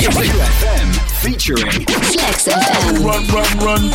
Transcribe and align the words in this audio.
QFM 0.00 0.94
featuring 1.20 1.86
Flex 1.86 2.48
FM. 2.48 3.04
Run, 3.04 3.22
Run, 3.28 3.58
Run. 3.60 3.92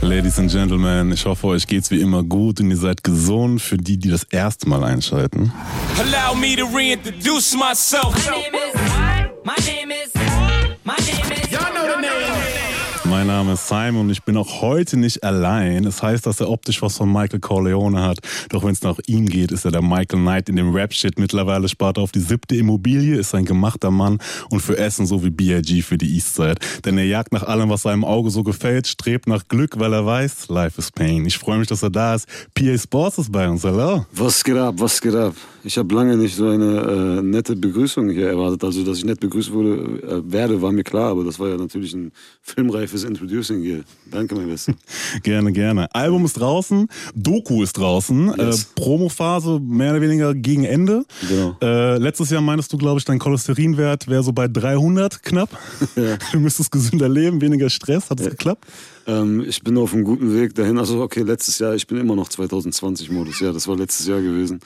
Ladies 0.00 0.38
and 0.38 0.48
Gentlemen, 0.48 1.10
ich 1.10 1.24
hoffe, 1.24 1.48
euch 1.48 1.66
geht's 1.66 1.90
wie 1.90 2.00
immer 2.00 2.22
gut 2.22 2.60
und 2.60 2.70
ihr 2.70 2.76
seid 2.76 3.02
gesund 3.02 3.60
für 3.60 3.76
die, 3.76 3.96
die 3.96 4.10
das 4.10 4.22
erste 4.24 4.68
Mal 4.68 4.84
einschalten. 4.84 5.52
Allow 5.98 6.36
me 6.36 6.54
to 6.54 6.66
reintroduce 6.66 7.56
myself. 7.56 8.14
My 8.14 8.30
name 8.30 8.54
is. 8.54 9.34
My 9.44 9.56
name 9.66 9.83
Mein 13.24 13.36
Name 13.36 13.54
ist 13.54 13.68
Simon 13.68 14.02
und 14.02 14.10
ich 14.10 14.22
bin 14.22 14.36
auch 14.36 14.60
heute 14.60 14.98
nicht 14.98 15.24
allein. 15.24 15.86
Es 15.86 15.96
das 15.96 16.02
heißt, 16.02 16.26
dass 16.26 16.40
er 16.40 16.50
optisch 16.50 16.82
was 16.82 16.98
von 16.98 17.10
Michael 17.10 17.40
Corleone 17.40 18.02
hat. 18.02 18.18
Doch 18.50 18.64
wenn 18.64 18.72
es 18.72 18.82
nach 18.82 18.98
ihm 19.06 19.24
geht, 19.24 19.50
ist 19.50 19.64
er 19.64 19.70
der 19.70 19.80
Michael 19.80 20.20
Knight 20.20 20.50
in 20.50 20.56
dem 20.56 20.74
Rap-Shit. 20.74 21.18
Mittlerweile 21.18 21.66
spart 21.70 21.96
er 21.96 22.02
auf 22.02 22.12
die 22.12 22.20
siebte 22.20 22.54
Immobilie, 22.54 23.16
ist 23.16 23.34
ein 23.34 23.46
gemachter 23.46 23.90
Mann 23.90 24.18
und 24.50 24.60
für 24.60 24.76
Essen 24.76 25.06
so 25.06 25.24
wie 25.24 25.30
B.I.G. 25.30 25.80
für 25.80 25.96
die 25.96 26.14
Eastside. 26.14 26.56
Denn 26.84 26.98
er 26.98 27.06
jagt 27.06 27.32
nach 27.32 27.44
allem, 27.44 27.70
was 27.70 27.80
seinem 27.80 28.04
Auge 28.04 28.28
so 28.28 28.42
gefällt, 28.42 28.86
strebt 28.86 29.26
nach 29.26 29.48
Glück, 29.48 29.78
weil 29.78 29.94
er 29.94 30.04
weiß, 30.04 30.48
life 30.48 30.78
is 30.78 30.92
pain. 30.92 31.24
Ich 31.24 31.38
freue 31.38 31.56
mich, 31.56 31.68
dass 31.68 31.82
er 31.82 31.88
da 31.88 32.16
ist. 32.16 32.28
PA 32.54 32.76
Sports 32.76 33.16
ist 33.16 33.32
bei 33.32 33.48
uns. 33.48 33.64
Hallo. 33.64 34.04
Was 34.12 34.44
geht 34.44 34.58
ab, 34.58 34.74
was 34.76 35.00
geht 35.00 35.14
ab? 35.14 35.34
Ich 35.66 35.78
habe 35.78 35.94
lange 35.94 36.18
nicht 36.18 36.36
so 36.36 36.46
eine 36.48 37.20
äh, 37.20 37.22
nette 37.22 37.56
Begrüßung 37.56 38.10
hier 38.10 38.28
erwartet. 38.28 38.62
Also, 38.64 38.84
dass 38.84 38.98
ich 38.98 39.04
nett 39.06 39.18
begrüßt 39.20 39.50
wurde, 39.50 40.02
äh, 40.02 40.30
werde, 40.30 40.60
war 40.60 40.72
mir 40.72 40.84
klar. 40.84 41.12
Aber 41.12 41.24
das 41.24 41.40
war 41.40 41.48
ja 41.48 41.56
natürlich 41.56 41.94
ein 41.94 42.12
filmreifes 42.42 43.02
Introducing 43.14 43.62
hier. 43.62 43.84
Danke, 44.10 44.34
mein 44.34 44.48
Bester. 44.48 44.74
Gerne, 45.22 45.52
gerne. 45.52 45.92
Album 45.94 46.24
ist 46.24 46.34
draußen, 46.34 46.88
Doku 47.14 47.62
ist 47.62 47.74
draußen, 47.78 48.34
Yes. 48.36 48.62
äh, 48.62 48.66
Promophase 48.80 49.60
mehr 49.60 49.92
oder 49.92 50.00
weniger 50.00 50.34
gegen 50.34 50.64
Ende. 50.64 51.04
Genau. 51.28 51.56
Äh, 51.62 51.98
letztes 51.98 52.30
Jahr 52.30 52.40
meintest 52.42 52.72
du, 52.72 52.78
glaube 52.78 52.98
ich, 52.98 53.04
dein 53.04 53.18
Cholesterinwert 53.20 54.08
wäre 54.08 54.22
so 54.24 54.32
bei 54.32 54.48
300 54.48 55.22
knapp. 55.22 55.50
Ja. 55.96 56.16
Du 56.32 56.40
müsstest 56.40 56.72
gesünder 56.72 57.08
leben, 57.08 57.40
weniger 57.40 57.70
Stress. 57.70 58.10
Hat 58.10 58.18
es 58.20 58.28
geklappt? 58.28 58.64
Ähm, 59.06 59.44
ich 59.46 59.62
bin 59.62 59.76
auf 59.78 59.92
einem 59.94 60.02
guten 60.02 60.34
Weg 60.34 60.54
dahin. 60.54 60.78
Also, 60.78 61.00
okay, 61.02 61.22
letztes 61.22 61.58
Jahr, 61.60 61.74
ich 61.74 61.86
bin 61.86 61.98
immer 61.98 62.16
noch 62.16 62.28
2020-Modus. 62.28 63.40
Ja, 63.40 63.52
das 63.52 63.68
war 63.68 63.76
letztes 63.76 64.06
Jahr 64.06 64.20
gewesen. 64.20 64.60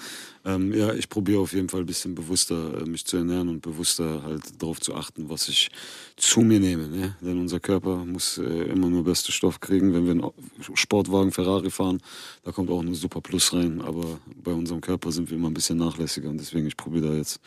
Ähm, 0.45 0.73
ja, 0.73 0.93
ich 0.93 1.09
probiere 1.09 1.41
auf 1.41 1.53
jeden 1.53 1.69
Fall 1.69 1.81
ein 1.81 1.87
bisschen 1.87 2.15
bewusster 2.15 2.83
äh, 2.83 2.89
mich 2.89 3.05
zu 3.05 3.17
ernähren 3.17 3.49
und 3.49 3.63
bewusster 3.63 4.23
halt 4.23 4.43
darauf 4.63 4.81
zu 4.81 4.95
achten, 4.95 5.29
was 5.29 5.49
ich 5.49 5.71
zu 6.17 6.41
mir 6.41 6.61
nehme. 6.61 6.89
Ne? 6.89 7.17
Denn 7.21 7.39
unser 7.39 7.61
Körper 7.61 8.05
muss 8.05 8.39
äh, 8.39 8.43
immer 8.43 8.89
nur 8.89 9.05
beste 9.05 9.33
Stoff 9.33 9.61
kriegen. 9.61 9.93
Wenn 9.95 10.05
wir 10.05 10.13
einen 10.13 10.33
Sportwagen 10.75 11.33
Ferrari 11.33 11.71
fahren, 11.71 12.01
da 12.45 12.53
kommt 12.53 12.71
auch 12.71 12.81
ein 12.81 12.95
super 12.95 13.21
Plus 13.21 13.53
rein. 13.53 13.81
Aber 13.81 14.19
bei 14.43 14.53
unserem 14.53 14.81
Körper 14.81 15.13
sind 15.13 15.31
wir 15.31 15.37
immer 15.37 15.51
ein 15.51 15.55
bisschen 15.55 15.79
nachlässiger 15.79 16.29
und 16.29 16.39
deswegen 16.39 16.67
ich 16.67 16.77
probiere 16.77 17.09
da 17.09 17.15
jetzt 17.15 17.41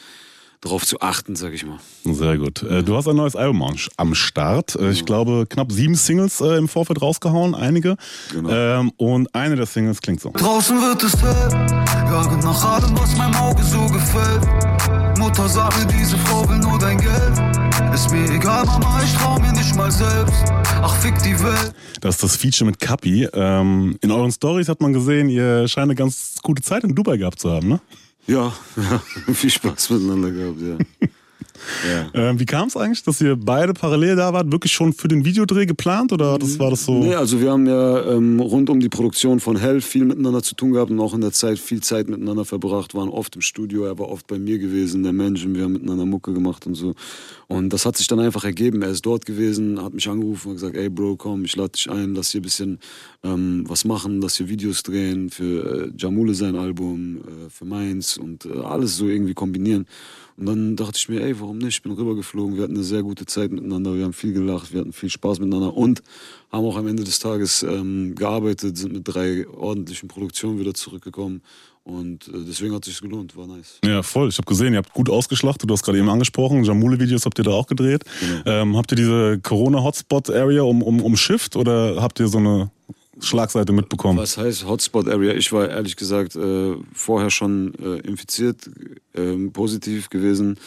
darauf 0.61 0.85
zu 0.85 0.99
achten, 1.01 1.35
sag 1.35 1.53
ich 1.53 1.65
mal. 1.65 1.79
Sehr 2.05 2.37
gut. 2.37 2.61
Äh, 2.63 2.83
du 2.83 2.95
hast 2.95 3.07
ein 3.07 3.15
neues 3.15 3.35
Album 3.35 3.63
am- 3.63 3.75
am 3.97 4.15
Start. 4.15 4.75
Äh, 4.75 4.91
ich 4.91 5.05
glaube, 5.05 5.45
knapp 5.49 5.71
sieben 5.71 5.95
Singles 5.95 6.39
äh, 6.41 6.55
im 6.57 6.67
Vorfeld 6.67 7.01
rausgehauen, 7.01 7.55
einige. 7.55 7.95
Genau. 8.31 8.49
Ähm, 8.49 8.91
und 8.97 9.33
eine 9.33 9.55
der 9.55 9.65
Singles 9.65 10.01
klingt 10.01 10.21
so. 10.21 10.31
Draußen 10.31 10.79
wird 10.81 11.03
es 11.03 11.13
hell, 11.21 11.49
jage 12.11 12.37
nach 12.37 12.63
allem, 12.63 12.97
was 12.99 13.15
meinem 13.17 13.35
Auge 13.35 13.63
so 13.63 13.85
gefällt. 13.87 15.17
Mutter 15.17 15.47
sagt 15.49 15.77
mir, 15.79 15.85
diese 15.97 16.17
Frau 16.17 16.47
will 16.49 16.57
nur 16.57 16.77
dein 16.79 16.99
Geld. 16.99 17.93
Ist 17.93 18.09
mir 18.11 18.29
egal, 18.31 18.65
Mama, 18.65 19.01
ich 19.03 19.13
trau 19.15 19.37
mir 19.39 19.51
nicht 19.51 19.75
mal 19.75 19.91
selbst. 19.91 20.45
Ach, 20.81 20.95
fick 20.95 21.17
die 21.23 21.37
Welt. 21.43 21.73
Das 21.99 22.15
ist 22.15 22.23
das 22.23 22.35
Feature 22.37 22.65
mit 22.69 22.79
Kapi. 22.79 23.27
Ähm, 23.33 23.97
in 24.01 24.11
euren 24.11 24.31
Stories 24.31 24.69
hat 24.69 24.79
man 24.81 24.93
gesehen, 24.93 25.29
ihr 25.29 25.67
scheint 25.67 25.85
eine 25.85 25.95
ganz 25.95 26.37
gute 26.41 26.61
Zeit 26.63 26.83
in 26.83 26.95
Dubai 26.95 27.17
gehabt 27.17 27.39
zu 27.39 27.51
haben, 27.51 27.67
ne? 27.67 27.81
Ja, 28.31 28.53
ja 28.77 29.01
viel 29.33 29.49
Spaß 29.49 29.89
miteinander 29.89 30.31
gehabt, 30.31 30.61
ja. 30.61 31.09
Ja. 31.87 32.09
Ähm, 32.13 32.39
wie 32.39 32.45
kam 32.45 32.67
es 32.67 32.77
eigentlich, 32.77 33.03
dass 33.03 33.21
ihr 33.21 33.35
beide 33.35 33.73
parallel 33.73 34.15
da 34.15 34.33
wart? 34.33 34.51
Wirklich 34.51 34.71
schon 34.71 34.93
für 34.93 35.07
den 35.07 35.25
Videodreh 35.25 35.65
geplant 35.65 36.13
oder 36.13 36.37
das 36.37 36.59
war 36.59 36.69
das 36.69 36.85
so? 36.85 36.99
Nee, 36.99 37.15
also 37.15 37.39
wir 37.41 37.51
haben 37.51 37.67
ja 37.67 38.05
ähm, 38.11 38.39
rund 38.39 38.69
um 38.69 38.79
die 38.79 38.89
Produktion 38.89 39.39
von 39.39 39.57
Hell 39.57 39.81
viel 39.81 40.05
miteinander 40.05 40.43
zu 40.43 40.55
tun 40.55 40.71
gehabt 40.73 40.91
und 40.91 40.99
auch 40.99 41.13
in 41.13 41.21
der 41.21 41.31
Zeit 41.31 41.59
viel 41.59 41.81
Zeit 41.81 42.09
miteinander 42.09 42.45
verbracht, 42.45 42.93
waren 42.93 43.09
oft 43.09 43.35
im 43.35 43.41
Studio, 43.41 43.85
er 43.85 43.97
war 43.99 44.09
oft 44.09 44.27
bei 44.27 44.39
mir 44.39 44.59
gewesen, 44.59 45.03
der 45.03 45.13
Mensch, 45.13 45.45
und 45.45 45.55
wir 45.55 45.63
haben 45.63 45.73
miteinander 45.73 46.05
Mucke 46.05 46.33
gemacht 46.33 46.65
und 46.65 46.75
so. 46.75 46.93
Und 47.47 47.69
das 47.69 47.85
hat 47.85 47.97
sich 47.97 48.07
dann 48.07 48.19
einfach 48.19 48.45
ergeben. 48.45 48.81
Er 48.81 48.89
ist 48.89 49.05
dort 49.05 49.25
gewesen, 49.25 49.83
hat 49.83 49.93
mich 49.93 50.07
angerufen 50.07 50.49
und 50.49 50.53
gesagt, 50.55 50.77
ey 50.77 50.89
Bro, 50.89 51.17
komm, 51.17 51.43
ich 51.43 51.55
lade 51.55 51.71
dich 51.71 51.89
ein, 51.89 52.15
lass 52.15 52.31
hier 52.31 52.39
ein 52.39 52.43
bisschen 52.43 52.79
ähm, 53.23 53.65
was 53.67 53.83
machen, 53.83 54.21
lass 54.21 54.37
hier 54.37 54.47
Videos 54.47 54.83
drehen 54.83 55.29
für 55.29 55.89
äh, 55.89 55.91
Jamule 55.97 56.33
sein 56.33 56.55
Album, 56.55 57.17
äh, 57.17 57.49
für 57.49 57.65
meins 57.65 58.17
und 58.17 58.45
äh, 58.45 58.59
alles 58.59 58.95
so 58.95 59.07
irgendwie 59.07 59.33
kombinieren. 59.33 59.85
Und 60.41 60.47
dann 60.47 60.75
dachte 60.75 60.97
ich 60.97 61.07
mir, 61.07 61.21
ey, 61.21 61.39
warum 61.39 61.59
nicht? 61.59 61.75
Ich 61.75 61.81
bin 61.83 61.91
rübergeflogen, 61.91 62.55
wir 62.55 62.63
hatten 62.63 62.73
eine 62.73 62.83
sehr 62.83 63.03
gute 63.03 63.27
Zeit 63.27 63.51
miteinander, 63.51 63.95
wir 63.95 64.05
haben 64.05 64.13
viel 64.13 64.33
gelacht, 64.33 64.73
wir 64.73 64.79
hatten 64.79 64.91
viel 64.91 65.11
Spaß 65.11 65.37
miteinander 65.37 65.77
und 65.77 66.01
haben 66.51 66.65
auch 66.65 66.77
am 66.77 66.87
Ende 66.87 67.03
des 67.03 67.19
Tages 67.19 67.61
ähm, 67.61 68.15
gearbeitet, 68.15 68.75
sind 68.75 68.91
mit 68.91 69.03
drei 69.05 69.47
ordentlichen 69.47 70.09
Produktionen 70.09 70.59
wieder 70.59 70.73
zurückgekommen 70.73 71.43
und 71.83 72.27
äh, 72.27 72.31
deswegen 72.47 72.73
hat 72.73 72.87
es 72.87 72.93
sich 72.93 73.01
gelohnt, 73.01 73.37
war 73.37 73.45
nice. 73.45 73.77
Ja, 73.85 74.01
voll. 74.01 74.29
Ich 74.29 74.37
habe 74.39 74.47
gesehen, 74.47 74.73
ihr 74.73 74.79
habt 74.79 74.93
gut 74.93 75.11
ausgeschlachtet. 75.11 75.69
Du 75.69 75.73
hast 75.75 75.83
gerade 75.83 75.99
eben 75.99 76.09
angesprochen, 76.09 76.63
Jamule-Videos 76.63 77.25
habt 77.25 77.37
ihr 77.37 77.43
da 77.43 77.51
auch 77.51 77.67
gedreht. 77.67 78.03
Ähm, 78.47 78.75
habt 78.75 78.91
ihr 78.91 78.95
diese 78.95 79.39
Corona-Hotspot-Area 79.43 80.63
um, 80.63 80.81
um, 80.81 81.03
umschifft 81.03 81.55
oder 81.55 82.01
habt 82.01 82.19
ihr 82.19 82.27
so 82.27 82.39
eine 82.39 82.71
Schlagseite 83.21 83.71
mitbekommen? 83.71 84.19
Was 84.19 84.37
heißt 84.37 84.67
Hotspot 84.67 85.07
Area? 85.07 85.33
Ich 85.33 85.51
war 85.53 85.69
ehrlich 85.69 85.95
gesagt 85.95 86.35
äh, 86.35 86.75
vorher 86.93 87.29
schon 87.29 87.73
äh, 87.75 87.99
infiziert, 87.99 88.69
ähm, 89.15 89.51
positiv 89.53 90.09
gewesen 90.09 90.57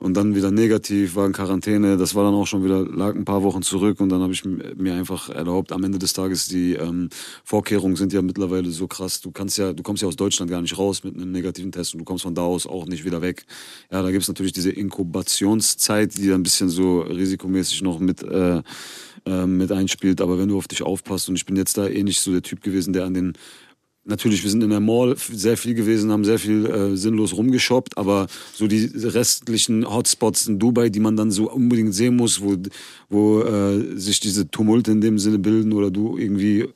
und 0.00 0.14
dann 0.14 0.34
wieder 0.34 0.50
negativ, 0.50 1.14
war 1.14 1.26
in 1.26 1.32
Quarantäne. 1.32 1.98
Das 1.98 2.14
war 2.14 2.24
dann 2.24 2.34
auch 2.34 2.46
schon 2.46 2.64
wieder, 2.64 2.84
lag 2.84 3.14
ein 3.14 3.26
paar 3.26 3.42
Wochen 3.42 3.62
zurück 3.62 4.00
und 4.00 4.08
dann 4.08 4.22
habe 4.22 4.32
ich 4.32 4.44
mir 4.44 4.94
einfach 4.94 5.28
erlaubt, 5.28 5.72
am 5.72 5.84
Ende 5.84 5.98
des 5.98 6.14
Tages, 6.14 6.48
die 6.48 6.72
ähm, 6.72 7.10
Vorkehrungen 7.44 7.96
sind 7.96 8.12
ja 8.12 8.22
mittlerweile 8.22 8.70
so 8.70 8.88
krass. 8.88 9.20
Du 9.20 9.30
kannst 9.30 9.58
ja, 9.58 9.74
du 9.74 9.82
kommst 9.82 10.02
ja 10.02 10.08
aus 10.08 10.16
Deutschland 10.16 10.50
gar 10.50 10.62
nicht 10.62 10.78
raus 10.78 11.04
mit 11.04 11.14
einem 11.14 11.30
negativen 11.30 11.70
Test 11.70 11.92
und 11.92 11.98
du 11.98 12.04
kommst 12.04 12.22
von 12.24 12.34
da 12.34 12.42
aus 12.42 12.66
auch 12.66 12.86
nicht 12.86 13.04
wieder 13.04 13.20
weg. 13.20 13.44
Ja, 13.92 14.02
da 14.02 14.10
gibt's 14.10 14.28
natürlich 14.28 14.52
diese 14.52 14.70
Inkubationszeit, 14.70 16.16
die 16.16 16.32
ein 16.32 16.42
bisschen 16.42 16.70
so 16.70 17.02
risikomäßig 17.02 17.82
noch 17.82 18.00
mit 18.00 18.22
äh, 18.22 18.62
äh, 19.26 19.46
mit 19.46 19.72
einspielt. 19.72 20.20
Aber 20.20 20.38
wenn 20.38 20.48
du 20.48 20.58
auf 20.58 20.68
dich 20.68 20.82
aufpasst 20.82 21.28
und 21.28 21.36
ich 21.36 21.46
bin 21.46 21.56
jetzt 21.56 21.78
da 21.78 21.86
eh 21.86 22.02
nicht 22.02 22.20
so 22.20 22.32
der 22.32 22.42
Typ 22.42 22.62
gewesen, 22.62 22.92
der 22.92 23.04
an 23.04 23.14
den 23.14 23.32
Natürlich, 24.02 24.42
wir 24.42 24.50
sind 24.50 24.64
in 24.64 24.70
der 24.70 24.80
Mall 24.80 25.14
sehr 25.30 25.58
viel 25.58 25.74
gewesen, 25.74 26.10
haben 26.10 26.24
sehr 26.24 26.38
viel 26.38 26.64
äh, 26.64 26.96
sinnlos 26.96 27.36
rumgeshoppt, 27.36 27.98
aber 27.98 28.28
so 28.54 28.66
die 28.66 28.90
restlichen 28.94 29.88
Hotspots 29.88 30.46
in 30.46 30.58
Dubai, 30.58 30.88
die 30.88 31.00
man 31.00 31.16
dann 31.16 31.30
so 31.30 31.50
unbedingt 31.50 31.94
sehen 31.94 32.16
muss, 32.16 32.40
wo, 32.40 32.56
wo 33.10 33.42
äh, 33.42 33.98
sich 33.98 34.18
diese 34.18 34.50
Tumulte 34.50 34.90
in 34.90 35.02
dem 35.02 35.18
Sinne 35.18 35.38
bilden 35.38 35.74
oder 35.74 35.90
du 35.90 36.16
irgendwie 36.16 36.68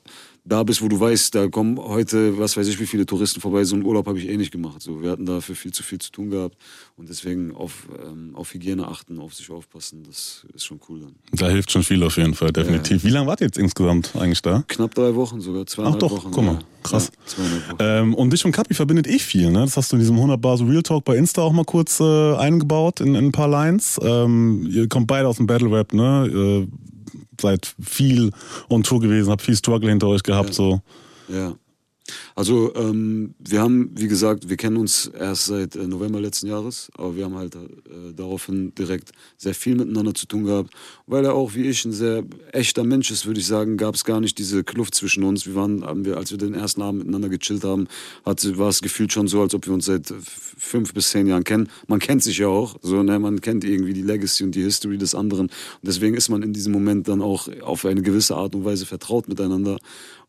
da 0.46 0.62
bist, 0.62 0.82
wo 0.82 0.88
du 0.88 1.00
weißt, 1.00 1.34
da 1.34 1.48
kommen 1.48 1.78
heute, 1.78 2.38
was 2.38 2.56
weiß 2.56 2.68
ich, 2.68 2.78
wie 2.78 2.86
viele 2.86 3.06
Touristen 3.06 3.40
vorbei. 3.40 3.64
So 3.64 3.76
einen 3.76 3.84
Urlaub 3.84 4.06
habe 4.06 4.18
ich 4.18 4.28
eh 4.28 4.36
nicht 4.36 4.50
gemacht. 4.50 4.82
So, 4.82 5.02
wir 5.02 5.10
hatten 5.10 5.24
dafür 5.24 5.54
viel 5.54 5.72
zu 5.72 5.82
viel 5.82 5.98
zu 5.98 6.12
tun 6.12 6.28
gehabt 6.28 6.56
und 6.96 7.08
deswegen 7.08 7.54
auf, 7.54 7.88
ähm, 8.06 8.36
auf 8.36 8.52
Hygiene 8.52 8.86
achten, 8.86 9.18
auf 9.18 9.34
sich 9.34 9.50
aufpassen, 9.50 10.02
das 10.06 10.44
ist 10.54 10.66
schon 10.66 10.80
cool 10.88 11.00
dann. 11.00 11.14
Da 11.32 11.48
hilft 11.48 11.70
schon 11.70 11.82
viel 11.82 12.02
auf 12.02 12.18
jeden 12.18 12.34
Fall, 12.34 12.52
definitiv. 12.52 13.04
Wie 13.04 13.10
lange 13.10 13.26
wart 13.26 13.40
ihr 13.40 13.46
jetzt 13.46 13.58
insgesamt 13.58 14.14
eigentlich 14.16 14.42
da? 14.42 14.64
Knapp 14.68 14.94
drei 14.94 15.14
Wochen 15.14 15.40
sogar, 15.40 15.66
zweieinhalb 15.66 15.96
Ach 15.96 15.98
doch, 16.00 16.10
Wochen. 16.12 16.30
guck 16.30 16.44
mal, 16.44 16.54
ja. 16.54 16.60
krass. 16.82 17.10
Ja, 17.38 17.44
Wochen. 17.44 17.76
Ähm, 17.78 18.14
und 18.14 18.30
dich 18.30 18.44
und 18.44 18.52
Kapi 18.52 18.74
verbindet 18.74 19.06
eh 19.06 19.18
viel, 19.18 19.50
ne? 19.50 19.60
Das 19.60 19.78
hast 19.78 19.92
du 19.92 19.96
in 19.96 20.00
diesem 20.00 20.16
100 20.16 20.38
Bars 20.38 20.60
Real 20.60 20.82
Talk 20.82 21.04
bei 21.04 21.16
Insta 21.16 21.40
auch 21.40 21.52
mal 21.52 21.64
kurz 21.64 22.00
äh, 22.00 22.34
eingebaut 22.36 23.00
in, 23.00 23.14
in 23.14 23.26
ein 23.26 23.32
paar 23.32 23.48
Lines. 23.48 23.98
Ähm, 24.02 24.68
ihr 24.70 24.88
kommt 24.88 25.06
beide 25.06 25.26
aus 25.26 25.38
dem 25.38 25.46
Battle 25.46 25.70
Rap, 25.70 25.94
ne? 25.94 26.66
Äh, 26.68 26.93
seid 27.40 27.74
viel 27.80 28.30
on 28.68 28.82
Tour 28.82 29.00
gewesen, 29.00 29.30
habt 29.30 29.42
viel 29.42 29.56
Struggle 29.56 29.90
hinter 29.90 30.08
euch 30.08 30.22
gehabt, 30.22 30.54
so. 30.54 30.80
Ja. 31.28 31.54
Also 32.34 32.74
ähm, 32.74 33.34
wir 33.38 33.62
haben, 33.62 33.90
wie 33.94 34.08
gesagt, 34.08 34.48
wir 34.48 34.56
kennen 34.56 34.76
uns 34.76 35.06
erst 35.06 35.46
seit 35.46 35.74
äh, 35.74 35.86
November 35.86 36.20
letzten 36.20 36.48
Jahres, 36.48 36.90
aber 36.98 37.16
wir 37.16 37.24
haben 37.24 37.36
halt 37.36 37.54
äh, 37.54 38.12
daraufhin 38.14 38.74
direkt 38.74 39.12
sehr 39.38 39.54
viel 39.54 39.74
miteinander 39.74 40.14
zu 40.14 40.26
tun 40.26 40.44
gehabt. 40.44 40.70
Weil 41.06 41.24
er 41.24 41.34
auch 41.34 41.54
wie 41.54 41.62
ich 41.62 41.84
ein 41.84 41.92
sehr 41.92 42.24
echter 42.52 42.84
Mensch 42.84 43.10
ist, 43.10 43.24
würde 43.24 43.40
ich 43.40 43.46
sagen, 43.46 43.78
gab 43.78 43.94
es 43.94 44.04
gar 44.04 44.20
nicht 44.20 44.38
diese 44.38 44.64
Kluft 44.64 44.94
zwischen 44.94 45.24
uns. 45.24 45.46
Wir 45.46 45.54
waren, 45.54 45.84
haben 45.84 46.04
wir, 46.04 46.18
als 46.18 46.30
wir 46.30 46.38
den 46.38 46.54
ersten 46.54 46.82
Abend 46.82 47.00
miteinander 47.00 47.30
gechillt 47.30 47.64
haben, 47.64 47.88
hat, 48.26 48.58
war 48.58 48.68
es 48.68 48.82
gefühlt 48.82 49.12
schon 49.12 49.26
so, 49.26 49.40
als 49.40 49.54
ob 49.54 49.66
wir 49.66 49.72
uns 49.72 49.86
seit 49.86 50.12
fünf 50.20 50.92
bis 50.92 51.10
zehn 51.10 51.26
Jahren 51.26 51.44
kennen. 51.44 51.68
Man 51.86 52.00
kennt 52.00 52.22
sich 52.22 52.38
ja 52.38 52.48
auch, 52.48 52.76
so, 52.82 53.02
ne? 53.02 53.18
man 53.18 53.40
kennt 53.40 53.64
irgendwie 53.64 53.94
die 53.94 54.02
Legacy 54.02 54.44
und 54.44 54.54
die 54.54 54.62
History 54.62 54.98
des 54.98 55.14
anderen. 55.14 55.46
Und 55.46 55.82
deswegen 55.82 56.16
ist 56.16 56.28
man 56.28 56.42
in 56.42 56.52
diesem 56.52 56.72
Moment 56.72 57.08
dann 57.08 57.22
auch 57.22 57.48
auf 57.62 57.86
eine 57.86 58.02
gewisse 58.02 58.36
Art 58.36 58.54
und 58.54 58.64
Weise 58.64 58.84
vertraut 58.84 59.28
miteinander. 59.28 59.78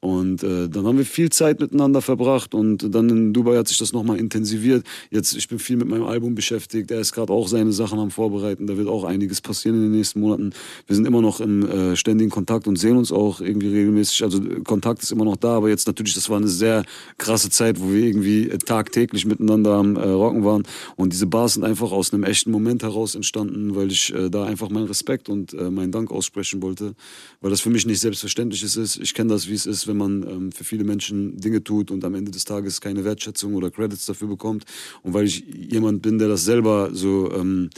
Und 0.06 0.44
äh, 0.44 0.70
dann 0.70 0.86
haben 0.86 1.00
wir 1.00 1.06
viel 1.06 1.32
Zeit 1.32 1.60
miteinander 1.60 2.00
verbracht 2.00 2.54
und 2.54 2.94
dann 2.94 3.10
in 3.10 3.34
Dubai 3.34 3.58
hat 3.58 3.68
sich 3.68 3.80
das 3.80 3.92
nochmal 3.92 4.20
intensiviert. 4.20 4.86
Jetzt, 5.10 5.36
ich 5.36 5.48
bin 5.48 5.58
viel 5.58 5.78
mit 5.78 5.88
meinem 5.88 6.04
Album 6.04 6.36
beschäftigt. 6.36 6.92
Er 6.92 7.00
ist 7.00 7.12
gerade 7.12 7.34
auch 7.34 7.48
seine 7.48 7.72
Sachen 7.72 7.98
am 7.98 8.12
Vorbereiten. 8.12 8.68
Da 8.68 8.78
wird 8.78 8.88
auch 8.88 9.04
einiges 9.04 9.42
passieren 9.42 9.78
in 9.78 9.82
den 9.82 9.92
nächsten 9.94 10.20
Monaten. 10.20 10.52
Wir 10.86 10.96
sind 10.96 11.08
immer 11.08 11.22
noch 11.22 11.40
im 11.40 11.68
äh, 11.68 11.96
ständigen 11.96 12.30
Kontakt 12.30 12.68
und 12.68 12.76
sehen 12.76 12.98
uns 12.98 13.12
auch 13.12 13.42
irgendwie 13.42 13.70
regelmäßig. 13.70 14.22
Also 14.22 14.42
Kontakt 14.64 15.02
ist 15.02 15.12
immer 15.12 15.26
noch 15.26 15.38
da, 15.38 15.58
aber 15.58 15.70
jetzt 15.70 15.88
natürlich, 15.88 16.14
das 16.14 16.30
war 16.30 16.38
eine 16.38 16.50
sehr 16.50 16.84
krasse 17.18 17.50
Zeit, 17.50 17.82
wo 17.82 17.92
wir 17.92 18.06
irgendwie 18.06 18.48
äh, 18.48 18.60
tagtäglich 18.60 19.26
miteinander 19.26 19.74
am 19.74 19.96
äh, 19.96 20.02
Rocken 20.02 20.44
waren. 20.44 20.68
Und 20.98 21.14
diese 21.14 21.26
Bars 21.26 21.56
sind 21.56 21.64
einfach 21.64 21.92
aus 21.92 22.14
einem 22.14 22.26
echten 22.26 22.52
Moment 22.52 22.84
heraus 22.84 23.16
entstanden, 23.16 23.76
weil 23.76 23.92
ich 23.92 24.14
äh, 24.14 24.30
da 24.30 24.46
einfach 24.46 24.70
meinen 24.70 24.86
Respekt 24.86 25.30
und 25.30 25.56
äh, 25.56 25.72
meinen 25.72 25.92
Dank 25.92 26.12
aussprechen 26.12 26.62
wollte, 26.62 26.94
weil 27.42 27.50
das 27.50 27.62
für 27.62 27.72
mich 27.72 27.88
nicht 27.88 28.02
selbstverständlich 28.02 28.62
ist. 28.62 28.98
Ich 28.98 29.16
kenne 29.16 29.32
das, 29.32 29.50
wie 29.50 29.56
es 29.56 29.66
ist, 29.66 29.88
wenn 29.88 29.95
man 29.98 30.24
ähm, 30.24 30.52
für 30.52 30.64
viele 30.64 30.84
Menschen 30.84 31.38
Dinge 31.38 31.64
tut 31.64 31.92
und 31.92 32.04
am 32.04 32.16
Ende 32.16 32.32
des 32.32 32.46
Tages 32.46 32.82
keine 32.82 33.04
Wertschätzung 33.04 33.56
oder 33.56 33.72
Credits 33.72 34.06
dafür 34.06 34.28
bekommt. 34.28 34.66
Und 35.04 35.14
weil 35.14 35.26
ich 35.26 35.44
jemand 35.48 36.02
bin, 36.02 36.20
der 36.20 36.28
das 36.28 36.46
selber 36.46 36.90
so 36.94 37.32
ähm, 37.32 37.70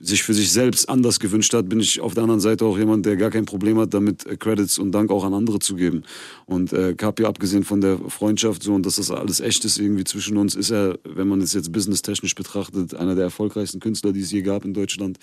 sich 0.00 0.22
für 0.22 0.32
sich 0.32 0.52
selbst 0.52 0.88
anders 0.88 1.18
gewünscht 1.18 1.52
hat, 1.54 1.68
bin 1.68 1.80
ich 1.80 2.00
auf 2.00 2.14
der 2.14 2.22
anderen 2.22 2.40
Seite 2.40 2.64
auch 2.64 2.78
jemand, 2.78 3.04
der 3.04 3.16
gar 3.16 3.30
kein 3.30 3.46
Problem 3.46 3.78
hat, 3.78 3.92
damit 3.94 4.26
äh, 4.26 4.36
Credits 4.36 4.78
und 4.78 4.92
Dank 4.92 5.10
auch 5.10 5.24
an 5.24 5.34
andere 5.34 5.58
zu 5.58 5.74
geben. 5.74 6.04
Und 6.46 6.72
äh, 6.72 6.94
Kapi, 6.94 7.24
abgesehen 7.24 7.64
von 7.64 7.80
der 7.80 7.98
Freundschaft 8.08 8.62
so 8.62 8.74
und 8.74 8.86
dass 8.86 8.96
das 8.96 9.10
alles 9.10 9.40
echt 9.40 9.64
ist 9.64 9.78
irgendwie 9.78 10.04
zwischen 10.04 10.36
uns, 10.36 10.54
ist 10.54 10.70
er, 10.70 10.98
wenn 11.04 11.26
man 11.26 11.40
es 11.40 11.52
jetzt 11.52 11.72
businesstechnisch 11.72 12.36
betrachtet, 12.36 12.94
einer 12.94 13.16
der 13.16 13.24
erfolgreichsten 13.24 13.80
Künstler, 13.80 14.12
die 14.12 14.20
es 14.20 14.30
je 14.30 14.42
gab 14.42 14.64
in 14.64 14.72
Deutschland. 14.72 15.18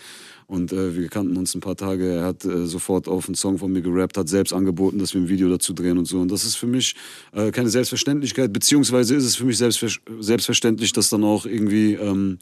Und 0.47 0.73
äh, 0.73 0.95
wir 0.95 1.07
kannten 1.07 1.37
uns 1.37 1.55
ein 1.55 1.61
paar 1.61 1.77
Tage. 1.77 2.07
Er 2.07 2.25
hat 2.25 2.43
äh, 2.43 2.67
sofort 2.67 3.07
auf 3.07 3.27
einen 3.27 3.35
Song 3.35 3.57
von 3.57 3.71
mir 3.71 3.81
gerappt, 3.81 4.17
hat 4.17 4.27
selbst 4.27 4.51
angeboten, 4.51 4.99
dass 4.99 5.13
wir 5.13 5.21
ein 5.21 5.29
Video 5.29 5.47
dazu 5.49 5.73
drehen 5.73 5.97
und 5.97 6.05
so. 6.05 6.19
Und 6.19 6.29
das 6.29 6.43
ist 6.43 6.55
für 6.55 6.67
mich 6.67 6.95
äh, 7.31 7.51
keine 7.51 7.69
Selbstverständlichkeit, 7.69 8.51
beziehungsweise 8.51 9.15
ist 9.15 9.23
es 9.23 9.37
für 9.37 9.45
mich 9.45 9.57
selbstver 9.57 9.87
selbstverständlich, 10.19 10.91
das 10.91 11.09
dann 11.09 11.23
auch 11.23 11.45
irgendwie 11.45 11.93
ähm, 11.93 12.39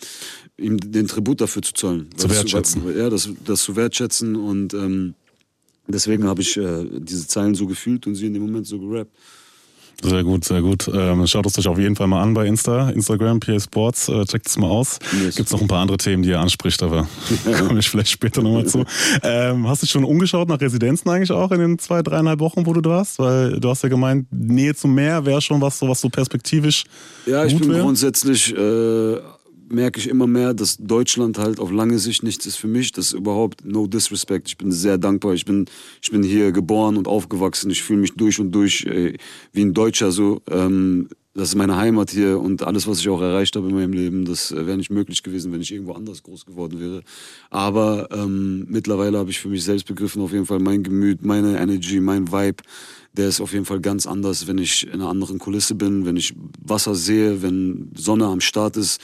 ihm 0.58 0.78
den 0.78 1.08
Tribut 1.08 1.40
dafür 1.40 1.62
zu 1.62 1.74
zollen. 1.74 2.10
Zu 2.24 2.36
wertschätzen. 2.36 2.82
Zu, 2.84 2.92
ja, 2.92 3.10
das, 3.10 3.30
das 3.46 3.62
zu 3.62 3.76
wertschätzen 3.76 4.36
und 4.36 4.74
ähm, 4.74 5.14
deswegen 5.88 6.26
habe 6.26 6.42
ich 6.42 6.58
äh, 6.58 6.86
diese 7.00 7.28
Zeilen 7.28 7.56
so 7.56 7.68
gefühlt 7.68 8.08
und 8.08 8.16
sie 8.16 8.28
in 8.28 8.34
dem 8.34 8.44
Moment 8.44 8.68
so 8.68 8.80
gerappt. 8.80 9.12
Sehr 10.02 10.24
gut, 10.24 10.44
sehr 10.44 10.62
gut. 10.62 10.90
Ähm, 10.94 11.26
schaut 11.28 11.46
es 11.46 11.58
euch 11.58 11.68
auf 11.68 11.78
jeden 11.78 11.96
Fall 11.96 12.08
mal 12.08 12.22
an 12.22 12.34
bei 12.34 12.46
Insta, 12.46 12.90
Instagram, 12.90 13.40
PA 13.40 13.58
Sports. 13.60 14.10
Äh, 14.10 14.26
checkt 14.26 14.48
es 14.48 14.58
mal 14.58 14.68
aus. 14.68 15.00
Yes. 15.24 15.36
Gibt 15.36 15.48
es 15.48 15.54
noch 15.54 15.62
ein 15.62 15.68
paar 15.68 15.80
andere 15.80 15.98
Themen, 15.98 16.24
die 16.24 16.30
ihr 16.30 16.40
anspricht, 16.40 16.84
aber 16.84 17.08
komme 17.68 17.80
ich 17.80 17.90
vielleicht 17.90 18.10
später 18.10 18.42
nochmal 18.42 18.66
zu. 18.66 18.84
Ähm, 19.22 19.68
hast 19.68 19.82
du 19.82 19.86
dich 19.86 19.92
schon 19.92 20.04
umgeschaut 20.04 20.50
nach 20.50 20.60
Residenzen 20.60 21.10
eigentlich 21.10 21.32
auch 21.32 21.52
in 21.52 21.60
den 21.60 21.80
zwei, 21.80 22.02
dreieinhalb 22.02 22.40
Wochen, 22.42 22.66
wo 22.66 22.74
du 22.74 22.82
da 22.82 22.90
warst? 22.90 23.20
Weil 23.20 23.60
du 23.60 23.70
hast 23.70 23.84
ja 23.84 23.90
gemeint, 23.90 24.28
Nähe 24.32 24.76
zum 24.76 24.94
Meer 24.94 25.26
wäre 25.26 25.42
schon 25.42 25.62
was, 25.62 25.80
so 25.80 25.88
was 25.88 26.02
so 26.02 26.10
perspektivisch 26.10 26.84
Ja, 27.26 27.46
ich 27.46 27.58
bin 27.58 27.72
wär. 27.72 27.82
grundsätzlich, 27.82 28.54
äh, 28.54 29.20
merke 29.70 30.00
ich 30.00 30.08
immer 30.08 30.28
mehr, 30.28 30.54
dass 30.54 30.78
Deutschland 30.78 31.38
halt 31.38 31.60
auf 31.60 31.72
lange 31.72 32.00
Sicht 32.00 32.24
nichts 32.24 32.46
ist 32.46 32.58
für 32.58 32.68
mich. 32.68 32.92
Das 32.92 33.08
ist 33.08 33.14
überhaupt 33.14 33.66
no 33.66 33.88
disrespect. 33.88 34.48
Ich 34.48 34.58
bin 34.58 34.72
sehr 34.72 34.98
dankbar. 34.98 35.34
Ich 35.34 35.46
bin, 35.46 35.66
ich 36.02 36.12
bin 36.12 36.24
hier 36.24 36.52
geboren 36.52 36.98
und 36.98 37.08
aufgewachsen. 37.08 37.70
Ich 37.72 37.84
fühle 37.84 38.00
mich 38.00 38.14
durch 38.16 38.40
und 38.40 38.52
durch 38.52 38.86
äh, 38.86 39.18
wie 39.52 39.62
ein 39.62 39.74
Deutscher 39.74 40.12
so. 40.12 40.42
Ähm, 40.50 41.08
das 41.36 41.50
ist 41.50 41.56
meine 41.56 41.78
Heimat 41.78 42.12
hier 42.12 42.40
und 42.40 42.62
alles, 42.62 42.88
was 42.88 43.00
ich 43.00 43.10
auch 43.10 43.22
erreicht 43.22 43.56
habe 43.56 43.68
in 43.68 43.74
meinem 43.74 43.94
Leben, 43.94 44.24
das 44.24 44.52
äh, 44.52 44.68
wäre 44.68 44.78
nicht 44.78 44.92
möglich 44.92 45.24
gewesen, 45.24 45.52
wenn 45.52 45.62
ich 45.62 45.72
irgendwo 45.72 45.94
anders 45.94 46.22
groß 46.22 46.46
geworden 46.46 46.80
wäre. 46.80 47.02
Aber 47.50 48.10
ähm, 48.12 48.68
mittlerweile 48.70 49.18
habe 49.18 49.32
ich 49.32 49.40
für 49.40 49.50
mich 49.50 49.64
selbst 49.64 49.88
begriffen, 49.88 50.22
auf 50.22 50.32
jeden 50.32 50.46
Fall 50.46 50.60
mein 50.60 50.84
Gemüt, 50.84 51.26
meine 51.26 51.58
Energy, 51.58 52.00
mein 52.00 52.32
Vibe, 52.32 52.62
der 53.14 53.30
ist 53.30 53.42
auf 53.42 53.52
jeden 53.54 53.66
Fall 53.66 53.80
ganz 53.80 54.06
anders, 54.06 54.46
wenn 54.46 54.60
ich 54.60 54.86
in 54.86 54.94
einer 54.94 55.10
anderen 55.10 55.40
Kulisse 55.40 55.74
bin, 55.74 56.06
wenn 56.06 56.18
ich 56.18 56.36
Wasser 56.64 56.94
sehe, 56.94 57.42
wenn 57.42 57.92
Sonne 57.96 58.26
am 58.26 58.40
Start 58.40 58.78
ist. 58.78 59.02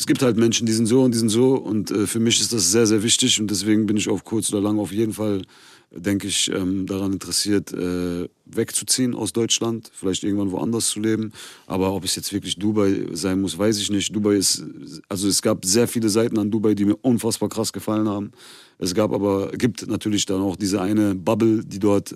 Es 0.00 0.06
gibt 0.06 0.22
halt 0.22 0.38
Menschen, 0.38 0.66
die 0.66 0.72
sind 0.72 0.86
so 0.86 1.02
und 1.02 1.12
die 1.12 1.18
sind 1.18 1.28
so 1.28 1.56
und 1.56 1.90
äh, 1.90 2.06
für 2.06 2.20
mich 2.20 2.40
ist 2.40 2.54
das 2.54 2.72
sehr, 2.72 2.86
sehr 2.86 3.02
wichtig 3.02 3.38
und 3.38 3.50
deswegen 3.50 3.84
bin 3.84 3.98
ich 3.98 4.08
auf 4.08 4.24
kurz 4.24 4.50
oder 4.50 4.62
lang 4.62 4.78
auf 4.78 4.92
jeden 4.92 5.12
Fall 5.12 5.42
denke 5.90 6.26
ich, 6.26 6.50
ähm, 6.54 6.86
daran 6.86 7.12
interessiert, 7.12 7.72
äh, 7.74 8.26
wegzuziehen 8.46 9.14
aus 9.14 9.34
Deutschland, 9.34 9.90
vielleicht 9.92 10.24
irgendwann 10.24 10.52
woanders 10.52 10.88
zu 10.88 11.00
leben. 11.00 11.32
Aber 11.66 11.92
ob 11.92 12.04
es 12.04 12.16
jetzt 12.16 12.32
wirklich 12.32 12.56
Dubai 12.56 13.08
sein 13.12 13.42
muss, 13.42 13.58
weiß 13.58 13.78
ich 13.78 13.90
nicht. 13.90 14.14
Dubai 14.14 14.36
ist, 14.36 14.64
also 15.08 15.28
es 15.28 15.42
gab 15.42 15.66
sehr 15.66 15.86
viele 15.86 16.08
Seiten 16.08 16.38
an 16.38 16.50
Dubai, 16.50 16.74
die 16.74 16.86
mir 16.86 16.96
unfassbar 17.02 17.50
krass 17.50 17.70
gefallen 17.70 18.08
haben. 18.08 18.30
Es 18.78 18.94
gab 18.94 19.12
aber, 19.12 19.50
gibt 19.50 19.86
natürlich 19.86 20.24
dann 20.24 20.40
auch 20.40 20.56
diese 20.56 20.80
eine 20.80 21.14
Bubble, 21.14 21.62
die 21.62 21.78
dort 21.78 22.14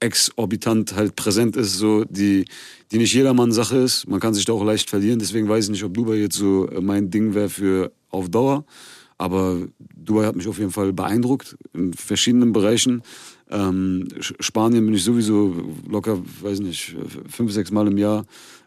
exorbitant 0.00 0.94
halt 0.94 1.16
präsent 1.16 1.56
ist, 1.56 1.74
so 1.74 2.04
die, 2.04 2.44
die 2.92 2.98
nicht 2.98 3.14
jedermann 3.14 3.52
Sache 3.52 3.76
ist. 3.76 4.08
Man 4.08 4.20
kann 4.20 4.34
sich 4.34 4.44
da 4.44 4.52
auch 4.52 4.64
leicht 4.64 4.90
verlieren. 4.90 5.18
Deswegen 5.18 5.48
weiß 5.48 5.64
ich 5.64 5.70
nicht, 5.70 5.84
ob 5.84 5.94
Dubai 5.94 6.16
jetzt 6.16 6.36
so 6.36 6.68
mein 6.80 7.10
Ding 7.10 7.34
wäre 7.34 7.48
für 7.48 7.92
auf 8.10 8.28
Dauer. 8.28 8.64
Aber 9.18 9.66
Dubai 9.96 10.26
hat 10.26 10.36
mich 10.36 10.46
auf 10.46 10.58
jeden 10.58 10.70
Fall 10.70 10.92
beeindruckt 10.92 11.56
in 11.74 11.92
verschiedenen 11.92 12.52
Bereichen. 12.52 13.02
Ähm, 13.50 14.08
Spanien 14.20 14.84
bin 14.84 14.94
ich 14.94 15.02
sowieso 15.02 15.54
locker, 15.88 16.22
weiß 16.42 16.60
nicht, 16.60 16.96
fünf, 17.28 17.52
sechs 17.52 17.72
Mal 17.72 17.88
im 17.88 17.98
Jahr. 17.98 18.24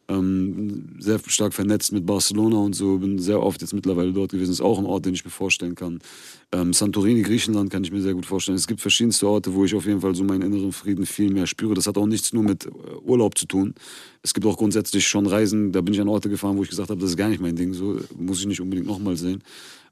Ähm, 0.10 0.98
sehr 1.00 1.20
stark 1.28 1.54
vernetzt 1.54 1.94
mit 1.94 2.06
Barcelona 2.06 2.58
und 2.58 2.74
so. 2.74 2.98
Bin 2.98 3.18
sehr 3.20 3.42
oft 3.42 3.62
jetzt 3.62 3.74
mittlerweile 3.74 4.12
dort 4.12 4.32
gewesen. 4.32 4.52
Ist 4.52 4.62
auch 4.62 4.78
ein 4.78 4.86
Ort, 4.86 5.06
den 5.06 5.14
ich 5.14 5.24
mir 5.24 5.32
vorstellen 5.32 5.76
kann. 5.76 6.00
Ähm, 6.54 6.74
Santorini, 6.74 7.22
Griechenland 7.22 7.70
kann 7.70 7.84
ich 7.84 7.92
mir 7.92 8.02
sehr 8.02 8.14
gut 8.14 8.26
vorstellen. 8.26 8.58
Es 8.58 8.68
gibt 8.68 8.82
verschiedenste 8.82 9.26
Orte, 9.28 9.54
wo 9.54 9.64
ich 9.64 9.74
auf 9.74 9.86
jeden 9.86 10.02
Fall 10.02 10.14
so 10.16 10.24
meinen 10.26 10.42
inneren 10.42 10.74
Frieden 10.74 11.06
viel 11.06 11.32
mehr 11.32 11.48
spüre. 11.48 11.74
Das 11.74 11.88
hat 11.88 11.98
auch 11.98 12.06
nichts 12.06 12.34
nur 12.34 12.44
mit 12.44 12.70
Urlaub 13.04 13.38
zu 13.38 13.46
tun. 13.46 13.74
Es 14.22 14.34
gibt 14.34 14.46
auch 14.46 14.58
grundsätzlich 14.58 15.08
schon 15.08 15.28
Reisen, 15.28 15.72
da 15.72 15.80
bin 15.80 15.94
ich 15.94 16.02
an 16.02 16.10
Orte 16.10 16.30
gefahren, 16.30 16.58
wo 16.58 16.64
ich 16.64 16.70
gesagt 16.70 16.90
habe, 16.90 17.00
das 17.00 17.12
ist 17.12 17.18
gar 17.18 17.30
nicht 17.30 17.42
mein 17.42 17.56
Ding. 17.56 17.74
So 17.74 18.00
muss 18.18 18.42
ich 18.42 18.48
nicht 18.48 18.60
unbedingt 18.60 18.88
nochmal 18.88 19.16
sehen. 19.16 19.42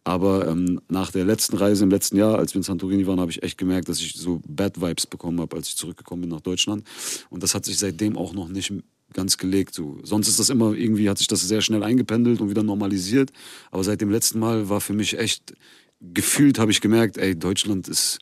Aber 0.03 0.47
ähm, 0.47 0.81
nach 0.89 1.11
der 1.11 1.23
letzten 1.25 1.55
Reise 1.57 1.83
im 1.83 1.91
letzten 1.91 2.17
Jahr, 2.17 2.37
als 2.39 2.53
wir 2.53 2.59
in 2.59 2.63
Santorini 2.63 3.05
waren, 3.07 3.19
habe 3.19 3.31
ich 3.31 3.43
echt 3.43 3.57
gemerkt, 3.57 3.89
dass 3.89 3.99
ich 3.99 4.13
so 4.13 4.41
Bad 4.47 4.81
Vibes 4.81 5.07
bekommen 5.07 5.39
habe, 5.39 5.55
als 5.55 5.69
ich 5.69 5.75
zurückgekommen 5.75 6.21
bin 6.21 6.29
nach 6.29 6.41
Deutschland. 6.41 6.83
Und 7.29 7.43
das 7.43 7.55
hat 7.55 7.65
sich 7.65 7.77
seitdem 7.77 8.17
auch 8.17 8.33
noch 8.33 8.47
nicht 8.49 8.73
ganz 9.13 9.37
gelegt. 9.37 9.73
So. 9.73 9.97
Sonst 10.03 10.27
ist 10.27 10.39
das 10.39 10.49
immer 10.49 10.73
irgendwie, 10.73 11.09
hat 11.09 11.17
sich 11.17 11.27
das 11.27 11.41
sehr 11.41 11.61
schnell 11.61 11.83
eingependelt 11.83 12.41
und 12.41 12.49
wieder 12.49 12.63
normalisiert. 12.63 13.31
Aber 13.71 13.83
seit 13.83 14.01
dem 14.01 14.09
letzten 14.09 14.39
Mal 14.39 14.69
war 14.69 14.81
für 14.81 14.93
mich 14.93 15.17
echt, 15.17 15.53
gefühlt 16.01 16.59
habe 16.59 16.71
ich 16.71 16.81
gemerkt, 16.81 17.17
ey, 17.17 17.35
Deutschland 17.35 17.87
ist, 17.87 18.19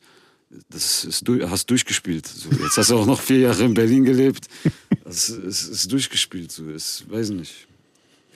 das 0.70 1.04
ist, 1.04 1.28
du 1.28 1.48
hast 1.48 1.66
durchgespielt. 1.70 2.26
So, 2.26 2.50
jetzt 2.50 2.76
hast 2.76 2.90
du 2.90 2.98
auch 2.98 3.06
noch 3.06 3.20
vier 3.20 3.40
Jahre 3.40 3.64
in 3.64 3.74
Berlin 3.74 4.04
gelebt. 4.04 4.46
Das 5.04 5.30
ist, 5.30 5.62
ist 5.68 5.90
durchgespielt. 5.90 6.52
So. 6.52 6.68
Ist, 6.68 7.10
weiß 7.10 7.30
nicht. 7.30 7.67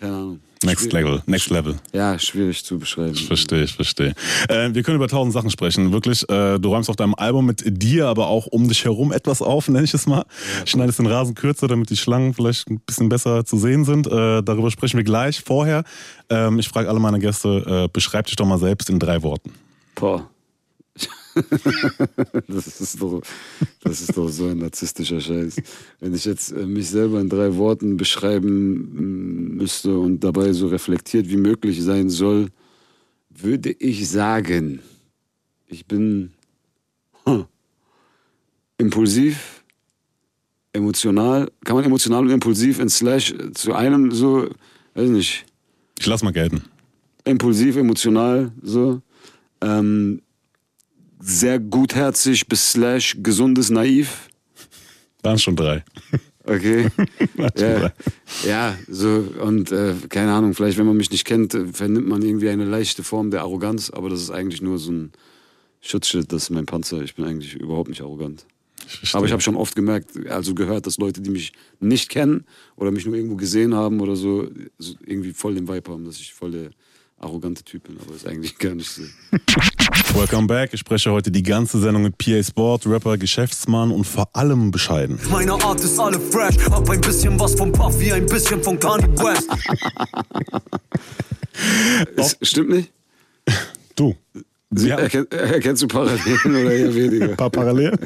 Keine 0.03 0.17
Ahnung. 0.17 0.41
Next 0.65 0.91
Schwierig. 0.91 1.07
Level, 1.07 1.23
Next 1.27 1.51
Level. 1.51 1.77
Ja, 1.93 2.19
schwierig 2.19 2.65
zu 2.65 2.77
beschreiben. 2.77 3.13
Ich 3.15 3.25
verstehe, 3.25 3.63
ich 3.63 3.73
verstehe. 3.73 4.15
Äh, 4.49 4.75
wir 4.75 4.83
können 4.83 4.97
über 4.97 5.07
tausend 5.07 5.33
Sachen 5.33 5.49
sprechen. 5.49 5.93
Wirklich, 5.93 6.29
äh, 6.29 6.59
du 6.59 6.71
räumst 6.71 6.91
auf 6.91 6.97
deinem 6.97 7.15
Album 7.15 7.47
mit 7.47 7.63
dir, 7.65 8.09
aber 8.09 8.27
auch 8.27 8.47
um 8.49 8.67
dich 8.67 8.85
herum 8.85 9.13
etwas 9.13 9.43
auf, 9.43 9.69
nenne 9.69 9.85
ich 9.85 9.95
es 9.95 10.07
mal. 10.07 10.25
Schneidest 10.65 10.99
den 10.99 11.07
Rasen 11.07 11.37
kürzer, 11.37 11.69
damit 11.69 11.91
die 11.91 11.97
Schlangen 11.97 12.35
vielleicht 12.35 12.69
ein 12.69 12.81
bisschen 12.81 13.09
besser 13.09 13.45
zu 13.45 13.57
sehen 13.59 13.85
sind. 13.85 14.09
Äh, 14.09 14.43
darüber 14.43 14.73
sprechen 14.73 14.97
wir 14.97 15.05
gleich. 15.05 15.41
Vorher, 15.41 15.85
ähm, 16.29 16.59
ich 16.59 16.69
frage 16.69 16.89
alle 16.89 16.99
meine 16.99 17.21
Gäste, 17.21 17.85
äh, 17.85 17.89
beschreib 17.93 18.27
dich 18.27 18.35
doch 18.35 18.47
mal 18.47 18.59
selbst 18.59 18.91
in 18.91 18.99
drei 18.99 19.23
Worten. 19.23 19.53
Boah. 19.95 20.29
das, 22.49 22.81
ist 22.81 23.01
doch, 23.01 23.23
das 23.83 24.01
ist 24.01 24.17
doch 24.17 24.29
so 24.29 24.47
ein 24.47 24.59
narzisstischer 24.59 25.21
Scheiß. 25.21 25.57
Wenn 26.01 26.15
ich 26.15 26.25
jetzt 26.25 26.53
äh, 26.53 26.67
mich 26.67 26.89
selber 26.89 27.21
in 27.21 27.29
drei 27.29 27.57
Worten 27.57 27.97
beschreiben 27.97 29.53
mm, 29.55 29.57
müsste 29.57 29.97
und 29.99 30.21
dabei 30.21 30.53
so 30.53 30.69
reflektiert 30.69 31.29
wie 31.29 31.37
möglich 31.37 31.83
sein 31.83 32.09
soll, 32.11 32.49
würde 33.31 33.71
ich 33.71 34.09
sagen, 34.09 34.81
ich 35.69 35.87
bin 35.87 36.33
huh, 37.27 37.45
impulsiv, 38.79 39.63
emotional. 40.73 41.51
Kann 41.65 41.77
man 41.77 41.85
emotional 41.85 42.23
und 42.23 42.31
impulsiv 42.31 42.79
in 42.79 42.89
Slash 42.89 43.35
zu 43.55 43.73
einem 43.75 44.11
so, 44.13 44.49
weiß 44.95 45.09
nicht, 45.09 45.47
Ich 45.99 46.07
lass 46.07 46.23
mal 46.23 46.33
gelten. 46.33 46.63
impulsiv, 47.25 47.77
emotional, 47.77 48.53
so. 48.63 49.01
Ähm, 49.61 50.21
sehr 51.23 51.61
gutherzig 51.61 52.47
bis 52.49 52.73
slash 52.73 53.17
gesundes 53.23 53.71
Naiv. 53.71 54.29
Waren 55.23 55.39
schon 55.39 55.57
drei. 55.57 55.85
Okay. 56.45 56.89
Ja, 57.57 57.93
ja, 58.45 58.79
so 58.89 59.25
und 59.41 59.71
äh, 59.73 59.95
keine 60.09 60.33
Ahnung, 60.33 60.55
vielleicht 60.55 60.79
wenn 60.79 60.87
man 60.87 60.97
mich 60.97 61.11
nicht 61.11 61.25
kennt, 61.25 61.55
äh, 61.55 61.67
vernimmt 61.67 62.09
man 62.09 62.23
irgendwie 62.23 62.49
eine 62.49 62.65
leichte 62.65 63.03
Form 63.03 63.31
der 63.31 63.41
Arroganz, 63.43 63.91
aber 63.91 64.09
das 64.09 64.21
ist 64.21 64.31
eigentlich 64.31 64.63
nur 64.63 64.79
so 64.79 64.93
ein 64.93 65.13
Schutzschild, 65.81 66.33
das 66.33 66.45
ist 66.45 66.51
mein 66.51 66.67
Panzer. 66.67 67.03
Ich 67.03 67.15
bin 67.15 67.25
eigentlich 67.25 67.55
überhaupt 67.55 67.89
nicht 67.89 68.01
arrogant. 68.01 68.47
verstehe. 68.77 69.19
Aber 69.19 69.27
ich 69.27 69.33
habe 69.33 69.43
schon 69.43 69.57
oft 69.57 69.75
gemerkt, 69.75 70.11
also 70.29 70.55
gehört, 70.55 70.87
dass 70.87 70.99
Leute, 70.99 71.21
die 71.21 71.31
mich 71.31 71.53
nicht 71.81 72.09
kennen 72.09 72.45
oder 72.77 72.91
mich 72.91 73.07
nur 73.07 73.15
irgendwo 73.15 73.37
gesehen 73.37 73.75
haben 73.75 74.01
oder 74.01 74.17
so, 74.17 74.49
so 74.79 74.95
irgendwie 75.05 75.33
voll 75.33 75.55
den 75.55 75.69
Vibe 75.69 75.91
haben, 75.93 76.05
dass 76.05 76.19
ich 76.19 76.33
voll 76.33 76.53
der 76.53 76.71
arrogante 77.23 77.63
Typ 77.63 77.85
bin, 77.85 77.99
aber 78.01 78.15
ist 78.15 78.27
eigentlich 78.27 78.59
gar 78.59 78.75
nicht 78.75 78.91
so. 78.91 79.03
Welcome 80.15 80.47
back. 80.47 80.71
Ich 80.73 80.81
spreche 80.81 81.11
heute 81.11 81.31
die 81.31 81.43
ganze 81.43 81.81
Sendung 81.81 82.03
mit 82.03 82.19
PA 82.19 82.43
Sport, 82.43 82.87
Rapper, 82.87 83.17
Geschäftsmann 83.17 83.91
und 83.91 84.05
vor 84.05 84.29
allem 84.35 84.71
bescheiden. 84.71 85.19
Meine 85.31 85.53
Art 85.53 85.81
ist 85.81 85.99
alle 85.99 86.19
fresh, 86.21 86.57
hab 86.71 86.89
ein 86.89 87.01
bisschen 87.01 87.39
was 87.39 87.55
vom 87.55 87.73
Puffy, 87.73 88.13
ein 88.13 88.27
bisschen 88.27 88.63
von 88.63 88.79
Kanye 88.79 89.09
West. 89.19 89.49
Es, 92.17 92.37
stimmt 92.43 92.71
nicht? 92.71 92.91
Du. 93.95 94.15
Sie, 94.75 94.89
Ja. 94.89 94.97
erkenn, 94.97 95.27
erkennst 95.31 95.83
du 95.83 95.89
Parallelen 95.89 96.39
oder 96.47 96.73
eher 96.73 96.95
weniger? 96.95 97.31
Ein 97.31 97.37
paar 97.37 97.51
Parallelen. 97.51 97.99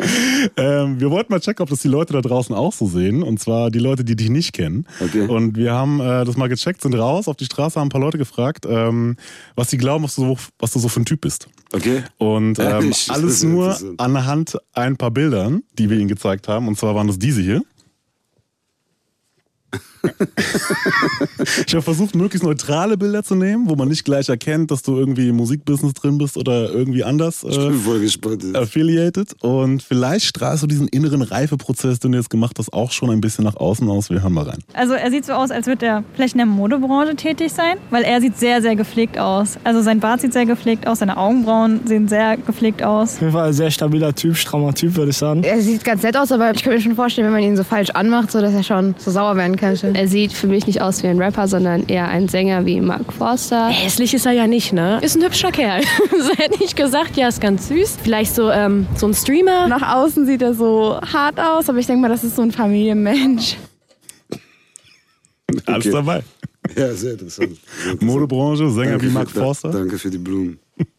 ähm, 0.56 1.00
wir 1.00 1.10
wollten 1.10 1.32
mal 1.32 1.40
checken, 1.40 1.62
ob 1.62 1.70
das 1.70 1.80
die 1.80 1.88
Leute 1.88 2.12
da 2.12 2.20
draußen 2.20 2.54
auch 2.54 2.72
so 2.72 2.86
sehen. 2.86 3.22
Und 3.22 3.40
zwar 3.40 3.70
die 3.70 3.78
Leute, 3.78 4.04
die 4.04 4.16
dich 4.16 4.28
nicht 4.30 4.52
kennen. 4.52 4.86
Okay. 5.00 5.26
Und 5.26 5.56
wir 5.56 5.72
haben 5.72 6.00
äh, 6.00 6.24
das 6.24 6.36
mal 6.36 6.48
gecheckt, 6.48 6.82
sind 6.82 6.94
raus 6.94 7.26
auf 7.28 7.36
die 7.36 7.46
Straße, 7.46 7.80
haben 7.80 7.86
ein 7.86 7.90
paar 7.90 8.00
Leute 8.00 8.18
gefragt, 8.18 8.66
ähm, 8.68 9.16
was 9.56 9.70
sie 9.70 9.78
glauben, 9.78 10.04
was 10.04 10.14
du, 10.16 10.22
so, 10.22 10.38
was 10.58 10.72
du 10.72 10.78
so 10.78 10.88
für 10.88 11.00
ein 11.00 11.06
Typ 11.06 11.22
bist. 11.22 11.48
Okay. 11.72 12.02
Und 12.18 12.58
ähm, 12.58 12.92
alles 13.08 13.42
nur 13.42 13.76
anhand 13.96 14.58
ein 14.74 14.96
paar 14.96 15.10
Bildern, 15.10 15.62
die 15.78 15.88
wir 15.90 15.98
ihnen 15.98 16.08
gezeigt 16.08 16.48
haben. 16.48 16.68
Und 16.68 16.76
zwar 16.78 16.94
waren 16.94 17.06
das 17.06 17.18
diese 17.18 17.40
hier. 17.40 17.62
ich 21.66 21.74
habe 21.74 21.82
versucht, 21.82 22.14
möglichst 22.14 22.44
neutrale 22.44 22.96
Bilder 22.96 23.22
zu 23.22 23.34
nehmen, 23.34 23.68
wo 23.68 23.76
man 23.76 23.88
nicht 23.88 24.04
gleich 24.04 24.28
erkennt, 24.28 24.70
dass 24.70 24.82
du 24.82 24.96
irgendwie 24.96 25.28
im 25.28 25.36
Musikbusiness 25.36 25.94
drin 25.94 26.18
bist 26.18 26.36
oder 26.36 26.70
irgendwie 26.70 27.04
anders 27.04 27.44
Ich 27.48 27.56
äh, 27.56 27.68
bin 27.68 27.78
voll 27.80 28.00
gespannt. 28.00 28.42
jetzt. 28.42 28.56
affiliated. 28.56 29.34
Und 29.42 29.82
vielleicht 29.82 30.26
strahlst 30.26 30.62
du 30.62 30.66
diesen 30.66 30.88
inneren 30.88 31.22
Reifeprozess, 31.22 31.98
den 32.00 32.12
du 32.12 32.18
jetzt 32.18 32.30
gemacht 32.30 32.56
hast, 32.58 32.72
auch 32.72 32.92
schon 32.92 33.10
ein 33.10 33.20
bisschen 33.20 33.44
nach 33.44 33.56
außen 33.56 33.88
aus. 33.88 34.10
Wir 34.10 34.22
hören 34.22 34.32
mal 34.32 34.44
rein. 34.44 34.58
Also 34.72 34.94
er 34.94 35.10
sieht 35.10 35.24
so 35.26 35.32
aus, 35.32 35.50
als 35.50 35.66
würde 35.66 35.86
er 35.86 36.04
vielleicht 36.14 36.34
in 36.34 36.38
der 36.38 36.46
Modebranche 36.46 37.14
tätig 37.16 37.52
sein, 37.52 37.76
weil 37.90 38.02
er 38.04 38.20
sieht 38.20 38.38
sehr, 38.38 38.62
sehr 38.62 38.76
gepflegt 38.76 39.18
aus. 39.18 39.58
Also 39.64 39.82
sein 39.82 40.00
Bart 40.00 40.20
sieht 40.20 40.32
sehr 40.32 40.46
gepflegt 40.46 40.86
aus, 40.86 41.00
seine 41.00 41.16
Augenbrauen 41.16 41.80
sehen 41.86 42.08
sehr 42.08 42.36
gepflegt 42.36 42.82
aus. 42.82 43.14
Auf 43.16 43.20
jeden 43.20 43.32
Fall 43.32 43.48
ein 43.48 43.52
sehr 43.52 43.70
stabiler 43.70 44.14
Typ, 44.14 44.36
strammer 44.36 44.74
Typ, 44.74 44.96
würde 44.96 45.10
ich 45.10 45.16
sagen. 45.16 45.42
Er 45.44 45.60
sieht 45.60 45.84
ganz 45.84 46.02
nett 46.02 46.16
aus, 46.16 46.32
aber 46.32 46.50
ich 46.54 46.62
kann 46.62 46.72
mir 46.72 46.80
schon 46.80 46.94
vorstellen, 46.94 47.26
wenn 47.26 47.32
man 47.34 47.42
ihn 47.42 47.56
so 47.56 47.64
falsch 47.64 47.90
anmacht, 47.90 48.30
so 48.30 48.40
dass 48.40 48.54
er 48.54 48.62
schon 48.62 48.94
so 48.98 49.10
sauer 49.10 49.36
werden 49.36 49.56
könnte. 49.60 49.92
Er 49.94 50.08
sieht 50.08 50.32
für 50.32 50.46
mich 50.48 50.66
nicht 50.66 50.80
aus 50.82 51.02
wie 51.02 51.06
ein 51.06 51.20
Rapper, 51.20 51.46
sondern 51.46 51.86
eher 51.86 52.08
ein 52.08 52.26
Sänger 52.28 52.66
wie 52.66 52.80
Mark 52.80 53.12
Forster. 53.12 53.68
Hässlich 53.68 54.12
ist 54.14 54.26
er 54.26 54.32
ja 54.32 54.46
nicht, 54.46 54.72
ne? 54.72 54.98
Ist 55.02 55.16
ein 55.16 55.22
hübscher 55.22 55.52
Kerl. 55.52 55.82
so 56.10 56.32
hätte 56.36 56.64
ich 56.64 56.74
gesagt, 56.74 57.16
ja, 57.16 57.28
ist 57.28 57.40
ganz 57.40 57.68
süß. 57.68 57.98
Vielleicht 58.02 58.34
so, 58.34 58.50
ähm, 58.50 58.86
so 58.96 59.06
ein 59.06 59.14
Streamer. 59.14 59.68
Nach 59.68 59.96
außen 59.96 60.26
sieht 60.26 60.42
er 60.42 60.54
so 60.54 60.98
hart 61.00 61.38
aus, 61.38 61.68
aber 61.68 61.78
ich 61.78 61.86
denke 61.86 62.02
mal, 62.02 62.08
das 62.08 62.24
ist 62.24 62.34
so 62.36 62.42
ein 62.42 62.50
Familienmensch. 62.50 63.56
Alles 65.66 65.86
Okay. 65.86 65.90
dabei. 65.92 66.22
Ja, 66.76 66.92
sehr 66.92 67.12
interessant. 67.12 67.58
Modebranche, 68.00 68.70
Sänger 68.70 68.90
Danke 68.92 69.06
wie 69.06 69.10
Mark 69.10 69.30
für, 69.30 69.40
Forster. 69.40 69.70
Danke 69.70 69.98
für 69.98 70.10
die 70.10 70.18
Blumen. 70.18 70.58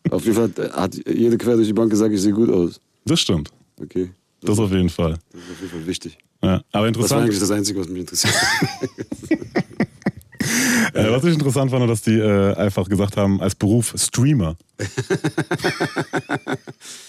Auf 0.09 0.23
jeden 0.25 0.35
Fall 0.35 0.51
hat 0.73 0.95
jede 1.07 1.37
quer 1.37 1.55
durch 1.55 1.67
die 1.67 1.73
Bank 1.73 1.89
gesagt, 1.89 2.13
ich 2.13 2.21
sehe 2.21 2.33
gut 2.33 2.49
aus. 2.49 2.79
Das 3.05 3.19
stimmt. 3.19 3.49
Okay. 3.81 4.09
Das 4.41 4.59
auf 4.59 4.71
jeden 4.71 4.89
Fall. 4.89 5.17
Das 5.31 5.41
ist 5.41 5.51
auf 5.51 5.59
jeden 5.61 5.71
Fall 5.71 5.87
wichtig. 5.87 6.17
Ja, 6.43 6.49
aber 6.49 6.61
Das 6.61 6.73
war 6.73 6.87
interessant. 6.87 7.21
eigentlich 7.23 7.39
das 7.39 7.51
Einzige, 7.51 7.79
was 7.79 7.87
mich 7.87 7.99
interessiert. 8.01 8.33
Äh, 10.93 11.09
was 11.09 11.23
ich 11.23 11.33
interessant 11.33 11.71
fand, 11.71 11.89
dass 11.89 12.01
die 12.01 12.17
äh, 12.17 12.53
einfach 12.55 12.89
gesagt 12.89 13.15
haben, 13.17 13.39
als 13.41 13.55
Beruf 13.55 13.93
Streamer. 13.97 14.57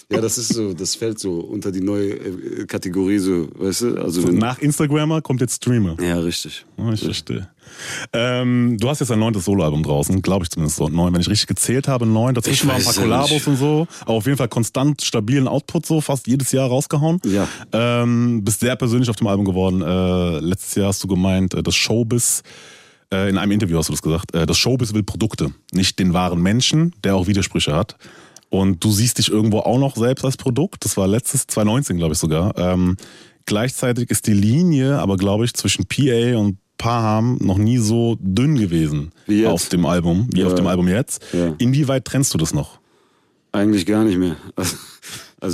ja, 0.09 0.21
das 0.21 0.37
ist 0.37 0.53
so, 0.53 0.73
das 0.73 0.95
fällt 0.95 1.19
so 1.19 1.39
unter 1.39 1.71
die 1.71 1.81
neue 1.81 2.11
äh, 2.11 2.65
Kategorie, 2.65 3.17
so, 3.17 3.49
weißt 3.55 3.81
du? 3.81 3.97
Also 4.01 4.27
wenn, 4.27 4.35
Nach 4.35 4.59
Instagrammer 4.59 5.21
kommt 5.21 5.41
jetzt 5.41 5.55
Streamer. 5.55 5.97
ja, 6.01 6.17
richtig. 6.19 6.65
Oh, 6.77 6.91
ich 6.91 7.01
verstehe. 7.01 7.49
Ähm, 8.11 8.77
du 8.79 8.89
hast 8.89 8.99
jetzt 8.99 9.11
ein 9.11 9.19
neuntes 9.19 9.45
Soloalbum 9.45 9.83
draußen, 9.83 10.21
glaube 10.21 10.43
ich 10.43 10.51
zumindest 10.51 10.77
so 10.77 10.89
neun. 10.89 11.13
Wenn 11.13 11.21
ich 11.21 11.29
richtig 11.29 11.47
gezählt 11.47 11.87
habe, 11.87 12.05
neun. 12.05 12.35
Dazwischen 12.35 12.67
waren 12.67 12.77
ein 12.77 12.83
paar 12.83 12.93
Kollabos 12.93 13.47
und 13.47 13.57
so. 13.57 13.87
Aber 14.01 14.13
auf 14.13 14.25
jeden 14.25 14.37
Fall 14.37 14.47
konstant 14.47 15.01
stabilen 15.01 15.47
Output 15.47 15.85
so, 15.85 16.01
fast 16.01 16.27
jedes 16.27 16.51
Jahr 16.51 16.67
rausgehauen. 16.67 17.19
Ja. 17.25 17.47
Ähm, 17.71 18.43
bist 18.43 18.59
sehr 18.59 18.75
persönlich 18.75 19.09
auf 19.09 19.15
dem 19.15 19.27
Album 19.27 19.45
geworden. 19.45 19.81
Äh, 19.81 20.39
letztes 20.39 20.75
Jahr 20.75 20.87
hast 20.87 21.03
du 21.03 21.07
gemeint, 21.07 21.53
äh, 21.53 21.63
das 21.63 21.75
Showbiz, 21.75 22.43
äh, 23.13 23.29
in 23.29 23.37
einem 23.37 23.51
Interview 23.51 23.77
hast 23.77 23.89
du 23.89 23.93
das 23.93 24.01
gesagt, 24.01 24.33
äh, 24.33 24.45
das 24.45 24.57
Showbiz 24.57 24.93
will 24.93 25.03
Produkte, 25.03 25.53
nicht 25.71 25.99
den 25.99 26.13
wahren 26.13 26.41
Menschen, 26.41 26.93
der 27.03 27.15
auch 27.15 27.27
Widersprüche 27.27 27.75
hat. 27.75 27.95
Und 28.49 28.83
du 28.83 28.91
siehst 28.91 29.17
dich 29.19 29.29
irgendwo 29.29 29.59
auch 29.59 29.79
noch 29.79 29.95
selbst 29.95 30.25
als 30.25 30.37
Produkt. 30.37 30.85
Das 30.85 30.97
war 30.97 31.07
letztes, 31.07 31.47
2019, 31.47 31.97
glaube 31.97 32.13
ich 32.13 32.19
sogar. 32.19 32.57
Ähm, 32.57 32.97
gleichzeitig 33.45 34.09
ist 34.11 34.27
die 34.27 34.33
Linie, 34.33 34.99
aber 34.99 35.17
glaube 35.17 35.45
ich, 35.45 35.53
zwischen 35.53 35.85
PA 35.85 36.37
und 36.37 36.57
Paham 36.77 37.37
noch 37.41 37.57
nie 37.57 37.77
so 37.77 38.17
dünn 38.19 38.57
gewesen 38.57 39.11
auf 39.45 39.69
dem 39.69 39.85
Album, 39.85 40.27
wie 40.33 40.41
Ja. 40.41 40.47
auf 40.47 40.55
dem 40.55 40.67
Album 40.67 40.87
jetzt. 40.87 41.23
Ja. 41.31 41.53
Inwieweit 41.57 42.03
trennst 42.05 42.33
du 42.33 42.37
das 42.37 42.53
noch? 42.53 42.79
Eigentlich 43.51 43.85
gar 43.85 44.03
nicht 44.03 44.17
mehr. 44.17 44.35
Also 44.55 44.75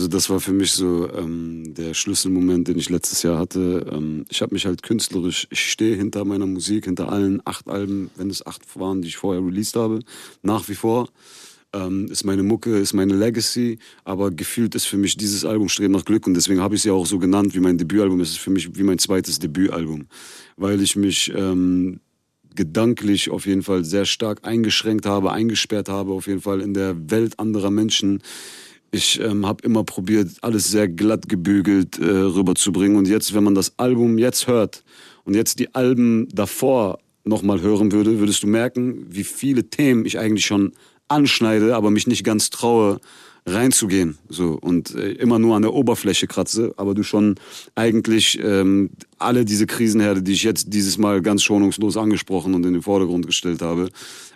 das 0.08 0.29
war 0.29 0.39
für 0.39 0.53
mich 0.53 0.74
so 0.74 1.12
ähm, 1.12 1.74
der 1.74 1.96
Schlüsselmoment, 1.96 2.67
den 2.67 2.77
ich 2.77 2.91
letztes 2.91 3.24
Jahr 3.24 3.39
hatte. 3.39 3.88
Ähm, 3.91 4.24
ich 4.29 4.43
habe 4.43 4.53
mich 4.53 4.67
halt 4.67 4.84
künstlerisch, 4.84 5.48
ich 5.50 5.72
stehe 5.72 5.96
hinter 5.96 6.25
meiner 6.25 6.46
Musik, 6.46 6.86
hinter 6.86 7.12
allen 7.12 7.41
acht 7.43 7.67
Alben, 7.67 8.12
wenn 8.15 8.29
es 8.29 8.46
acht 8.46 8.62
waren, 8.79 9.01
die 9.01 9.08
ich 9.08 9.17
vorher 9.17 9.43
released 9.43 9.75
habe, 9.75 10.01
nach 10.43 10.69
wie 10.69 10.75
vor. 10.75 11.10
Ähm, 11.74 12.05
ist 12.12 12.24
meine 12.24 12.43
Mucke, 12.43 12.77
ist 12.77 12.93
meine 12.93 13.15
Legacy, 13.15 13.79
aber 14.03 14.29
gefühlt 14.29 14.75
ist 14.75 14.86
für 14.86 14.98
mich 14.98 15.17
dieses 15.17 15.43
Album 15.43 15.69
Streben 15.69 15.93
nach 15.93 16.05
Glück 16.05 16.27
und 16.27 16.36
deswegen 16.36 16.62
habe 16.62 16.75
ich 16.75 16.81
es 16.81 16.86
ja 16.86 16.93
auch 16.93 17.08
so 17.08 17.17
genannt 17.17 17.55
wie 17.55 17.60
mein 17.60 17.79
Debütalbum. 17.79 18.19
Es 18.22 18.29
ist 18.29 18.38
für 18.38 18.51
mich 18.51 18.75
wie 18.77 18.84
mein 18.84 19.00
zweites 19.00 19.39
Debütalbum, 19.39 20.05
weil 20.55 20.84
ich 20.84 20.98
mich 20.98 21.34
ähm, 21.36 22.00
gedanklich 22.53 23.31
auf 23.31 23.48
jeden 23.48 23.63
Fall 23.63 23.84
sehr 23.86 24.05
stark 24.05 24.46
eingeschränkt 24.46 25.08
habe, 25.08 25.31
eingesperrt 25.31 25.89
habe, 25.89 26.12
auf 26.12 26.27
jeden 26.27 26.41
Fall 26.41 26.62
in 26.62 26.75
der 26.75 27.10
Welt 27.10 27.39
anderer 27.39 27.72
Menschen. 27.72 28.22
Ich 28.91 29.19
ähm, 29.19 29.46
habe 29.46 29.63
immer 29.63 29.84
probiert, 29.84 30.29
alles 30.41 30.69
sehr 30.69 30.88
glatt 30.88 31.29
gebügelt 31.29 32.00
äh, 32.00 32.05
rüberzubringen. 32.05 32.98
Und 32.98 33.08
jetzt, 33.08 33.34
wenn 33.34 33.43
man 33.43 33.55
das 33.55 33.77
Album 33.77 34.17
jetzt 34.17 34.48
hört 34.48 34.84
und 35.25 35.36
jetzt 35.36 35.60
die 35.60 35.75
Alben 35.75 36.27
davor 36.34 37.00
nochmal 37.24 37.62
hören 37.62 37.91
würde, 37.91 38.19
würdest 38.19 38.41
du 38.43 38.48
merken, 38.48 39.05
wie 39.10 39.24
viele 39.24 39.69
Themen 39.69 40.05
ich 40.05 40.17
eigentlich 40.17 40.46
schon 40.46 40.72
anschneide, 41.08 41.75
aber 41.75 41.91
mich 41.91 42.08
nicht 42.08 42.24
ganz 42.24 42.50
traue, 42.50 43.00
reinzugehen. 43.46 44.17
So 44.29 44.58
und 44.60 44.96
äh, 44.96 45.12
immer 45.13 45.39
nur 45.39 45.55
an 45.55 45.62
der 45.62 45.74
Oberfläche 45.74 46.27
kratze, 46.27 46.74
aber 46.77 46.93
du 46.93 47.03
schon 47.03 47.36
eigentlich 47.75 48.39
ähm, 48.43 48.91
alle 49.17 49.46
diese 49.46 49.65
Krisenherde, 49.65 50.22
die 50.22 50.34
ich 50.34 50.43
jetzt 50.43 50.74
dieses 50.74 50.98
Mal 50.98 51.22
ganz 51.22 51.43
schonungslos 51.43 51.98
angesprochen 51.98 52.53
und 52.53 52.65
in 52.65 52.74
den 52.74 52.81
Vordergrund 52.81 53.25
gestellt 53.25 53.62
habe, 53.62 53.89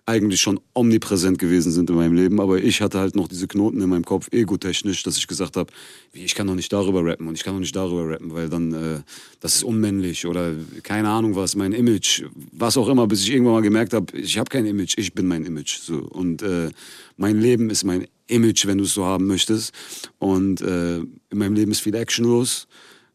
eigentlich 0.06 0.42
schon 0.42 0.60
omnipräsent 0.74 1.40
gewesen 1.40 1.72
sind 1.72 1.90
in 1.90 1.96
meinem 1.96 2.14
Leben. 2.14 2.42
Aber 2.42 2.58
ich 2.62 2.82
hatte 2.82 3.00
halt 3.00 3.16
noch 3.16 3.28
diese 3.28 3.48
Knoten 3.48 3.82
in 3.82 3.90
meinem 3.90 4.04
Kopf, 4.04 4.28
egotechnisch, 4.32 5.04
dass 5.04 5.18
ich 5.18 5.28
gesagt 5.28 5.56
habe, 5.56 5.72
ich 6.12 6.36
kann 6.36 6.48
doch 6.48 6.56
nicht 6.56 6.74
darüber 6.74 7.06
rappen 7.06 7.28
und 7.28 7.36
ich 7.36 7.44
kann 7.44 7.54
doch 7.54 7.62
nicht 7.62 7.76
darüber 7.76 8.10
rappen, 8.10 8.34
weil 8.34 8.50
dann 8.50 8.74
äh, 8.74 9.02
das 9.40 9.56
ist 9.56 9.64
unmännlich 9.64 10.26
oder 10.26 10.54
keine 10.84 11.10
Ahnung 11.10 11.36
was, 11.36 11.56
mein 11.56 11.72
Image, 11.72 12.24
was 12.52 12.76
auch 12.76 12.90
immer, 12.90 13.08
bis 13.08 13.24
ich 13.24 13.32
irgendwann 13.32 13.54
mal 13.54 13.62
gemerkt 13.62 13.94
habe, 13.94 14.18
ich 14.18 14.38
habe 14.38 14.50
kein 14.50 14.66
Image, 14.66 14.98
ich 14.98 15.14
bin 15.14 15.28
mein 15.28 15.46
Image. 15.46 15.80
So 15.80 16.00
und 16.00 16.42
äh, 16.42 16.70
mein 17.16 17.40
Leben 17.40 17.70
ist 17.70 17.84
mein 17.86 18.08
Image, 18.34 18.66
wenn 18.66 18.78
du 18.78 18.84
es 18.84 18.94
so 18.94 19.06
haben 19.06 19.28
möchtest. 19.28 19.72
Und 20.20 20.62
äh, 20.62 20.98
in 20.98 21.08
meinem 21.34 21.54
Leben 21.54 21.72
ist 21.72 21.82
viel 21.82 21.96
Action 21.96 22.26
los. 22.26 22.68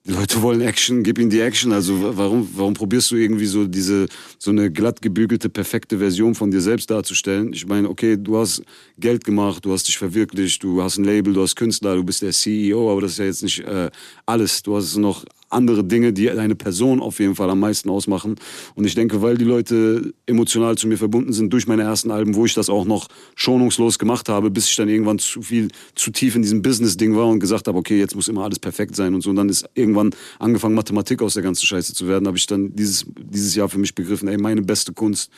Die 0.07 0.13
Leute 0.13 0.41
wollen 0.43 0.61
Action, 0.61 1.03
gib 1.03 1.19
ihnen 1.19 1.29
die 1.31 1.41
Action. 1.41 1.73
Also 1.73 2.01
wa- 2.03 2.13
warum, 2.15 2.49
warum 2.55 2.75
probierst 2.75 3.11
du 3.11 3.17
irgendwie 3.17 3.47
so 3.47 3.67
diese 3.67 4.07
so 4.39 4.51
eine 4.51 4.71
glatt 4.71 5.03
gebügelte, 5.03 5.49
perfekte 5.49 5.99
Version 5.99 6.35
von 6.35 6.51
dir 6.51 6.61
selbst 6.61 6.91
darzustellen? 6.91 7.53
Ich 7.53 7.67
meine, 7.67 7.89
okay, 7.91 8.17
du 8.17 8.39
hast 8.39 8.63
Geld 8.99 9.25
gemacht, 9.25 9.65
du 9.65 9.73
hast 9.73 9.89
dich 9.89 9.99
verwirklicht, 9.99 10.63
du 10.63 10.83
hast 10.83 10.97
ein 10.99 11.05
Label, 11.05 11.35
du 11.35 11.43
hast 11.43 11.57
Künstler, 11.57 11.97
du 11.97 12.05
bist 12.05 12.23
der 12.23 12.33
CEO, 12.33 12.91
aber 12.91 13.03
das 13.03 13.13
ist 13.13 13.19
ja 13.19 13.25
jetzt 13.27 13.43
nicht 13.43 13.61
äh, 13.61 13.91
alles. 14.25 14.63
Du 14.63 14.77
hast 14.77 14.97
noch 14.97 15.25
andere 15.51 15.85
Dinge, 15.85 16.13
die 16.13 16.27
deine 16.27 16.55
Person 16.55 17.01
auf 17.01 17.21
jeden 17.21 17.35
Fall 17.35 17.49
am 17.51 17.61
meisten 17.61 17.89
ausmachen. 17.89 18.37
Und 18.75 18.85
ich 18.85 18.95
denke, 18.95 19.23
weil 19.23 19.39
die 19.39 19.45
Leute 19.45 20.13
emotional 20.27 20.77
zu 20.77 20.89
mir 20.89 20.99
verbunden 20.99 21.33
sind 21.33 21.53
durch 21.53 21.67
meine 21.67 21.83
ersten 21.83 22.11
Alben, 22.11 22.35
wo 22.35 22.45
ich 22.45 22.55
das 22.55 22.69
auch 22.69 22.85
noch 22.85 23.09
schonungslos 23.35 23.99
gemacht 23.99 24.29
habe, 24.29 24.51
bis 24.51 24.69
ich 24.69 24.77
dann 24.77 24.89
irgendwann 24.89 25.19
zu 25.19 25.43
viel, 25.43 25.69
zu 25.95 26.11
tief 26.11 26.37
in 26.37 26.43
diesem 26.43 26.63
Business-Ding 26.63 27.17
war 27.17 27.27
und 27.27 27.41
gesagt 27.41 27.69
habe, 27.69 27.79
okay, 27.79 27.99
jetzt 27.99 28.15
muss 28.15 28.29
immer 28.29 28.45
alles 28.45 28.59
perfekt 28.59 28.97
sein 28.97 29.15
und 29.15 29.23
so. 29.23 29.31
Und 29.31 29.37
dann 29.37 29.49
ist 29.49 29.69
irgendwann 29.75 30.11
angefangen, 30.39 30.75
Mathematik 30.75 31.23
aus 31.23 31.35
der 31.35 31.43
ganzen 31.43 31.67
Scheiße 31.67 31.95
zu 31.95 32.09
werden, 32.09 32.27
habe 32.27 32.37
ich 32.37 32.47
dann 32.47 32.75
dieses, 32.75 33.07
dieses 33.19 33.55
Jahr 33.55 33.69
für 33.69 33.79
mich 33.79 33.95
begriffen, 33.95 34.29
ey, 34.29 34.37
meine 34.37 34.63
beste 34.63 34.93
Kunst 34.93 35.31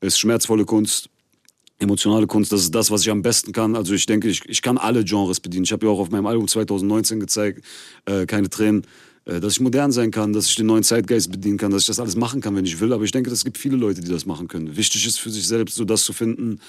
ist 0.00 0.18
schmerzvolle 0.18 0.64
Kunst, 0.64 1.10
emotionale 1.78 2.26
Kunst, 2.26 2.52
das 2.52 2.62
ist 2.62 2.74
das, 2.74 2.90
was 2.90 3.02
ich 3.02 3.10
am 3.10 3.22
besten 3.22 3.52
kann. 3.52 3.76
Also 3.76 3.94
ich 3.94 4.06
denke, 4.06 4.28
ich, 4.28 4.42
ich 4.46 4.62
kann 4.62 4.78
alle 4.78 5.04
Genres 5.04 5.40
bedienen. 5.40 5.64
Ich 5.64 5.72
habe 5.72 5.86
ja 5.86 5.92
auch 5.92 6.00
auf 6.00 6.10
meinem 6.10 6.26
Album 6.26 6.48
2019 6.48 7.20
gezeigt, 7.20 7.64
äh, 8.04 8.26
keine 8.26 8.50
Tränen, 8.50 8.84
dass 9.28 9.54
ich 9.54 9.60
modern 9.60 9.92
sein 9.92 10.10
kann, 10.10 10.32
dass 10.32 10.48
ich 10.48 10.54
den 10.54 10.66
neuen 10.66 10.82
Zeitgeist 10.82 11.30
bedienen 11.30 11.58
kann, 11.58 11.70
dass 11.70 11.82
ich 11.82 11.86
das 11.86 12.00
alles 12.00 12.16
machen 12.16 12.40
kann, 12.40 12.56
wenn 12.56 12.64
ich 12.64 12.80
will. 12.80 12.92
Aber 12.92 13.04
ich 13.04 13.12
denke, 13.12 13.30
es 13.30 13.44
gibt 13.44 13.58
viele 13.58 13.76
Leute, 13.76 14.00
die 14.00 14.10
das 14.10 14.24
machen 14.24 14.48
können. 14.48 14.76
Wichtig 14.76 15.06
ist 15.06 15.20
für 15.20 15.30
sich 15.30 15.46
selbst, 15.46 15.74
so 15.74 15.84
das 15.84 16.04
zu 16.04 16.12
finden, 16.14 16.60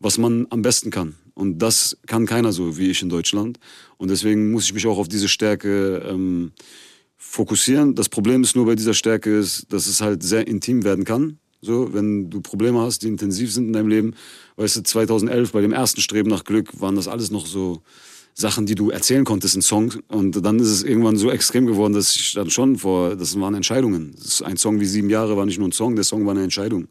was 0.00 0.18
man 0.18 0.46
am 0.50 0.62
besten 0.62 0.90
kann. 0.90 1.14
Und 1.34 1.58
das 1.58 1.96
kann 2.06 2.26
keiner 2.26 2.52
so 2.52 2.76
wie 2.76 2.90
ich 2.90 3.02
in 3.02 3.08
Deutschland. 3.08 3.60
Und 3.96 4.10
deswegen 4.10 4.50
muss 4.50 4.64
ich 4.64 4.74
mich 4.74 4.86
auch 4.86 4.98
auf 4.98 5.06
diese 5.06 5.28
Stärke 5.28 6.02
ähm, 6.08 6.50
fokussieren. 7.16 7.94
Das 7.94 8.08
Problem 8.08 8.42
ist 8.42 8.56
nur 8.56 8.66
bei 8.66 8.74
dieser 8.74 8.94
Stärke 8.94 9.36
ist, 9.36 9.72
dass 9.72 9.86
es 9.86 10.00
halt 10.00 10.22
sehr 10.24 10.46
intim 10.48 10.82
werden 10.82 11.04
kann. 11.04 11.38
So, 11.60 11.92
wenn 11.92 12.30
du 12.30 12.40
Probleme 12.40 12.80
hast, 12.80 13.02
die 13.02 13.08
intensiv 13.08 13.52
sind 13.52 13.66
in 13.66 13.72
deinem 13.72 13.88
Leben. 13.88 14.14
Weißt 14.56 14.76
du, 14.76 14.82
2011 14.82 15.52
bei 15.52 15.60
dem 15.60 15.72
ersten 15.72 16.00
Streben 16.00 16.30
nach 16.30 16.44
Glück 16.44 16.80
waren 16.80 16.96
das 16.96 17.08
alles 17.08 17.30
noch 17.30 17.46
so 17.46 17.82
Sachen, 18.40 18.66
die 18.66 18.76
du 18.76 18.90
erzählen 18.90 19.24
konntest 19.24 19.56
in 19.56 19.62
Songs. 19.62 19.98
Und 20.06 20.44
dann 20.44 20.60
ist 20.60 20.68
es 20.68 20.84
irgendwann 20.84 21.16
so 21.16 21.28
extrem 21.28 21.66
geworden, 21.66 21.92
dass 21.92 22.14
ich 22.14 22.34
dann 22.34 22.50
schon 22.50 22.76
vor, 22.76 23.16
das 23.16 23.38
waren 23.38 23.54
Entscheidungen. 23.54 24.14
Das 24.16 24.42
ein 24.42 24.56
Song 24.56 24.78
wie 24.78 24.86
sieben 24.86 25.10
Jahre 25.10 25.36
war 25.36 25.44
nicht 25.44 25.58
nur 25.58 25.66
ein 25.66 25.72
Song, 25.72 25.96
der 25.96 26.04
Song 26.04 26.24
war 26.24 26.34
eine 26.34 26.44
Entscheidung. 26.44 26.86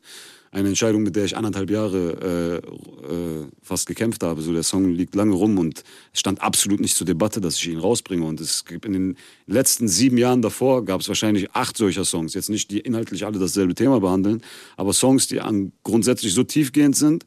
Eine 0.52 0.68
Entscheidung, 0.70 1.04
mit 1.04 1.16
der 1.16 1.24
ich 1.24 1.38
anderthalb 1.38 1.70
Jahre 1.70 2.62
äh, 2.62 3.14
äh, 3.14 3.46
fast 3.62 3.88
gekämpft 3.88 4.24
habe. 4.24 4.42
So 4.42 4.52
der 4.52 4.64
Song 4.64 4.94
liegt 4.94 5.16
lange 5.16 5.36
rum 5.36 5.58
und 5.58 5.84
es 6.12 6.20
stand 6.20 6.42
absolut 6.42 6.82
nicht 6.82 6.98
zur 6.98 7.08
Debatte, 7.08 7.40
dass 7.40 7.56
ich 7.56 7.70
ihn 7.70 7.80
rausbringe. 7.80 8.26
Und 8.26 8.42
es 8.42 8.66
gibt 8.66 8.86
in 8.86 8.92
den 8.92 9.18
letzten 9.46 9.88
sieben 9.88 10.18
Jahren 10.18 10.42
davor 10.42 10.84
gab 10.84 11.00
es 11.00 11.08
wahrscheinlich 11.08 11.52
acht 11.52 11.78
solcher 11.78 12.04
Songs. 12.04 12.34
Jetzt 12.34 12.50
nicht 12.50 12.72
die 12.72 12.80
inhaltlich 12.80 13.26
alle 13.26 13.40
dasselbe 13.40 13.74
Thema 13.74 14.02
behandeln, 14.02 14.42
aber 14.76 14.92
Songs, 14.92 15.28
die 15.28 15.40
an, 15.40 15.72
grundsätzlich 15.84 16.34
so 16.34 16.44
tiefgehend 16.44 16.98
sind, 16.98 17.24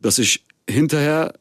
dass 0.00 0.18
ich 0.18 0.44
hinterher 0.68 1.32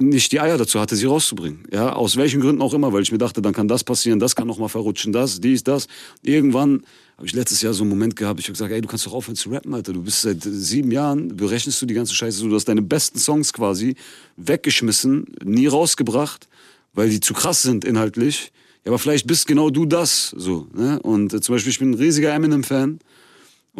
nicht 0.00 0.32
die 0.32 0.40
Eier 0.40 0.58
dazu 0.58 0.80
hatte, 0.80 0.96
sie 0.96 1.06
rauszubringen. 1.06 1.64
Ja, 1.72 1.92
aus 1.92 2.16
welchen 2.16 2.40
Gründen 2.40 2.62
auch 2.62 2.74
immer, 2.74 2.92
weil 2.92 3.02
ich 3.02 3.12
mir 3.12 3.18
dachte, 3.18 3.42
dann 3.42 3.52
kann 3.52 3.68
das 3.68 3.84
passieren, 3.84 4.18
das 4.18 4.34
kann 4.34 4.46
noch 4.46 4.58
mal 4.58 4.68
verrutschen, 4.68 5.12
das, 5.12 5.40
dies, 5.40 5.62
das. 5.62 5.86
Irgendwann 6.22 6.82
habe 7.16 7.26
ich 7.26 7.34
letztes 7.34 7.60
Jahr 7.60 7.74
so 7.74 7.82
einen 7.82 7.90
Moment 7.90 8.16
gehabt, 8.16 8.40
ich 8.40 8.46
habe 8.46 8.54
gesagt, 8.54 8.72
ey, 8.72 8.80
du 8.80 8.88
kannst 8.88 9.04
doch 9.04 9.12
aufhören 9.12 9.36
zu 9.36 9.50
rappen, 9.50 9.74
Alter. 9.74 9.92
Du 9.92 10.02
bist 10.02 10.22
seit 10.22 10.42
sieben 10.42 10.90
Jahren, 10.90 11.36
berechnest 11.36 11.80
du 11.82 11.86
die 11.86 11.94
ganze 11.94 12.14
Scheiße, 12.14 12.48
du 12.48 12.54
hast 12.54 12.64
deine 12.64 12.82
besten 12.82 13.18
Songs 13.18 13.52
quasi 13.52 13.94
weggeschmissen, 14.36 15.26
nie 15.44 15.66
rausgebracht, 15.66 16.48
weil 16.94 17.10
die 17.10 17.20
zu 17.20 17.34
krass 17.34 17.62
sind 17.62 17.84
inhaltlich. 17.84 18.52
Ja, 18.84 18.92
aber 18.92 18.98
vielleicht 18.98 19.26
bist 19.26 19.46
genau 19.46 19.68
du 19.68 19.84
das, 19.84 20.34
so. 20.34 20.66
Ne? 20.74 20.98
Und 21.02 21.34
äh, 21.34 21.42
zum 21.42 21.54
Beispiel, 21.54 21.72
ich 21.72 21.78
bin 21.78 21.90
ein 21.90 21.94
riesiger 21.94 22.32
Eminem-Fan. 22.32 23.00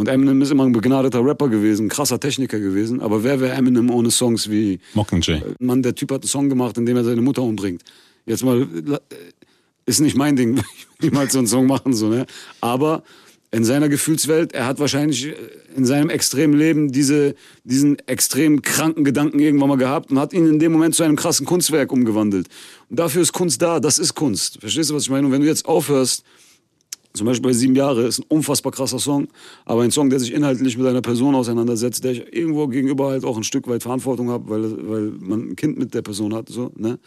Und 0.00 0.08
Eminem 0.08 0.40
ist 0.40 0.50
immer 0.50 0.64
ein 0.64 0.72
begnadeter 0.72 1.22
Rapper 1.22 1.50
gewesen, 1.50 1.90
krasser 1.90 2.18
Techniker 2.18 2.58
gewesen. 2.58 3.00
Aber 3.00 3.22
wer 3.22 3.38
wäre 3.38 3.52
Eminem 3.52 3.90
ohne 3.90 4.10
Songs 4.10 4.48
wie 4.48 4.80
Mockingjay? 4.94 5.40
Äh, 5.40 5.42
Mann, 5.58 5.82
der 5.82 5.94
Typ 5.94 6.10
hat 6.10 6.22
einen 6.22 6.28
Song 6.28 6.48
gemacht, 6.48 6.78
in 6.78 6.86
dem 6.86 6.96
er 6.96 7.04
seine 7.04 7.20
Mutter 7.20 7.42
umbringt. 7.42 7.82
Jetzt 8.24 8.42
mal, 8.42 8.62
äh, 8.62 8.98
ist 9.84 10.00
nicht 10.00 10.16
mein 10.16 10.36
Ding, 10.36 10.58
niemals 11.02 11.34
so 11.34 11.38
einen 11.40 11.48
Song 11.48 11.66
machen, 11.66 11.92
so, 11.92 12.08
ne? 12.08 12.24
Aber 12.62 13.02
in 13.50 13.62
seiner 13.62 13.90
Gefühlswelt, 13.90 14.54
er 14.54 14.64
hat 14.64 14.78
wahrscheinlich 14.80 15.26
äh, 15.26 15.34
in 15.76 15.84
seinem 15.84 16.08
extremen 16.08 16.54
Leben 16.54 16.90
diese, 16.90 17.34
diesen 17.64 17.98
extrem 18.08 18.62
kranken 18.62 19.04
Gedanken 19.04 19.38
irgendwann 19.38 19.68
mal 19.68 19.76
gehabt 19.76 20.10
und 20.10 20.18
hat 20.18 20.32
ihn 20.32 20.46
in 20.46 20.58
dem 20.58 20.72
Moment 20.72 20.94
zu 20.94 21.02
einem 21.02 21.16
krassen 21.16 21.44
Kunstwerk 21.44 21.92
umgewandelt. 21.92 22.48
Und 22.88 22.98
dafür 22.98 23.20
ist 23.20 23.34
Kunst 23.34 23.60
da, 23.60 23.80
das 23.80 23.98
ist 23.98 24.14
Kunst. 24.14 24.60
Verstehst 24.60 24.88
du, 24.88 24.94
was 24.94 25.02
ich 25.02 25.10
meine? 25.10 25.26
Und 25.26 25.32
wenn 25.34 25.42
du 25.42 25.46
jetzt 25.46 25.66
aufhörst, 25.66 26.24
zum 27.12 27.26
Beispiel 27.26 27.50
bei 27.50 27.52
Sieben 27.52 27.74
Jahre 27.74 28.06
ist 28.06 28.20
ein 28.20 28.26
unfassbar 28.28 28.72
krasser 28.72 28.98
Song, 28.98 29.28
aber 29.64 29.82
ein 29.82 29.90
Song, 29.90 30.10
der 30.10 30.20
sich 30.20 30.32
inhaltlich 30.32 30.78
mit 30.78 30.86
einer 30.86 31.02
Person 31.02 31.34
auseinandersetzt, 31.34 32.04
der 32.04 32.12
ich 32.12 32.32
irgendwo 32.32 32.68
gegenüber 32.68 33.10
halt 33.10 33.24
auch 33.24 33.36
ein 33.36 33.44
Stück 33.44 33.66
weit 33.68 33.82
Verantwortung 33.82 34.30
habe, 34.30 34.48
weil, 34.48 34.88
weil 34.88 35.02
man 35.18 35.50
ein 35.50 35.56
Kind 35.56 35.78
mit 35.78 35.92
der 35.94 36.02
Person 36.02 36.34
hat. 36.34 36.48
So, 36.48 36.70
ne? 36.76 36.98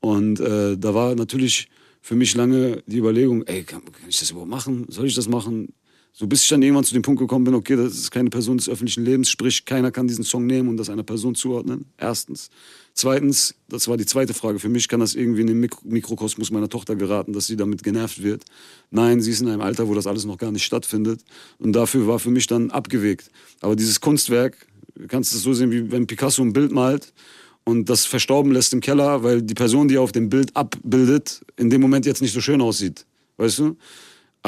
Und 0.00 0.38
äh, 0.40 0.76
da 0.78 0.94
war 0.94 1.14
natürlich 1.16 1.68
für 2.00 2.14
mich 2.14 2.34
lange 2.36 2.82
die 2.86 2.98
Überlegung, 2.98 3.42
ey, 3.42 3.64
kann, 3.64 3.84
kann 3.84 4.08
ich 4.08 4.18
das 4.18 4.30
überhaupt 4.30 4.50
machen? 4.50 4.86
Soll 4.88 5.06
ich 5.06 5.14
das 5.14 5.28
machen? 5.28 5.72
So 6.12 6.26
bis 6.26 6.42
ich 6.42 6.48
dann 6.48 6.62
irgendwann 6.62 6.84
zu 6.84 6.94
dem 6.94 7.02
Punkt 7.02 7.20
gekommen 7.20 7.44
bin, 7.44 7.54
okay, 7.54 7.76
das 7.76 7.94
ist 7.94 8.10
keine 8.10 8.30
Person 8.30 8.56
des 8.56 8.68
öffentlichen 8.68 9.04
Lebens, 9.04 9.30
sprich, 9.30 9.64
keiner 9.64 9.90
kann 9.90 10.08
diesen 10.08 10.24
Song 10.24 10.46
nehmen 10.46 10.68
und 10.68 10.76
das 10.76 10.90
einer 10.90 11.04
Person 11.04 11.34
zuordnen. 11.34 11.86
Erstens. 11.96 12.50
Zweitens, 13.00 13.54
das 13.68 13.86
war 13.86 13.96
die 13.96 14.06
zweite 14.06 14.34
Frage, 14.34 14.58
für 14.58 14.68
mich 14.68 14.88
kann 14.88 14.98
das 14.98 15.14
irgendwie 15.14 15.42
in 15.42 15.46
den 15.46 15.60
Mik 15.60 15.84
Mikrokosmos 15.84 16.50
meiner 16.50 16.68
Tochter 16.68 16.96
geraten, 16.96 17.32
dass 17.32 17.46
sie 17.46 17.54
damit 17.54 17.84
genervt 17.84 18.24
wird. 18.24 18.42
Nein, 18.90 19.20
sie 19.20 19.30
ist 19.30 19.40
in 19.40 19.46
einem 19.46 19.60
Alter, 19.60 19.86
wo 19.86 19.94
das 19.94 20.08
alles 20.08 20.24
noch 20.24 20.36
gar 20.36 20.50
nicht 20.50 20.64
stattfindet. 20.64 21.20
Und 21.60 21.74
dafür 21.74 22.08
war 22.08 22.18
für 22.18 22.30
mich 22.30 22.48
dann 22.48 22.72
abgewegt. 22.72 23.30
Aber 23.60 23.76
dieses 23.76 24.00
Kunstwerk, 24.00 24.66
du 24.96 25.06
kannst 25.06 25.32
es 25.32 25.44
so 25.44 25.54
sehen, 25.54 25.70
wie 25.70 25.92
wenn 25.92 26.08
Picasso 26.08 26.42
ein 26.42 26.52
Bild 26.52 26.72
malt 26.72 27.12
und 27.62 27.88
das 27.88 28.04
verstorben 28.04 28.50
lässt 28.50 28.72
im 28.72 28.80
Keller, 28.80 29.22
weil 29.22 29.42
die 29.42 29.54
Person, 29.54 29.86
die 29.86 29.96
auf 29.96 30.10
dem 30.10 30.28
Bild 30.28 30.56
abbildet, 30.56 31.42
in 31.56 31.70
dem 31.70 31.80
Moment 31.80 32.04
jetzt 32.04 32.20
nicht 32.20 32.34
so 32.34 32.40
schön 32.40 32.60
aussieht. 32.60 33.06
Weißt 33.36 33.60
du? 33.60 33.76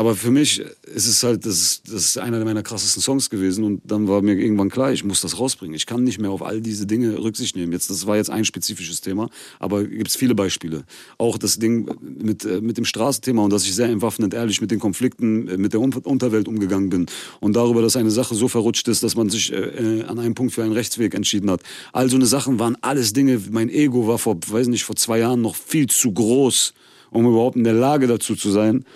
Aber 0.00 0.14
für 0.14 0.30
mich 0.30 0.61
ist 0.95 1.07
es 1.07 1.23
halt, 1.23 1.45
das 1.45 1.61
ist, 1.61 1.92
das 1.92 2.07
ist 2.07 2.19
einer 2.19 2.42
meiner 2.42 2.62
krassesten 2.62 3.02
Songs 3.02 3.28
gewesen 3.28 3.64
und 3.64 3.83
dann 3.85 4.09
war 4.09 4.23
mir 4.23 4.33
irgendwann 4.33 4.71
klar, 4.71 4.95
ich 4.95 5.04
muss 5.04 5.21
das 5.21 5.38
rausbringen. 5.38 5.75
Ich 5.75 5.85
kann 5.85 6.04
nicht 6.04 6.19
mehr 6.19 6.30
auf 6.30 6.40
all 6.40 6.62
diese 6.62 6.87
Dinge 6.87 7.23
Rücksicht 7.23 7.54
nehmen. 7.54 7.71
Jetzt, 7.71 7.90
das 7.90 8.07
war 8.07 8.16
jetzt 8.16 8.30
ein 8.30 8.47
spezifisches 8.47 9.02
Thema, 9.02 9.28
aber 9.59 9.85
gibt 9.85 10.09
es 10.09 10.16
viele 10.16 10.35
Beispiele. 10.35 10.85
Auch 11.19 11.37
das 11.37 11.59
Ding 11.59 11.90
mit, 12.00 12.47
äh, 12.47 12.62
mit 12.62 12.78
dem 12.78 12.87
Straßenthema 12.87 13.42
und 13.42 13.52
dass 13.52 13.64
ich 13.64 13.75
sehr 13.75 13.90
entwaffnend 13.90 14.33
ehrlich 14.33 14.62
mit 14.62 14.71
den 14.71 14.78
Konflikten 14.78 15.49
äh, 15.49 15.59
mit 15.59 15.75
der 15.75 15.80
Unterwelt 15.80 16.49
umgegangen 16.49 16.88
bin 16.88 17.04
und 17.40 17.54
darüber, 17.54 17.83
dass 17.83 17.95
eine 17.95 18.11
Sache 18.11 18.35
so 18.35 18.49
verrutscht 18.49 18.88
ist, 18.88 19.02
dass 19.02 19.16
man 19.16 19.28
sich 19.28 19.52
äh, 19.52 20.04
an 20.09 20.19
einem 20.19 20.35
Punkt 20.35 20.54
für 20.54 20.62
einen 20.62 20.73
Rechtsweg 20.73 21.14
entschieden 21.14 21.50
hat. 21.50 21.61
All 21.92 22.09
so 22.09 22.16
eine 22.16 22.25
Sachen 22.25 22.59
waren 22.59 22.78
alles 22.80 23.12
Dinge, 23.12 23.38
mein 23.50 23.69
Ego 23.69 24.07
war 24.07 24.16
vor, 24.16 24.38
weiß 24.47 24.69
nicht, 24.69 24.85
vor 24.85 24.97
zwei 24.97 25.19
Jahren 25.19 25.42
noch 25.42 25.57
viel 25.57 25.88
zu 25.88 26.11
groß, 26.11 26.73
um 27.11 27.26
überhaupt 27.26 27.57
in 27.57 27.64
der 27.64 27.75
Lage 27.75 28.07
dazu 28.07 28.35
zu 28.35 28.51
sein, 28.51 28.87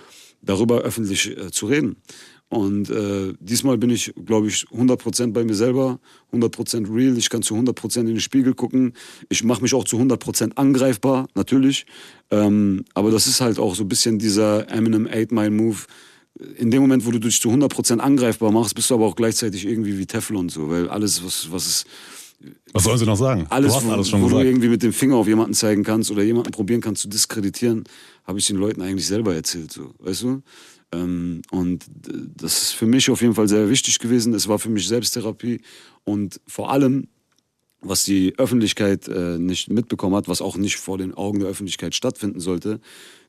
darüber 0.45 0.81
öffentlich 0.81 1.37
äh, 1.37 1.51
zu 1.51 1.67
reden. 1.67 1.97
Und 2.49 2.89
äh, 2.91 3.33
diesmal 3.41 3.79
bin 3.79 3.91
ich, 3.91 4.13
glaube 4.25 4.47
ich, 4.47 4.67
100% 4.71 5.33
bei 5.33 5.45
mir 5.45 5.55
selber, 5.55 5.99
100% 6.33 6.95
real. 6.95 7.19
Ich 7.19 7.29
kann 7.29 7.43
zu 7.43 7.57
100% 7.57 8.01
in 8.01 8.07
den 8.07 8.21
Spiegel 8.21 8.55
gucken. 8.55 8.93
Ich 9.29 9.43
mache 9.43 9.63
mich 9.63 9.75
auch 9.75 9.85
zu 9.85 9.97
100% 9.99 10.53
angreifbar, 10.55 11.27
natürlich. 11.35 11.87
Ähm, 12.31 12.85
aber 12.95 13.11
das 13.11 13.27
ist 13.27 13.41
halt 13.41 13.59
auch 13.59 13.75
so 13.75 13.83
ein 13.83 13.89
bisschen 13.89 14.19
dieser 14.19 14.71
Eminem 14.71 15.09
8 15.11 15.33
Mile 15.33 15.51
Move. 15.51 15.79
In 16.57 16.71
dem 16.71 16.83
Moment, 16.83 17.07
wo 17.07 17.11
du 17.11 17.19
dich 17.19 17.41
zu 17.41 17.49
100% 17.51 17.99
angreifbar 17.99 18.53
machst, 18.53 18.75
bist 18.75 18.91
du 18.91 18.95
aber 18.95 19.07
auch 19.07 19.17
gleichzeitig 19.17 19.67
irgendwie 19.67 19.99
wie 19.99 20.07
Teflon 20.07 20.49
so, 20.49 20.69
weil 20.69 20.89
alles, 20.89 21.25
was, 21.25 21.51
was 21.51 21.67
es 21.67 21.85
was 22.73 22.85
sollen 22.85 22.99
sie 22.99 23.07
noch 23.07 23.17
sagen? 23.17 23.47
Alles, 23.51 23.73
du 23.73 23.77
hast 23.77 23.87
wo, 23.87 23.91
alles 23.93 24.09
schon 24.09 24.21
wo 24.21 24.27
gesagt. 24.27 24.43
du 24.43 24.49
irgendwie 24.49 24.69
mit 24.69 24.83
dem 24.83 24.93
Finger 24.93 25.17
auf 25.17 25.27
jemanden 25.27 25.55
zeigen 25.55 25.85
kannst 25.85 26.11
oder 26.11 26.23
jemanden 26.23 26.51
probieren 26.51 26.81
kannst 26.81 27.03
zu 27.03 27.09
diskreditieren, 27.09 27.85
habe 28.25 28.39
ich 28.39 28.47
den 28.47 28.57
Leuten 28.57 28.83
eigentlich 28.83 29.07
selber 29.07 29.35
erzählt, 29.35 29.73
so, 29.73 29.95
weißt 29.99 30.23
du? 30.23 30.43
Ähm, 30.93 31.43
und 31.51 31.85
das 32.37 32.63
ist 32.63 32.73
für 32.73 32.87
mich 32.87 33.11
auf 33.11 33.23
jeden 33.23 33.35
Fall 33.35 33.49
sehr 33.49 33.69
wichtig 33.69 33.99
gewesen. 33.99 34.35
Es 34.35 34.49
war 34.49 34.59
für 34.59 34.71
mich 34.71 34.87
Selbsttherapie 34.87 35.61
und 36.05 36.41
vor 36.47 36.71
allem, 36.71 37.09
was 37.81 38.05
die 38.05 38.35
Öffentlichkeit 38.39 39.09
äh, 39.09 39.39
nicht 39.39 39.71
mitbekommen 39.71 40.17
hat, 40.17 40.29
was 40.29 40.41
auch 40.41 40.57
nicht 40.57 40.77
vor 40.77 40.99
den 40.99 41.15
Augen 41.15 41.41
der 41.41 41.49
Öffentlichkeit 41.49 41.95
stattfinden 41.95 42.41
sollte. 42.41 42.81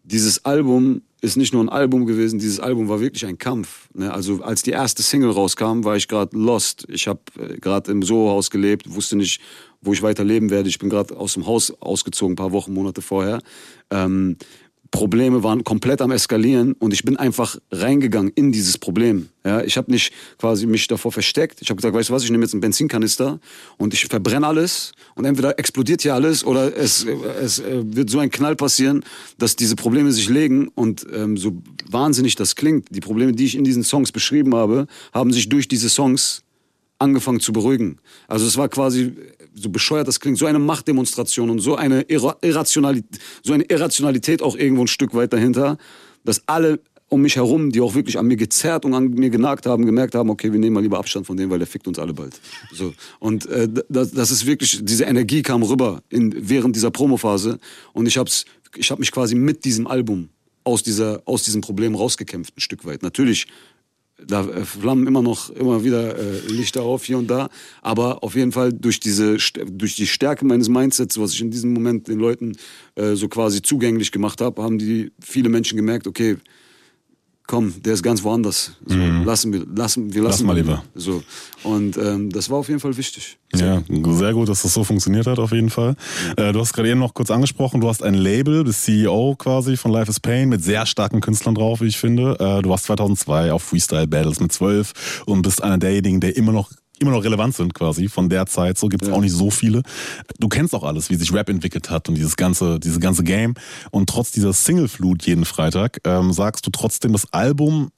Dieses 0.04 0.46
Album 0.46 1.02
ist 1.26 1.36
nicht 1.36 1.54
nur 1.54 1.64
ein 1.64 1.70
Album 1.70 2.06
gewesen, 2.06 2.40
dieses 2.40 2.60
Album 2.60 2.88
war 2.88 3.02
wirklich 3.02 3.26
ein 3.26 3.38
Kampf. 3.38 3.90
Ne? 3.94 4.14
Also 4.14 4.42
als 4.44 4.64
die 4.64 4.72
erste 4.72 5.04
Single 5.04 5.32
rauskam, 5.32 5.84
war 5.84 5.96
ich 5.96 6.08
gerade 6.08 6.38
lost. 6.38 6.86
Ich 6.90 7.08
habe 7.08 7.20
äh, 7.40 7.58
gerade 7.58 7.92
im 7.92 8.04
Soho-Haus 8.04 8.50
gelebt, 8.50 8.94
wusste 8.94 9.16
nicht, 9.16 9.42
wo 9.82 9.94
ich 9.94 10.02
weiter 10.02 10.24
leben 10.24 10.50
werde. 10.50 10.70
Ich 10.70 10.80
bin 10.80 10.90
gerade 10.90 11.18
aus 11.18 11.34
dem 11.34 11.46
Haus 11.46 11.72
ausgezogen, 11.82 12.34
ein 12.34 12.38
paar 12.38 12.52
Wochen, 12.52 12.74
Monate 12.74 13.02
vorher. 13.02 13.42
Ähm, 13.90 14.38
Probleme 14.96 15.44
waren 15.44 15.66
komplett 15.66 16.02
am 16.02 16.12
eskalieren 16.12 16.72
und 16.72 16.94
ich 16.94 17.04
bin 17.04 17.18
einfach 17.18 17.58
reingegangen 17.70 18.32
in 18.34 18.54
dieses 18.54 18.78
Problem. 18.78 19.28
Ja, 19.44 19.62
ich 19.62 19.76
habe 19.76 19.92
nicht 19.92 20.14
quasi 20.38 20.66
mich 20.68 20.88
davor 20.88 21.12
versteckt. 21.12 21.62
Ich 21.62 21.70
habe 21.70 21.76
gesagt, 21.76 21.94
weißt 21.94 22.10
du 22.10 22.14
was, 22.14 22.24
ich 22.24 22.32
nehme 22.32 22.44
jetzt 22.44 22.54
einen 22.54 22.62
Benzinkanister 22.62 23.42
und 23.78 23.94
ich 23.94 24.06
verbrenne 24.06 24.48
alles 24.48 24.94
und 25.16 25.26
entweder 25.26 25.60
explodiert 25.60 26.02
hier 26.02 26.14
alles 26.14 26.46
oder 26.46 26.76
es, 26.78 27.06
es 27.42 27.60
äh, 27.60 27.84
wird 27.84 28.10
so 28.10 28.20
ein 28.20 28.32
Knall 28.32 28.56
passieren, 28.56 29.04
dass 29.38 29.58
diese 29.58 29.76
Probleme 29.76 30.14
sich 30.14 30.30
legen 30.30 30.70
und 30.70 31.06
ähm, 31.14 31.36
so 31.36 31.62
wahnsinnig 31.90 32.36
das 32.36 32.56
klingt, 32.56 32.88
die 32.96 33.02
Probleme, 33.02 33.34
die 33.34 33.46
ich 33.46 33.56
in 33.58 33.66
diesen 33.66 33.84
Songs 33.84 34.14
beschrieben 34.14 34.56
habe, 34.56 34.88
haben 35.14 35.34
sich 35.34 35.50
durch 35.50 35.68
diese 35.68 35.90
Songs 35.90 36.46
angefangen 37.00 37.42
zu 37.42 37.52
beruhigen. 37.52 37.98
Also 38.28 38.48
es 38.48 38.56
war 38.58 38.70
quasi, 38.70 39.14
so 39.56 39.70
bescheuert 39.70 40.08
das 40.08 40.20
klingt, 40.20 40.38
so 40.38 40.46
eine 40.46 40.60
Machtdemonstration 40.60 41.50
und 41.50 41.60
so 41.60 41.76
eine, 41.76 42.02
Irra 42.04 42.36
Irrationalität, 42.42 43.20
so 43.42 43.54
eine 43.54 43.64
Irrationalität 43.64 44.42
auch 44.42 44.56
irgendwo 44.56 44.84
ein 44.84 44.88
Stück 44.88 45.14
weit 45.16 45.34
dahinter, 45.34 45.78
dass 46.24 46.42
alle 46.48 46.80
um 47.08 47.22
mich 47.22 47.36
herum, 47.36 47.72
die 47.72 47.82
auch 47.82 47.94
wirklich 47.94 48.18
an 48.18 48.26
mir 48.26 48.36
gezerrt 48.36 48.84
und 48.84 48.94
an 48.94 49.10
mir 49.10 49.30
genagt 49.30 49.68
haben, 49.68 49.86
gemerkt 49.86 50.16
haben, 50.16 50.30
okay, 50.30 50.52
wir 50.52 50.60
nehmen 50.60 50.74
mal 50.74 50.82
lieber 50.82 50.98
Abstand 50.98 51.28
von 51.28 51.38
dem, 51.38 51.50
weil 51.50 51.60
der 51.60 51.68
fickt 51.68 51.88
uns 51.88 52.00
alle 52.00 52.14
bald. 52.14 52.40
So. 52.74 52.94
Und 53.20 53.46
äh, 53.46 53.70
das, 53.90 54.12
das 54.12 54.32
ist 54.32 54.46
wirklich, 54.46 54.80
diese 54.84 55.06
Energie 55.06 55.44
kam 55.44 55.62
rüber 55.64 56.02
in, 56.10 56.34
während 56.38 56.76
dieser 56.76 56.92
Promophase 56.92 57.60
und 57.94 58.08
ich 58.08 58.18
hab's, 58.18 58.46
ich 58.76 58.90
hab 58.90 59.00
mich 59.00 59.12
quasi 59.12 59.36
mit 59.36 59.66
diesem 59.66 59.88
Album 59.88 60.30
aus, 60.64 60.82
dieser, 60.82 61.22
aus 61.26 61.44
diesem 61.44 61.62
Problem 61.62 61.94
rausgekämpft, 61.96 62.58
ein 62.58 62.62
Stück 62.62 62.86
weit. 62.86 63.04
Natürlich 63.04 63.48
da 64.24 64.48
äh, 64.48 64.66
flammen 64.66 65.08
immer 65.08 65.22
noch 65.22 65.50
immer 65.50 65.84
wieder 65.84 66.18
äh, 66.18 66.40
Lichter 66.48 66.84
auf 66.84 67.06
hier 67.06 67.18
und 67.18 67.28
da, 67.28 67.50
aber 67.82 68.24
auf 68.24 68.36
jeden 68.36 68.52
Fall 68.52 68.72
durch 68.72 69.00
diese 69.00 69.38
durch 69.66 69.96
die 69.96 70.08
Stärke 70.08 70.46
meines 70.46 70.70
Mindsets, 70.70 71.20
was 71.20 71.34
ich 71.34 71.42
in 71.42 71.52
diesem 71.52 71.74
Moment 71.74 72.08
den 72.08 72.20
Leuten 72.20 72.54
äh, 72.96 73.16
so 73.16 73.28
quasi 73.28 73.62
zugänglich 73.62 74.12
gemacht 74.12 74.42
habe, 74.42 74.64
haben 74.64 74.78
die 74.78 75.12
viele 75.20 75.50
Menschen 75.50 75.76
gemerkt, 75.76 76.08
okay, 76.08 76.38
komm, 77.48 77.74
der 77.84 77.94
ist 77.94 78.04
ganz 78.04 78.24
woanders. 78.24 78.72
So, 78.86 78.96
Mhm. 78.96 79.24
lassen 79.24 79.54
wir, 79.54 79.66
lassen, 79.76 80.14
wir 80.14 80.24
Lass 80.24 80.34
lassen 80.34 80.46
mal 80.48 80.58
ihn. 80.58 80.64
lieber. 80.64 80.84
So. 80.96 81.22
Und 81.64 81.98
ähm, 81.98 82.30
das 82.32 82.50
war 82.50 82.58
auf 82.58 82.68
jeden 82.68 82.80
Fall 82.80 82.96
wichtig. 82.98 83.38
Ja, 83.56 83.82
sehr 83.88 84.34
gut, 84.34 84.50
dass 84.50 84.64
das 84.64 84.74
so 84.74 84.84
funktioniert 84.84 85.28
hat, 85.28 85.40
auf 85.40 85.52
jeden 85.52 85.70
Fall. 85.70 85.96
Äh, 86.36 86.52
du 86.52 86.60
hast 86.60 86.74
gerade 86.74 86.90
eben 86.90 87.00
noch 87.00 87.14
kurz 87.14 87.32
angesprochen, 87.32 87.80
du 87.82 87.88
hast 87.88 88.04
ein 88.04 88.14
Label, 88.16 88.64
bist 88.64 88.84
CEO 88.84 89.36
quasi 89.38 89.78
von 89.78 89.92
Life 89.92 90.10
is 90.10 90.20
Pain 90.20 90.50
mit 90.50 90.64
sehr 90.64 90.86
starken 90.86 91.22
Künstlern 91.22 91.56
drauf, 91.56 91.80
wie 91.82 91.86
ich 91.88 91.98
finde. 91.98 92.36
Äh, 92.40 92.62
du 92.64 92.70
warst 92.70 92.86
2002 92.86 93.52
auf 93.54 93.64
Freestyle 93.64 94.08
Battles 94.08 94.40
mit 94.40 94.52
12 94.52 95.24
und 95.26 95.42
bist 95.44 95.64
einer 95.64 95.78
derjenigen, 95.78 96.20
der 96.20 96.36
immer 96.36 96.52
noch 96.52 96.72
immer 97.00 97.12
noch 97.12 97.24
relevant 97.24 97.56
sind 97.56 97.74
quasi 97.74 98.08
von 98.08 98.30
der 98.30 98.46
Zeit. 98.46 98.78
So 98.78 98.88
gibt's 98.88 99.10
auch 99.10 99.22
nicht 99.22 99.34
so 99.34 99.52
viele. 99.52 99.82
Du 100.40 100.48
kennst 100.48 100.74
auch 100.74 100.84
alles, 100.84 101.10
wie 101.10 101.16
sich 101.16 101.34
Rap 101.34 101.50
entwickelt 101.50 101.90
hat 101.90 102.10
und 102.10 102.16
dieses 102.16 102.36
ganze, 102.36 102.80
diese 102.80 103.00
ganze 103.00 103.24
Game. 103.24 103.56
Und 103.92 104.10
trotz 104.10 104.32
dieser 104.32 104.54
Single-Flut 104.54 105.24
jeden 105.24 105.46
Freitag 105.46 106.00
ähm, 106.06 106.32
sagst 106.32 106.66
du 106.66 106.72
trotzdem, 106.72 107.14
das 107.14 107.32
Album 107.34 107.92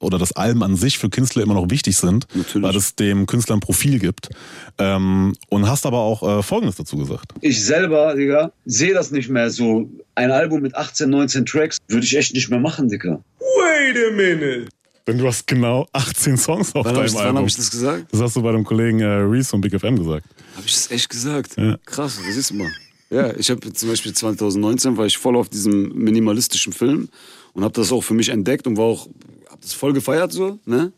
oder 0.00 0.18
das 0.18 0.32
Alben 0.32 0.62
an 0.62 0.76
sich 0.76 0.98
für 0.98 1.10
Künstler 1.10 1.42
immer 1.42 1.54
noch 1.54 1.70
wichtig 1.70 1.96
sind, 1.96 2.26
weil 2.54 2.74
es 2.74 2.96
dem 2.96 3.26
Künstler 3.26 3.56
ein 3.56 3.60
Profil 3.60 3.98
gibt. 3.98 4.30
Ähm, 4.78 5.34
und 5.50 5.68
hast 5.68 5.86
aber 5.86 5.98
auch 5.98 6.38
äh, 6.38 6.42
Folgendes 6.42 6.76
dazu 6.76 6.96
gesagt. 6.96 7.34
Ich 7.42 7.62
selber, 7.62 8.14
Digga, 8.14 8.52
sehe 8.64 8.94
das 8.94 9.10
nicht 9.10 9.28
mehr 9.28 9.50
so. 9.50 9.88
Ein 10.14 10.30
Album 10.32 10.62
mit 10.62 10.74
18, 10.74 11.08
19 11.08 11.46
Tracks 11.46 11.78
würde 11.88 12.04
ich 12.04 12.16
echt 12.16 12.34
nicht 12.34 12.50
mehr 12.50 12.60
machen, 12.60 12.88
Digga. 12.88 13.22
Wait 13.38 13.96
a 13.96 14.16
minute. 14.16 14.68
Denn 15.10 15.18
du 15.18 15.26
hast 15.26 15.44
genau 15.48 15.88
18 15.92 16.36
Songs 16.36 16.72
auf 16.74 16.84
Wann 16.84 16.94
hab 16.94 16.94
deinem 17.02 17.06
ich- 17.06 17.14
wann 17.14 17.26
Album. 17.26 17.38
hab 17.38 17.48
ich 17.48 17.56
das 17.56 17.70
gesagt? 17.70 18.06
Das 18.12 18.20
hast 18.20 18.36
du 18.36 18.42
bei 18.42 18.52
dem 18.52 18.62
Kollegen 18.64 19.00
äh, 19.00 19.06
Reese 19.06 19.50
von 19.50 19.60
Big 19.60 19.72
FM 19.78 19.96
gesagt. 19.98 20.24
Habe 20.54 20.66
ich 20.66 20.72
das 20.74 20.90
echt 20.92 21.08
gesagt? 21.08 21.56
Ja. 21.56 21.76
Krass, 21.84 22.20
das 22.24 22.36
ist 22.36 22.52
mal. 22.52 22.70
Ja, 23.10 23.34
ich 23.36 23.50
habe 23.50 23.72
zum 23.72 23.88
Beispiel 23.88 24.12
2019 24.12 24.96
war 24.96 25.06
ich 25.06 25.18
voll 25.18 25.34
auf 25.34 25.48
diesem 25.48 25.88
minimalistischen 25.96 26.72
Film 26.72 27.08
und 27.54 27.64
habe 27.64 27.74
das 27.74 27.90
auch 27.90 28.02
für 28.02 28.14
mich 28.14 28.28
entdeckt 28.28 28.68
und 28.68 28.76
war 28.76 28.84
auch, 28.84 29.06
habe 29.48 29.60
das 29.60 29.72
voll 29.72 29.92
gefeiert 29.92 30.32
so, 30.32 30.60
ne? 30.64 30.92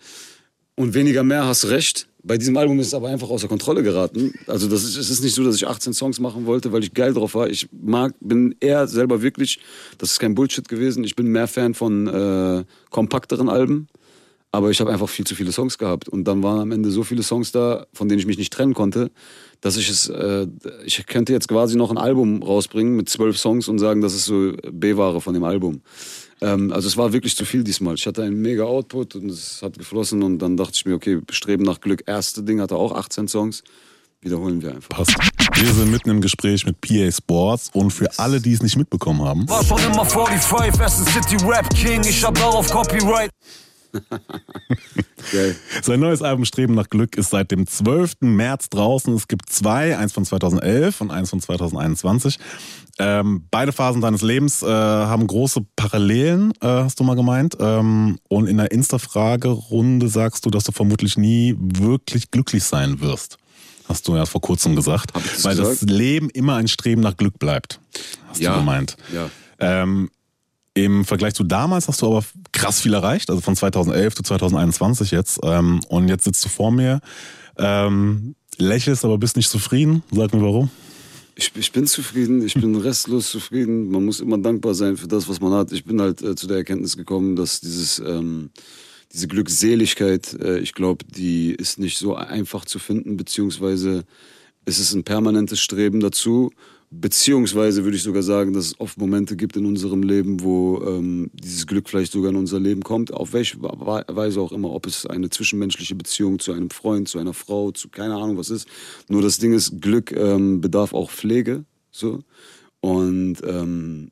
Und 0.74 0.92
weniger 0.92 1.22
mehr 1.22 1.46
hast 1.46 1.64
recht. 1.70 2.06
Bei 2.24 2.36
diesem 2.38 2.56
Album 2.58 2.78
ist 2.80 2.88
es 2.88 2.94
aber 2.94 3.08
einfach 3.08 3.30
außer 3.30 3.48
Kontrolle 3.48 3.82
geraten. 3.82 4.32
Also 4.46 4.68
das 4.68 4.84
ist, 4.84 4.96
es 4.96 5.10
ist 5.10 5.22
nicht 5.24 5.34
so, 5.34 5.42
dass 5.42 5.56
ich 5.56 5.66
18 5.66 5.92
Songs 5.92 6.20
machen 6.20 6.44
wollte, 6.46 6.70
weil 6.70 6.84
ich 6.84 6.94
geil 6.94 7.12
drauf 7.14 7.34
war. 7.34 7.48
Ich 7.48 7.68
mag, 7.72 8.14
bin 8.20 8.54
eher 8.60 8.86
selber 8.86 9.22
wirklich, 9.22 9.58
das 9.98 10.12
ist 10.12 10.18
kein 10.20 10.34
Bullshit 10.34 10.68
gewesen. 10.68 11.02
Ich 11.02 11.16
bin 11.16 11.26
mehr 11.28 11.48
Fan 11.48 11.74
von 11.74 12.06
äh, 12.06 12.64
kompakteren 12.90 13.48
Alben. 13.48 13.88
Aber 14.52 14.70
ich 14.70 14.80
habe 14.80 14.92
einfach 14.92 15.08
viel 15.08 15.26
zu 15.26 15.34
viele 15.34 15.50
Songs 15.50 15.78
gehabt. 15.78 16.08
Und 16.08 16.24
dann 16.24 16.42
waren 16.42 16.60
am 16.60 16.72
Ende 16.72 16.90
so 16.90 17.02
viele 17.02 17.22
Songs 17.22 17.52
da, 17.52 17.86
von 17.94 18.08
denen 18.08 18.20
ich 18.20 18.26
mich 18.26 18.36
nicht 18.36 18.52
trennen 18.52 18.74
konnte, 18.74 19.10
dass 19.62 19.78
ich 19.78 19.88
es, 19.88 20.08
äh, 20.08 20.46
ich 20.84 21.04
könnte 21.06 21.32
jetzt 21.32 21.48
quasi 21.48 21.76
noch 21.76 21.90
ein 21.90 21.96
Album 21.96 22.42
rausbringen 22.42 22.94
mit 22.94 23.08
zwölf 23.08 23.38
Songs 23.38 23.68
und 23.68 23.78
sagen, 23.78 24.02
das 24.02 24.12
ist 24.12 24.26
so 24.26 24.52
B-Ware 24.70 25.22
von 25.22 25.32
dem 25.32 25.44
Album. 25.44 25.80
Ähm, 26.42 26.70
also 26.70 26.86
es 26.86 26.96
war 26.98 27.14
wirklich 27.14 27.34
zu 27.34 27.46
viel 27.46 27.64
diesmal. 27.64 27.94
Ich 27.94 28.06
hatte 28.06 28.24
einen 28.24 28.42
mega 28.42 28.64
Output 28.64 29.14
und 29.14 29.30
es 29.30 29.62
hat 29.62 29.78
geflossen 29.78 30.22
und 30.22 30.38
dann 30.38 30.56
dachte 30.56 30.72
ich 30.74 30.84
mir, 30.84 30.94
okay, 30.94 31.20
Streben 31.30 31.64
nach 31.64 31.80
Glück, 31.80 32.02
erste 32.06 32.42
Ding 32.42 32.60
hatte 32.60 32.76
auch 32.76 32.92
18 32.94 33.28
Songs. 33.28 33.62
Wiederholen 34.20 34.62
wir 34.62 34.74
einfach. 34.74 34.90
Passt. 34.90 35.16
Wir 35.54 35.72
sind 35.72 35.90
mitten 35.90 36.10
im 36.10 36.20
Gespräch 36.20 36.64
mit 36.64 36.80
PA 36.80 37.10
Sports 37.10 37.70
und 37.72 37.90
für 37.90 38.08
alle, 38.18 38.40
die 38.40 38.52
es 38.52 38.62
nicht 38.62 38.76
mitbekommen 38.76 39.22
haben, 39.22 39.48
War 39.48 39.64
schon 39.64 39.82
immer 39.82 40.04
45, 40.04 40.80
Essen 40.80 41.06
City 41.06 41.44
Rap 41.44 41.68
King, 41.74 42.04
ich 42.04 42.22
hab 42.22 42.34
darauf 42.34 42.70
Copyright. 42.70 43.30
Sein 45.82 46.00
neues 46.00 46.22
Album 46.22 46.44
Streben 46.44 46.74
nach 46.74 46.88
Glück 46.88 47.16
ist 47.16 47.30
seit 47.30 47.50
dem 47.50 47.66
12. 47.66 48.14
März 48.20 48.68
draußen. 48.68 49.14
Es 49.14 49.28
gibt 49.28 49.48
zwei, 49.50 49.96
eins 49.96 50.12
von 50.12 50.24
2011 50.24 51.00
und 51.00 51.10
eins 51.10 51.30
von 51.30 51.40
2021. 51.40 52.38
Ähm, 52.98 53.46
beide 53.50 53.72
Phasen 53.72 54.00
deines 54.02 54.22
Lebens 54.22 54.62
äh, 54.62 54.66
haben 54.66 55.26
große 55.26 55.62
Parallelen, 55.76 56.52
äh, 56.60 56.66
hast 56.66 57.00
du 57.00 57.04
mal 57.04 57.14
gemeint. 57.16 57.56
Ähm, 57.60 58.18
und 58.28 58.46
in 58.48 58.58
der 58.58 58.70
Insta-Fragerunde 58.70 60.08
sagst 60.08 60.44
du, 60.44 60.50
dass 60.50 60.64
du 60.64 60.72
vermutlich 60.72 61.16
nie 61.16 61.54
wirklich 61.58 62.30
glücklich 62.30 62.64
sein 62.64 63.00
wirst. 63.00 63.38
Hast 63.88 64.06
du 64.08 64.14
ja 64.16 64.26
vor 64.26 64.40
kurzem 64.40 64.76
gesagt. 64.76 65.12
das 65.14 65.44
weil 65.44 65.56
das 65.56 65.80
gesagt? 65.80 65.90
Leben 65.90 66.30
immer 66.30 66.56
ein 66.56 66.68
Streben 66.68 67.00
nach 67.00 67.16
Glück 67.16 67.38
bleibt. 67.38 67.80
Hast 68.28 68.40
Ja. 68.40 68.52
du 68.54 68.60
gemeint. 68.60 68.96
Ja. 69.12 69.30
Ähm, 69.58 70.10
Im 70.74 71.04
Vergleich 71.04 71.34
zu 71.34 71.44
damals 71.44 71.88
hast 71.88 72.00
du 72.00 72.06
aber 72.06 72.24
krass 72.52 72.80
viel 72.80 72.94
erreicht, 72.94 73.28
also 73.28 73.42
von 73.42 73.54
2011 73.54 74.14
zu 74.14 74.22
2021 74.22 75.10
jetzt. 75.10 75.40
Ähm, 75.42 75.80
und 75.88 76.08
jetzt 76.08 76.24
sitzt 76.24 76.44
du 76.44 76.48
vor 76.48 76.72
mir, 76.72 77.00
ähm, 77.58 78.34
lächelst, 78.56 79.04
aber 79.04 79.18
bist 79.18 79.36
nicht 79.36 79.50
zufrieden. 79.50 80.02
Sag 80.10 80.32
mir 80.32 80.40
warum. 80.40 80.70
Ich, 81.34 81.52
ich 81.56 81.72
bin 81.72 81.86
zufrieden, 81.86 82.44
ich 82.44 82.54
bin 82.54 82.74
restlos 82.80 83.30
zufrieden. 83.30 83.90
Man 83.90 84.04
muss 84.04 84.20
immer 84.20 84.38
dankbar 84.38 84.74
sein 84.74 84.96
für 84.96 85.08
das, 85.08 85.28
was 85.28 85.40
man 85.40 85.52
hat. 85.52 85.72
Ich 85.72 85.84
bin 85.84 86.00
halt 86.00 86.22
äh, 86.22 86.34
zu 86.34 86.46
der 86.46 86.58
Erkenntnis 86.58 86.96
gekommen, 86.96 87.36
dass 87.36 87.60
dieses, 87.60 87.98
ähm, 87.98 88.50
diese 89.12 89.28
Glückseligkeit, 89.28 90.34
äh, 90.40 90.58
ich 90.58 90.72
glaube, 90.72 91.04
die 91.04 91.52
ist 91.52 91.78
nicht 91.78 91.98
so 91.98 92.14
einfach 92.14 92.64
zu 92.64 92.78
finden, 92.78 93.16
beziehungsweise 93.16 94.04
es 94.64 94.78
ist 94.78 94.94
ein 94.94 95.04
permanentes 95.04 95.60
Streben 95.60 96.00
dazu. 96.00 96.50
Beziehungsweise 96.94 97.84
würde 97.84 97.96
ich 97.96 98.02
sogar 98.02 98.22
sagen, 98.22 98.52
dass 98.52 98.66
es 98.66 98.78
oft 98.78 98.98
Momente 98.98 99.34
gibt 99.34 99.56
in 99.56 99.64
unserem 99.64 100.02
Leben, 100.02 100.42
wo 100.42 100.82
ähm, 100.86 101.30
dieses 101.32 101.66
Glück 101.66 101.88
vielleicht 101.88 102.12
sogar 102.12 102.30
in 102.30 102.36
unser 102.36 102.60
Leben 102.60 102.82
kommt, 102.82 103.14
auf 103.14 103.32
welche 103.32 103.62
Weise 103.62 104.42
auch 104.42 104.52
immer, 104.52 104.70
ob 104.70 104.86
es 104.86 105.06
eine 105.06 105.30
zwischenmenschliche 105.30 105.94
Beziehung 105.94 106.38
zu 106.38 106.52
einem 106.52 106.68
Freund, 106.68 107.08
zu 107.08 107.18
einer 107.18 107.32
Frau, 107.32 107.70
zu 107.70 107.88
keine 107.88 108.16
Ahnung 108.16 108.36
was 108.36 108.50
ist. 108.50 108.68
Nur 109.08 109.22
das 109.22 109.38
Ding 109.38 109.54
ist, 109.54 109.80
Glück 109.80 110.12
ähm, 110.12 110.60
bedarf 110.60 110.92
auch 110.92 111.10
Pflege, 111.10 111.64
so. 111.90 112.20
Und 112.80 113.36
ähm, 113.42 114.10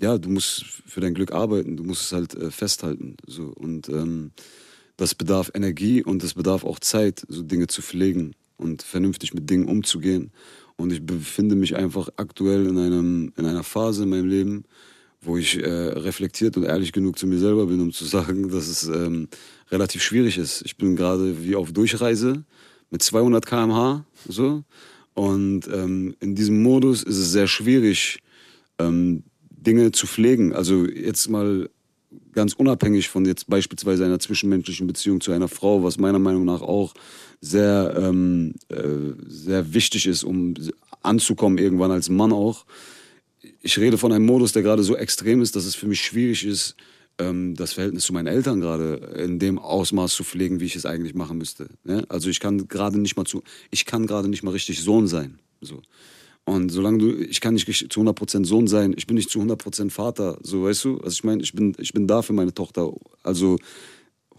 ja, 0.00 0.18
du 0.18 0.30
musst 0.30 0.64
für 0.64 1.00
dein 1.00 1.14
Glück 1.14 1.30
arbeiten, 1.30 1.76
du 1.76 1.84
musst 1.84 2.06
es 2.06 2.12
halt 2.12 2.34
äh, 2.34 2.50
festhalten, 2.50 3.18
so. 3.28 3.44
Und 3.44 3.88
ähm, 3.88 4.32
das 4.96 5.14
bedarf 5.14 5.52
Energie 5.54 6.02
und 6.02 6.24
es 6.24 6.34
bedarf 6.34 6.64
auch 6.64 6.80
Zeit, 6.80 7.24
so 7.28 7.44
Dinge 7.44 7.68
zu 7.68 7.82
pflegen 7.82 8.34
und 8.56 8.82
vernünftig 8.82 9.32
mit 9.32 9.48
Dingen 9.48 9.68
umzugehen. 9.68 10.32
Und 10.80 10.92
ich 10.92 11.04
befinde 11.04 11.54
mich 11.54 11.76
einfach 11.76 12.08
aktuell 12.16 12.66
in, 12.66 12.78
einem, 12.78 13.32
in 13.36 13.46
einer 13.46 13.62
Phase 13.62 14.04
in 14.04 14.10
meinem 14.10 14.28
Leben, 14.28 14.64
wo 15.20 15.36
ich 15.36 15.62
äh, 15.62 15.68
reflektiert 15.68 16.56
und 16.56 16.64
ehrlich 16.64 16.92
genug 16.92 17.18
zu 17.18 17.26
mir 17.26 17.38
selber 17.38 17.66
bin, 17.66 17.80
um 17.80 17.92
zu 17.92 18.04
sagen, 18.06 18.50
dass 18.50 18.66
es 18.66 18.88
ähm, 18.88 19.28
relativ 19.70 20.02
schwierig 20.02 20.38
ist. 20.38 20.62
Ich 20.64 20.76
bin 20.76 20.96
gerade 20.96 21.44
wie 21.44 21.56
auf 21.56 21.72
Durchreise 21.72 22.44
mit 22.90 23.02
200 23.02 23.44
km/h 23.44 24.04
so. 24.28 24.64
Und 25.14 25.68
ähm, 25.68 26.14
in 26.20 26.34
diesem 26.34 26.62
Modus 26.62 27.02
ist 27.02 27.18
es 27.18 27.32
sehr 27.32 27.46
schwierig, 27.46 28.20
ähm, 28.78 29.24
Dinge 29.50 29.92
zu 29.92 30.06
pflegen. 30.06 30.54
Also 30.54 30.86
jetzt 30.86 31.28
mal 31.28 31.68
ganz 32.32 32.54
unabhängig 32.54 33.08
von 33.08 33.24
jetzt 33.24 33.48
beispielsweise 33.48 34.04
einer 34.04 34.18
zwischenmenschlichen 34.18 34.86
Beziehung 34.86 35.20
zu 35.20 35.32
einer 35.32 35.48
Frau, 35.48 35.82
was 35.82 35.98
meiner 35.98 36.18
Meinung 36.18 36.44
nach 36.44 36.62
auch 36.62 36.94
sehr, 37.40 37.94
ähm, 37.98 38.54
äh, 38.68 39.14
sehr 39.26 39.72
wichtig 39.72 40.06
ist, 40.06 40.24
um 40.24 40.54
anzukommen 41.02 41.58
irgendwann 41.58 41.90
als 41.90 42.08
Mann 42.08 42.32
auch. 42.32 42.66
Ich 43.62 43.78
rede 43.78 43.98
von 43.98 44.12
einem 44.12 44.26
Modus, 44.26 44.52
der 44.52 44.62
gerade 44.62 44.82
so 44.82 44.96
extrem 44.96 45.40
ist, 45.40 45.56
dass 45.56 45.64
es 45.64 45.74
für 45.74 45.86
mich 45.86 46.00
schwierig 46.00 46.44
ist, 46.44 46.76
ähm, 47.18 47.54
das 47.54 47.72
Verhältnis 47.74 48.04
zu 48.04 48.12
meinen 48.12 48.26
Eltern 48.26 48.60
gerade 48.60 48.94
in 49.16 49.38
dem 49.38 49.58
Ausmaß 49.58 50.14
zu 50.14 50.24
pflegen, 50.24 50.60
wie 50.60 50.66
ich 50.66 50.76
es 50.76 50.86
eigentlich 50.86 51.14
machen 51.14 51.38
müsste. 51.38 51.68
Ne? 51.84 52.04
Also 52.08 52.28
ich 52.28 52.40
kann 52.40 52.68
gerade 52.68 52.98
nicht 52.98 53.16
mal 53.16 53.24
zu, 53.24 53.42
ich 53.70 53.86
kann 53.86 54.06
gerade 54.06 54.28
nicht 54.28 54.42
mal 54.42 54.52
richtig 54.52 54.82
Sohn 54.82 55.06
sein. 55.06 55.38
So. 55.60 55.82
Und 56.50 56.70
solange 56.70 56.98
du, 56.98 57.12
ich 57.12 57.40
kann 57.40 57.54
nicht 57.54 57.92
zu 57.92 58.00
100% 58.00 58.44
Sohn 58.44 58.66
sein, 58.66 58.92
ich 58.96 59.06
bin 59.06 59.14
nicht 59.14 59.30
zu 59.30 59.38
100% 59.40 59.90
Vater, 59.90 60.36
so 60.42 60.64
weißt 60.64 60.84
du? 60.84 60.96
Also 60.96 61.10
ich 61.10 61.22
meine, 61.22 61.44
ich 61.44 61.52
bin, 61.52 61.76
ich 61.78 61.92
bin 61.92 62.08
da 62.08 62.22
für 62.22 62.32
meine 62.32 62.52
Tochter. 62.52 62.92
Also 63.22 63.56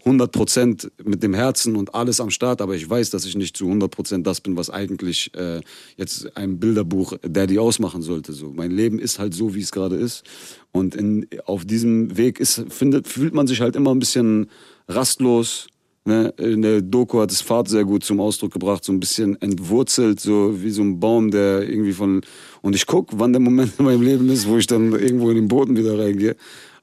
100% 0.04 0.90
mit 1.04 1.22
dem 1.22 1.32
Herzen 1.32 1.74
und 1.74 1.94
alles 1.94 2.20
am 2.20 2.28
Start, 2.28 2.60
aber 2.60 2.74
ich 2.74 2.90
weiß, 2.90 3.08
dass 3.08 3.24
ich 3.24 3.34
nicht 3.34 3.56
zu 3.56 3.64
100% 3.64 4.24
das 4.24 4.42
bin, 4.42 4.58
was 4.58 4.68
eigentlich 4.68 5.34
äh, 5.34 5.62
jetzt 5.96 6.36
ein 6.36 6.58
Bilderbuch 6.60 7.14
Daddy 7.22 7.58
ausmachen 7.58 8.02
sollte. 8.02 8.34
So. 8.34 8.52
Mein 8.52 8.72
Leben 8.72 8.98
ist 8.98 9.18
halt 9.18 9.32
so, 9.32 9.54
wie 9.54 9.62
es 9.62 9.72
gerade 9.72 9.96
ist. 9.96 10.24
Und 10.70 10.94
in, 10.94 11.26
auf 11.46 11.64
diesem 11.64 12.18
Weg 12.18 12.40
ist, 12.40 12.62
findet, 12.68 13.08
fühlt 13.08 13.32
man 13.32 13.46
sich 13.46 13.62
halt 13.62 13.74
immer 13.74 13.94
ein 13.94 14.00
bisschen 14.00 14.50
rastlos. 14.86 15.68
Ne? 16.04 16.34
In 16.36 16.62
der 16.62 16.80
Doku 16.80 17.20
hat 17.20 17.30
es 17.30 17.40
Fahrt 17.40 17.68
sehr 17.68 17.84
gut 17.84 18.02
zum 18.04 18.20
Ausdruck 18.20 18.52
gebracht, 18.52 18.84
so 18.84 18.92
ein 18.92 19.00
bisschen 19.00 19.40
entwurzelt, 19.40 20.18
so 20.18 20.60
wie 20.62 20.70
so 20.70 20.82
ein 20.82 20.98
Baum, 20.98 21.30
der 21.30 21.68
irgendwie 21.68 21.92
von... 21.92 22.22
Und 22.60 22.74
ich 22.74 22.86
guck, 22.86 23.10
wann 23.12 23.32
der 23.32 23.40
Moment 23.40 23.74
in 23.78 23.84
meinem 23.84 24.02
Leben 24.02 24.28
ist, 24.28 24.48
wo 24.48 24.56
ich 24.56 24.66
dann 24.66 24.92
irgendwo 24.92 25.30
in 25.30 25.36
den 25.36 25.48
Boden 25.48 25.76
wieder 25.76 25.98
reingehe. 25.98 26.36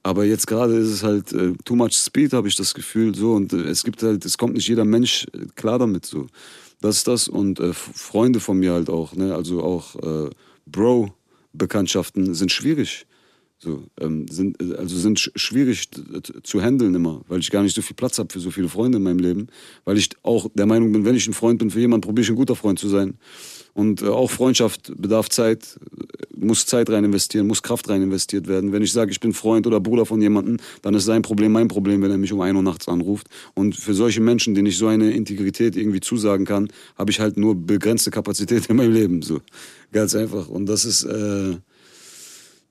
Aber 0.04 0.24
jetzt 0.24 0.48
gerade 0.48 0.76
ist 0.76 0.90
es 0.90 1.04
halt 1.04 1.34
äh, 1.34 1.54
too 1.66 1.76
much 1.76 1.94
speed, 1.94 2.34
habe 2.34 2.48
ich 2.48 2.56
das 2.56 2.74
Gefühl. 2.74 3.14
So 3.16 3.34
und 3.34 3.52
äh, 3.52 3.64
es 3.64 3.84
gibt 3.84 4.02
halt, 4.02 4.24
es 4.26 4.38
kommt 4.38 4.54
nicht 4.54 4.68
jeder 4.68 4.86
Mensch 4.86 5.28
äh, 5.34 5.46
klar 5.56 5.80
damit. 5.80 6.06
So, 6.06 6.28
das 6.82 6.98
ist 6.98 7.08
das 7.08 7.28
und 7.28 7.60
äh, 7.60 7.74
Freunde 7.74 8.40
von 8.40 8.58
mir 8.58 8.74
halt 8.74 8.90
auch. 8.90 9.14
Ne, 9.16 9.36
also 9.36 9.62
auch 9.62 9.96
äh, 9.96 10.30
Bro-Bekanntschaften 10.66 12.34
sind 12.34 12.52
schwierig. 12.52 13.06
So 13.62 13.84
ähm, 14.00 14.28
sind 14.30 14.62
äh, 14.62 14.76
also 14.76 14.98
sind 14.98 15.20
sch 15.20 15.32
schwierig 15.36 15.90
t- 15.90 16.02
zu 16.44 16.62
handeln 16.62 16.96
immer, 16.96 17.22
weil 17.28 17.40
ich 17.40 17.52
gar 17.52 17.62
nicht 17.62 17.76
so 17.76 17.82
viel 17.82 17.96
Platz 17.96 18.18
habe 18.18 18.32
für 18.32 18.40
so 18.40 18.52
viele 18.52 18.70
Freunde 18.70 18.98
in 18.98 19.04
meinem 19.04 19.20
Leben. 19.20 19.48
Weil 19.84 19.98
ich 19.98 20.10
auch 20.24 20.50
der 20.54 20.66
Meinung 20.66 20.92
bin, 20.94 21.04
wenn 21.04 21.16
ich 21.16 21.28
ein 21.28 21.34
Freund 21.34 21.60
bin 21.60 21.70
für 21.70 21.80
jemanden, 21.80 22.06
probiere 22.06 22.24
ich 22.24 22.30
ein 22.30 22.36
guter 22.38 22.56
Freund 22.56 22.80
zu 22.80 22.88
sein. 22.88 23.16
Und 23.74 24.02
äh, 24.02 24.08
auch 24.08 24.32
Freundschaft 24.32 24.94
bedarf 24.98 25.30
Zeit. 25.30 25.78
muss 26.36 26.66
Zeit 26.66 26.90
rein 26.90 27.04
investieren, 27.04 27.48
muss 27.48 27.62
Kraft 27.62 27.90
rein 27.90 28.02
investiert 28.02 28.48
werden. 28.48 28.72
Wenn 28.72 28.82
ich 28.82 28.94
sage, 28.94 29.12
ich 29.12 29.20
bin 29.20 29.34
Freund 29.34 29.68
oder 29.68 29.80
Bruder 29.82 30.06
von 30.06 30.22
jemandem, 30.22 30.58
dann 30.82 30.94
ist 30.94 31.04
sein 31.06 31.22
Problem 31.22 31.52
mein 31.52 31.68
Problem, 31.68 32.02
wenn 32.02 32.12
er 32.12 32.18
mich 32.18 32.32
um 32.32 32.40
1 32.42 32.56
Uhr 32.56 32.64
nachts 32.64 32.88
anruft. 32.88 33.28
Und 33.56 33.76
für 33.76 33.94
solche 33.94 34.22
Menschen, 34.22 34.56
denen 34.56 34.68
ich 34.68 34.78
so 34.78 34.88
eine 34.88 35.12
Integrität 35.12 35.76
irgendwie 35.76 36.00
zusagen 36.00 36.46
kann, 36.46 36.70
habe 36.98 37.12
ich 37.12 37.20
halt 37.20 37.38
nur 37.38 37.56
begrenzte 37.56 38.10
Kapazität 38.10 38.68
in 38.68 38.78
meinem 38.78 38.94
Leben. 38.94 39.22
So. 39.22 39.42
Ganz 39.92 40.16
einfach. 40.16 40.48
Und 40.48 40.66
das 40.68 40.86
ist, 40.86 41.04
äh, 41.04 41.58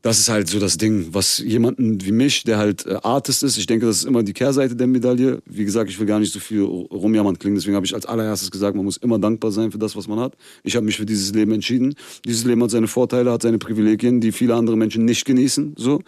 das 0.02 0.20
ist 0.20 0.28
halt 0.28 0.48
so 0.48 0.61
das 0.61 0.78
Ding, 0.78 1.08
was 1.11 1.38
jemanden 1.38 2.04
wie 2.04 2.12
mich, 2.12 2.44
der 2.44 2.58
halt 2.58 2.87
äh, 2.87 2.98
Artist 3.02 3.42
ist, 3.42 3.58
ich 3.58 3.66
denke, 3.66 3.87
das 3.87 3.98
ist 3.98 4.04
immer 4.04 4.22
die 4.22 4.32
Kehrseite 4.32 4.76
der 4.76 4.87
Medaille. 4.87 5.42
Wie 5.44 5.64
gesagt, 5.64 5.90
ich 5.90 5.98
will 5.98 6.06
gar 6.06 6.20
nicht 6.20 6.32
so 6.32 6.38
viel 6.38 6.62
rumjammern 6.62 7.38
klingen, 7.38 7.56
deswegen 7.56 7.74
habe 7.74 7.84
ich 7.84 7.94
als 7.94 8.06
allererstes 8.06 8.50
gesagt, 8.50 8.76
man 8.76 8.84
muss 8.84 8.96
immer 8.96 9.18
dankbar 9.18 9.50
sein 9.50 9.72
für 9.72 9.78
das, 9.78 9.96
was 9.96 10.06
man 10.06 10.20
hat. 10.20 10.34
Ich 10.62 10.76
habe 10.76 10.87
mich 10.87 10.96
für 10.96 11.06
dieses 11.06 11.34
Leben 11.34 11.52
entschieden. 11.52 11.94
Dieses 12.24 12.44
Leben 12.44 12.62
hat 12.62 12.70
seine 12.70 12.87
Vorteile, 12.87 13.32
hat 13.32 13.42
seine 13.42 13.58
Privilegien, 13.58 14.20
die 14.20 14.30
viele 14.30 14.54
andere 14.54 14.76
Menschen 14.76 15.04
nicht 15.04 15.24
genießen, 15.24 15.74
so. 15.76 16.00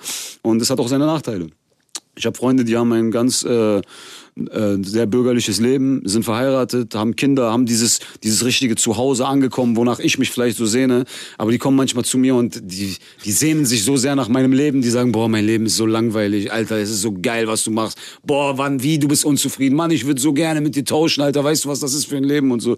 Und 0.42 0.62
es 0.62 0.70
hat 0.70 0.78
auch 0.78 0.88
seine 0.88 1.06
Nachteile. 1.06 1.48
Ich 2.16 2.26
habe 2.26 2.36
Freunde, 2.36 2.64
die 2.64 2.76
haben 2.76 2.92
ein 2.92 3.10
ganz 3.10 3.42
äh, 3.44 3.80
äh, 4.36 4.76
sehr 4.82 5.06
bürgerliches 5.06 5.60
Leben, 5.60 6.02
sind 6.04 6.24
verheiratet, 6.24 6.94
haben 6.94 7.16
Kinder, 7.16 7.50
haben 7.52 7.66
dieses, 7.66 8.00
dieses 8.22 8.44
richtige 8.44 8.76
Zuhause 8.76 9.26
angekommen, 9.26 9.76
wonach 9.76 9.98
ich 9.98 10.18
mich 10.18 10.30
vielleicht 10.30 10.56
so 10.56 10.66
sehne. 10.66 11.04
Aber 11.38 11.50
die 11.50 11.58
kommen 11.58 11.76
manchmal 11.76 12.04
zu 12.04 12.18
mir 12.18 12.34
und 12.34 12.60
die, 12.62 12.96
die 13.24 13.32
sehnen 13.32 13.66
sich 13.66 13.84
so 13.84 13.96
sehr 13.96 14.16
nach 14.16 14.28
meinem 14.28 14.52
Leben, 14.52 14.82
die 14.82 14.90
sagen, 14.90 15.12
boah, 15.12 15.28
mein 15.28 15.44
Leben 15.44 15.66
ist 15.66 15.76
so 15.76 15.86
langweilig, 15.86 16.52
Alter, 16.52 16.76
es 16.78 16.90
ist 16.90 17.02
so 17.02 17.12
geil, 17.12 17.46
was 17.46 17.64
du 17.64 17.70
machst. 17.70 17.98
Boah, 18.24 18.56
wann, 18.58 18.82
wie, 18.82 18.98
du 18.98 19.08
bist 19.08 19.24
unzufrieden. 19.24 19.76
Mann, 19.76 19.90
ich 19.90 20.06
würde 20.06 20.20
so 20.20 20.32
gerne 20.32 20.60
mit 20.60 20.76
dir 20.76 20.84
tauschen, 20.84 21.22
Alter, 21.22 21.44
weißt 21.44 21.64
du, 21.64 21.68
was 21.68 21.80
das 21.80 21.94
ist 21.94 22.06
für 22.06 22.16
ein 22.16 22.24
Leben 22.24 22.50
und 22.50 22.60
so. 22.60 22.76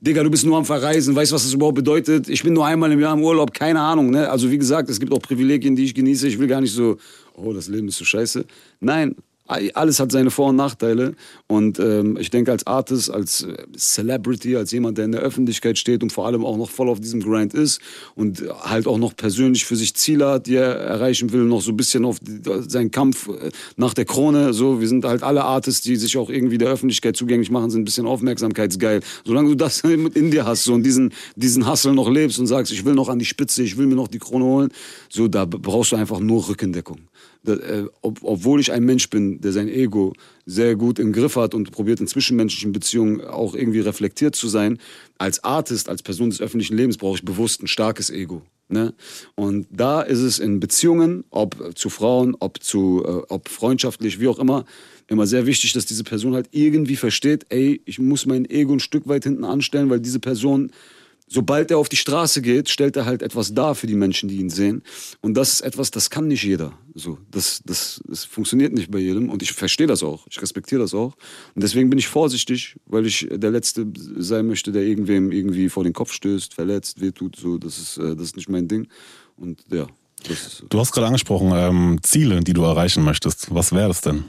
Digga, 0.00 0.22
du 0.22 0.30
bist 0.30 0.44
nur 0.44 0.58
am 0.58 0.66
Verreisen, 0.66 1.16
weißt 1.16 1.30
du, 1.30 1.34
was 1.34 1.44
das 1.44 1.54
überhaupt 1.54 1.76
bedeutet? 1.76 2.28
Ich 2.28 2.42
bin 2.42 2.52
nur 2.52 2.66
einmal 2.66 2.92
im 2.92 3.00
Jahr 3.00 3.14
im 3.14 3.22
Urlaub, 3.22 3.54
keine 3.54 3.80
Ahnung, 3.80 4.10
ne? 4.10 4.28
Also 4.28 4.50
wie 4.50 4.58
gesagt, 4.58 4.90
es 4.90 5.00
gibt 5.00 5.12
auch 5.12 5.22
Privilegien, 5.22 5.76
die 5.76 5.84
ich 5.84 5.94
genieße. 5.94 6.28
Ich 6.28 6.38
will 6.38 6.46
gar 6.46 6.60
nicht 6.60 6.74
so, 6.74 6.98
oh, 7.34 7.54
das 7.54 7.68
Leben 7.68 7.88
ist 7.88 7.96
so 7.96 8.04
scheiße. 8.04 8.44
Nein, 8.80 9.14
alles 9.46 10.00
hat 10.00 10.10
seine 10.10 10.30
Vor- 10.30 10.48
und 10.48 10.56
Nachteile. 10.56 11.14
Und 11.46 11.78
ähm, 11.78 12.16
ich 12.18 12.30
denke, 12.30 12.50
als 12.50 12.66
Artist, 12.66 13.10
als 13.10 13.42
äh, 13.42 13.54
Celebrity, 13.76 14.56
als 14.56 14.72
jemand, 14.72 14.96
der 14.96 15.04
in 15.04 15.12
der 15.12 15.20
Öffentlichkeit 15.20 15.76
steht 15.76 16.02
und 16.02 16.12
vor 16.12 16.26
allem 16.26 16.44
auch 16.44 16.56
noch 16.56 16.70
voll 16.70 16.88
auf 16.88 17.00
diesem 17.00 17.20
Grind 17.20 17.52
ist 17.52 17.80
und 18.14 18.42
halt 18.62 18.86
auch 18.86 18.96
noch 18.96 19.14
persönlich 19.14 19.66
für 19.66 19.76
sich 19.76 19.94
Ziele 19.94 20.28
hat, 20.28 20.46
die 20.46 20.54
er 20.54 20.76
erreichen 20.76 21.32
will, 21.32 21.44
noch 21.44 21.60
so 21.60 21.72
ein 21.72 21.76
bisschen 21.76 22.06
auf 22.06 22.16
seinen 22.66 22.90
Kampf 22.90 23.28
äh, 23.28 23.50
nach 23.76 23.92
der 23.92 24.06
Krone. 24.06 24.54
So, 24.54 24.80
wir 24.80 24.88
sind 24.88 25.04
halt 25.04 25.22
alle 25.22 25.44
Artists, 25.44 25.82
die 25.82 25.96
sich 25.96 26.16
auch 26.16 26.30
irgendwie 26.30 26.56
der 26.56 26.68
Öffentlichkeit 26.68 27.16
zugänglich 27.16 27.50
machen, 27.50 27.70
sind 27.70 27.82
ein 27.82 27.84
bisschen 27.84 28.06
aufmerksamkeitsgeil. 28.06 29.00
Solange 29.24 29.50
du 29.50 29.56
das 29.56 29.80
in 29.80 30.30
dir 30.30 30.46
hast 30.46 30.64
so, 30.64 30.72
und 30.72 30.84
diesen, 30.84 31.12
diesen 31.36 31.70
Hustle 31.70 31.92
noch 31.92 32.08
lebst 32.08 32.38
und 32.38 32.46
sagst, 32.46 32.72
ich 32.72 32.84
will 32.86 32.94
noch 32.94 33.10
an 33.10 33.18
die 33.18 33.26
Spitze, 33.26 33.62
ich 33.62 33.76
will 33.76 33.86
mir 33.86 33.96
noch 33.96 34.08
die 34.08 34.18
Krone 34.18 34.44
holen, 34.44 34.70
so, 35.10 35.28
da 35.28 35.44
brauchst 35.44 35.92
du 35.92 35.96
einfach 35.96 36.20
nur 36.20 36.48
Rückendeckung 36.48 37.00
äh, 37.46 37.84
ob, 38.02 38.20
obwohl 38.22 38.60
ich 38.60 38.72
ein 38.72 38.84
Mensch 38.84 39.10
bin, 39.10 39.40
der 39.40 39.52
sein 39.52 39.68
Ego 39.68 40.12
sehr 40.46 40.76
gut 40.76 40.98
im 40.98 41.12
Griff 41.12 41.36
hat 41.36 41.54
und 41.54 41.70
probiert 41.70 42.00
in 42.00 42.06
zwischenmenschlichen 42.06 42.72
Beziehungen 42.72 43.20
auch 43.20 43.54
irgendwie 43.54 43.80
reflektiert 43.80 44.34
zu 44.34 44.48
sein, 44.48 44.78
als 45.18 45.44
Artist, 45.44 45.88
als 45.88 46.02
Person 46.02 46.30
des 46.30 46.40
öffentlichen 46.40 46.76
Lebens 46.76 46.96
brauche 46.96 47.16
ich 47.16 47.24
bewusst 47.24 47.62
ein 47.62 47.66
starkes 47.66 48.10
Ego. 48.10 48.42
Ne? 48.68 48.94
Und 49.34 49.66
da 49.70 50.00
ist 50.00 50.20
es 50.20 50.38
in 50.38 50.58
Beziehungen, 50.58 51.24
ob 51.30 51.76
zu 51.76 51.90
Frauen, 51.90 52.34
ob 52.40 52.62
zu, 52.62 53.04
äh, 53.04 53.22
ob 53.28 53.48
freundschaftlich, 53.48 54.20
wie 54.20 54.28
auch 54.28 54.38
immer, 54.38 54.64
immer 55.06 55.26
sehr 55.26 55.46
wichtig, 55.46 55.74
dass 55.74 55.84
diese 55.84 56.04
Person 56.04 56.34
halt 56.34 56.48
irgendwie 56.52 56.96
versteht, 56.96 57.46
ey, 57.50 57.82
ich 57.84 57.98
muss 57.98 58.24
mein 58.24 58.48
Ego 58.48 58.72
ein 58.72 58.80
Stück 58.80 59.06
weit 59.06 59.24
hinten 59.24 59.44
anstellen, 59.44 59.90
weil 59.90 60.00
diese 60.00 60.18
Person 60.18 60.72
sobald 61.26 61.70
er 61.70 61.78
auf 61.78 61.88
die 61.88 61.96
Straße 61.96 62.42
geht, 62.42 62.68
stellt 62.68 62.96
er 62.96 63.06
halt 63.06 63.22
etwas 63.22 63.54
dar 63.54 63.74
für 63.74 63.86
die 63.86 63.94
Menschen, 63.94 64.28
die 64.28 64.36
ihn 64.36 64.50
sehen. 64.50 64.82
Und 65.20 65.34
das 65.34 65.54
ist 65.54 65.60
etwas, 65.62 65.90
das 65.90 66.10
kann 66.10 66.28
nicht 66.28 66.42
jeder. 66.42 66.72
So, 66.94 67.18
das, 67.30 67.62
das, 67.64 68.00
das 68.06 68.24
funktioniert 68.24 68.72
nicht 68.72 68.90
bei 68.90 68.98
jedem. 68.98 69.30
Und 69.30 69.42
ich 69.42 69.52
verstehe 69.52 69.86
das 69.86 70.02
auch. 70.02 70.26
Ich 70.30 70.40
respektiere 70.40 70.80
das 70.82 70.94
auch. 70.94 71.16
Und 71.54 71.62
deswegen 71.62 71.90
bin 71.90 71.98
ich 71.98 72.06
vorsichtig, 72.06 72.76
weil 72.86 73.06
ich 73.06 73.26
der 73.30 73.50
Letzte 73.50 73.86
sein 74.16 74.46
möchte, 74.46 74.72
der 74.72 74.82
irgendwem 74.82 75.32
irgendwie 75.32 75.68
vor 75.68 75.84
den 75.84 75.92
Kopf 75.92 76.12
stößt, 76.12 76.54
verletzt, 76.54 77.00
wehtut. 77.00 77.36
So, 77.36 77.58
das 77.58 77.78
ist, 77.78 77.98
äh, 77.98 78.14
das 78.14 78.26
ist 78.26 78.36
nicht 78.36 78.48
mein 78.48 78.68
Ding. 78.68 78.88
Und 79.36 79.64
ja. 79.70 79.86
Ist, 80.28 80.64
du 80.70 80.78
hast 80.78 80.92
gerade 80.92 81.08
angesprochen, 81.08 81.52
ähm, 81.54 81.98
Ziele, 82.02 82.40
die 82.40 82.54
du 82.54 82.62
erreichen 82.62 83.04
möchtest. 83.04 83.54
Was 83.54 83.72
wäre 83.72 83.88
das 83.88 84.00
denn? 84.00 84.24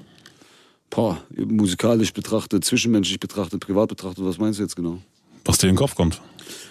Boah, 0.90 1.22
musikalisch 1.36 2.14
betrachtet, 2.14 2.64
zwischenmenschlich 2.64 3.20
betrachtet, 3.20 3.62
privat 3.62 3.90
betrachtet, 3.90 4.26
was 4.26 4.38
meinst 4.38 4.60
du 4.60 4.64
jetzt 4.64 4.76
genau? 4.76 5.00
Was 5.44 5.58
dir 5.58 5.68
in 5.68 5.74
den 5.74 5.80
Kopf 5.80 5.96
kommt. 5.96 6.22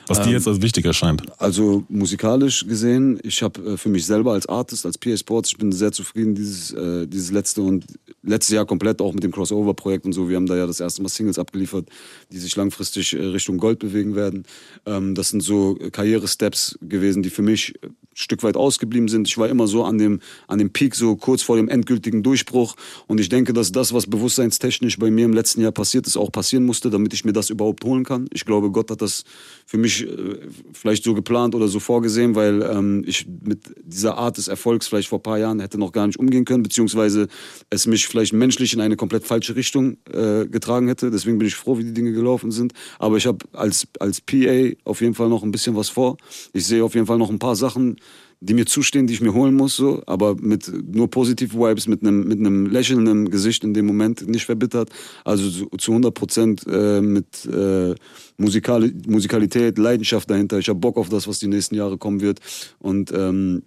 Was 0.06 0.22
dir 0.22 0.32
jetzt 0.32 0.46
als 0.46 0.60
wichtig 0.60 0.84
erscheint? 0.84 1.22
Also 1.38 1.84
musikalisch 1.88 2.66
gesehen, 2.66 3.18
ich 3.22 3.42
habe 3.42 3.60
äh, 3.72 3.76
für 3.76 3.88
mich 3.88 4.04
selber 4.04 4.32
als 4.32 4.46
Artist, 4.46 4.84
als 4.84 4.98
PA 4.98 5.16
Sports, 5.16 5.50
ich 5.50 5.58
bin 5.58 5.72
sehr 5.72 5.92
zufrieden 5.92 6.34
dieses, 6.34 6.72
äh, 6.72 7.06
dieses 7.06 7.30
letzte 7.30 7.62
und 7.62 7.84
letztes 8.22 8.54
Jahr 8.54 8.66
komplett 8.66 9.00
auch 9.00 9.12
mit 9.12 9.22
dem 9.22 9.32
Crossover-Projekt 9.32 10.04
und 10.04 10.12
so. 10.12 10.28
Wir 10.28 10.36
haben 10.36 10.46
da 10.46 10.56
ja 10.56 10.66
das 10.66 10.80
erste 10.80 11.02
Mal 11.02 11.08
Singles 11.08 11.38
abgeliefert, 11.38 11.88
die 12.30 12.38
sich 12.38 12.54
langfristig 12.56 13.14
äh, 13.14 13.22
Richtung 13.24 13.58
Gold 13.58 13.78
bewegen 13.78 14.14
werden. 14.14 14.44
Ähm, 14.86 15.14
das 15.14 15.30
sind 15.30 15.42
so 15.42 15.76
Karriere-Steps 15.92 16.78
gewesen, 16.82 17.22
die 17.22 17.30
für 17.30 17.42
mich 17.42 17.74
ein 17.82 17.94
Stück 18.14 18.42
weit 18.42 18.56
ausgeblieben 18.56 19.08
sind. 19.08 19.28
Ich 19.28 19.38
war 19.38 19.48
immer 19.48 19.66
so 19.66 19.84
an 19.84 19.98
dem, 19.98 20.20
an 20.48 20.58
dem 20.58 20.70
Peak, 20.70 20.94
so 20.94 21.16
kurz 21.16 21.42
vor 21.42 21.56
dem 21.56 21.68
endgültigen 21.68 22.22
Durchbruch. 22.22 22.76
Und 23.06 23.20
ich 23.20 23.28
denke, 23.28 23.52
dass 23.52 23.72
das, 23.72 23.92
was 23.92 24.06
bewusstseinstechnisch 24.06 24.98
bei 24.98 25.10
mir 25.10 25.24
im 25.24 25.32
letzten 25.32 25.60
Jahr 25.60 25.72
passiert 25.72 26.06
ist, 26.06 26.16
auch 26.16 26.30
passieren 26.30 26.64
musste, 26.64 26.90
damit 26.90 27.12
ich 27.14 27.24
mir 27.24 27.32
das 27.32 27.50
überhaupt 27.50 27.84
holen 27.84 28.04
kann. 28.04 28.28
Ich 28.32 28.44
glaube, 28.44 28.70
Gott 28.70 28.90
hat 28.90 29.02
das 29.02 29.24
für 29.66 29.78
mich 29.78 30.06
äh, 30.06 30.38
vielleicht 30.72 31.04
so 31.04 31.14
geplant 31.14 31.54
oder 31.54 31.68
so 31.68 31.80
vorgesehen, 31.80 32.34
weil 32.34 32.62
ähm, 32.62 33.02
ich 33.06 33.26
mit 33.42 33.60
dieser 33.84 34.18
Art 34.18 34.36
des 34.36 34.48
Erfolgs 34.48 34.86
vielleicht 34.86 35.08
vor 35.08 35.18
ein 35.18 35.22
paar 35.22 35.38
Jahren 35.38 35.60
hätte 35.60 35.78
noch 35.78 35.92
gar 35.92 36.06
nicht 36.06 36.18
umgehen 36.18 36.44
können, 36.44 36.62
beziehungsweise 36.62 37.28
es 37.70 37.86
mich 37.86 38.06
vielleicht 38.06 38.32
menschlich 38.32 38.74
in 38.74 38.80
eine 38.80 38.96
komplett 38.96 39.24
falsche 39.24 39.56
Richtung 39.56 39.96
äh, 40.12 40.46
getragen 40.46 40.88
hätte. 40.88 41.10
Deswegen 41.10 41.38
bin 41.38 41.48
ich 41.48 41.54
froh, 41.54 41.78
wie 41.78 41.84
die 41.84 41.94
Dinge 41.94 42.12
gelaufen 42.12 42.50
sind. 42.50 42.72
Aber 42.98 43.16
ich 43.16 43.26
habe 43.26 43.38
als, 43.52 43.86
als 44.00 44.20
PA 44.20 44.70
auf 44.84 45.00
jeden 45.00 45.14
Fall 45.14 45.28
noch 45.28 45.42
ein 45.42 45.50
bisschen 45.50 45.76
was 45.76 45.88
vor. 45.88 46.16
Ich 46.52 46.66
sehe 46.66 46.84
auf 46.84 46.94
jeden 46.94 47.06
Fall 47.06 47.18
noch 47.18 47.30
ein 47.30 47.38
paar 47.38 47.56
Sachen, 47.56 47.96
die 48.44 48.54
mir 48.54 48.66
zustehen, 48.66 49.06
die 49.06 49.14
ich 49.14 49.22
mir 49.22 49.32
holen 49.32 49.54
muss, 49.54 49.76
so, 49.76 50.02
aber 50.06 50.36
mit 50.36 50.70
nur 50.94 51.08
positiven 51.08 51.58
Vibes, 51.58 51.86
mit 51.88 52.02
einem 52.02 52.28
mit 52.28 52.38
einem 52.38 52.66
lächelnden 52.66 53.30
Gesicht 53.30 53.64
in 53.64 53.72
dem 53.72 53.86
Moment, 53.86 54.28
nicht 54.28 54.44
verbittert. 54.44 54.90
Also 55.24 55.50
zu, 55.50 55.68
zu 55.78 55.92
100 55.92 56.12
Prozent 56.12 56.64
äh, 56.66 57.00
mit 57.00 57.46
äh, 57.46 57.94
Musikal 58.36 58.92
Musikalität, 59.06 59.78
Leidenschaft 59.78 60.28
dahinter. 60.28 60.58
Ich 60.58 60.68
habe 60.68 60.78
Bock 60.78 60.98
auf 60.98 61.08
das, 61.08 61.26
was 61.26 61.38
die 61.38 61.46
nächsten 61.46 61.74
Jahre 61.74 61.96
kommen 61.96 62.20
wird. 62.20 62.40
Und 62.78 63.12
ähm, 63.12 63.62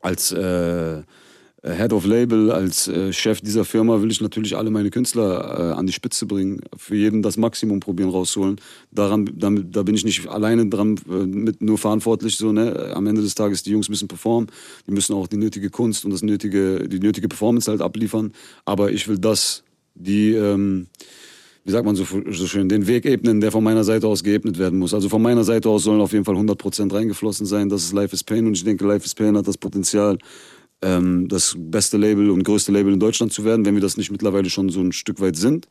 als 0.00 0.30
äh, 0.30 1.02
Head 1.64 1.92
of 1.92 2.04
Label, 2.04 2.50
als 2.50 2.88
äh, 2.88 3.12
Chef 3.12 3.40
dieser 3.40 3.64
Firma 3.64 4.02
will 4.02 4.10
ich 4.10 4.20
natürlich 4.20 4.56
alle 4.56 4.70
meine 4.70 4.90
Künstler 4.90 5.70
äh, 5.70 5.72
an 5.74 5.86
die 5.86 5.92
Spitze 5.92 6.26
bringen, 6.26 6.60
für 6.76 6.96
jeden 6.96 7.22
das 7.22 7.36
Maximum 7.36 7.78
probieren 7.78 8.10
rausholen. 8.10 8.56
Daran, 8.90 9.30
damit, 9.36 9.76
da 9.76 9.84
bin 9.84 9.94
ich 9.94 10.04
nicht 10.04 10.26
alleine 10.26 10.66
dran 10.66 10.96
äh, 11.08 11.24
mit 11.24 11.62
nur 11.62 11.78
verantwortlich. 11.78 12.36
So, 12.36 12.50
ne? 12.50 12.92
Am 12.94 13.06
Ende 13.06 13.22
des 13.22 13.36
Tages 13.36 13.62
die 13.62 13.70
Jungs 13.70 13.88
müssen 13.88 14.08
performen, 14.08 14.50
die 14.88 14.90
müssen 14.90 15.14
auch 15.14 15.28
die 15.28 15.36
nötige 15.36 15.70
Kunst 15.70 16.04
und 16.04 16.10
das 16.10 16.22
nötige, 16.22 16.88
die 16.88 16.98
nötige 16.98 17.28
Performance 17.28 17.70
halt 17.70 17.80
abliefern. 17.80 18.32
Aber 18.64 18.90
ich 18.90 19.06
will 19.06 19.18
das, 19.18 19.62
die 19.94 20.32
ähm, 20.32 20.88
wie 21.64 21.70
sagt 21.70 21.86
man 21.86 21.94
so, 21.94 22.04
so 22.04 22.46
schön, 22.48 22.68
den 22.68 22.88
Weg 22.88 23.06
ebnen, 23.06 23.40
der 23.40 23.52
von 23.52 23.62
meiner 23.62 23.84
Seite 23.84 24.08
aus 24.08 24.24
geebnet 24.24 24.58
werden 24.58 24.80
muss. 24.80 24.94
Also 24.94 25.08
von 25.08 25.22
meiner 25.22 25.44
Seite 25.44 25.68
aus 25.68 25.84
sollen 25.84 26.00
auf 26.00 26.12
jeden 26.12 26.24
Fall 26.24 26.34
100% 26.34 26.92
reingeflossen 26.92 27.46
sein. 27.46 27.68
Das 27.68 27.84
ist 27.84 27.92
Life 27.92 28.12
is 28.12 28.24
Pain 28.24 28.48
und 28.48 28.54
ich 28.54 28.64
denke, 28.64 28.84
Life 28.84 29.04
is 29.04 29.14
Pain 29.14 29.36
hat 29.36 29.46
das 29.46 29.56
Potenzial, 29.56 30.18
das 30.82 31.54
beste 31.56 31.96
Label 31.96 32.28
und 32.30 32.42
größte 32.42 32.72
Label 32.72 32.92
in 32.92 32.98
Deutschland 32.98 33.32
zu 33.32 33.44
werden, 33.44 33.64
wenn 33.64 33.74
wir 33.74 33.80
das 33.80 33.96
nicht 33.96 34.10
mittlerweile 34.10 34.50
schon 34.50 34.68
so 34.68 34.80
ein 34.80 34.90
Stück 34.90 35.20
weit 35.20 35.36
sind. 35.36 35.68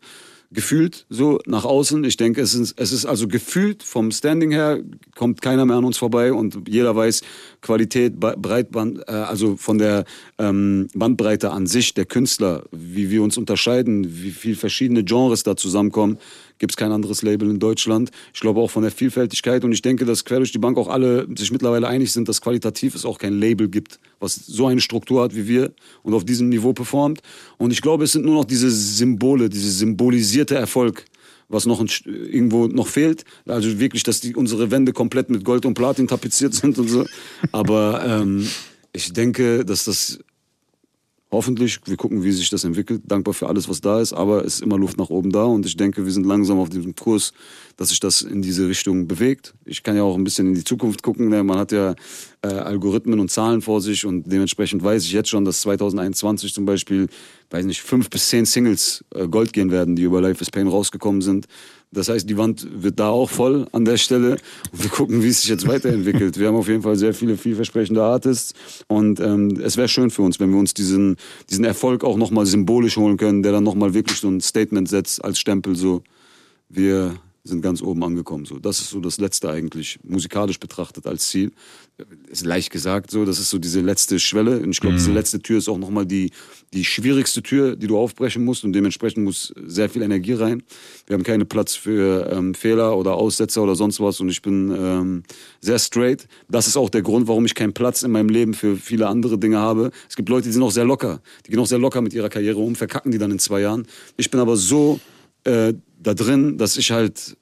Gefühlt 0.54 1.06
so 1.10 1.40
nach 1.46 1.64
außen. 1.64 2.04
Ich 2.04 2.18
denke, 2.18 2.42
es 2.42 2.54
ist, 2.54 2.74
es 2.78 2.92
ist 2.92 3.06
also 3.06 3.28
gefühlt 3.28 3.84
vom 3.84 4.12
Standing 4.12 4.52
her, 4.52 4.80
kommt 5.16 5.42
keiner 5.42 5.66
mehr 5.66 5.78
an 5.78 5.86
uns 5.86 5.98
vorbei 5.98 6.34
und 6.34 6.68
jeder 6.68 6.94
weiß, 6.94 7.22
Qualität, 7.62 8.20
Breitband, 8.20 9.00
äh, 9.08 9.12
also 9.12 9.56
von 9.56 9.78
der 9.78 10.04
ähm, 10.38 10.90
Bandbreite 10.94 11.52
an 11.52 11.68
sich 11.68 11.94
der 11.94 12.06
Künstler, 12.06 12.64
wie 12.72 13.10
wir 13.10 13.24
uns 13.24 13.38
unterscheiden, 13.38 14.24
wie 14.24 14.32
viel 14.32 14.56
verschiedene 14.56 15.06
Genres 15.06 15.44
da 15.44 15.56
zusammenkommen, 15.56 16.18
gibt 16.62 16.74
es 16.74 16.78
kein 16.78 16.92
anderes 16.92 17.24
Label 17.24 17.50
in 17.50 17.60
Deutschland. 17.60 18.12
Ich 18.34 18.40
glaube 18.40 18.62
auch 18.62 18.70
von 18.70 18.84
der 18.84 18.92
Vielfältigkeit 18.92 19.64
und 19.64 19.72
ich 19.72 19.82
denke, 19.82 20.06
dass 20.06 20.24
quer 20.24 20.38
durch 20.38 20.52
die 20.52 20.60
Bank 20.60 20.78
auch 20.78 20.88
alle 20.88 21.28
sich 21.36 21.52
mittlerweile 21.52 21.88
einig 21.88 22.12
sind, 22.12 22.30
dass 22.30 22.40
qualitativ 22.40 22.94
es 22.94 23.04
auch 23.04 23.18
kein 23.18 23.34
Label 23.34 23.68
gibt, 23.68 24.00
was 24.20 24.36
so 24.36 24.68
eine 24.68 24.80
Struktur 24.80 25.24
hat 25.24 25.36
wie 25.36 25.48
wir 25.48 25.74
und 26.04 26.14
auf 26.14 26.24
diesem 26.24 26.50
Niveau 26.50 26.72
performt. 26.72 27.22
Und 27.58 27.72
ich 27.72 27.82
glaube, 27.82 28.04
es 28.04 28.12
sind 28.12 28.26
nur 28.26 28.36
noch 28.36 28.46
diese 28.46 28.70
Symbole, 28.70 29.50
diese 29.50 29.72
symbolisierte 30.42 30.56
Erfolg, 30.56 31.06
was 31.50 31.66
noch 31.66 31.80
ein, 31.80 31.90
irgendwo 32.06 32.68
noch 32.68 32.88
fehlt. 32.88 33.26
Also 33.46 33.80
wirklich, 33.80 34.04
dass 34.04 34.22
die, 34.22 34.36
unsere 34.36 34.72
Wände 34.72 34.94
komplett 34.94 35.30
mit 35.30 35.44
Gold 35.44 35.66
und 35.66 35.74
Platin 35.74 36.08
tapeziert 36.08 36.54
sind 36.54 36.78
und 36.80 36.88
so. 36.88 37.06
Aber 37.52 38.04
ähm, 38.06 38.48
ich 38.94 39.14
denke, 39.14 39.66
dass 39.66 39.86
das 39.86 40.20
Hoffentlich, 41.34 41.80
wir 41.86 41.96
gucken, 41.96 42.26
wie 42.26 42.32
sich 42.34 42.50
das 42.50 42.66
entwickelt. 42.66 43.04
Dankbar 43.06 43.34
für 43.34 43.48
alles, 43.48 43.70
was 43.70 43.80
da 43.80 44.02
ist, 44.02 44.12
aber 44.12 44.44
es 44.44 44.56
ist 44.56 44.64
immer 44.64 44.78
Luft 44.78 44.98
nach 44.98 45.10
oben 45.10 45.32
da 45.32 45.46
und 45.46 45.66
ich 45.66 45.78
denke, 45.78 46.04
wir 46.04 46.12
sind 46.12 46.26
langsam 46.26 46.60
auf 46.60 46.68
diesem 46.68 46.94
Kurs, 46.94 47.32
dass 47.78 47.88
sich 47.88 48.02
das 48.02 48.22
in 48.22 48.42
diese 48.42 48.68
Richtung 48.68 49.08
bewegt. 49.08 49.54
Ich 49.64 49.82
kann 49.82 49.96
ja 49.96 50.04
auch 50.04 50.18
ein 50.18 50.26
bisschen 50.26 50.48
in 50.48 50.56
die 50.56 50.66
Zukunft 50.66 51.04
gucken. 51.04 51.30
Ne? 51.30 51.42
Man 51.42 51.58
hat 51.58 51.72
ja 51.72 51.96
äh, 52.42 52.48
Algorithmen 52.48 53.18
und 53.22 53.32
Zahlen 53.32 53.62
vor 53.62 53.80
sich 53.80 54.06
und 54.06 54.30
dementsprechend 54.30 54.84
weiß 54.84 55.06
ich 55.06 55.14
jetzt 55.14 55.30
schon, 55.30 55.46
dass 55.46 55.62
2021 55.62 56.54
zum 56.54 56.66
Beispiel, 56.66 57.08
weiß 57.50 57.64
nicht, 57.64 57.82
fünf 57.82 58.10
bis 58.10 58.28
zehn 58.28 58.44
Singles 58.44 59.06
äh, 59.16 59.26
Gold 59.30 59.54
gehen 59.54 59.72
werden, 59.72 59.96
die 59.96 60.04
über 60.04 60.20
Life 60.20 60.42
is 60.42 60.52
Pain 60.52 60.68
rausgekommen 60.68 61.22
sind. 61.22 61.48
Das 61.94 62.08
heißt, 62.08 62.30
die 62.30 62.38
Wand 62.38 62.66
wird 62.72 63.00
da 63.00 63.10
auch 63.10 63.30
voll 63.30 63.68
an 63.74 63.84
der 63.84 63.98
Stelle. 63.98 64.38
Und 64.72 64.84
wir 64.84 64.90
gucken, 64.90 65.24
wie 65.24 65.28
es 65.28 65.42
sich 65.42 65.50
jetzt 65.50 65.68
weiterentwickelt. 65.68 66.40
Wir 66.40 66.48
haben 66.48 66.56
auf 66.56 66.70
jeden 66.70 66.84
Fall 66.84 66.96
sehr 66.96 67.14
viele 67.14 67.36
vielversprechende 67.36 68.02
Artists. 68.02 68.54
Und 68.88 69.20
ähm, 69.20 69.60
es 69.62 69.76
wäre 69.76 69.90
schön 69.90 70.10
für 70.10 70.22
uns, 70.22 70.40
wenn 70.40 70.52
wir 70.52 70.60
uns 70.60 70.74
diesen, 70.74 71.18
diesen 71.50 71.66
Erfolg 71.66 72.06
auch 72.06 72.16
nochmal 72.16 72.46
symbolisch 72.46 72.96
holen 72.96 73.18
können, 73.18 73.44
der 73.44 73.52
dann 73.52 73.66
nochmal 73.66 73.94
wirklich 73.94 74.20
so 74.20 74.30
ein 74.30 74.40
Statement 74.40 74.88
setzt 74.88 75.24
als 75.24 75.38
Stempel. 75.38 75.76
So, 75.76 76.02
wir 76.70 77.16
sind 77.44 77.62
ganz 77.62 77.82
oben 77.82 78.04
angekommen. 78.04 78.46
So, 78.46 78.60
das 78.60 78.80
ist 78.80 78.92
so 78.92 79.00
das 79.00 79.20
Letzte 79.20 79.50
eigentlich, 79.50 80.00
musikalisch 80.04 80.60
betrachtet 80.60 81.08
als 81.08 81.28
Ziel. 81.28 81.52
Ist 82.28 82.46
leicht 82.46 82.72
gesagt 82.72 83.10
so, 83.12 83.26
das 83.26 83.40
ist 83.40 83.50
so 83.50 83.58
diese 83.58 83.82
letzte 83.82 84.20
Schwelle. 84.20 84.60
Und 84.60 84.72
ich 84.72 84.80
glaube, 84.80 84.94
Mhm. 84.94 85.00
diese 85.00 85.12
letzte 85.12 85.40
Tür 85.42 85.58
ist 85.58 85.68
auch 85.68 85.78
nochmal 85.78 86.06
die, 86.06 86.32
die 86.74 86.86
schwierigste 86.86 87.42
Tür, 87.42 87.76
die 87.76 87.88
du 87.88 87.98
aufbrechen 87.98 88.46
musst. 88.46 88.64
Und 88.64 88.74
dementsprechend 88.74 89.24
muss 89.24 89.54
sehr 89.66 89.90
viel 89.90 90.02
Energie 90.04 90.34
rein. 90.34 90.62
Wir 91.08 91.16
haben 91.16 91.24
keinen 91.24 91.48
Platz 91.48 91.76
für 91.76 92.30
ähm, 92.32 92.54
Fehler 92.54 92.96
oder 92.98 93.16
Aussetzer 93.16 93.64
oder 93.64 93.76
sonst 93.76 94.00
was. 94.00 94.20
Und 94.20 94.30
ich 94.30 94.42
bin 94.42 94.72
ähm, 94.78 95.24
sehr 95.62 95.80
straight. 95.80 96.28
Das 96.50 96.68
ist 96.68 96.78
auch 96.78 96.90
der 96.90 97.02
Grund, 97.02 97.28
warum 97.28 97.46
ich 97.46 97.56
keinen 97.56 97.74
Platz 97.74 98.04
in 98.04 98.12
meinem 98.12 98.30
Leben 98.30 98.54
für 98.54 98.78
viele 98.78 99.08
andere 99.08 99.38
Dinge 99.40 99.58
habe. 99.58 99.92
Es 100.08 100.16
gibt 100.16 100.30
Leute, 100.30 100.48
die 100.48 100.54
sind 100.54 100.64
auch 100.64 100.72
sehr 100.72 100.86
locker. 100.86 101.22
Die 101.46 101.52
gehen 101.52 101.60
auch 101.60 101.68
sehr 101.68 101.80
locker 101.80 102.02
mit 102.02 102.14
ihrer 102.14 102.30
Karriere 102.30 102.60
um, 102.60 102.76
verkacken 102.76 103.12
die 103.12 103.18
dann 103.18 103.32
in 103.32 103.40
zwei 103.40 103.62
Jahren. 103.62 103.88
Ich 104.18 104.30
bin 104.30 104.40
aber 104.40 104.58
so 104.58 105.00
äh, 105.44 105.74
da 106.02 106.14
drin, 106.14 106.58
dass 106.58 106.78
ich 106.78 106.92
halt, 106.92 107.38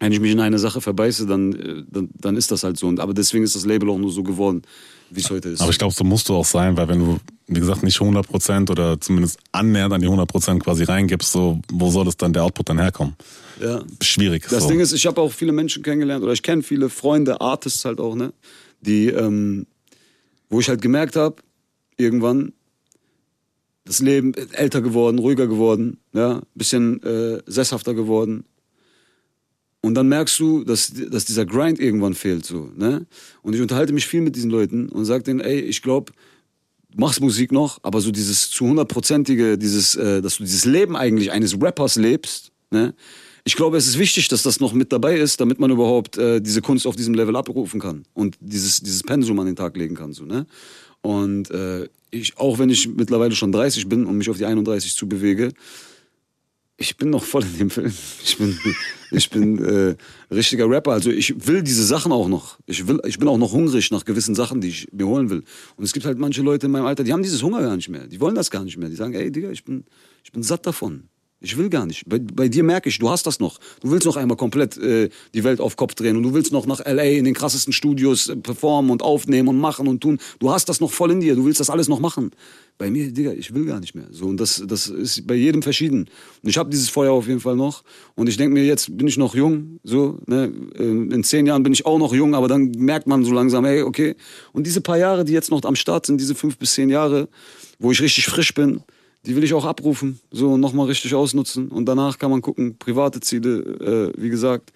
wenn 0.00 0.12
ich 0.12 0.20
mich 0.20 0.32
in 0.32 0.40
eine 0.40 0.58
Sache 0.58 0.80
verbeiße, 0.80 1.26
dann, 1.26 1.52
äh, 1.52 1.84
dann, 1.88 2.10
dann 2.14 2.36
ist 2.36 2.50
das 2.50 2.62
halt 2.62 2.78
so. 2.78 2.86
Und, 2.86 3.00
aber 3.00 3.14
deswegen 3.14 3.44
ist 3.44 3.54
das 3.54 3.66
Label 3.66 3.90
auch 3.90 3.98
nur 3.98 4.10
so 4.10 4.22
geworden, 4.22 4.62
wie 5.10 5.20
es 5.20 5.30
heute 5.30 5.50
ist. 5.50 5.60
Aber 5.60 5.70
ich 5.70 5.78
glaube, 5.78 5.94
so 5.94 6.04
musst 6.04 6.28
du 6.28 6.34
auch 6.34 6.44
sein, 6.44 6.76
weil 6.76 6.88
wenn 6.88 6.98
du, 6.98 7.18
wie 7.46 7.60
gesagt, 7.60 7.82
nicht 7.82 7.98
100% 7.98 8.70
oder 8.70 9.00
zumindest 9.00 9.38
annähernd 9.52 9.92
an 9.92 10.00
die 10.00 10.08
100% 10.08 10.58
quasi 10.58 10.84
reingibst, 10.84 11.30
so, 11.30 11.60
wo 11.70 11.90
soll 11.90 12.04
das 12.04 12.16
dann 12.16 12.32
der 12.32 12.44
Output 12.44 12.68
dann 12.68 12.78
herkommen? 12.78 13.14
Ja. 13.60 13.82
Schwierig. 14.02 14.46
Das 14.50 14.64
so. 14.64 14.68
Ding 14.68 14.80
ist, 14.80 14.92
ich 14.92 15.06
habe 15.06 15.20
auch 15.20 15.32
viele 15.32 15.52
Menschen 15.52 15.82
kennengelernt 15.82 16.24
oder 16.24 16.32
ich 16.32 16.42
kenne 16.42 16.62
viele 16.62 16.88
Freunde, 16.88 17.40
Artists 17.40 17.84
halt 17.84 18.00
auch, 18.00 18.14
ne, 18.14 18.32
die, 18.80 19.08
ähm, 19.08 19.66
wo 20.50 20.60
ich 20.60 20.68
halt 20.68 20.82
gemerkt 20.82 21.16
habe, 21.16 21.36
irgendwann 21.96 22.52
das 23.86 24.00
Leben 24.00 24.34
älter 24.52 24.82
geworden, 24.82 25.18
ruhiger 25.18 25.46
geworden, 25.46 25.98
ja, 26.12 26.42
bisschen 26.54 27.02
äh, 27.02 27.40
sesshafter 27.46 27.94
geworden. 27.94 28.44
Und 29.80 29.94
dann 29.94 30.08
merkst 30.08 30.38
du, 30.40 30.64
dass, 30.64 30.92
dass 30.92 31.24
dieser 31.24 31.46
Grind 31.46 31.78
irgendwann 31.78 32.14
fehlt, 32.14 32.44
so, 32.44 32.70
ne? 32.76 33.06
Und 33.42 33.54
ich 33.54 33.60
unterhalte 33.60 33.92
mich 33.92 34.06
viel 34.06 34.20
mit 34.20 34.34
diesen 34.34 34.50
Leuten 34.50 34.88
und 34.88 35.04
sage 35.04 35.22
denen, 35.22 35.40
ey, 35.40 35.60
ich 35.60 35.82
glaube, 35.82 36.12
du 36.90 36.98
machst 36.98 37.20
Musik 37.20 37.52
noch, 37.52 37.78
aber 37.82 38.00
so 38.00 38.10
dieses 38.10 38.50
zu 38.50 38.66
hundertprozentige, 38.66 39.56
dieses, 39.56 39.94
äh, 39.94 40.20
dass 40.20 40.38
du 40.38 40.42
dieses 40.42 40.64
Leben 40.64 40.96
eigentlich 40.96 41.30
eines 41.30 41.60
Rappers 41.60 41.96
lebst, 41.96 42.50
ne? 42.70 42.94
Ich 43.44 43.54
glaube, 43.54 43.76
es 43.76 43.86
ist 43.86 43.96
wichtig, 43.96 44.26
dass 44.26 44.42
das 44.42 44.58
noch 44.58 44.72
mit 44.72 44.92
dabei 44.92 45.16
ist, 45.16 45.40
damit 45.40 45.60
man 45.60 45.70
überhaupt 45.70 46.18
äh, 46.18 46.40
diese 46.40 46.60
Kunst 46.60 46.84
auf 46.84 46.96
diesem 46.96 47.14
Level 47.14 47.36
abrufen 47.36 47.78
kann 47.78 48.02
und 48.12 48.36
dieses, 48.40 48.80
dieses 48.80 49.04
Pensum 49.04 49.38
an 49.38 49.46
den 49.46 49.54
Tag 49.54 49.76
legen 49.76 49.94
kann, 49.94 50.12
so, 50.12 50.24
ne? 50.24 50.46
Und 51.06 51.52
äh, 51.52 51.88
ich, 52.10 52.36
auch 52.36 52.58
wenn 52.58 52.68
ich 52.68 52.88
mittlerweile 52.88 53.36
schon 53.36 53.52
30 53.52 53.88
bin 53.88 54.06
und 54.06 54.18
mich 54.18 54.28
auf 54.28 54.38
die 54.38 54.44
31 54.44 54.96
zu 54.96 55.08
bewege, 55.08 55.52
ich 56.78 56.96
bin 56.96 57.10
noch 57.10 57.22
voll 57.22 57.44
in 57.44 57.58
dem 57.58 57.70
Film. 57.70 57.92
Ich 58.24 58.38
bin, 58.38 58.58
ich 59.12 59.30
bin 59.30 59.64
äh, 59.64 59.94
richtiger 60.34 60.68
Rapper. 60.68 60.90
Also 60.90 61.10
ich 61.10 61.46
will 61.46 61.62
diese 61.62 61.84
Sachen 61.84 62.10
auch 62.10 62.26
noch. 62.26 62.58
Ich, 62.66 62.88
will, 62.88 63.00
ich 63.06 63.20
bin 63.20 63.28
auch 63.28 63.38
noch 63.38 63.52
hungrig 63.52 63.92
nach 63.92 64.04
gewissen 64.04 64.34
Sachen, 64.34 64.60
die 64.60 64.68
ich 64.68 64.88
mir 64.92 65.06
holen 65.06 65.30
will. 65.30 65.44
Und 65.76 65.84
es 65.84 65.92
gibt 65.92 66.04
halt 66.06 66.18
manche 66.18 66.42
Leute 66.42 66.66
in 66.66 66.72
meinem 66.72 66.86
Alter, 66.86 67.04
die 67.04 67.12
haben 67.12 67.22
dieses 67.22 67.40
Hunger 67.40 67.62
gar 67.62 67.76
nicht 67.76 67.88
mehr. 67.88 68.08
Die 68.08 68.20
wollen 68.20 68.34
das 68.34 68.50
gar 68.50 68.64
nicht 68.64 68.76
mehr. 68.76 68.88
Die 68.88 68.96
sagen, 68.96 69.14
ey 69.14 69.30
Digga, 69.30 69.50
ich 69.50 69.62
bin, 69.62 69.84
ich 70.24 70.32
bin 70.32 70.42
satt 70.42 70.66
davon. 70.66 71.04
Ich 71.46 71.56
will 71.56 71.68
gar 71.68 71.86
nicht. 71.86 72.08
Bei, 72.08 72.18
bei 72.18 72.48
dir 72.48 72.64
merke 72.64 72.88
ich, 72.88 72.98
du 72.98 73.08
hast 73.08 73.24
das 73.24 73.38
noch. 73.38 73.60
Du 73.80 73.92
willst 73.92 74.04
noch 74.04 74.16
einmal 74.16 74.36
komplett 74.36 74.76
äh, 74.78 75.10
die 75.32 75.44
Welt 75.44 75.60
auf 75.60 75.76
Kopf 75.76 75.94
drehen 75.94 76.16
und 76.16 76.24
du 76.24 76.34
willst 76.34 76.50
noch 76.50 76.66
nach 76.66 76.80
LA 76.84 77.04
in 77.04 77.24
den 77.24 77.34
krassesten 77.34 77.72
Studios 77.72 78.28
äh, 78.28 78.34
performen 78.34 78.90
und 78.90 79.00
aufnehmen 79.00 79.46
und 79.46 79.56
machen 79.56 79.86
und 79.86 80.00
tun. 80.00 80.18
Du 80.40 80.50
hast 80.50 80.68
das 80.68 80.80
noch 80.80 80.90
voll 80.90 81.12
in 81.12 81.20
dir. 81.20 81.36
Du 81.36 81.44
willst 81.44 81.60
das 81.60 81.70
alles 81.70 81.86
noch 81.86 82.00
machen. 82.00 82.32
Bei 82.78 82.90
mir, 82.90 83.12
Digga, 83.12 83.30
ich 83.30 83.54
will 83.54 83.64
gar 83.64 83.78
nicht 83.78 83.94
mehr. 83.94 84.08
So 84.10 84.26
und 84.26 84.40
das, 84.40 84.60
das 84.66 84.88
ist 84.88 85.24
bei 85.24 85.34
jedem 85.34 85.62
verschieden. 85.62 86.10
Und 86.42 86.50
ich 86.50 86.58
habe 86.58 86.68
dieses 86.68 86.88
Feuer 86.88 87.12
auf 87.12 87.28
jeden 87.28 87.38
Fall 87.38 87.54
noch. 87.54 87.84
Und 88.16 88.28
ich 88.28 88.36
denke 88.36 88.52
mir, 88.52 88.64
jetzt 88.64 88.98
bin 88.98 89.06
ich 89.06 89.16
noch 89.16 89.36
jung. 89.36 89.78
So, 89.84 90.18
ne? 90.26 90.52
Ähm, 90.76 91.12
in 91.12 91.22
zehn 91.22 91.46
Jahren 91.46 91.62
bin 91.62 91.72
ich 91.72 91.86
auch 91.86 92.00
noch 92.00 92.12
jung, 92.12 92.34
aber 92.34 92.48
dann 92.48 92.72
merkt 92.72 93.06
man 93.06 93.24
so 93.24 93.32
langsam, 93.32 93.64
hey, 93.64 93.82
okay. 93.82 94.16
Und 94.52 94.66
diese 94.66 94.80
paar 94.80 94.98
Jahre, 94.98 95.24
die 95.24 95.32
jetzt 95.32 95.52
noch 95.52 95.62
am 95.62 95.76
Start 95.76 96.06
sind, 96.06 96.20
diese 96.20 96.34
fünf 96.34 96.58
bis 96.58 96.74
zehn 96.74 96.90
Jahre, 96.90 97.28
wo 97.78 97.92
ich 97.92 98.02
richtig 98.02 98.26
frisch 98.26 98.52
bin, 98.52 98.82
die 99.26 99.34
will 99.34 99.44
ich 99.44 99.54
auch 99.54 99.64
abrufen, 99.64 100.20
so 100.30 100.56
nochmal 100.56 100.86
richtig 100.86 101.14
ausnutzen. 101.14 101.68
Und 101.68 101.86
danach 101.86 102.18
kann 102.18 102.30
man 102.30 102.42
gucken, 102.42 102.76
private 102.78 103.20
Ziele, 103.20 104.12
äh, 104.16 104.22
wie 104.22 104.30
gesagt, 104.30 104.72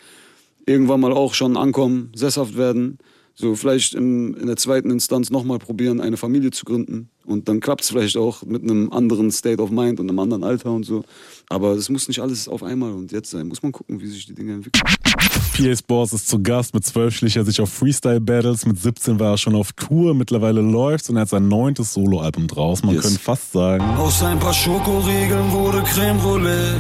irgendwann 0.66 1.00
mal 1.00 1.12
auch 1.12 1.34
schon 1.34 1.56
ankommen, 1.56 2.10
sesshaft 2.14 2.56
werden. 2.56 2.98
So 3.34 3.54
vielleicht 3.54 3.94
in, 3.94 4.34
in 4.34 4.48
der 4.48 4.56
zweiten 4.56 4.90
Instanz 4.90 5.30
nochmal 5.30 5.58
probieren, 5.58 6.00
eine 6.00 6.16
Familie 6.16 6.50
zu 6.50 6.64
gründen. 6.64 7.08
Und 7.24 7.48
dann 7.48 7.60
klappt 7.60 7.82
es 7.82 7.90
vielleicht 7.90 8.16
auch 8.16 8.42
mit 8.42 8.62
einem 8.62 8.92
anderen 8.92 9.30
State 9.30 9.62
of 9.62 9.70
Mind 9.70 10.00
und 10.00 10.10
einem 10.10 10.18
anderen 10.18 10.44
Alter 10.44 10.72
und 10.72 10.84
so. 10.84 11.04
Aber 11.48 11.72
es 11.72 11.88
muss 11.88 12.08
nicht 12.08 12.20
alles 12.20 12.48
auf 12.48 12.62
einmal 12.62 12.92
und 12.92 13.12
jetzt 13.12 13.30
sein. 13.30 13.48
Muss 13.48 13.62
man 13.62 13.72
gucken, 13.72 14.00
wie 14.00 14.08
sich 14.08 14.26
die 14.26 14.34
Dinge 14.34 14.54
entwickeln. 14.54 14.82
PA 15.14 15.77
Sports 15.77 16.12
ist 16.12 16.29
zu 16.29 16.42
Gast. 16.42 16.75
Mit 16.75 16.85
12 16.85 17.14
schlich 17.14 17.37
er 17.37 17.44
sich 17.44 17.61
auf 17.61 17.70
Freestyle-Battles. 17.73 18.64
Mit 18.66 18.81
17 18.81 19.18
war 19.20 19.33
er 19.33 19.38
schon 19.38 19.55
auf 19.55 19.73
Tour. 19.73 20.14
Mittlerweile 20.14 20.61
läuft's 20.61 21.11
und 21.11 21.16
er 21.16 21.23
hat 21.23 21.29
sein 21.29 21.49
neuntes 21.49 21.92
Soloalbum 21.92 22.46
draus. 22.46 22.83
Man 22.83 22.94
Yes. 22.94 23.03
könnte 23.05 23.18
fast 23.18 23.53
sagen. 23.53 23.85
Aus 23.96 24.23
ein 24.23 24.38
paar 24.38 24.55
Schokoriegeln 24.55 25.51
wurde 25.53 25.83
Creme 25.83 26.18
Brûlée. 26.18 26.75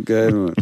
Geil, 0.04 0.32
Mann. 0.32 0.54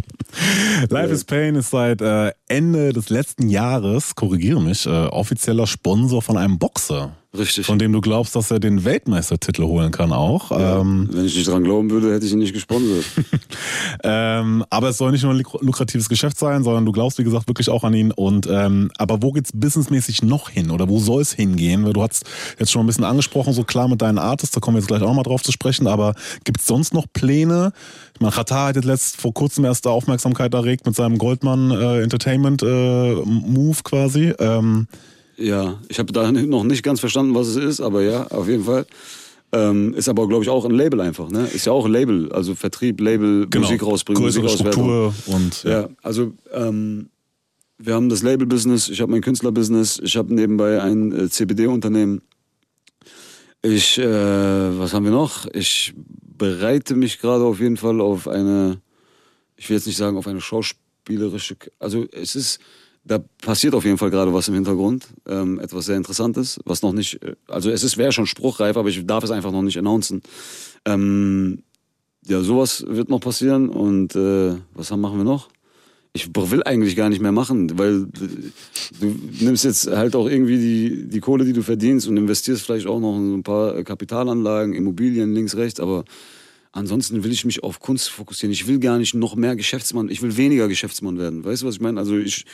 Life 0.89 1.13
is 1.13 1.23
Pain 1.23 1.55
ist 1.55 1.69
seit 1.71 2.01
äh, 2.01 2.31
Ende 2.47 2.91
des 2.93 3.09
letzten 3.09 3.49
Jahres, 3.49 4.15
korrigiere 4.15 4.61
mich, 4.61 4.85
äh, 4.85 4.89
offizieller 4.89 5.67
Sponsor 5.67 6.21
von 6.21 6.37
einem 6.37 6.59
Boxer. 6.59 7.13
Richtig. 7.37 7.65
Von 7.65 7.79
dem 7.79 7.93
du 7.93 8.01
glaubst, 8.01 8.35
dass 8.35 8.51
er 8.51 8.59
den 8.59 8.83
Weltmeistertitel 8.85 9.63
holen 9.63 9.91
kann 9.91 10.11
auch. 10.11 10.51
Ähm, 10.51 11.09
Wenn 11.11 11.25
ich 11.25 11.35
nicht 11.35 11.47
dran 11.47 11.63
glauben 11.63 11.89
würde, 11.89 12.13
hätte 12.13 12.25
ich 12.25 12.31
ihn 12.31 12.39
nicht 12.39 12.53
gesponsert. 12.53 13.05
ähm, 14.03 14.63
aber 14.69 14.89
es 14.89 14.97
soll 14.97 15.11
nicht 15.11 15.23
nur 15.23 15.33
ein 15.33 15.39
luk- 15.39 15.61
lukratives 15.61 16.09
Geschäft 16.09 16.37
sein, 16.37 16.63
sondern 16.63 16.85
du 16.85 16.91
glaubst, 16.91 17.17
wie 17.19 17.23
gesagt, 17.23 17.47
wirklich 17.47 17.69
auch 17.69 17.83
an 17.83 17.93
ihn. 17.93 18.11
Und 18.11 18.47
ähm, 18.49 18.91
aber 18.97 19.21
wo 19.21 19.31
geht's 19.31 19.51
businessmäßig 19.53 20.23
noch 20.23 20.49
hin 20.49 20.71
oder 20.71 20.89
wo 20.89 20.99
soll 20.99 21.21
es 21.21 21.33
hingehen? 21.33 21.85
Weil 21.85 21.93
du 21.93 22.01
hast 22.01 22.23
jetzt 22.59 22.71
schon 22.71 22.83
ein 22.83 22.87
bisschen 22.87 23.03
angesprochen, 23.03 23.53
so 23.53 23.63
klar 23.63 23.87
mit 23.87 24.01
deinen 24.01 24.17
Artists, 24.17 24.53
da 24.53 24.59
kommen 24.59 24.77
wir 24.77 24.81
jetzt 24.81 24.87
gleich 24.87 25.01
auch 25.01 25.13
mal 25.13 25.23
drauf 25.23 25.43
zu 25.43 25.51
sprechen. 25.51 25.87
Aber 25.87 26.13
gibt's 26.43 26.67
sonst 26.67 26.93
noch 26.93 27.05
Pläne? 27.13 27.71
Ich 28.13 28.21
meine, 28.21 28.33
Qatar 28.33 28.69
hat 28.69 28.75
jetzt 28.75 28.85
letzt 28.85 29.21
vor 29.21 29.33
kurzem 29.33 29.65
erst 29.65 29.85
da 29.85 29.89
Aufmerksamkeit 29.91 30.53
erregt 30.53 30.85
mit 30.85 30.95
seinem 30.95 31.17
Goldman 31.17 31.71
äh, 31.71 32.01
Entertainment 32.01 32.63
äh, 32.63 33.15
Move 33.15 33.77
quasi. 33.83 34.33
Ähm, 34.39 34.87
Ja, 35.37 35.79
ich 35.87 35.99
habe 35.99 36.11
da 36.11 36.31
noch 36.31 36.63
nicht 36.63 36.83
ganz 36.83 36.99
verstanden, 36.99 37.35
was 37.35 37.47
es 37.47 37.55
ist, 37.55 37.81
aber 37.81 38.01
ja, 38.01 38.27
auf 38.27 38.47
jeden 38.47 38.63
Fall. 38.63 38.85
Ähm, 39.53 39.93
ist 39.93 40.09
aber, 40.09 40.27
glaube 40.27 40.43
ich, 40.43 40.49
auch 40.49 40.65
ein 40.65 40.71
Label 40.71 40.99
einfach, 40.99 41.29
ne? 41.29 41.47
Ist 41.47 41.65
ja 41.65 41.71
auch 41.71 41.85
ein 41.85 41.91
Label, 41.91 42.29
also 42.33 42.53
Vertrieb, 42.53 42.99
Label, 42.99 43.47
Genau. 43.49 43.65
Musik 43.65 43.81
rausbringen, 43.81 44.21
Größere. 44.21 44.49
Struktur 44.49 45.13
und, 45.27 45.63
ja. 45.63 45.81
ja. 45.81 45.89
also 46.03 46.33
ähm, 46.51 47.09
wir 47.77 47.93
haben 47.93 48.09
das 48.09 48.23
Label-Business, 48.23 48.89
ich 48.89 48.99
habe 48.99 49.11
mein 49.11 49.21
Künstler-Business, 49.21 50.01
ich 50.03 50.17
habe 50.17 50.33
nebenbei 50.33 50.81
ein 50.81 51.13
äh, 51.13 51.29
CBD-Unternehmen. 51.29 52.21
Ich, 53.61 53.97
äh, 53.97 54.79
was 54.79 54.93
haben 54.93 55.05
wir 55.05 55.11
noch? 55.11 55.45
Ich 55.53 55.93
bereite 56.37 56.95
mich 56.95 57.19
gerade 57.19 57.43
auf 57.43 57.59
jeden 57.59 57.77
Fall 57.77 58.01
auf 58.01 58.27
eine, 58.27 58.81
ich 59.55 59.69
will 59.69 59.77
jetzt 59.77 59.87
nicht 59.87 59.97
sagen 59.97 60.17
auf 60.17 60.27
eine 60.27 60.41
schauspielerische, 60.41 61.55
also 61.79 62.05
es 62.11 62.35
ist, 62.35 62.59
da 63.07 63.19
passiert 63.41 63.73
auf 63.73 63.85
jeden 63.85 63.97
Fall 63.97 64.09
gerade 64.09 64.33
was 64.33 64.47
im 64.47 64.53
Hintergrund, 64.53 65.07
ähm, 65.27 65.59
etwas 65.59 65.85
sehr 65.85 65.95
Interessantes, 65.95 66.59
was 66.65 66.81
noch 66.81 66.93
nicht, 66.93 67.23
äh, 67.23 67.35
also 67.47 67.69
es 67.69 67.97
wäre 67.97 68.11
schon 68.11 68.27
spruchreif, 68.27 68.77
aber 68.77 68.89
ich 68.89 69.05
darf 69.05 69.23
es 69.23 69.31
einfach 69.31 69.51
noch 69.51 69.61
nicht 69.61 69.77
announcen. 69.77 70.21
Ähm, 70.85 71.63
ja, 72.25 72.41
sowas 72.41 72.85
wird 72.87 73.09
noch 73.09 73.21
passieren 73.21 73.69
und 73.69 74.15
äh, 74.15 74.55
was 74.73 74.91
haben, 74.91 75.01
machen 75.01 75.17
wir 75.17 75.23
noch? 75.23 75.49
Ich 76.13 76.29
will 76.35 76.63
eigentlich 76.63 76.95
gar 76.95 77.09
nicht 77.09 77.21
mehr 77.21 77.31
machen, 77.31 77.77
weil 77.77 78.03
äh, 78.03 78.99
du 78.99 79.15
nimmst 79.45 79.63
jetzt 79.63 79.87
halt 79.87 80.15
auch 80.15 80.27
irgendwie 80.27 80.57
die, 80.57 81.07
die 81.07 81.19
Kohle, 81.19 81.45
die 81.45 81.53
du 81.53 81.61
verdienst 81.61 82.07
und 82.07 82.17
investierst 82.17 82.63
vielleicht 82.63 82.87
auch 82.87 82.99
noch 82.99 83.15
in 83.15 83.35
ein 83.35 83.43
paar 83.43 83.77
äh, 83.77 83.83
Kapitalanlagen, 83.83 84.73
Immobilien 84.73 85.33
links, 85.33 85.55
rechts, 85.55 85.79
aber 85.79 86.03
ansonsten 86.73 87.23
will 87.23 87.31
ich 87.31 87.45
mich 87.45 87.63
auf 87.63 87.79
Kunst 87.79 88.09
fokussieren. 88.09 88.51
Ich 88.51 88.67
will 88.67 88.79
gar 88.79 88.97
nicht 88.97 89.13
noch 89.13 89.35
mehr 89.35 89.55
Geschäftsmann, 89.55 90.09
ich 90.09 90.21
will 90.21 90.35
weniger 90.35 90.67
Geschäftsmann 90.67 91.17
werden. 91.17 91.45
Weißt 91.45 91.61
du, 91.61 91.67
was 91.67 91.75
ich 91.75 91.81
meine? 91.81 91.99
Also 91.99 92.17
ich 92.17 92.45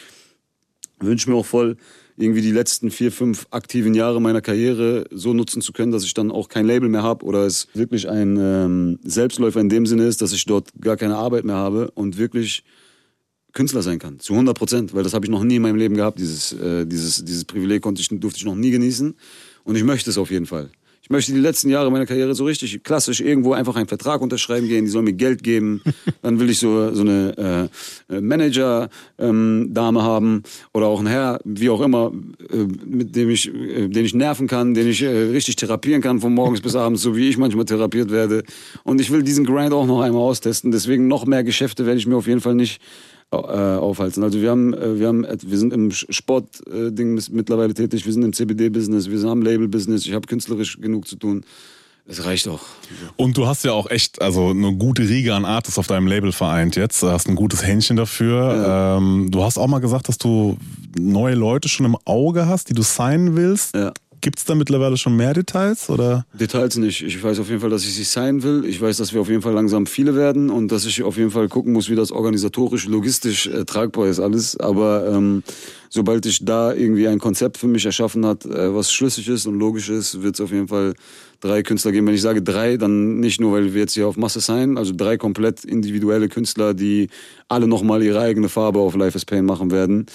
wünsche 1.06 1.30
mir 1.30 1.36
auch 1.36 1.46
voll, 1.46 1.78
irgendwie 2.18 2.42
die 2.42 2.52
letzten 2.52 2.92
vier, 2.92 3.12
fünf 3.12 3.48
aktiven 3.52 3.96
Jahre 3.96 4.22
meiner 4.22 4.42
Karriere 4.42 5.06
so 5.12 5.34
nutzen 5.34 5.62
zu 5.62 5.74
können, 5.74 5.92
dass 5.92 6.04
ich 6.04 6.14
dann 6.14 6.32
auch 6.32 6.48
kein 6.48 6.66
Label 6.66 6.90
mehr 6.90 7.04
habe 7.04 7.26
oder 7.26 7.46
es 7.46 7.68
wirklich 7.74 8.08
ein 8.10 8.38
ähm, 8.40 9.00
Selbstläufer 9.04 9.60
in 9.60 9.70
dem 9.70 9.86
Sinne 9.86 10.06
ist, 10.06 10.22
dass 10.22 10.32
ich 10.32 10.46
dort 10.46 10.70
gar 10.80 10.98
keine 10.98 11.16
Arbeit 11.16 11.44
mehr 11.44 11.56
habe 11.56 11.92
und 11.96 12.18
wirklich 12.18 12.64
Künstler 13.54 13.84
sein 13.84 14.00
kann, 14.00 14.20
zu 14.20 14.34
100 14.34 14.58
Prozent, 14.58 14.94
weil 14.94 15.04
das 15.04 15.14
habe 15.14 15.26
ich 15.26 15.32
noch 15.32 15.44
nie 15.44 15.58
in 15.58 15.62
meinem 15.62 15.76
Leben 15.76 15.96
gehabt. 15.96 16.20
Dieses, 16.20 16.54
äh, 16.54 16.86
dieses, 16.86 17.24
dieses 17.24 17.46
Privileg 17.46 17.82
konnte 17.82 18.02
ich, 18.02 18.10
durfte 18.10 18.38
ich 18.38 18.46
noch 18.46 18.56
nie 18.56 18.72
genießen 18.72 19.16
und 19.64 19.76
ich 19.76 19.84
möchte 19.84 20.10
es 20.10 20.18
auf 20.18 20.32
jeden 20.32 20.46
Fall. 20.46 20.70
Ich 21.04 21.10
möchte 21.10 21.34
die 21.34 21.40
letzten 21.40 21.70
Jahre 21.70 21.92
meiner 21.92 22.06
Karriere 22.06 22.34
so 22.34 22.46
richtig 22.46 22.82
klassisch 22.82 23.20
irgendwo 23.20 23.52
einfach 23.52 23.76
einen 23.76 23.90
Vertrag 23.90 24.22
unterschreiben 24.22 24.70
gehen, 24.70 24.86
die 24.86 24.90
sollen 24.90 25.04
mir 25.04 25.12
Geld 25.12 25.44
geben. 25.44 25.82
Dann 26.22 26.40
will 26.40 26.50
ich 26.50 26.60
so, 26.60 26.94
so 26.94 27.02
eine 27.02 27.70
äh, 28.10 28.22
Manager-Dame 28.22 28.90
ähm, 29.20 30.02
haben 30.02 30.44
oder 30.74 30.86
auch 30.86 31.02
ein 31.02 31.08
Herr, 31.08 31.42
wie 31.44 31.70
auch 31.70 31.82
immer, 31.82 32.14
äh, 32.50 32.56
mit 32.86 33.18
dem 33.18 33.30
ich, 33.30 33.54
äh, 33.54 33.90
den 33.90 34.06
ich 34.06 34.14
nerven 34.14 34.48
kann, 34.48 34.74
den 34.74 34.88
ich 34.88 35.02
äh, 35.02 35.10
richtig 35.10 35.58
therapieren 35.58 36.02
kann 36.02 36.22
von 36.22 36.34
morgens 36.34 36.62
bis 36.62 36.74
abends, 36.74 37.02
so 37.02 37.18
wie 37.18 37.28
ich 37.28 37.38
manchmal 37.38 37.66
therapiert 37.66 38.10
werde. 38.10 38.44
Und 38.86 39.02
ich 39.02 39.12
will 39.12 39.24
diesen 39.24 39.46
Grind 39.46 39.74
auch 39.74 39.86
noch 39.86 40.00
einmal 40.00 40.22
austesten. 40.22 40.72
Deswegen 40.72 41.10
noch 41.10 41.26
mehr 41.26 41.44
Geschäfte 41.44 41.86
werde 41.86 42.00
ich 42.00 42.08
mir 42.08 42.16
auf 42.16 42.28
jeden 42.28 42.40
Fall 42.40 42.56
nicht 42.56 42.80
äh, 42.80 43.13
aufhalten. 43.34 44.24
Also 44.24 44.42
wir 44.42 44.50
haben, 44.50 44.74
äh, 44.74 45.00
wir 45.00 45.08
haben, 45.08 45.26
wir 45.26 45.58
sind 45.58 45.74
im 45.74 45.92
Sportding 45.92 47.20
mittlerweile 47.32 47.74
tätig, 47.74 48.06
wir 48.06 48.14
sind 48.14 48.24
im 48.24 48.34
CBD-Business, 48.34 49.10
wir 49.10 49.20
sind 49.20 49.30
am 49.30 49.42
Label-Business, 49.42 50.06
ich 50.06 50.14
habe 50.14 50.28
künstlerisch 50.28 50.80
genug 50.80 51.08
zu 51.08 51.16
tun. 51.16 51.44
Es 52.06 52.26
reicht 52.26 52.50
auch. 52.50 52.60
Und 53.16 53.38
du 53.38 53.48
hast 53.48 53.64
ja 53.64 53.72
auch 53.72 53.90
echt, 53.90 54.22
also 54.22 54.50
eine 54.50 54.76
gute 54.76 55.04
Riege 55.08 55.34
an 55.34 55.46
Artists 55.46 55.80
auf 55.80 55.88
deinem 55.88 56.08
Label 56.08 56.34
vereint 56.34 56.76
jetzt. 56.76 57.02
Du 57.02 57.10
hast 57.10 57.30
ein 57.30 57.36
gutes 57.36 57.66
Händchen 57.66 57.96
dafür. 57.96 58.56
Ja. 58.56 58.98
Ähm, 58.98 59.32
du 59.32 59.42
hast 59.42 59.58
auch 59.58 59.68
mal 59.68 59.80
gesagt, 59.80 60.10
dass 60.10 60.18
du 60.18 60.58
neue 61.00 61.36
Leute 61.36 61.70
schon 61.70 61.86
im 61.86 61.98
Auge 62.04 62.46
hast, 62.46 62.68
die 62.70 62.74
du 62.74 62.82
signen 62.82 63.38
willst. 63.38 63.74
Ja. 63.74 63.94
Gibt 64.24 64.40
es 64.40 64.46
da 64.46 64.56
mittlerweile 64.56 64.96
schon 64.96 65.18
mehr 65.18 65.34
Details? 65.34 65.90
Oder? 65.90 66.26
Details 66.32 66.78
nicht. 66.78 67.04
Ich 67.04 67.22
weiß 67.22 67.40
auf 67.40 67.50
jeden 67.50 67.60
Fall, 67.60 67.70
dass 67.70 67.84
ich 67.84 67.94
sie 67.94 68.06
sein 68.06 68.42
will. 68.42 68.64
Ich 68.64 68.80
weiß, 68.80 68.96
dass 68.96 69.14
wir 69.14 69.20
auf 69.20 69.28
jeden 69.28 69.42
Fall 69.42 69.52
langsam 69.52 69.86
viele 69.86 70.16
werden 70.16 70.50
und 70.50 70.72
dass 70.72 70.86
ich 70.86 71.04
auf 71.04 71.18
jeden 71.18 71.30
Fall 71.30 71.50
gucken 71.50 71.74
muss, 71.74 71.90
wie 71.90 71.96
das 71.96 72.10
organisatorisch, 72.14 72.88
logistisch 72.88 73.48
äh, 73.48 73.66
tragbar 73.66 74.08
ist 74.08 74.22
alles. 74.22 74.58
Aber 74.58 75.12
ähm, 75.12 75.44
sobald 75.90 76.26
ich 76.26 76.46
da 76.46 76.74
irgendwie 76.74 77.10
ein 77.10 77.20
Konzept 77.20 77.58
für 77.58 77.68
mich 77.68 77.86
erschaffen 77.86 78.26
hat, 78.26 78.46
äh, 78.46 78.74
was 78.74 78.94
schlüssig 78.94 79.28
ist 79.28 79.46
und 79.46 79.60
logisch 79.60 79.90
ist, 79.90 80.24
wird 80.24 80.36
es 80.36 80.42
auf 80.42 80.52
jeden 80.54 80.70
Fall 80.70 80.94
drei 81.42 81.62
Künstler 81.62 81.92
geben. 81.92 82.08
Wenn 82.08 82.16
ich 82.16 82.22
sage 82.22 82.42
drei, 82.42 82.78
dann 82.78 83.20
nicht 83.20 83.42
nur, 83.42 83.52
weil 83.52 83.74
wir 83.74 83.82
jetzt 83.82 83.94
hier 83.94 84.08
auf 84.08 84.16
Masse 84.16 84.40
sein, 84.40 84.78
also 84.78 84.94
drei 84.96 85.18
komplett 85.18 85.66
individuelle 85.66 86.30
Künstler, 86.30 86.74
die 86.74 87.10
alle 87.50 87.68
nochmal 87.68 88.02
ihre 88.02 88.22
eigene 88.22 88.48
Farbe 88.48 88.80
auf 88.80 88.96
Life 88.96 89.18
is 89.18 89.26
Pain 89.26 89.44
machen 89.44 89.70
werden. 89.70 90.06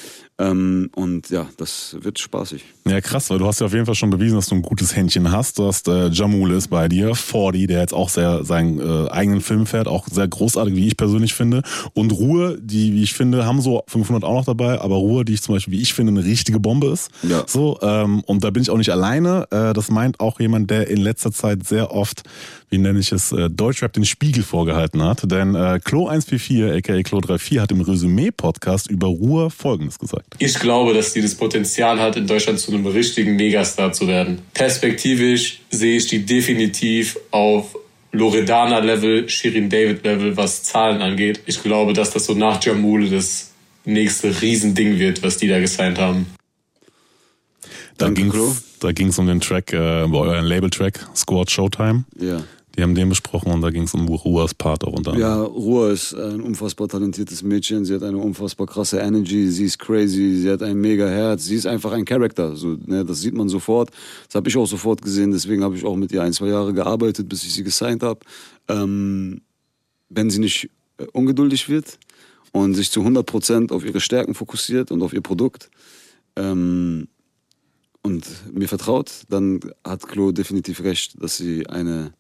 Ähm, 0.41 0.91
und 0.95 1.31
ja, 1.31 1.47
das 1.57 1.97
wird 2.01 2.21
spaßig. 2.21 2.65
Ja, 2.87 3.01
krass, 3.01 3.29
weil 3.29 3.39
du 3.39 3.47
hast 3.47 3.61
ja 3.61 3.67
auf 3.67 3.73
jeden 3.73 3.87
Fall 3.87 3.97
schon 3.97 4.11
bewiesen, 4.11 4.37
dass 4.37 4.47
du 4.47 4.55
ein 4.55 4.63
gutes 4.63 4.95
Händchen 4.95 5.33
hast. 5.33 5.59
Du 5.59 5.67
hast 5.67 5.89
äh, 5.89 6.09
Jamul 6.09 6.53
ist 6.53 6.69
bei 6.69 6.89
dir, 6.89 7.17
40, 7.17 7.67
der 7.67 7.81
jetzt 7.81 7.93
auch 7.93 8.09
sehr 8.09 8.45
seinen 8.45 8.79
äh, 8.79 9.11
eigenen 9.11 9.41
Film 9.41 9.67
fährt, 9.67 9.89
auch 9.89 10.07
sehr 10.07 10.29
großartig, 10.29 10.77
wie 10.77 10.87
ich 10.87 10.97
persönlich 10.97 11.35
finde. 11.35 11.63
Und 11.93 12.13
Ruhe, 12.13 12.57
die, 12.61 12.93
wie 12.93 13.03
ich 13.03 13.15
finde, 13.15 13.47
haben 13.47 13.61
so 13.61 13.83
500 13.89 14.23
auch 14.23 14.35
noch 14.35 14.45
dabei, 14.45 14.81
aber 14.81 14.95
Ruhe, 14.95 15.25
die 15.25 15.35
ich 15.35 15.43
zum 15.43 15.57
Beispiel, 15.57 15.75
wie 15.75 15.83
ich 15.83 15.93
finde, 15.93 16.13
eine 16.13 16.25
richtige 16.25 16.61
Bombe 16.61 16.87
ist. 16.89 17.11
Ja. 17.25 17.43
So, 17.47 17.81
ähm, 17.83 18.21
und 18.21 18.45
da 18.45 18.51
bin 18.51 18.63
ich 18.63 18.71
auch 18.71 18.79
nicht 18.79 18.93
alleine. 18.93 19.49
Äh, 19.51 19.73
das 19.73 19.91
meint 19.91 20.21
auch 20.21 20.39
jemand, 20.39 20.71
der 20.71 20.89
in 20.89 20.99
letzter 20.99 21.33
Zeit 21.33 21.67
sehr 21.67 21.93
oft, 21.93 22.23
wie 22.71 22.79
nenne 22.79 23.01
ich 23.01 23.11
es, 23.11 23.33
äh, 23.33 23.51
Deutschrap 23.51 23.93
den 23.93 24.05
Spiegel 24.05 24.45
vorgehalten 24.45 25.03
hat. 25.03 25.31
Denn 25.31 25.57
äh, 25.57 25.81
Klo 25.83 26.07
144, 26.07 26.77
aka 26.77 27.03
Klo 27.03 27.21
34, 27.21 27.59
hat 27.59 27.73
im 27.73 27.81
Resümee-Podcast 27.81 28.89
über 28.89 29.09
Ruhe 29.09 29.51
Folgendes 29.51 29.99
gesagt. 29.99 30.28
Ich 30.39 30.59
glaube, 30.59 30.95
dass 30.95 31.15
die 31.15 31.23
das 31.23 31.35
Potenzial 31.35 32.01
hat, 32.01 32.17
in 32.17 32.27
Deutschland 32.27 32.61
zu 32.61 32.73
einem 32.73 32.87
richtigen 32.87 33.37
Megastar 33.37 33.93
zu 33.93 34.07
werden. 34.07 34.43
Perspektivisch 34.55 35.61
sehe 35.71 35.97
ich 35.97 36.07
die 36.07 36.25
definitiv 36.25 37.19
auf 37.31 37.77
Loredana-Level, 38.13 39.29
Shirin 39.29 39.69
David-Level, 39.69 40.37
was 40.37 40.63
Zahlen 40.63 41.03
angeht. 41.03 41.41
Ich 41.47 41.63
glaube, 41.63 41.93
dass 41.93 42.11
das 42.11 42.27
so 42.27 42.35
nach 42.35 42.63
Jamule 42.63 43.11
das 43.11 43.53
nächste 43.85 44.41
Riesending 44.41 44.99
wird, 44.99 45.23
was 45.23 45.39
die 45.39 45.49
da 45.49 45.59
gesigned 45.61 45.99
haben. 45.99 46.27
Da 47.97 48.11
ging 48.11 48.31
ging's 48.95 49.19
um 49.19 49.27
den 49.27 49.41
Track, 49.41 49.73
äh, 49.73 49.77
euren 49.77 50.45
Label-Track, 50.45 51.09
Squad 51.17 51.51
Showtime. 51.51 52.05
Ja. 52.19 52.45
Die 52.79 52.85
haben 52.85 52.95
den 52.95 53.09
besprochen 53.09 53.51
und 53.51 53.61
da 53.61 53.71
ging 53.71 53.83
es 53.83 53.95
um 53.95 54.07
Ruas 54.07 54.55
Part 54.55 54.85
auch 54.85 54.93
unter 54.93 55.19
Ja, 55.19 55.43
Ruhr 55.43 55.91
ist 55.91 56.15
ein 56.15 56.41
unfassbar 56.41 56.87
talentiertes 56.87 57.43
Mädchen. 57.43 57.85
Sie 57.85 57.93
hat 57.93 58.05
eine 58.05 58.19
unfassbar 58.19 58.69
krasse 58.69 59.01
Energy. 59.01 59.49
Sie 59.49 59.65
ist 59.65 59.81
crazy. 59.81 60.37
Sie 60.37 60.49
hat 60.49 60.63
ein 60.63 60.81
mega 60.81 61.09
Herz. 61.09 61.47
Sie 61.47 61.57
ist 61.57 61.67
einfach 61.67 61.91
ein 61.91 62.05
Charakter. 62.05 62.55
So, 62.55 62.79
ne, 62.87 63.05
das 63.05 63.21
sieht 63.21 63.35
man 63.35 63.49
sofort. 63.49 63.91
Das 64.29 64.37
habe 64.37 64.49
ich 64.49 64.57
auch 64.57 64.67
sofort 64.67 65.03
gesehen. 65.03 65.33
Deswegen 65.33 65.65
habe 65.65 65.77
ich 65.77 65.85
auch 65.85 65.97
mit 65.97 66.13
ihr 66.13 66.23
ein, 66.23 66.33
zwei 66.33 66.47
Jahre 66.47 66.73
gearbeitet, 66.73 67.29
bis 67.29 67.43
ich 67.43 67.53
sie 67.53 67.65
gesigned 67.65 68.05
habe. 68.05 68.21
Ähm, 68.69 69.41
wenn 70.09 70.31
sie 70.31 70.39
nicht 70.39 70.71
äh, 70.99 71.07
ungeduldig 71.13 71.69
wird 71.69 71.99
und 72.53 72.75
sich 72.75 72.93
zu 72.93 73.01
100% 73.01 73.73
auf 73.73 73.85
ihre 73.85 73.99
Stärken 73.99 74.35
fokussiert 74.35 74.93
und 74.93 75.03
auf 75.03 75.13
ihr 75.13 75.21
Produkt, 75.21 75.69
ähm, 76.37 77.09
und 78.03 78.55
mir 78.55 78.69
vertraut, 78.69 79.25
dann 79.29 79.61
hat 79.85 80.07
Klo 80.07 80.33
definitiv 80.33 80.83
recht, 80.83 81.21
dass 81.23 81.37
sie 81.37 81.67
eine 81.67 82.13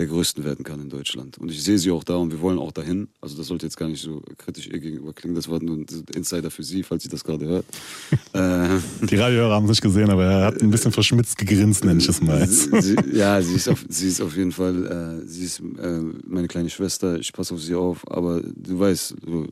der 0.00 0.06
größten 0.06 0.44
werden 0.44 0.64
kann 0.64 0.80
in 0.80 0.88
Deutschland. 0.88 1.36
Und 1.36 1.50
ich 1.50 1.62
sehe 1.62 1.76
sie 1.76 1.90
auch 1.90 2.04
da 2.04 2.16
und 2.16 2.32
wir 2.32 2.40
wollen 2.40 2.58
auch 2.58 2.72
dahin. 2.72 3.08
Also 3.20 3.36
das 3.36 3.48
sollte 3.48 3.66
jetzt 3.66 3.76
gar 3.76 3.86
nicht 3.86 4.00
so 4.00 4.22
kritisch 4.38 4.66
ihr 4.66 4.78
gegenüber 4.78 5.12
klingen. 5.12 5.34
Das 5.34 5.46
war 5.50 5.62
nur 5.62 5.76
ein 5.76 5.86
Insider 6.14 6.50
für 6.50 6.62
sie, 6.62 6.82
falls 6.82 7.02
sie 7.02 7.10
das 7.10 7.22
gerade 7.22 7.44
hört. 7.44 7.66
äh, 8.32 8.78
Die 9.06 9.16
Radiohörer 9.16 9.54
haben 9.54 9.64
es 9.64 9.72
nicht 9.72 9.82
gesehen, 9.82 10.08
aber 10.08 10.24
er 10.24 10.46
hat 10.46 10.62
ein 10.62 10.70
bisschen 10.70 10.90
verschmitzt 10.90 11.36
gegrinst, 11.36 11.84
nenne 11.84 12.00
ich 12.00 12.08
es 12.08 12.22
mal. 12.22 12.48
Sie, 12.48 12.96
ja, 13.12 13.42
sie 13.42 13.54
ist, 13.54 13.68
auf, 13.68 13.84
sie 13.90 14.08
ist 14.08 14.22
auf 14.22 14.34
jeden 14.38 14.52
Fall, 14.52 15.20
äh, 15.22 15.28
sie 15.28 15.44
ist 15.44 15.60
äh, 15.60 16.00
meine 16.26 16.48
kleine 16.48 16.70
Schwester. 16.70 17.18
Ich 17.18 17.30
passe 17.34 17.52
auf 17.52 17.60
sie 17.60 17.74
auf, 17.74 18.10
aber 18.10 18.40
du 18.40 18.78
weißt, 18.78 19.16
du, 19.22 19.48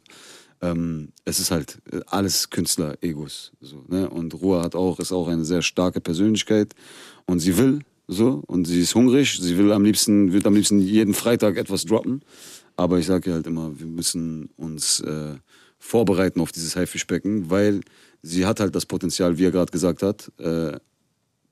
ähm, 0.62 1.10
es 1.26 1.40
ist 1.40 1.50
halt 1.50 1.76
äh, 1.92 2.00
alles 2.06 2.48
Künstler-Egos. 2.48 3.52
So, 3.60 3.84
ne? 3.86 4.08
Und 4.08 4.32
Ruhe 4.32 4.62
hat 4.62 4.74
auch, 4.74 4.98
ist 4.98 5.12
auch 5.12 5.28
eine 5.28 5.44
sehr 5.44 5.60
starke 5.60 6.00
Persönlichkeit 6.00 6.74
und 7.26 7.40
sie 7.40 7.58
will 7.58 7.80
so 8.08 8.42
und 8.46 8.66
sie 8.66 8.80
ist 8.80 8.94
hungrig. 8.94 9.38
Sie 9.40 9.56
will 9.58 9.70
am 9.70 9.84
liebsten, 9.84 10.32
wird 10.32 10.46
am 10.46 10.54
liebsten 10.54 10.80
jeden 10.80 11.14
Freitag 11.14 11.56
etwas 11.56 11.84
droppen. 11.84 12.22
Aber 12.74 12.98
ich 12.98 13.06
sage 13.06 13.32
halt 13.32 13.46
immer, 13.46 13.78
wir 13.78 13.86
müssen 13.86 14.50
uns 14.56 15.00
äh, 15.00 15.34
vorbereiten 15.78 16.40
auf 16.40 16.50
dieses 16.50 16.74
Haifischbecken, 16.74 17.50
weil 17.50 17.80
sie 18.22 18.46
hat 18.46 18.60
halt 18.60 18.74
das 18.74 18.86
Potenzial, 18.86 19.38
wie 19.38 19.44
er 19.44 19.50
gerade 19.50 19.70
gesagt 19.70 20.02
hat, 20.02 20.32
äh, 20.38 20.78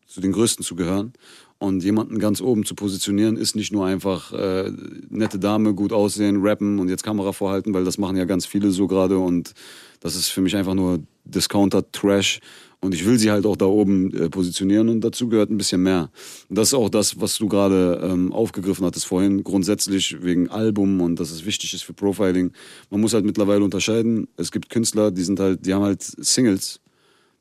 zu 0.06 0.20
den 0.20 0.32
Größten 0.32 0.64
zu 0.64 0.74
gehören. 0.74 1.12
Und 1.58 1.82
jemanden 1.82 2.18
ganz 2.18 2.42
oben 2.42 2.64
zu 2.64 2.74
positionieren, 2.74 3.36
ist 3.36 3.56
nicht 3.56 3.72
nur 3.72 3.86
einfach 3.86 4.32
äh, 4.32 4.70
nette 5.08 5.38
Dame, 5.38 5.74
gut 5.74 5.92
aussehen, 5.92 6.38
rappen 6.42 6.78
und 6.78 6.90
jetzt 6.90 7.02
Kamera 7.02 7.32
vorhalten, 7.32 7.72
weil 7.72 7.84
das 7.84 7.96
machen 7.96 8.16
ja 8.16 8.26
ganz 8.26 8.44
viele 8.44 8.70
so 8.70 8.86
gerade 8.86 9.18
und 9.18 9.54
das 10.00 10.16
ist 10.16 10.28
für 10.28 10.42
mich 10.42 10.54
einfach 10.54 10.74
nur 10.74 11.00
Discounter-Trash. 11.24 12.40
Und 12.86 12.94
ich 12.94 13.04
will 13.04 13.18
sie 13.18 13.30
halt 13.30 13.44
auch 13.44 13.56
da 13.56 13.66
oben 13.66 14.14
äh, 14.14 14.30
positionieren 14.30 14.88
und 14.88 15.02
dazu 15.02 15.28
gehört 15.28 15.50
ein 15.50 15.58
bisschen 15.58 15.82
mehr. 15.82 16.10
Und 16.48 16.56
das 16.56 16.68
ist 16.68 16.74
auch 16.74 16.88
das, 16.88 17.20
was 17.20 17.36
du 17.36 17.48
gerade 17.48 18.00
ähm, 18.02 18.32
aufgegriffen 18.32 18.86
hattest 18.86 19.06
vorhin, 19.06 19.44
grundsätzlich 19.44 20.22
wegen 20.22 20.48
Album 20.48 21.00
und 21.00 21.20
dass 21.20 21.30
es 21.30 21.44
wichtig 21.44 21.74
ist 21.74 21.82
für 21.82 21.92
Profiling. 21.92 22.52
Man 22.90 23.00
muss 23.00 23.12
halt 23.12 23.24
mittlerweile 23.24 23.64
unterscheiden. 23.64 24.28
Es 24.36 24.50
gibt 24.50 24.70
Künstler, 24.70 25.10
die 25.10 25.22
sind 25.22 25.38
halt, 25.38 25.66
die 25.66 25.74
haben 25.74 25.82
halt 25.82 26.02
Singles 26.02 26.80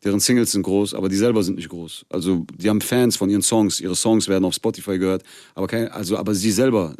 deren 0.05 0.19
Singles 0.19 0.51
sind 0.51 0.61
groß, 0.61 0.93
aber 0.93 1.09
die 1.09 1.15
selber 1.15 1.43
sind 1.43 1.55
nicht 1.55 1.69
groß. 1.69 2.05
Also 2.09 2.45
die 2.55 2.69
haben 2.69 2.79
Fans 2.79 3.17
von 3.17 3.29
ihren 3.29 3.41
Songs, 3.41 3.79
ihre 3.79 3.95
Songs 3.95 4.27
werden 4.27 4.45
auf 4.45 4.53
Spotify 4.53 4.99
gehört, 4.99 5.23
aber 5.55 5.67
kein, 5.67 5.87
also 5.87 6.17
aber 6.17 6.35
sie 6.35 6.51
selber, 6.51 6.95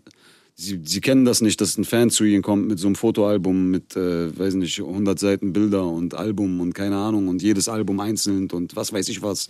sie, 0.56 0.82
sie 0.84 1.02
kennen 1.02 1.26
das 1.26 1.42
nicht, 1.42 1.60
dass 1.62 1.78
ein 1.78 1.86
Fan 1.86 2.10
zu 2.10 2.24
ihnen 2.24 2.42
kommt 2.42 2.68
mit 2.68 2.80
so 2.80 2.88
einem 2.88 2.96
Fotoalbum 2.96 3.70
mit, 3.70 3.96
äh, 3.96 4.38
weiß 4.38 4.56
nicht, 4.56 4.80
100 4.80 5.20
Seiten 5.20 5.54
Bilder 5.54 5.86
und 5.86 6.16
Album 6.16 6.62
und 6.62 6.74
keine 6.74 6.98
Ahnung 6.98 7.28
und 7.28 7.42
jedes 7.42 7.70
Album 7.70 8.00
einzeln 8.00 8.50
und 8.52 8.76
was 8.76 8.94
weiß 8.94 9.10
ich 9.10 9.22
was. 9.22 9.50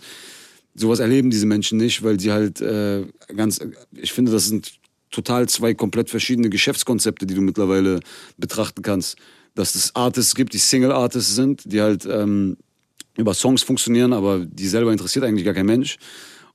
Sowas 0.74 0.98
erleben 0.98 1.30
diese 1.30 1.46
Menschen 1.46 1.78
nicht, 1.78 2.02
weil 2.02 2.20
sie 2.20 2.32
halt 2.32 2.60
äh, 2.60 3.06
ganz, 3.34 3.60
ich 3.92 4.12
finde, 4.12 4.32
das 4.32 4.46
sind 4.46 4.78
total 5.10 5.48
zwei 5.48 5.72
komplett 5.72 6.10
verschiedene 6.10 6.50
Geschäftskonzepte, 6.50 7.24
die 7.24 7.34
du 7.34 7.40
mittlerweile 7.40 8.00
betrachten 8.36 8.82
kannst. 8.82 9.16
Dass 9.54 9.74
es 9.74 9.94
Artists 9.94 10.34
gibt, 10.34 10.52
die 10.52 10.58
Single-Artists 10.58 11.34
sind, 11.34 11.62
die 11.64 11.80
halt 11.80 12.04
ähm, 12.04 12.58
über 13.16 13.32
Songs 13.32 13.62
funktionieren, 13.62 14.12
aber 14.12 14.44
die 14.44 14.68
selber 14.68 14.92
interessiert 14.92 15.24
eigentlich 15.24 15.46
gar 15.46 15.54
kein 15.54 15.64
Mensch. 15.64 15.96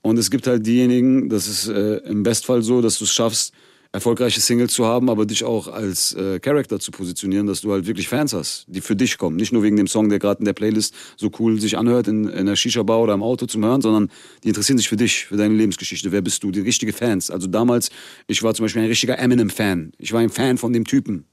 Und 0.04 0.20
es 0.20 0.30
gibt 0.30 0.45
halt 0.45 0.68
diejenigen, 0.68 1.30
das 1.30 1.47
ist 1.47 1.68
äh, 1.68 1.97
im 2.08 2.22
Bestfall 2.22 2.62
so, 2.62 2.82
dass 2.82 2.99
du 2.99 3.06
es 3.06 3.14
schaffst, 3.14 3.54
erfolgreiche 3.94 4.39
Singles 4.39 4.74
zu 4.74 4.86
haben, 4.86 5.10
aber 5.10 5.26
dich 5.26 5.44
auch 5.44 5.68
als 5.68 6.14
äh, 6.14 6.39
Character 6.39 6.80
zu 6.80 6.92
positionieren, 6.92 7.46
dass 7.46 7.62
du 7.62 7.72
halt 7.72 7.88
wirklich 7.88 8.08
Fans 8.08 8.34
hast, 8.34 8.66
die 8.68 8.80
für 8.80 8.96
dich 8.96 9.18
kommen. 9.18 9.36
Nicht 9.36 9.52
nur 9.52 9.64
wegen 9.64 9.76
dem 9.76 9.88
Song, 9.88 10.08
der 10.10 10.20
gerade 10.20 10.39
in 10.39 10.46
der 10.46 10.54
Playlist 10.54 10.94
so 11.18 11.30
cool 11.39 11.60
sich 11.60 11.78
anhört, 11.78 12.08
in, 12.08 12.30
in 12.30 12.46
der 12.46 12.56
Shisha-Bar 12.56 13.02
oder 13.02 13.14
im 13.14 13.24
Auto 13.24 13.46
zum 13.48 13.66
Hören, 13.66 13.82
sondern 13.82 14.10
die 14.44 14.48
interessieren 14.48 14.78
sich 14.78 14.88
für 14.88 14.96
dich, 14.96 15.26
für 15.26 15.36
deine 15.36 15.56
Lebensgeschichte. 15.56 16.12
Wer 16.12 16.22
bist 16.22 16.44
du? 16.44 16.52
Die 16.52 16.62
richtige 16.62 16.94
Fans. 16.94 17.30
Also 17.30 17.48
damals, 17.48 17.89
ich 18.28 18.42
war 18.44 18.54
zum 18.54 18.66
Beispiel 18.66 18.84
ein 18.84 18.88
richtiger 18.88 19.20
Eminem-Fan. 19.20 19.92
Ich 19.98 20.14
war 20.14 20.22
ein 20.22 20.30
Fan 20.30 20.58
von 20.58 20.72
dem 20.72 20.86
Typen. 20.86 21.26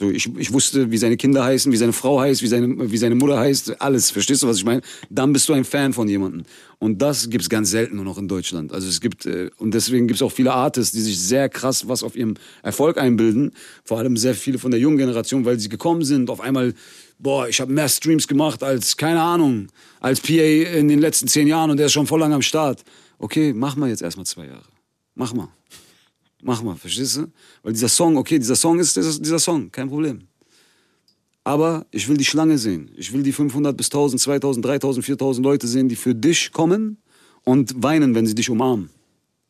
So, 0.00 0.10
ich, 0.10 0.34
ich 0.38 0.50
wusste, 0.50 0.90
wie 0.90 0.96
seine 0.96 1.18
Kinder 1.18 1.44
heißen, 1.44 1.70
wie 1.70 1.76
seine 1.76 1.92
Frau 1.92 2.18
heißt, 2.18 2.40
wie 2.40 2.46
seine, 2.46 2.90
wie 2.90 2.96
seine 2.96 3.16
Mutter 3.16 3.38
heißt, 3.38 3.82
alles. 3.82 4.10
Verstehst 4.10 4.42
du, 4.42 4.48
was 4.48 4.56
ich 4.56 4.64
meine? 4.64 4.80
Dann 5.10 5.30
bist 5.30 5.46
du 5.46 5.52
ein 5.52 5.66
Fan 5.66 5.92
von 5.92 6.08
jemandem. 6.08 6.44
Und 6.78 7.02
das 7.02 7.28
gibt's 7.28 7.50
ganz 7.50 7.68
selten 7.68 7.96
nur 7.96 8.06
noch 8.06 8.16
in 8.16 8.26
Deutschland. 8.26 8.72
Also 8.72 8.88
es 8.88 9.02
gibt, 9.02 9.26
äh, 9.26 9.50
und 9.58 9.74
deswegen 9.74 10.08
gibt's 10.08 10.22
auch 10.22 10.32
viele 10.32 10.54
Artists, 10.54 10.92
die 10.92 11.02
sich 11.02 11.20
sehr 11.20 11.50
krass 11.50 11.86
was 11.86 12.02
auf 12.02 12.16
ihrem 12.16 12.36
Erfolg 12.62 12.96
einbilden. 12.96 13.52
Vor 13.84 13.98
allem 13.98 14.16
sehr 14.16 14.34
viele 14.34 14.58
von 14.58 14.70
der 14.70 14.80
jungen 14.80 14.96
Generation, 14.96 15.44
weil 15.44 15.60
sie 15.60 15.68
gekommen 15.68 16.02
sind, 16.02 16.30
auf 16.30 16.40
einmal 16.40 16.72
boah, 17.18 17.46
ich 17.46 17.60
habe 17.60 17.70
mehr 17.70 17.90
Streams 17.90 18.26
gemacht 18.26 18.62
als, 18.62 18.96
keine 18.96 19.20
Ahnung, 19.20 19.68
als 20.00 20.22
PA 20.22 20.32
in 20.32 20.88
den 20.88 21.00
letzten 21.00 21.28
zehn 21.28 21.46
Jahren 21.46 21.70
und 21.70 21.76
der 21.76 21.84
ist 21.84 21.92
schon 21.92 22.06
voll 22.06 22.20
lang 22.20 22.32
am 22.32 22.40
Start. 22.40 22.82
Okay, 23.18 23.52
mach 23.52 23.76
mal 23.76 23.90
jetzt 23.90 24.00
erstmal 24.00 24.24
zwei 24.24 24.46
Jahre. 24.46 24.64
Mach 25.14 25.34
mal. 25.34 25.48
Mach 26.42 26.62
mal, 26.62 26.76
verstehst 26.76 27.16
du? 27.16 27.26
Weil 27.62 27.72
dieser 27.72 27.88
Song, 27.88 28.16
okay, 28.16 28.38
dieser 28.38 28.56
Song 28.56 28.78
ist 28.78 28.96
dieser, 28.96 29.18
dieser 29.20 29.38
Song, 29.38 29.70
kein 29.70 29.88
Problem. 29.88 30.22
Aber 31.44 31.86
ich 31.90 32.08
will 32.08 32.16
die 32.16 32.24
Schlange 32.24 32.58
sehen. 32.58 32.90
Ich 32.96 33.12
will 33.12 33.22
die 33.22 33.32
500 33.32 33.76
bis 33.76 33.86
1000, 33.86 34.20
2000, 34.20 34.64
3000, 34.64 35.04
4000 35.04 35.44
Leute 35.44 35.66
sehen, 35.66 35.88
die 35.88 35.96
für 35.96 36.14
dich 36.14 36.52
kommen 36.52 36.98
und 37.44 37.82
weinen, 37.82 38.14
wenn 38.14 38.26
sie 38.26 38.34
dich 38.34 38.50
umarmen. 38.50 38.90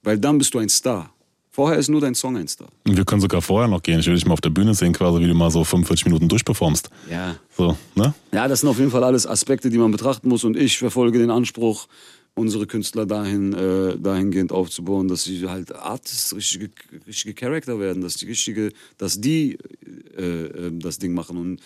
Weil 0.03 0.19
dann 0.19 0.39
bist 0.39 0.55
du 0.55 0.59
ein 0.59 0.69
Star. 0.69 1.13
Vorher 1.53 1.79
ist 1.79 1.89
nur 1.89 2.01
dein 2.01 2.15
Song 2.15 2.37
ein 2.37 2.47
Star. 2.47 2.69
Wir 2.85 3.05
können 3.05 3.21
sogar 3.21 3.43
vorher 3.43 3.69
noch 3.69 3.83
gehen. 3.83 3.99
Ich 3.99 4.07
will 4.07 4.15
dich 4.15 4.25
mal 4.25 4.35
auf 4.35 4.41
der 4.41 4.51
Bühne 4.51 4.73
sehen, 4.73 4.93
quasi, 4.93 5.21
wie 5.21 5.27
du 5.27 5.35
mal 5.35 5.51
so 5.51 5.65
45 5.65 6.07
Minuten 6.07 6.29
durchperformst. 6.29 6.89
Ja. 7.11 7.37
So, 7.57 7.77
ne? 7.97 8.15
Ja, 8.33 8.47
das 8.47 8.61
sind 8.61 8.69
auf 8.69 8.79
jeden 8.79 8.93
Fall 8.93 9.03
alles 9.03 9.27
Aspekte, 9.27 9.69
die 9.69 9.77
man 9.77 9.91
betrachten 9.91 10.29
muss. 10.29 10.45
Und 10.45 10.57
ich 10.57 10.79
verfolge 10.79 11.19
den 11.19 11.31
Anspruch, 11.31 11.89
unsere 12.35 12.67
Künstler 12.67 13.05
dahin, 13.07 13.53
äh, 13.53 13.99
dahingehend 13.99 14.53
aufzubauen, 14.53 15.09
dass 15.09 15.25
sie 15.25 15.47
halt 15.49 15.75
Artists, 15.75 16.35
richtige, 16.35 16.71
richtige 17.07 17.35
Charakter 17.35 17.79
werden, 17.79 18.03
dass 18.03 18.15
die 18.15 18.27
richtige, 18.27 18.73
dass 18.99 19.21
die 19.21 19.59
äh, 20.17 20.23
äh, 20.23 20.71
das 20.73 20.99
Ding 20.99 21.13
machen 21.13 21.37
und 21.37 21.61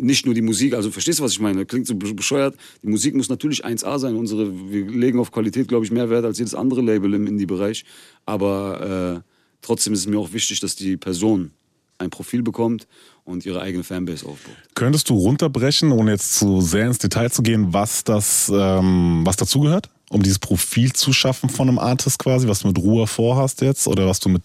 nicht 0.00 0.26
nur 0.26 0.34
die 0.34 0.42
Musik. 0.42 0.74
Also 0.74 0.90
verstehst 0.90 1.20
du, 1.20 1.22
was 1.22 1.32
ich 1.32 1.40
meine? 1.40 1.64
Klingt 1.66 1.86
so 1.86 1.94
be- 1.94 2.14
bescheuert. 2.14 2.56
Die 2.82 2.88
Musik 2.88 3.14
muss 3.14 3.28
natürlich 3.28 3.64
1A 3.64 3.98
sein. 3.98 4.16
Unsere, 4.16 4.52
wir 4.70 4.86
legen 4.90 5.18
auf 5.20 5.30
Qualität, 5.30 5.68
glaube 5.68 5.84
ich, 5.84 5.92
mehr 5.92 6.10
Wert 6.10 6.24
als 6.24 6.38
jedes 6.38 6.54
andere 6.54 6.80
Label 6.82 7.12
im 7.14 7.26
Indie-Bereich. 7.26 7.84
Aber 8.24 9.22
äh, 9.24 9.30
trotzdem 9.62 9.92
ist 9.92 10.00
es 10.00 10.06
mir 10.06 10.18
auch 10.18 10.32
wichtig, 10.32 10.60
dass 10.60 10.74
die 10.76 10.96
Person 10.96 11.50
ein 11.98 12.10
Profil 12.10 12.42
bekommt 12.42 12.86
und 13.24 13.46
ihre 13.46 13.60
eigene 13.60 13.82
Fanbase 13.84 14.26
aufbaut. 14.26 14.54
Könntest 14.74 15.08
du 15.08 15.14
runterbrechen, 15.14 15.92
ohne 15.92 16.12
jetzt 16.12 16.38
zu 16.38 16.60
sehr 16.60 16.86
ins 16.86 16.98
Detail 16.98 17.30
zu 17.30 17.42
gehen, 17.42 17.72
was 17.72 18.04
das, 18.04 18.50
ähm, 18.52 19.22
was 19.24 19.36
dazugehört, 19.36 19.88
um 20.10 20.22
dieses 20.22 20.38
Profil 20.38 20.92
zu 20.92 21.12
schaffen 21.12 21.48
von 21.48 21.68
einem 21.68 21.78
Artist 21.78 22.18
quasi, 22.18 22.46
was 22.46 22.60
du 22.60 22.68
mit 22.68 22.78
Ruhe 22.78 23.06
vorhast 23.06 23.60
jetzt 23.60 23.88
oder 23.88 24.06
was 24.06 24.20
du 24.20 24.28
mit, 24.28 24.42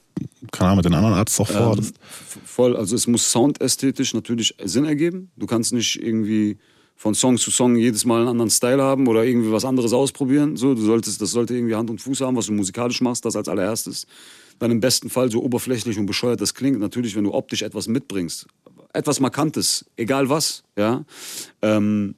keine 0.52 0.70
Ahnung, 0.70 0.78
mit 0.78 0.86
den 0.86 0.94
anderen 0.94 1.16
Artists 1.16 1.40
auch 1.40 1.48
vorhattest? 1.48 1.96
Ähm, 1.96 2.42
voll, 2.46 2.76
also 2.76 2.96
es 2.96 3.08
muss 3.08 3.32
soundästhetisch 3.32 4.14
natürlich 4.14 4.56
Sinn 4.64 4.86
ergeben. 4.86 5.32
Du 5.38 5.46
kannst 5.46 5.74
nicht 5.74 6.02
irgendwie 6.02 6.58
von 6.96 7.16
Song 7.16 7.38
zu 7.38 7.50
Song 7.50 7.76
jedes 7.76 8.06
Mal 8.06 8.20
einen 8.20 8.30
anderen 8.30 8.52
Style 8.52 8.82
haben 8.82 9.08
oder 9.08 9.24
irgendwie 9.24 9.52
was 9.52 9.66
anderes 9.66 9.94
ausprobieren. 9.94 10.56
So, 10.56 10.76
du 10.76 10.82
solltest, 10.82 11.22
das 11.22 11.32
sollte 11.32 11.56
irgendwie 11.56 11.76
Hand 11.76 11.90
und 11.90 12.00
Fuß 12.00 12.22
haben, 12.22 12.36
was 12.36 12.46
du 12.46 12.54
musikalisch 12.54 13.02
machst, 13.02 13.26
das 13.26 13.36
als 13.36 13.48
allererstes. 13.48 14.06
Dann 14.60 14.70
im 14.70 14.80
besten 14.80 15.10
Fall 15.10 15.32
so 15.32 15.42
oberflächlich 15.42 15.98
und 15.98 16.06
bescheuert 16.06 16.42
das 16.42 16.54
klingt, 16.54 16.80
natürlich, 16.80 17.16
wenn 17.16 17.24
du 17.24 17.34
optisch 17.34 17.64
etwas 17.64 17.88
mitbringst, 17.88 18.46
etwas 18.94 19.20
Markantes, 19.20 19.86
egal 19.98 20.30
was, 20.30 20.64
ja, 20.78 21.04
ähm, 21.64 22.16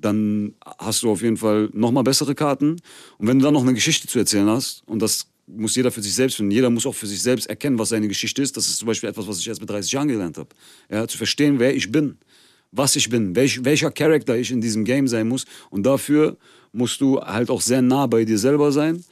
dann 0.00 0.54
hast 0.78 1.02
du 1.02 1.10
auf 1.10 1.22
jeden 1.22 1.36
Fall 1.36 1.68
nochmal 1.72 2.04
bessere 2.04 2.34
Karten. 2.34 2.76
Und 3.18 3.26
wenn 3.26 3.38
du 3.38 3.44
dann 3.44 3.54
noch 3.54 3.62
eine 3.62 3.74
Geschichte 3.74 4.06
zu 4.08 4.18
erzählen 4.18 4.48
hast, 4.48 4.82
und 4.86 5.00
das 5.00 5.26
muss 5.46 5.74
jeder 5.74 5.90
für 5.90 6.02
sich 6.02 6.14
selbst 6.14 6.36
finden, 6.36 6.52
jeder 6.52 6.70
muss 6.70 6.86
auch 6.86 6.94
für 6.94 7.06
sich 7.06 7.20
selbst 7.22 7.46
erkennen, 7.46 7.78
was 7.78 7.90
seine 7.90 8.08
Geschichte 8.08 8.42
ist. 8.42 8.56
Das 8.56 8.66
ist 8.66 8.78
zum 8.78 8.86
Beispiel 8.86 9.08
etwas, 9.08 9.26
was 9.26 9.38
ich 9.38 9.48
erst 9.48 9.60
mit 9.60 9.68
30 9.68 9.92
Jahren 9.92 10.08
gelernt 10.08 10.38
habe. 10.38 10.48
Ja, 10.90 11.06
zu 11.06 11.18
verstehen, 11.18 11.58
wer 11.58 11.74
ich 11.74 11.90
bin, 11.90 12.18
was 12.72 12.96
ich 12.96 13.08
bin, 13.10 13.34
welch, 13.34 13.64
welcher 13.64 13.90
Charakter 13.90 14.36
ich 14.36 14.50
in 14.50 14.60
diesem 14.60 14.84
Game 14.84 15.08
sein 15.08 15.28
muss. 15.28 15.44
Und 15.70 15.84
dafür 15.84 16.36
musst 16.72 17.00
du 17.00 17.20
halt 17.20 17.50
auch 17.50 17.60
sehr 17.60 17.82
nah 17.82 18.06
bei 18.06 18.24
dir 18.24 18.38
selber 18.38 18.72
sein. 18.72 19.04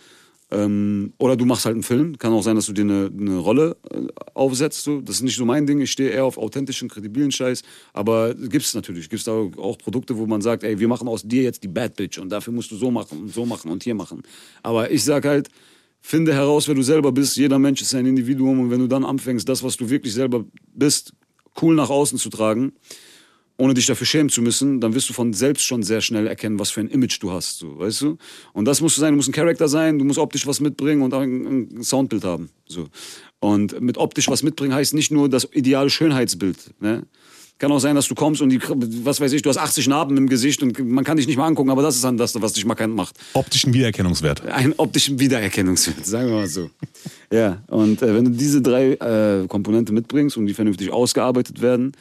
Ähm, 0.51 1.13
oder 1.19 1.37
du 1.37 1.45
machst 1.45 1.67
halt 1.67 1.75
einen 1.75 1.83
Film. 1.83 2.17
Kann 2.19 2.33
auch 2.33 2.43
sein, 2.43 2.57
dass 2.57 2.67
du 2.67 2.73
dir 2.73 2.83
eine, 2.83 3.11
eine 3.17 3.37
Rolle 3.37 3.77
äh, 3.91 4.07
aufsetzt. 4.35 4.83
So. 4.83 5.01
Das 5.01 5.17
ist 5.17 5.23
nicht 5.23 5.37
so 5.37 5.45
mein 5.45 5.67
Ding. 5.67 5.81
Ich 5.81 5.93
stehe 5.93 6.11
eher 6.11 6.25
auf 6.25 6.39
authentischen, 6.39 6.89
kredibilen 6.89 7.31
Scheiß. 7.31 7.63
Aber 7.93 8.35
gibt 8.35 8.65
es 8.65 8.75
natürlich. 8.75 9.11
Gibt 9.11 9.21
es 9.21 9.29
auch 9.29 9.79
Produkte, 9.79 10.17
wo 10.17 10.27
man 10.27 10.41
sagt, 10.41 10.65
ey, 10.65 10.79
wir 10.79 10.89
machen 10.89 11.07
aus 11.09 11.23
dir 11.23 11.43
jetzt 11.43 11.63
die 11.63 11.69
Bad 11.69 11.97
Bitch 11.97 12.19
und 12.19 12.31
dafür 12.31 12.53
musst 12.53 12.71
du 12.71 12.77
so 12.77 12.91
machen 12.91 13.21
und 13.23 13.33
so 13.33 13.45
machen 13.45 13.71
und 13.71 13.83
hier 13.85 13.95
machen. 13.95 14.23
Aber 14.63 14.91
ich 14.91 15.05
sag 15.05 15.27
halt, 15.27 15.49
finde 16.01 16.33
heraus, 16.33 16.67
wer 16.67 16.75
du 16.75 16.83
selber 16.83 17.13
bist. 17.13 17.37
Jeder 17.37 17.59
Mensch 17.59 17.83
ist 17.83 17.95
ein 17.95 18.07
Individuum 18.07 18.61
und 18.61 18.71
wenn 18.71 18.81
du 18.81 18.87
dann 18.87 19.05
anfängst, 19.05 19.49
das, 19.49 19.63
was 19.63 19.77
du 19.77 19.91
wirklich 19.91 20.15
selber 20.15 20.45
bist, 20.73 21.13
cool 21.61 21.75
nach 21.75 21.91
außen 21.91 22.19
zu 22.19 22.31
tragen, 22.31 22.73
ohne 23.59 23.75
dich 23.75 23.87
dafür 23.87 24.07
schämen 24.07 24.31
zu 24.31 24.41
müssen, 24.41 24.81
dann 24.81 24.95
wirst 24.95 25.09
du 25.11 25.13
von 25.13 25.33
selbst 25.33 25.65
schon 25.65 25.83
sehr 25.83 26.01
schnell 26.01 26.29
erkennen, 26.29 26.59
was 26.59 26.71
für 26.71 26.81
ein 26.81 26.89
Image 26.89 27.21
du 27.21 27.33
hast, 27.33 27.59
so, 27.59 27.79
weißt 27.79 28.03
du? 28.03 28.19
Und 28.53 28.65
das 28.65 28.81
musst 28.81 28.97
du 28.97 29.01
sein, 29.01 29.13
du 29.13 29.17
musst 29.17 29.29
ein 29.29 29.33
Charakter 29.33 29.67
sein, 29.69 29.99
du 29.99 30.05
musst 30.05 30.19
optisch 30.19 30.47
was 30.47 30.61
mitbringen 30.61 31.03
und 31.03 31.13
auch 31.13 31.21
ein, 31.21 31.69
ein 31.77 31.83
Soundbild 31.83 32.25
haben, 32.25 32.51
so. 32.67 32.87
Und 33.41 33.81
mit 33.81 33.99
optisch 33.99 34.29
was 34.29 34.43
mitbringen 34.43 34.75
heißt 34.75 34.95
nicht 34.95 35.11
nur 35.11 35.29
das 35.29 35.49
ideale 35.53 35.91
Schönheitsbild, 35.91 36.75
ne? 36.81 37.05
Kann 37.59 37.73
auch 37.73 37.81
sein, 37.81 37.97
dass 37.97 38.07
du 38.07 38.15
kommst 38.15 38.41
und 38.41 38.51
die, 38.51 38.61
was 39.03 39.21
weiß 39.21 39.33
ich, 39.33 39.43
du 39.43 39.51
hast 39.51 39.59
80 39.59 39.89
Narben 39.89 40.17
im 40.17 40.29
Gesicht 40.29 40.63
und 40.63 40.79
man 40.79 41.03
kann 41.03 41.17
dich 41.17 41.27
nicht 41.27 41.37
mal 41.37 41.47
angucken, 41.49 41.71
aber 41.71 41.83
das 41.83 41.97
ist 41.97 42.05
dann 42.05 42.17
das, 42.17 42.41
was 42.41 42.53
dich 42.53 42.65
markant 42.65 42.95
macht. 42.95 43.17
Optischen 43.33 43.75
Wiedererkennungswert. 43.75 44.47
Einen 44.47 44.75
optischen 44.77 45.19
Wiedererkennungswert, 45.19 46.07
sagen 46.07 46.29
wir 46.29 46.37
mal 46.37 46.47
so. 46.47 46.71
Ja, 47.33 47.61
und 47.67 48.01
äh, 48.01 48.15
wenn 48.15 48.27
du 48.27 48.31
diese 48.31 48.63
drei 48.63 48.93
äh, 48.93 49.49
Komponente 49.49 49.93
mitbringst 49.93 50.37
und 50.37 50.47
die 50.47 50.55
vernünftig 50.55 50.93
ausgearbeitet 50.93 51.61
werden, 51.61 51.97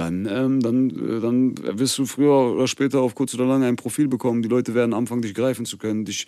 dann, 0.00 0.26
ähm, 0.26 0.60
dann, 0.60 0.90
äh, 0.90 1.20
dann 1.20 1.54
wirst 1.78 1.98
du 1.98 2.06
früher 2.06 2.54
oder 2.54 2.66
später 2.66 3.00
auf 3.00 3.14
kurz 3.14 3.34
oder 3.34 3.44
lang 3.44 3.62
ein 3.62 3.76
Profil 3.76 4.08
bekommen. 4.08 4.42
Die 4.42 4.48
Leute 4.48 4.74
werden 4.74 4.94
anfangen, 4.94 5.20
dich 5.20 5.34
greifen 5.34 5.66
zu 5.66 5.76
können, 5.76 6.06
dich, 6.06 6.26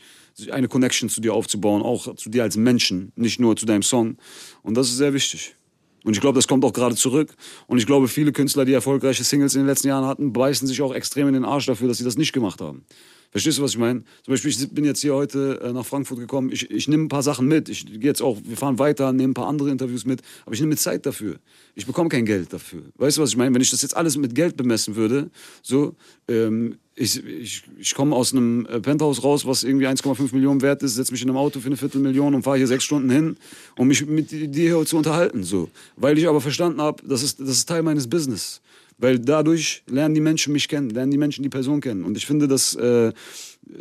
eine 0.51 0.69
Connection 0.69 1.09
zu 1.09 1.21
dir 1.21 1.33
aufzubauen, 1.33 1.81
auch 1.83 2.15
zu 2.17 2.29
dir 2.29 2.43
als 2.43 2.57
Menschen, 2.57 3.13
nicht 3.17 3.41
nur 3.41 3.57
zu 3.57 3.65
deinem 3.65 3.83
Song. 3.83 4.19
Und 4.63 4.77
das 4.77 4.89
ist 4.89 4.99
sehr 4.99 5.15
wichtig. 5.15 5.57
Und 6.05 6.15
ich 6.15 6.21
glaube, 6.21 6.37
das 6.37 6.49
kommt 6.49 6.65
auch 6.65 6.73
gerade 6.73 6.97
zurück. 6.97 7.35
Und 7.67 7.79
ich 7.79 7.87
glaube, 7.87 8.09
viele 8.09 8.33
Künstler, 8.33 8.65
die 8.65 8.73
erfolgreiche 8.73 9.25
Singles 9.25 9.55
in 9.55 9.63
den 9.63 9.69
letzten 9.69 9.89
Jahren 9.89 10.05
hatten, 10.05 10.33
beißen 10.33 10.69
sich 10.69 10.83
auch 10.83 10.95
extrem 10.95 11.29
in 11.29 11.35
den 11.35 11.45
Arsch 11.45 11.67
dafür, 11.67 11.89
dass 11.89 11.99
sie 11.99 12.05
das 12.05 12.19
nicht 12.19 12.33
gemacht 12.33 12.61
haben. 12.61 12.85
Verstehst 13.33 13.57
du, 13.57 13.63
was 13.63 13.71
ich 13.71 13.79
meine? 13.79 14.05
Zum 14.25 14.35
Beispiel, 14.35 14.51
ich 14.51 14.71
bin 14.71 14.85
jetzt 14.85 15.01
hier 15.01 15.15
heute 15.15 15.59
äh, 15.63 15.73
nach 15.73 15.87
Frankfurt 15.87 16.19
gekommen. 16.19 16.51
Ich, 16.53 16.71
ich 16.71 16.87
nehme 16.87 17.05
ein 17.05 17.09
paar 17.09 17.23
Sachen 17.23 17.49
mit. 17.49 17.71
Ich 17.71 17.87
gehe 17.87 17.99
jetzt 18.03 18.21
auch, 18.21 18.39
wir 18.45 18.59
fahren 18.59 18.79
weiter, 18.79 19.11
nehme 19.15 19.31
ein 19.31 19.35
paar 19.35 19.49
andere 19.49 19.71
Interviews 19.71 20.05
mit. 20.05 20.21
Aber 20.45 20.55
ich 20.55 20.61
nehme 20.61 20.77
Zeit 20.77 21.07
dafür. 21.07 21.37
Ich 21.75 21.87
bekomme 21.87 22.11
kein 22.11 22.27
Geld 22.27 22.53
dafür. 22.53 22.83
Weißt 22.97 23.17
du, 23.17 23.23
was 23.23 23.31
ich 23.31 23.39
meine? 23.39 23.55
Wenn 23.55 23.63
ich 23.63 23.71
das 23.71 23.81
jetzt 23.81 23.97
alles 23.97 24.19
mit 24.19 24.35
Geld 24.35 24.59
bemessen 24.59 24.97
würde, 24.97 25.31
so, 25.63 25.97
ähm, 26.29 26.77
ich, 26.95 27.25
ich, 27.25 27.63
ich 27.79 27.95
komme 27.95 28.15
aus 28.15 28.35
einem 28.35 28.67
äh, 28.67 28.81
Penthouse 28.81 29.25
raus, 29.25 29.47
was 29.47 29.65
irgendwie 29.65 29.87
1,5 29.87 30.35
Millionen 30.35 30.61
wert 30.61 30.83
ist, 30.83 30.97
setze 30.97 31.13
mich 31.13 31.23
in 31.23 31.31
einem 31.31 31.39
Auto 31.39 31.59
für 31.59 31.69
eine 31.69 31.79
Viertelmillion 31.79 32.35
und 32.35 32.43
fahre 32.43 32.59
hier 32.59 32.67
sechs 32.67 32.85
Stunden 32.85 33.09
hin, 33.09 33.39
um 33.79 33.89
mich 33.89 34.05
mit 34.05 34.31
dir 34.31 34.77
hier 34.77 34.85
zu 34.85 34.99
unterhalten. 34.99 35.43
So. 35.43 35.71
Weil 35.97 36.19
ich 36.19 36.29
aber 36.29 36.43
verstanden 36.43 36.83
habe, 36.83 37.03
das 37.07 37.23
ist, 37.23 37.41
das 37.41 37.49
ist 37.49 37.67
Teil 37.67 37.83
meines 37.83 38.11
Business. 38.11 38.61
Weil 39.03 39.19
dadurch 39.19 39.83
lernen 39.89 40.15
die 40.15 40.21
Menschen 40.21 40.53
mich 40.53 40.69
kennen, 40.69 40.89
lernen 40.89 41.11
die 41.11 41.19
Menschen 41.19 41.43
die 41.43 41.49
Person 41.49 41.81
kennen. 41.81 42.05
Und 42.05 42.17
ich 42.17 42.25
finde, 42.25 42.47
dass 42.47 42.77
äh, 42.77 43.13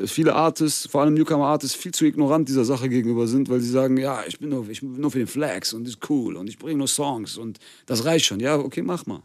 viele 0.05 0.33
Artists, 0.33 0.87
vor 0.87 1.01
allem 1.01 1.13
Newcomer-Artists, 1.13 1.75
viel 1.75 1.93
zu 1.93 2.05
ignorant 2.05 2.49
dieser 2.49 2.65
Sache 2.65 2.89
gegenüber 2.89 3.27
sind, 3.27 3.47
weil 3.47 3.59
sie 3.59 3.69
sagen, 3.69 3.97
ja, 3.97 4.23
ich 4.25 4.39
bin 4.39 4.49
nur, 4.49 4.67
ich 4.67 4.81
bin 4.81 4.99
nur 4.99 5.11
für 5.11 5.19
den 5.19 5.27
Flags 5.27 5.73
und 5.73 5.87
ist 5.87 6.09
cool 6.09 6.37
und 6.37 6.49
ich 6.49 6.57
bringe 6.57 6.79
nur 6.79 6.87
Songs 6.87 7.37
und 7.37 7.59
das 7.85 8.03
reicht 8.03 8.25
schon. 8.25 8.39
Ja, 8.39 8.57
okay, 8.57 8.81
mach 8.81 9.05
mal. 9.05 9.21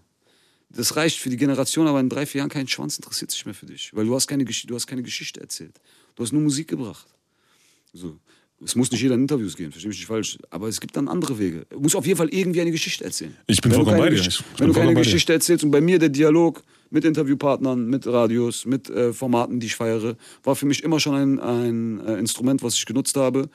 Das 0.68 0.97
reicht 0.97 1.18
für 1.18 1.30
die 1.30 1.38
Generation, 1.38 1.86
aber 1.86 2.01
in 2.01 2.11
drei, 2.11 2.26
vier 2.26 2.40
Jahren 2.40 2.51
kein 2.51 2.68
Schwanz 2.68 2.99
interessiert 2.99 3.30
sich 3.30 3.47
mehr 3.47 3.55
für 3.55 3.64
dich, 3.64 3.90
weil 3.94 4.05
du 4.05 4.14
hast 4.14 4.26
keine, 4.26 4.44
du 4.44 4.74
hast 4.74 4.86
keine 4.86 5.03
Geschichte 5.03 5.40
erzählt. 5.40 5.80
Du 6.14 6.22
hast 6.22 6.32
nur 6.32 6.42
Musik 6.42 6.68
gebracht. 6.68 7.07
So. 7.94 8.18
Es 8.64 8.74
muss 8.74 8.90
nicht 8.90 9.02
jeder 9.02 9.14
in 9.16 9.22
Interviews 9.22 9.54
gehen, 9.57 9.70
verstehe 9.70 9.88
mich 9.90 9.98
nicht 9.98 10.07
falsch. 10.07 10.38
Aber 10.50 10.66
es 10.68 10.80
gibt 10.80 10.96
dann 10.96 11.09
andere 11.09 11.38
Wege. 11.38 11.66
Du 11.68 11.78
musst 11.80 11.94
auf 11.94 12.07
jeden 12.07 12.16
Fall 12.16 12.28
irgendwie 12.30 12.62
eine 12.62 12.70
Geschichte 12.70 13.04
erzählen. 13.04 13.36
Ich 13.46 13.61
bin 13.61 13.70
Wenn 13.70 13.76
vollkommen 13.76 13.98
bei 13.98 14.09
dir. 14.11 14.16
Gesch- 14.18 14.28
Ich- 14.28 14.40
ich 14.40 14.44
Wenn 14.61 14.66
bin 14.68 14.74
du 14.74 14.80
keine. 14.80 14.94
Geschichte 14.94 15.32
erzählst 15.34 15.62
und 15.64 15.70
bei 15.70 15.80
mir 15.82 15.98
der 15.98 16.09
Dialog 16.09 16.62
mit 16.88 17.04
Interviewpartnern, 17.04 17.86
mit 17.86 18.07
Radios, 18.07 18.64
mit 18.64 18.88
äh, 18.88 19.12
Formaten, 19.12 19.61
die 19.61 19.66
ich 19.66 19.76
feiere, 19.76 20.16
war 20.42 20.57
für 20.57 20.64
mich 20.66 20.82
immer 20.84 21.00
schon 21.00 21.14
ein, 21.14 21.38
ein 21.40 22.00
äh, 22.07 22.14
Instrument, 22.18 22.62
was 22.62 22.74
ich 22.76 22.86
genutzt 22.86 23.16
habe. 23.16 23.48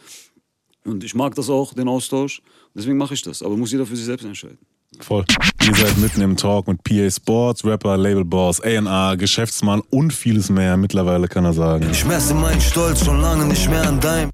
Und 0.86 1.04
ich 1.04 1.16
mag 1.16 1.34
das 1.36 1.50
auch, 1.50 1.74
den 1.74 1.88
Austausch. 1.88 2.42
Deswegen 2.76 2.98
mache 2.98 3.14
ich 3.16 3.22
das. 3.24 3.42
Aber 3.42 3.58
muss 3.58 3.72
jeder 3.72 3.86
für 3.86 3.96
sich 3.96 4.06
selbst 4.06 4.24
entscheiden. 4.26 4.58
Voll. 5.00 5.24
Ihr 5.66 5.74
seid 5.76 5.98
mitten 5.98 6.22
im 6.22 6.36
Talk 6.38 6.68
mit 6.68 6.84
PA 6.84 7.10
Sports, 7.10 7.64
Rapper, 7.64 7.98
Labelboss, 7.98 8.62
A&R, 8.62 9.16
Geschäftsmann 9.18 9.82
und 9.90 10.12
vieles 10.14 10.50
mehr. 10.50 10.76
Mittlerweile 10.78 11.28
kann 11.28 11.46
er 11.46 11.54
sagen. 11.54 11.88
Ich 11.92 12.06
messe 12.06 12.34
meinen 12.36 12.60
Stolz 12.62 13.04
schon 13.06 13.20
lange 13.22 13.46
nicht 13.46 13.70
mehr 13.70 13.88
an 13.88 14.00
deinem. 14.00 14.30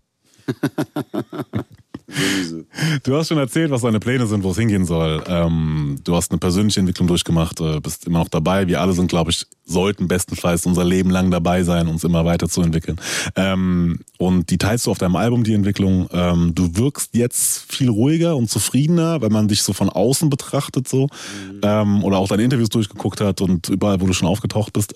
Du 3.04 3.18
hast 3.18 3.28
schon 3.28 3.38
erzählt, 3.38 3.70
was 3.70 3.82
deine 3.82 4.00
Pläne 4.00 4.28
sind, 4.28 4.44
wo 4.44 4.52
es 4.52 4.58
hingehen 4.58 4.86
soll. 4.86 5.22
Ähm, 5.28 6.00
du 6.06 6.16
hast 6.16 6.32
eine 6.32 6.38
persönliche 6.38 6.80
Entwicklung 6.80 7.08
durchgemacht, 7.08 7.60
äh, 7.60 7.82
bist 7.82 8.08
immer 8.08 8.20
noch 8.20 8.30
dabei. 8.30 8.68
Wir 8.68 8.80
alle 8.80 8.94
sind, 8.94 9.08
glaube 9.08 9.32
ich, 9.32 9.46
sollten 9.66 10.08
bestenfalls 10.08 10.66
unser 10.66 10.86
Leben 10.86 11.10
lang 11.10 11.32
dabei 11.32 11.64
sein, 11.64 11.88
uns 11.88 12.06
immer 12.06 12.24
weiterzuentwickeln. 12.24 12.98
Ähm, 13.36 14.00
und 14.18 14.50
die 14.50 14.58
teilst 14.58 14.88
du 14.88 14.92
auf 14.92 14.98
deinem 15.00 15.18
Album, 15.18 15.44
die 15.44 15.54
Entwicklung. 15.54 16.08
Ähm, 16.14 16.56
du 16.56 16.78
wirkst 16.78 17.14
jetzt 17.14 17.70
viel 17.70 17.90
ruhiger 17.90 18.38
und 18.38 18.50
zufriedener, 18.50 19.22
wenn 19.22 19.34
man 19.34 19.50
dich 19.50 19.64
so 19.64 19.74
von 19.74 19.90
außen 19.90 20.30
betrachtet, 20.30 20.88
so. 20.88 21.10
Ähm, 21.62 22.04
oder 22.06 22.20
auch 22.20 22.30
deine 22.30 22.44
Interviews 22.44 22.70
durchgeguckt 22.70 23.20
hat 23.20 23.42
und 23.42 23.68
überall, 23.68 24.00
wo 24.00 24.06
du 24.06 24.14
schon 24.14 24.30
aufgetaucht 24.30 24.72
bist. 24.72 24.94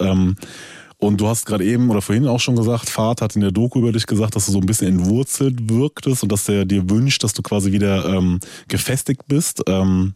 Und 1.01 1.19
du 1.19 1.27
hast 1.27 1.47
gerade 1.47 1.65
eben 1.65 1.89
oder 1.89 1.99
vorhin 1.99 2.27
auch 2.27 2.39
schon 2.39 2.55
gesagt, 2.55 2.87
Vater 2.87 3.25
hat 3.25 3.35
in 3.35 3.41
der 3.41 3.49
Doku 3.49 3.79
über 3.79 3.91
dich 3.91 4.05
gesagt, 4.05 4.35
dass 4.35 4.45
du 4.45 4.51
so 4.51 4.59
ein 4.59 4.67
bisschen 4.67 4.99
entwurzelt 4.99 5.67
wirktest 5.67 6.21
und 6.21 6.31
dass 6.31 6.47
er 6.47 6.63
dir 6.63 6.91
wünscht, 6.91 7.23
dass 7.23 7.33
du 7.33 7.41
quasi 7.41 7.71
wieder 7.71 8.05
ähm, 8.05 8.39
gefestigt 8.67 9.23
bist. 9.27 9.63
Ähm, 9.67 10.13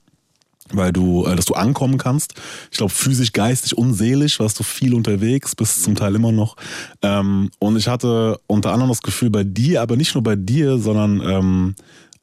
weil 0.71 0.93
du, 0.93 1.25
äh, 1.25 1.35
dass 1.35 1.45
du 1.45 1.55
ankommen 1.55 1.97
kannst. 1.97 2.35
Ich 2.71 2.77
glaube, 2.77 2.93
physisch, 2.93 3.33
geistig 3.33 3.75
und 3.77 3.93
seelisch 3.93 4.39
warst 4.39 4.59
du 4.59 4.63
viel 4.63 4.93
unterwegs, 4.93 5.55
bis 5.55 5.81
zum 5.81 5.95
Teil 5.95 6.13
immer 6.15 6.31
noch. 6.31 6.55
Ähm, 7.01 7.49
und 7.57 7.77
ich 7.77 7.87
hatte 7.87 8.39
unter 8.45 8.71
anderem 8.71 8.89
das 8.89 9.01
Gefühl 9.01 9.31
bei 9.31 9.43
dir, 9.43 9.81
aber 9.81 9.95
nicht 9.95 10.13
nur 10.13 10.23
bei 10.23 10.35
dir, 10.35 10.77
sondern 10.77 11.21
ähm, 11.21 11.75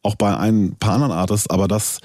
auch 0.05 0.15
bei 0.15 0.37
ein 0.37 0.77
paar 0.79 0.95
anderen 0.95 1.13
Artists, 1.13 1.51
aber 1.51 1.67
dass, 1.67 1.99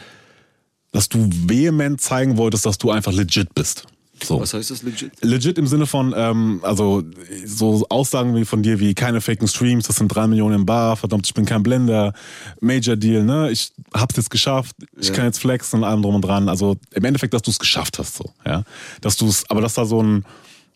dass 0.91 1.08
du 1.08 1.28
vehement 1.32 2.01
zeigen 2.01 2.38
wolltest, 2.38 2.66
dass 2.66 2.80
du 2.80 2.89
einfach 2.89 3.14
legit 3.14 3.53
bist. 3.53 3.86
So. 4.24 4.39
Was 4.39 4.53
heißt 4.53 4.72
das 4.72 4.84
legit? 4.84 5.11
Legit 5.24 5.57
im 5.57 5.68
Sinne 5.68 5.86
von, 5.86 6.13
ähm, 6.18 6.59
also 6.63 7.03
so 7.45 7.86
Aussagen 7.89 8.36
wie 8.36 8.45
von 8.45 8.63
dir 8.63 8.80
wie 8.80 8.93
keine 8.95 9.22
faken 9.22 9.47
Streams, 9.47 9.88
das 9.88 9.97
sind 9.97 10.07
drei 10.09 10.28
Millionen 10.28 10.55
im 10.55 10.65
Bar, 10.65 10.97
verdammt, 10.97 11.26
ich 11.28 11.34
bin 11.34 11.45
kein 11.45 11.63
Blender, 11.63 12.13
Major 12.59 12.95
Deal, 12.95 13.24
ne? 13.24 13.51
Ich 13.51 13.72
hab's 13.93 14.15
jetzt 14.18 14.30
geschafft, 14.30 14.76
ich 14.99 15.09
Ja. 15.09 15.13
kann 15.15 15.26
jetzt 15.26 15.39
flexen 15.39 15.80
und 15.80 15.84
allem 15.86 16.01
drum 16.01 16.15
und 16.15 16.22
dran. 16.22 16.49
Also 16.49 16.78
im 16.91 17.03
Endeffekt, 17.05 17.34
dass 17.34 17.41
du 17.43 17.51
es 17.51 17.59
geschafft 17.59 17.99
hast, 17.99 18.15
so, 18.15 18.32
ja. 18.45 18.63
Dass 19.01 19.18
du 19.18 19.28
es, 19.28 19.49
aber 19.49 19.61
dass 19.61 19.76
da 19.76 19.86
so 19.86 20.01
ein, 20.01 20.26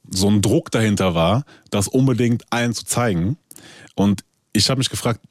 so 0.09 0.27
ein 0.29 0.41
Druck 0.41 0.71
dahinter 0.71 1.15
war, 1.15 1.43
das 1.69 1.87
unbedingt 1.87 2.43
allen 2.49 2.73
zu 2.73 2.85
zeigen. 2.85 3.37
Und 3.95 4.23
ich 4.53 4.69
habe 4.69 4.79
mich 4.79 4.89
gefragt, 4.89 5.21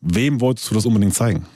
wem 0.00 0.40
wolltest 0.40 0.70
du 0.70 0.74
das 0.74 0.86
unbedingt 0.86 1.14
zeigen? 1.14 1.46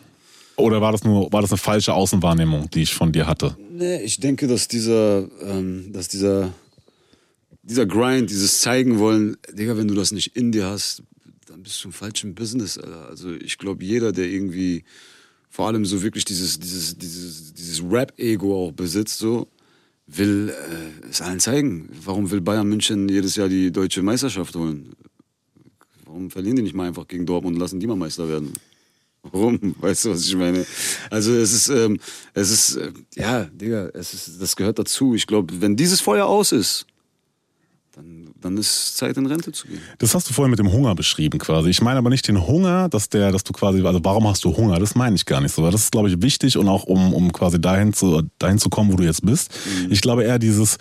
Oder 0.58 0.80
war 0.80 0.92
das 0.92 1.04
nur, 1.04 1.32
war 1.32 1.40
das 1.40 1.52
eine 1.52 1.58
falsche 1.58 1.94
Außenwahrnehmung, 1.94 2.68
die 2.70 2.82
ich 2.82 2.92
von 2.92 3.12
dir 3.12 3.26
hatte? 3.26 3.56
Nee, 3.70 4.02
ich 4.02 4.18
denke, 4.18 4.48
dass 4.48 4.66
dieser, 4.66 5.28
ähm, 5.42 5.92
dass 5.92 6.08
dieser, 6.08 6.52
dieser 7.62 7.86
Grind, 7.86 8.28
dieses 8.28 8.60
Zeigen 8.60 8.98
wollen, 8.98 9.36
Digga, 9.52 9.76
wenn 9.76 9.86
du 9.86 9.94
das 9.94 10.10
nicht 10.10 10.36
in 10.36 10.50
dir 10.50 10.66
hast, 10.66 11.02
dann 11.46 11.62
bist 11.62 11.82
du 11.82 11.88
im 11.88 11.92
falschen 11.92 12.34
Business, 12.34 12.76
Alter. 12.76 13.08
Also 13.08 13.32
ich 13.32 13.56
glaube, 13.56 13.84
jeder, 13.84 14.10
der 14.10 14.26
irgendwie 14.26 14.84
vor 15.48 15.68
allem 15.68 15.84
so 15.84 16.02
wirklich 16.02 16.24
dieses, 16.24 16.58
dieses, 16.58 16.98
dieses, 16.98 17.54
dieses 17.54 17.82
Rap-Ego 17.88 18.66
auch 18.66 18.72
besitzt, 18.72 19.18
so, 19.18 19.46
will 20.08 20.50
äh, 20.50 21.08
es 21.08 21.20
allen 21.20 21.38
zeigen. 21.38 21.88
Warum 22.04 22.30
will 22.30 22.40
Bayern 22.40 22.68
München 22.68 23.08
jedes 23.08 23.36
Jahr 23.36 23.48
die 23.48 23.70
deutsche 23.70 24.02
Meisterschaft 24.02 24.56
holen? 24.56 24.92
Warum 26.04 26.30
verlieren 26.30 26.56
die 26.56 26.62
nicht 26.62 26.74
mal 26.74 26.88
einfach 26.88 27.06
gegen 27.06 27.26
Dortmund 27.26 27.56
und 27.56 27.60
lassen 27.60 27.78
die 27.78 27.86
mal 27.86 27.96
Meister 27.96 28.28
werden? 28.28 28.52
Warum? 29.32 29.74
Weißt 29.80 30.04
du, 30.04 30.10
was 30.10 30.24
ich 30.24 30.36
meine? 30.36 30.64
Also 31.10 31.34
es 31.34 31.52
ist, 31.52 31.68
ähm, 31.68 31.98
es 32.34 32.50
ist, 32.50 32.76
äh, 32.76 32.92
ja, 33.16 33.44
Digga, 33.44 33.88
es 33.94 34.14
ist, 34.14 34.40
das 34.40 34.56
gehört 34.56 34.78
dazu. 34.78 35.14
Ich 35.14 35.26
glaube, 35.26 35.60
wenn 35.60 35.76
dieses 35.76 36.00
Feuer 36.00 36.26
aus 36.26 36.52
ist, 36.52 36.86
dann, 37.98 38.28
dann 38.40 38.56
ist 38.56 38.96
Zeit 38.96 39.16
in 39.16 39.26
Rente 39.26 39.50
zu 39.50 39.66
gehen. 39.66 39.80
Das 39.98 40.14
hast 40.14 40.28
du 40.28 40.32
vorhin 40.32 40.50
mit 40.50 40.60
dem 40.60 40.70
Hunger 40.70 40.94
beschrieben 40.94 41.38
quasi. 41.38 41.70
Ich 41.70 41.82
meine 41.82 41.98
aber 41.98 42.10
nicht 42.10 42.28
den 42.28 42.46
Hunger, 42.46 42.88
dass 42.88 43.08
der, 43.08 43.32
dass 43.32 43.42
du 43.42 43.52
quasi, 43.52 43.82
also 43.84 44.00
warum 44.04 44.28
hast 44.28 44.44
du 44.44 44.56
Hunger? 44.56 44.78
Das 44.78 44.94
meine 44.94 45.16
ich 45.16 45.26
gar 45.26 45.40
nicht 45.40 45.52
so. 45.54 45.62
Weil 45.64 45.72
Das 45.72 45.82
ist, 45.82 45.92
glaube 45.92 46.08
ich, 46.08 46.22
wichtig 46.22 46.56
und 46.56 46.68
auch 46.68 46.84
um, 46.84 47.12
um 47.12 47.32
quasi 47.32 47.60
dahin 47.60 47.92
zu, 47.92 48.22
dahin 48.38 48.58
zu 48.58 48.68
kommen, 48.68 48.92
wo 48.92 48.96
du 48.96 49.04
jetzt 49.04 49.26
bist. 49.26 49.50
Ich 49.90 50.00
glaube 50.00 50.24
eher 50.24 50.38
dieses, 50.38 50.78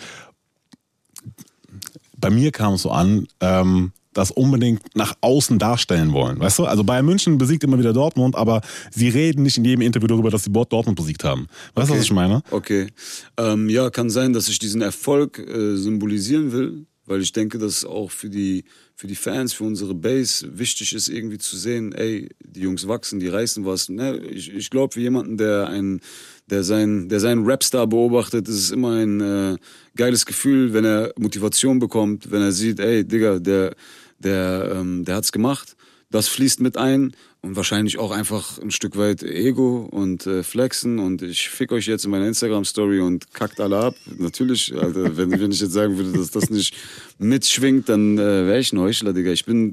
bei 2.16 2.30
mir 2.30 2.52
kam 2.52 2.74
es 2.74 2.82
so 2.82 2.90
an, 2.90 3.26
ähm, 3.40 3.92
das 4.12 4.30
unbedingt 4.30 4.82
nach 4.96 5.14
außen 5.20 5.58
darstellen 5.58 6.12
wollen. 6.12 6.38
Weißt 6.38 6.58
du? 6.58 6.64
Also 6.64 6.84
Bayern 6.84 7.06
München 7.06 7.38
besiegt 7.38 7.64
immer 7.64 7.78
wieder 7.78 7.92
Dortmund, 7.92 8.36
aber 8.36 8.62
sie 8.90 9.08
reden 9.08 9.42
nicht 9.42 9.58
in 9.58 9.64
jedem 9.64 9.82
Interview 9.82 10.06
darüber, 10.06 10.30
dass 10.30 10.44
sie 10.44 10.50
Dortmund 10.50 10.96
besiegt 10.96 11.24
haben. 11.24 11.46
Weißt 11.74 11.90
du, 11.90 11.94
was 11.94 12.02
ich 12.02 12.12
meine? 12.12 12.42
Okay. 12.50 12.88
Ähm, 13.36 13.68
ja, 13.68 13.90
kann 13.90 14.10
sein, 14.10 14.32
dass 14.32 14.48
ich 14.48 14.58
diesen 14.58 14.82
Erfolg 14.82 15.38
äh, 15.38 15.76
symbolisieren 15.76 16.52
will, 16.52 16.86
weil 17.06 17.22
ich 17.22 17.32
denke, 17.32 17.58
dass 17.58 17.84
auch 17.84 18.10
für 18.10 18.28
die, 18.28 18.64
für 18.94 19.06
die 19.06 19.14
Fans, 19.14 19.52
für 19.52 19.64
unsere 19.64 19.94
Base 19.94 20.46
wichtig 20.58 20.94
ist, 20.94 21.08
irgendwie 21.08 21.38
zu 21.38 21.56
sehen, 21.56 21.92
ey, 21.92 22.28
die 22.44 22.60
Jungs 22.60 22.86
wachsen, 22.86 23.20
die 23.20 23.28
reißen 23.28 23.64
was. 23.64 23.88
Ne? 23.88 24.18
Ich, 24.18 24.52
ich 24.52 24.70
glaube, 24.70 24.94
für 24.94 25.00
jemanden, 25.00 25.36
der 25.36 25.68
ein 25.68 26.00
der 26.50 26.64
sein, 26.64 27.08
der 27.08 27.20
seinen 27.20 27.48
Rapstar 27.48 27.86
beobachtet, 27.86 28.48
ist 28.48 28.56
es 28.56 28.70
immer 28.70 28.92
ein 28.92 29.20
äh, 29.20 29.56
geiles 29.96 30.26
Gefühl, 30.26 30.72
wenn 30.72 30.84
er 30.84 31.12
Motivation 31.18 31.78
bekommt, 31.78 32.30
wenn 32.30 32.42
er 32.42 32.52
sieht, 32.52 32.80
ey, 32.80 33.04
Digga, 33.04 33.38
der, 33.38 33.74
der, 34.18 34.72
ähm, 34.76 35.04
der 35.04 35.16
hat's 35.16 35.32
gemacht. 35.32 35.76
Das 36.10 36.28
fließt 36.28 36.60
mit 36.60 36.76
ein 36.76 37.12
und 37.40 37.56
wahrscheinlich 37.56 37.98
auch 37.98 38.10
einfach 38.10 38.58
ein 38.58 38.70
Stück 38.70 38.96
weit 38.96 39.22
Ego 39.22 39.88
und 39.90 40.26
äh, 40.26 40.42
Flexen 40.42 40.98
und 40.98 41.22
ich 41.22 41.48
fick 41.48 41.70
euch 41.70 41.86
jetzt 41.86 42.04
in 42.04 42.10
meiner 42.10 42.26
Instagram-Story 42.26 43.00
und 43.00 43.32
kackt 43.32 43.60
alle 43.60 43.78
ab. 43.78 43.94
Natürlich, 44.18 44.74
Alter, 44.74 45.16
wenn, 45.16 45.30
wenn 45.30 45.52
ich 45.52 45.60
jetzt 45.60 45.72
sagen 45.72 45.96
würde, 45.96 46.12
dass 46.12 46.30
das 46.30 46.50
nicht 46.50 46.74
mitschwingt, 47.18 47.88
dann 47.88 48.18
äh, 48.18 48.46
wäre 48.46 48.58
ich 48.58 48.72
ein 48.72 48.80
Heuchler, 48.80 49.12
Digga. 49.12 49.30
Ich 49.30 49.44
bin, 49.44 49.72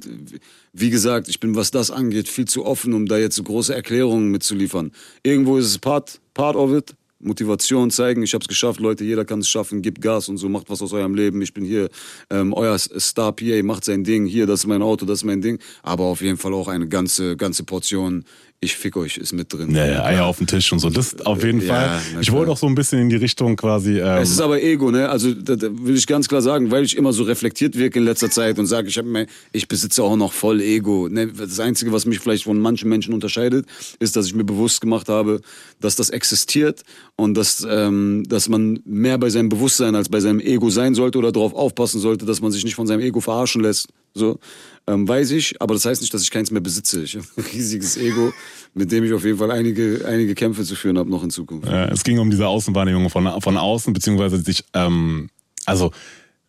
wie 0.73 0.89
gesagt, 0.91 1.27
ich 1.27 1.39
bin, 1.39 1.55
was 1.55 1.71
das 1.71 1.89
angeht, 1.89 2.29
viel 2.29 2.45
zu 2.45 2.65
offen, 2.65 2.93
um 2.93 3.07
da 3.07 3.17
jetzt 3.17 3.35
so 3.35 3.43
große 3.43 3.73
Erklärungen 3.73 4.29
mitzuliefern. 4.29 4.91
Irgendwo 5.23 5.57
ist 5.57 5.65
es 5.65 5.79
Part, 5.79 6.19
part 6.33 6.55
of 6.55 6.71
it. 6.71 6.93
Motivation 7.19 7.91
zeigen, 7.91 8.23
ich 8.23 8.33
hab's 8.33 8.47
geschafft, 8.47 8.79
Leute, 8.79 9.03
jeder 9.03 9.25
kann 9.25 9.39
es 9.39 9.47
schaffen, 9.47 9.81
gebt 9.81 10.01
Gas 10.01 10.29
und 10.29 10.37
so, 10.37 10.49
macht 10.49 10.69
was 10.69 10.81
aus 10.81 10.93
eurem 10.93 11.15
Leben. 11.15 11.41
Ich 11.41 11.53
bin 11.53 11.63
hier, 11.63 11.89
ähm, 12.29 12.53
euer 12.53 12.77
Star 12.77 13.31
PA 13.31 13.63
macht 13.63 13.85
sein 13.85 14.03
Ding, 14.03 14.25
hier, 14.25 14.45
das 14.47 14.61
ist 14.61 14.67
mein 14.67 14.81
Auto, 14.81 15.05
das 15.05 15.19
ist 15.19 15.23
mein 15.23 15.41
Ding. 15.41 15.59
Aber 15.81 16.05
auf 16.05 16.21
jeden 16.21 16.37
Fall 16.37 16.53
auch 16.53 16.67
eine 16.67 16.87
ganze, 16.87 17.37
ganze 17.37 17.63
Portion, 17.63 18.25
ich 18.61 18.75
fick 18.75 18.97
euch, 18.97 19.17
ist 19.17 19.33
mit 19.33 19.53
drin. 19.53 19.75
Ja, 19.75 19.85
ja, 19.85 20.03
Eier 20.03 20.25
auf 20.25 20.37
den 20.37 20.47
Tisch 20.47 20.71
und 20.71 20.79
so. 20.79 20.89
Das 20.89 21.21
auf 21.25 21.43
jeden 21.43 21.61
Fall. 21.61 22.01
Ich 22.19 22.31
wollte 22.31 22.51
auch 22.51 22.57
so 22.57 22.65
ein 22.65 22.73
bisschen 22.73 22.99
in 22.99 23.09
die 23.09 23.15
Richtung 23.15 23.55
quasi. 23.55 23.99
Ähm, 23.99 24.21
Es 24.21 24.31
ist 24.31 24.41
aber 24.41 24.61
Ego, 24.61 24.89
ne? 24.89 25.09
Also 25.09 25.33
da, 25.33 25.55
da 25.55 25.67
will 25.71 25.95
ich 25.95 26.07
ganz 26.07 26.27
klar 26.27 26.41
sagen, 26.41 26.71
weil 26.71 26.83
ich 26.83 26.97
immer 26.97 27.13
so 27.13 27.23
reflektiert 27.23 27.77
wirke 27.77 27.99
in 27.99 28.05
letzter 28.05 28.31
Zeit 28.31 28.57
und 28.57 28.65
sage, 28.65 28.87
ich 28.87 28.97
habe 28.97 29.07
mir, 29.07 29.27
ich 29.51 29.67
besitze 29.67 30.03
auch 30.03 30.15
noch 30.15 30.33
voll 30.33 30.61
Ego. 30.61 31.07
Ne? 31.09 31.27
Das 31.27 31.59
Einzige, 31.59 31.91
was 31.91 32.05
mich 32.05 32.19
vielleicht 32.19 32.45
von 32.45 32.59
manchen 32.59 32.89
Menschen 32.89 33.13
unterscheidet, 33.13 33.67
ist, 33.99 34.15
dass 34.15 34.25
ich 34.25 34.33
mir 34.33 34.45
bewusst 34.45 34.81
gemacht 34.81 35.09
habe, 35.09 35.41
dass 35.79 35.95
das 35.95 36.09
existiert 36.09 36.81
und 37.15 37.35
dass, 37.35 37.65
ähm, 37.69 38.23
dass 38.27 38.49
man 38.49 38.79
mehr 38.85 39.17
bei 39.17 39.29
seinem 39.29 39.49
Bewusstsein 39.49 39.93
als 39.95 40.09
bei 40.09 40.19
seinem 40.19 40.39
Ego 40.39 40.69
sein 40.69 40.95
sollte 40.95 41.19
oder 41.19 41.31
darauf 41.31 41.53
aufpassen 41.53 41.99
sollte, 41.99 42.25
dass 42.25 42.41
man 42.41 42.51
sich 42.51 42.63
nicht 42.63 42.75
von 42.75 42.87
seinem 42.87 43.01
Ego 43.01 43.19
verarschen 43.19 43.61
lässt. 43.61 43.89
So 44.13 44.39
ähm, 44.87 45.07
weiß 45.07 45.31
ich, 45.31 45.61
aber 45.61 45.73
das 45.73 45.85
heißt 45.85 46.01
nicht, 46.01 46.13
dass 46.13 46.21
ich 46.21 46.31
keins 46.31 46.51
mehr 46.51 46.61
besitze. 46.61 47.03
Ich 47.03 47.15
habe 47.15 47.25
ein 47.37 47.43
riesiges 47.53 47.97
Ego, 47.97 48.31
mit 48.73 48.91
dem 48.91 49.03
ich 49.03 49.13
auf 49.13 49.25
jeden 49.25 49.37
Fall 49.37 49.51
einige, 49.51 50.05
einige 50.07 50.35
Kämpfe 50.35 50.63
zu 50.63 50.75
führen 50.75 50.97
habe 50.97 51.09
noch 51.09 51.23
in 51.23 51.29
Zukunft. 51.29 51.67
Äh, 51.67 51.89
es 51.91 52.03
ging 52.03 52.19
um 52.19 52.29
diese 52.29 52.47
Außenwahrnehmung 52.47 53.09
von, 53.09 53.41
von 53.41 53.57
außen, 53.57 53.93
beziehungsweise 53.93 54.37
sich, 54.37 54.63
ähm, 54.73 55.29
also 55.65 55.91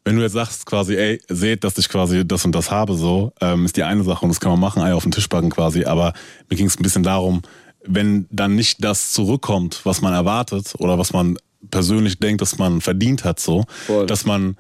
wenn 0.04 0.16
du 0.16 0.22
jetzt 0.22 0.34
sagst 0.34 0.66
quasi, 0.66 0.94
ey, 0.94 1.20
seht, 1.28 1.64
dass 1.64 1.78
ich 1.78 1.88
quasi 1.88 2.26
das 2.26 2.44
und 2.44 2.54
das 2.54 2.70
habe, 2.70 2.94
so, 2.94 3.32
ähm, 3.40 3.64
ist 3.64 3.76
die 3.76 3.82
eine 3.82 4.04
Sache 4.04 4.24
und 4.24 4.28
das 4.28 4.38
kann 4.38 4.52
man 4.52 4.60
machen, 4.60 4.82
Eier 4.82 4.96
auf 4.96 5.02
den 5.02 5.12
Tisch 5.12 5.26
packen 5.28 5.50
quasi, 5.50 5.84
aber 5.84 6.12
mir 6.48 6.56
ging 6.56 6.66
es 6.66 6.78
ein 6.78 6.82
bisschen 6.82 7.02
darum, 7.02 7.42
wenn 7.84 8.26
dann 8.30 8.54
nicht 8.54 8.84
das 8.84 9.12
zurückkommt, 9.12 9.80
was 9.84 10.02
man 10.02 10.12
erwartet 10.12 10.74
oder 10.78 10.98
was 10.98 11.12
man 11.12 11.38
persönlich 11.70 12.18
denkt, 12.18 12.42
dass 12.42 12.58
man 12.58 12.80
verdient 12.80 13.24
hat, 13.24 13.40
so, 13.40 13.64
dass 14.06 14.26
man 14.26 14.56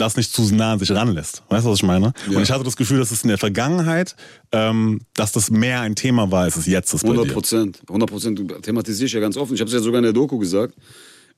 das 0.00 0.16
nicht 0.16 0.32
zu 0.32 0.42
nah 0.54 0.72
an 0.72 0.78
sich 0.78 0.90
ranlässt. 0.90 1.42
Weißt 1.48 1.66
du, 1.66 1.70
was 1.70 1.78
ich 1.78 1.82
meine? 1.84 2.12
Ja. 2.28 2.36
Und 2.36 2.42
ich 2.42 2.50
hatte 2.50 2.64
das 2.64 2.76
Gefühl, 2.76 2.98
dass 2.98 3.10
es 3.10 3.22
in 3.22 3.28
der 3.28 3.38
Vergangenheit, 3.38 4.16
ähm, 4.52 5.00
dass 5.14 5.32
das 5.32 5.50
mehr 5.50 5.80
ein 5.80 5.94
Thema 5.94 6.30
war, 6.30 6.44
als 6.44 6.56
es 6.56 6.66
jetzt 6.66 6.92
ist 6.94 7.02
bei 7.02 7.10
100 7.10 7.28
dir. 7.28 7.32
Prozent. 7.32 7.82
100 7.88 8.10
Prozent 8.10 8.62
thematisiere 8.62 9.06
ich 9.06 9.12
ja 9.12 9.20
ganz 9.20 9.36
offen. 9.36 9.54
Ich 9.54 9.60
habe 9.60 9.68
es 9.68 9.74
ja 9.74 9.80
sogar 9.80 9.98
in 9.98 10.04
der 10.04 10.12
Doku 10.12 10.38
gesagt. 10.38 10.74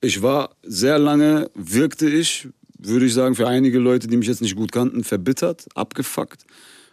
Ich 0.00 0.22
war 0.22 0.56
sehr 0.62 0.98
lange, 0.98 1.50
wirkte 1.54 2.08
ich, 2.08 2.48
würde 2.78 3.06
ich 3.06 3.14
sagen, 3.14 3.34
für 3.34 3.46
einige 3.46 3.78
Leute, 3.78 4.08
die 4.08 4.16
mich 4.16 4.26
jetzt 4.26 4.42
nicht 4.42 4.56
gut 4.56 4.72
kannten, 4.72 5.04
verbittert, 5.04 5.66
abgefuckt, 5.74 6.44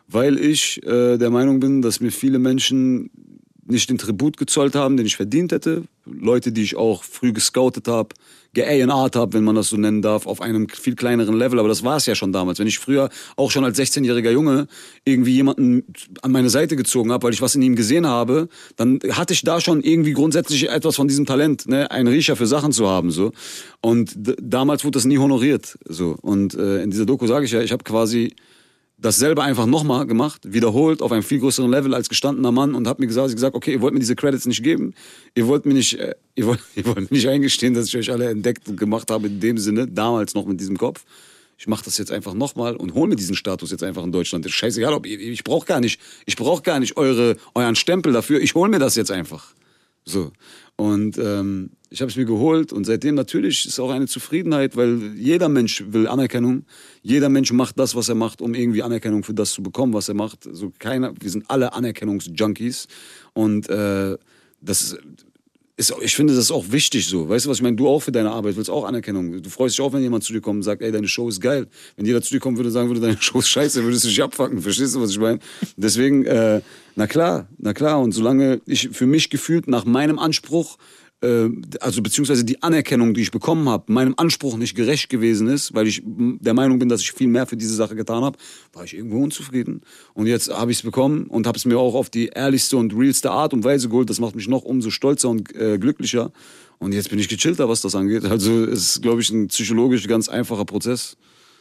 weil 0.07 0.37
ich 0.37 0.83
äh, 0.83 1.17
der 1.17 1.29
Meinung 1.29 1.59
bin, 1.59 1.81
dass 1.81 1.99
mir 1.99 2.11
viele 2.11 2.39
Menschen 2.39 3.09
nicht 3.69 3.89
den 3.89 3.97
Tribut 3.97 4.37
gezollt 4.37 4.75
haben, 4.75 4.97
den 4.97 5.05
ich 5.05 5.15
verdient 5.15 5.51
hätte. 5.51 5.83
Leute, 6.05 6.51
die 6.51 6.63
ich 6.63 6.75
auch 6.75 7.03
früh 7.03 7.33
gescoutet 7.33 7.87
habe, 7.87 8.09
ge-A&Art 8.53 9.15
habe, 9.15 9.33
wenn 9.33 9.43
man 9.43 9.55
das 9.55 9.69
so 9.69 9.77
nennen 9.77 10.01
darf, 10.01 10.25
auf 10.25 10.41
einem 10.41 10.67
viel 10.69 10.95
kleineren 10.95 11.35
Level. 11.35 11.59
Aber 11.59 11.67
das 11.67 11.83
war 11.83 11.97
es 11.97 12.05
ja 12.05 12.15
schon 12.15 12.33
damals. 12.33 12.59
Wenn 12.59 12.67
ich 12.67 12.79
früher 12.79 13.09
auch 13.35 13.51
schon 13.51 13.63
als 13.63 13.77
16-jähriger 13.77 14.31
Junge 14.31 14.67
irgendwie 15.05 15.33
jemanden 15.33 15.83
an 16.21 16.31
meine 16.31 16.49
Seite 16.49 16.75
gezogen 16.75 17.11
habe, 17.11 17.23
weil 17.23 17.33
ich 17.33 17.41
was 17.41 17.55
in 17.55 17.61
ihm 17.61 17.75
gesehen 17.75 18.07
habe, 18.07 18.49
dann 18.75 18.99
hatte 19.11 19.33
ich 19.33 19.43
da 19.43 19.61
schon 19.61 19.81
irgendwie 19.81 20.13
grundsätzlich 20.13 20.69
etwas 20.69 20.95
von 20.95 21.07
diesem 21.07 21.25
Talent, 21.25 21.67
ne? 21.67 21.91
einen 21.91 22.07
Riecher 22.07 22.35
für 22.35 22.47
Sachen 22.47 22.71
zu 22.71 22.87
haben. 22.87 23.11
so. 23.11 23.31
Und 23.81 24.15
damals 24.41 24.83
wurde 24.83 24.97
das 24.97 25.05
nie 25.05 25.19
honoriert. 25.19 25.77
so. 25.87 26.17
Und 26.21 26.55
äh, 26.55 26.81
in 26.81 26.89
dieser 26.89 27.05
Doku 27.05 27.27
sage 27.27 27.45
ich 27.45 27.51
ja, 27.51 27.61
ich 27.61 27.71
habe 27.71 27.83
quasi 27.83 28.33
dasselbe 29.01 29.43
einfach 29.43 29.65
nochmal 29.65 30.05
gemacht, 30.05 30.41
wiederholt 30.45 31.01
auf 31.01 31.11
einem 31.11 31.23
viel 31.23 31.39
größeren 31.39 31.71
Level 31.71 31.93
als 31.93 32.09
gestandener 32.09 32.51
Mann 32.51 32.75
und 32.75 32.87
habe 32.87 33.01
mir 33.01 33.07
gesagt, 33.07 33.31
gesagt, 33.31 33.55
okay, 33.55 33.73
ihr 33.73 33.81
wollt 33.81 33.93
mir 33.93 33.99
diese 33.99 34.15
Credits 34.15 34.45
nicht 34.45 34.63
geben, 34.63 34.93
ihr 35.35 35.47
wollt 35.47 35.65
mir 35.65 35.73
nicht, 35.73 35.97
äh, 35.97 36.15
ihr 36.35 36.45
wollt, 36.45 36.59
ihr 36.75 36.85
wollt 36.85 37.09
mir 37.09 37.15
nicht 37.17 37.27
eingestehen, 37.27 37.73
dass 37.73 37.87
ich 37.87 37.97
euch 37.97 38.11
alle 38.11 38.29
entdeckt 38.29 38.67
und 38.67 38.77
gemacht 38.77 39.09
habe 39.09 39.27
in 39.27 39.39
dem 39.39 39.57
Sinne, 39.57 39.87
damals 39.87 40.33
noch 40.33 40.45
mit 40.45 40.59
diesem 40.59 40.77
Kopf. 40.77 41.03
Ich 41.57 41.67
mache 41.67 41.83
das 41.83 41.97
jetzt 41.97 42.11
einfach 42.11 42.33
nochmal 42.33 42.77
und 42.77 42.93
hol 42.93 43.07
mir 43.07 43.17
diesen 43.17 43.35
Status 43.35 43.71
jetzt 43.71 43.83
einfach 43.83 44.03
in 44.03 44.13
Deutschland. 44.13 44.45
Ist 44.45 44.53
scheißegal, 44.53 44.93
ob 44.93 45.05
ihr, 45.05 45.19
ich 45.19 45.43
brauche 45.43 45.65
gar 45.65 45.81
nicht, 45.81 45.99
ich 46.25 46.37
brauche 46.37 46.61
gar 46.61 46.79
nicht 46.79 46.95
eure 46.95 47.35
euren 47.53 47.75
Stempel 47.75 48.13
dafür. 48.13 48.39
Ich 48.39 48.55
hol 48.55 48.69
mir 48.69 48.79
das 48.79 48.95
jetzt 48.95 49.11
einfach. 49.11 49.53
So. 50.05 50.31
Und 50.79 51.17
ähm, 51.17 51.71
ich 51.89 51.99
habe 51.99 52.09
es 52.09 52.15
mir 52.15 52.23
geholt 52.23 52.71
und 52.71 52.85
seitdem 52.85 53.13
natürlich 53.15 53.65
ist 53.65 53.81
auch 53.81 53.91
eine 53.91 54.07
Zufriedenheit, 54.07 54.77
weil 54.77 55.13
jeder 55.17 55.49
Mensch 55.49 55.83
will 55.89 56.07
Anerkennung. 56.07 56.63
Jeder 57.01 57.27
Mensch 57.27 57.51
macht 57.51 57.77
das, 57.77 57.95
was 57.95 58.07
er 58.07 58.15
macht, 58.15 58.41
um 58.41 58.53
irgendwie 58.53 58.81
Anerkennung 58.81 59.25
für 59.25 59.33
das 59.33 59.51
zu 59.51 59.61
bekommen, 59.61 59.93
was 59.93 60.07
er 60.07 60.15
macht. 60.15 60.47
Also 60.47 60.71
keiner, 60.79 61.13
wir 61.19 61.29
sind 61.29 61.49
alle 61.49 61.73
Anerkennungsjunkies 61.73 62.87
und 63.33 63.67
äh, 63.67 64.17
das 64.61 64.97
ist, 65.79 65.93
ich 66.01 66.15
finde 66.15 66.35
das 66.35 66.51
auch 66.51 66.65
wichtig 66.71 67.07
so. 67.07 67.29
Weißt 67.29 67.45
du, 67.45 67.49
was 67.49 67.57
ich 67.57 67.63
meine? 67.63 67.77
Du 67.77 67.87
auch 67.87 68.01
für 68.01 68.11
deine 68.11 68.31
Arbeit 68.31 68.57
willst 68.57 68.69
auch 68.69 68.83
Anerkennung. 68.83 69.41
Du 69.41 69.49
freust 69.49 69.77
dich 69.77 69.83
auch, 69.83 69.93
wenn 69.93 70.01
jemand 70.01 70.25
zu 70.25 70.33
dir 70.33 70.41
kommt 70.41 70.57
und 70.57 70.63
sagt, 70.63 70.81
ey, 70.81 70.91
deine 70.91 71.07
Show 71.07 71.29
ist 71.29 71.39
geil. 71.39 71.67
Wenn 71.95 72.05
jeder 72.05 72.21
zu 72.21 72.33
dir 72.33 72.41
kommen 72.41 72.57
würde 72.57 72.67
und 72.67 72.73
sagen 72.73 72.89
würde, 72.89 72.99
deine 72.99 73.17
Show 73.21 73.39
ist 73.39 73.47
scheiße, 73.47 73.83
würdest 73.83 74.03
du 74.03 74.09
dich 74.09 74.21
abfacken. 74.21 74.61
Verstehst 74.61 74.95
du, 74.95 75.01
was 75.01 75.11
ich 75.11 75.19
meine? 75.19 75.39
Deswegen, 75.77 76.25
äh, 76.25 76.61
na 76.95 77.07
klar, 77.07 77.47
na 77.57 77.73
klar. 77.73 78.01
Und 78.01 78.11
solange 78.11 78.59
ich 78.65 78.89
für 78.91 79.05
mich 79.05 79.29
gefühlt 79.29 79.67
nach 79.67 79.85
meinem 79.85 80.19
Anspruch 80.19 80.77
also 81.21 82.01
beziehungsweise 82.01 82.45
die 82.45 82.63
Anerkennung, 82.63 83.13
die 83.13 83.21
ich 83.21 83.31
bekommen 83.31 83.67
habe, 83.67 83.91
meinem 83.91 84.13
Anspruch 84.15 84.55
nicht 84.55 84.75
gerecht 84.75 85.09
gewesen 85.09 85.47
ist, 85.47 85.73
weil 85.73 85.87
ich 85.87 86.01
der 86.05 86.53
Meinung 86.53 86.79
bin, 86.79 86.87
dass 86.87 87.01
ich 87.01 87.11
viel 87.11 87.27
mehr 87.27 87.45
für 87.45 87.57
diese 87.57 87.75
Sache 87.75 87.95
getan 87.95 88.23
habe, 88.23 88.37
war 88.71 88.85
ich 88.85 88.95
irgendwo 88.95 89.21
unzufrieden. 89.21 89.81
Und 90.13 90.27
jetzt 90.27 90.49
habe 90.49 90.71
ich 90.71 90.77
es 90.77 90.83
bekommen 90.83 91.25
und 91.25 91.45
habe 91.45 91.57
es 91.57 91.65
mir 91.65 91.77
auch 91.77 91.95
auf 91.95 92.09
die 92.09 92.27
ehrlichste 92.27 92.77
und 92.77 92.95
realste 92.95 93.31
Art 93.31 93.53
und 93.53 93.65
Weise 93.65 93.89
geholt. 93.89 94.09
Das 94.09 94.19
macht 94.19 94.35
mich 94.35 94.47
noch 94.47 94.63
umso 94.63 94.91
stolzer 94.91 95.29
und 95.29 95.53
äh, 95.55 95.77
glücklicher. 95.77 96.31
Und 96.77 96.93
jetzt 96.93 97.09
bin 97.09 97.19
ich 97.19 97.27
gechillter, 97.27 97.67
was 97.67 97.81
das 97.81 97.95
angeht. 97.95 98.23
Also 98.23 98.63
es 98.63 98.95
ist, 98.95 99.01
glaube 99.01 99.19
ich, 99.19 99.29
ein 99.29 99.47
psychologisch 99.49 100.07
ganz 100.07 100.29
einfacher 100.29 100.63
Prozess. 100.63 101.17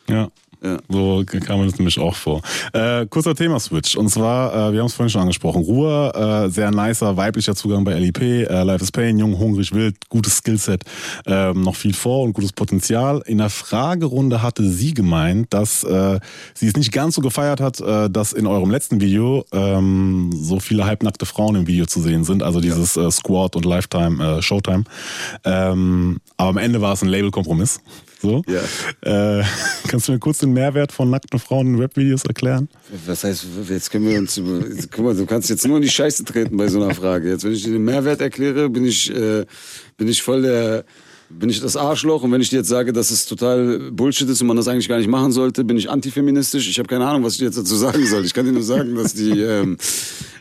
Ja. 0.09 0.31
Ja. 0.63 0.79
So 0.89 1.23
kam 1.25 1.61
mir 1.61 1.67
das 1.67 1.79
nämlich 1.79 1.99
auch 2.01 2.17
vor. 2.17 2.43
Äh, 2.73 3.07
kurzer 3.07 3.35
Thema-Switch. 3.35 3.97
Und 3.97 4.09
zwar, 4.09 4.53
äh, 4.53 4.73
wir 4.73 4.81
haben 4.81 4.87
es 4.87 4.95
vorhin 4.95 5.11
schon 5.11 5.23
angesprochen, 5.23 5.63
Ruhe, 5.63 6.13
äh, 6.15 6.51
sehr 6.51 6.73
nicer, 6.73 7.17
weiblicher 7.17 7.55
Zugang 7.55 7.85
bei 7.85 7.95
LIP, 7.95 8.23
äh, 8.23 8.63
Life 8.65 8.83
is 8.83 8.91
Pain, 8.91 9.19
jung, 9.19 9.39
hungrig, 9.39 9.73
wild, 9.73 9.97
gutes 10.09 10.39
Skillset, 10.39 10.83
ähm, 11.27 11.63
noch 11.63 11.77
viel 11.77 11.95
vor 11.95 12.23
und 12.23 12.33
gutes 12.33 12.53
Potenzial. 12.53 13.23
In 13.27 13.39
der 13.39 13.51
Fragerunde 13.51 14.43
hatte 14.43 14.69
sie 14.69 14.95
gemeint, 14.95 15.55
dass 15.55 15.85
äh, 15.85 16.19
sie 16.55 16.67
es 16.67 16.75
nicht 16.75 16.91
ganz 16.91 17.15
so 17.15 17.21
gefeiert 17.21 17.61
hat, 17.61 17.81
äh, 17.81 18.11
dass 18.11 18.33
in 18.33 18.49
eurem 18.49 18.71
letzten 18.71 19.01
Video 19.01 19.45
ähm, 19.53 20.31
so 20.33 20.59
viele 20.59 20.87
halbnackte 20.87 21.25
Frauen 21.25 21.55
im 21.55 21.67
Video 21.69 21.87
zu 21.87 22.01
sehen 22.01 22.25
sind, 22.25 22.43
also 22.43 22.61
dieses 22.61 22.97
äh, 22.97 23.09
Squad 23.13 23.55
und 23.55 23.65
Lifetime, 23.65 24.39
äh, 24.39 24.43
Showtime. 24.43 24.85
Ähm, 25.45 26.19
aber 26.37 26.51
am 26.51 26.57
Ende 26.57 26.81
war 26.81 26.95
es 26.95 27.03
ein 27.03 27.09
Label-Kompromiss. 27.09 27.81
So. 28.21 28.43
Ja. 28.49 29.41
Äh, 29.41 29.45
kannst 29.89 30.09
du 30.09 30.13
mir 30.13 30.19
kurz 30.19 30.39
den 30.39 30.53
Mehrwert 30.53 30.93
von 30.93 31.11
nackten 31.11 31.39
Frauen 31.39 31.75
in 31.75 31.81
Rap-Videos 31.81 32.25
erklären? 32.25 32.69
Was 33.07 33.25
heißt, 33.25 33.47
jetzt 33.69 33.91
können 33.91 34.09
wir 34.09 34.19
uns 34.19 34.37
über, 34.37 34.61
guck 34.91 35.05
mal, 35.05 35.15
du 35.15 35.27
kannst 35.27 35.51
jetzt 35.51 35.67
nur 35.67 35.77
in 35.77 35.83
die 35.83 35.91
Scheiße 35.91 36.25
treten 36.25 36.57
bei 36.57 36.69
so 36.69 36.83
einer 36.83 36.95
Frage. 36.95 37.31
Jetzt, 37.31 37.45
wenn 37.45 37.53
ich 37.53 37.63
dir 37.63 37.73
den 37.73 37.85
Mehrwert 37.85 38.21
erkläre, 38.21 38.69
bin 38.69 38.85
ich, 38.85 39.15
äh, 39.15 39.45
bin 39.97 40.09
ich 40.09 40.23
voll 40.23 40.43
der, 40.43 40.85
bin 41.31 41.51
ich 41.51 41.61
das 41.61 41.77
Arschloch 41.77 42.23
und 42.23 42.33
wenn 42.33 42.41
ich 42.41 42.51
dir 42.51 42.57
jetzt 42.57 42.69
sage, 42.69 42.93
dass 42.93 43.11
es 43.11 43.27
total 43.27 43.91
Bullshit 43.93 44.29
ist 44.29 44.41
und 44.41 44.47
man 44.47 44.57
das 44.57 44.67
eigentlich 44.67 44.89
gar 44.89 44.99
nicht 44.99 45.11
machen 45.11 45.31
sollte, 45.31 45.63
bin 45.63 45.77
ich 45.77 45.91
antifeministisch. 45.91 46.69
Ich 46.69 46.79
habe 46.79 46.89
keine 46.89 47.07
Ahnung, 47.07 47.23
was 47.23 47.35
ich 47.35 47.39
dir 47.41 47.47
jetzt 47.47 47.59
dazu 47.59 47.77
sagen 47.77 48.05
soll. 48.07 48.25
Ich 48.25 48.35
kann 48.35 48.47
dir 48.47 48.53
nur 48.53 48.63
sagen, 48.63 48.95
dass 48.95 49.15
die, 49.15 49.41
ähm, 49.41 49.77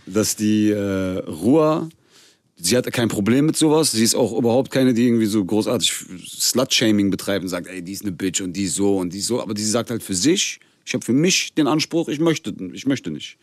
dass 0.06 0.36
die 0.36 0.72
äh, 0.72 1.20
Ruhr 1.28 1.90
sie 2.60 2.78
hatte 2.78 2.92
kein 2.92 3.08
Problem 3.08 3.46
mit 3.46 3.56
sowas. 3.56 3.92
Sie 3.92 4.04
ist 4.04 4.16
auch 4.16 4.38
überhaupt 4.38 4.72
keine, 4.72 4.94
die 4.94 5.06
irgendwie 5.06 5.26
so 5.26 5.44
großartig 5.44 5.94
Slut-Shaming 6.28 7.10
betreibt 7.10 7.44
und 7.44 7.50
sagt, 7.50 7.68
ey, 7.68 7.82
die 7.82 7.94
ist 7.94 8.04
eine 8.04 8.12
Bitch 8.12 8.42
und 8.42 8.54
die 8.54 8.68
so 8.68 8.98
und 8.98 9.14
die 9.14 9.22
so. 9.22 9.42
Aber 9.42 9.54
die 9.54 9.64
sagt 9.64 9.90
halt 9.90 10.04
für 10.04 10.16
sich, 10.16 10.60
ich 10.86 10.94
habe 10.94 11.04
für 11.04 11.14
mich 11.14 11.54
den 11.54 11.68
Anspruch, 11.68 12.08
ich 12.08 12.20
möchte, 12.20 12.54
ich 12.74 12.86
möchte 12.86 13.12
nicht. 13.12 13.38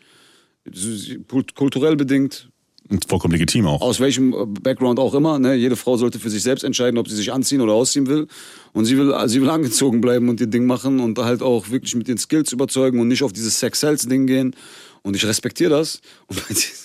Kulturell 1.55 1.95
bedingt. 1.95 2.49
Und 2.87 3.05
vollkommen 3.07 3.31
legitim 3.31 3.65
auch. 3.65 3.81
Aus 3.81 3.99
welchem 3.99 4.53
Background 4.61 4.99
auch 4.99 5.15
immer. 5.15 5.39
Ne? 5.39 5.55
Jede 5.55 5.75
Frau 5.75 5.97
sollte 5.97 6.19
für 6.19 6.29
sich 6.29 6.43
selbst 6.43 6.63
entscheiden, 6.63 6.99
ob 6.99 7.07
sie 7.07 7.15
sich 7.15 7.33
anziehen 7.33 7.61
oder 7.61 7.73
ausziehen 7.73 8.05
will. 8.05 8.27
Und 8.73 8.85
sie 8.85 8.95
will, 8.97 9.13
sie 9.27 9.41
will 9.41 9.49
angezogen 9.49 10.01
bleiben 10.01 10.29
und 10.29 10.39
ihr 10.39 10.47
Ding 10.47 10.65
machen 10.65 10.99
und 10.99 11.17
halt 11.17 11.41
auch 11.41 11.69
wirklich 11.69 11.95
mit 11.95 12.07
den 12.07 12.17
Skills 12.17 12.51
überzeugen 12.51 12.99
und 12.99 13.07
nicht 13.07 13.23
auf 13.23 13.33
dieses 13.33 13.59
Sex-Sells-Ding 13.59 14.27
gehen. 14.27 14.55
Und 15.01 15.15
ich 15.15 15.25
respektiere 15.25 15.71
das. 15.71 16.01
Und 16.27 16.43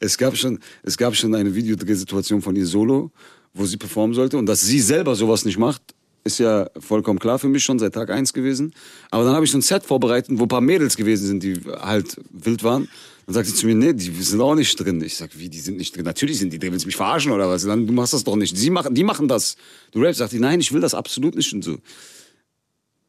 es 0.00 0.18
gab 0.18 0.36
schon, 0.36 0.58
es 0.82 0.96
gab 0.96 1.14
schon 1.14 1.34
eine 1.34 1.54
Videodrehsituation 1.54 2.42
von 2.42 2.56
ihr 2.56 2.66
solo, 2.66 3.10
wo 3.52 3.66
sie 3.66 3.76
performen 3.76 4.14
sollte. 4.14 4.38
Und 4.38 4.46
dass 4.46 4.62
sie 4.62 4.80
selber 4.80 5.14
sowas 5.14 5.44
nicht 5.44 5.58
macht, 5.58 5.82
ist 6.24 6.38
ja 6.38 6.68
vollkommen 6.78 7.18
klar 7.18 7.38
für 7.38 7.48
mich 7.48 7.62
schon 7.62 7.78
seit 7.78 7.94
Tag 7.94 8.10
eins 8.10 8.32
gewesen. 8.32 8.72
Aber 9.10 9.24
dann 9.24 9.34
habe 9.34 9.44
ich 9.44 9.50
so 9.50 9.58
ein 9.58 9.62
Set 9.62 9.84
vorbereitet, 9.84 10.30
wo 10.38 10.44
ein 10.44 10.48
paar 10.48 10.62
Mädels 10.62 10.96
gewesen 10.96 11.26
sind, 11.26 11.42
die 11.42 11.60
halt 11.80 12.16
wild 12.30 12.64
waren. 12.64 12.88
Dann 13.26 13.34
sagt 13.34 13.46
sie 13.46 13.54
zu 13.54 13.66
mir, 13.66 13.74
nee, 13.74 13.92
die 13.92 14.10
sind 14.10 14.40
auch 14.40 14.54
nicht 14.54 14.74
drin. 14.76 15.02
Ich 15.02 15.16
sag, 15.16 15.38
wie, 15.38 15.48
die 15.48 15.60
sind 15.60 15.76
nicht 15.76 15.94
drin? 15.94 16.04
Natürlich 16.04 16.38
sind 16.38 16.52
die 16.52 16.58
drin. 16.58 16.72
Willst 16.72 16.84
du 16.84 16.88
mich 16.88 16.96
verarschen 16.96 17.32
oder 17.32 17.48
was? 17.48 17.64
Dann, 17.64 17.86
du 17.86 17.92
machst 17.92 18.12
das 18.12 18.24
doch 18.24 18.36
nicht. 18.36 18.56
Sie 18.56 18.70
machen, 18.70 18.94
die 18.94 19.04
machen 19.04 19.28
das. 19.28 19.56
Du 19.92 20.00
rappst, 20.00 20.18
sagt 20.18 20.32
die, 20.32 20.38
nein, 20.38 20.60
ich 20.60 20.72
will 20.72 20.80
das 20.80 20.94
absolut 20.94 21.34
nicht 21.34 21.52
und 21.52 21.62
so. 21.62 21.78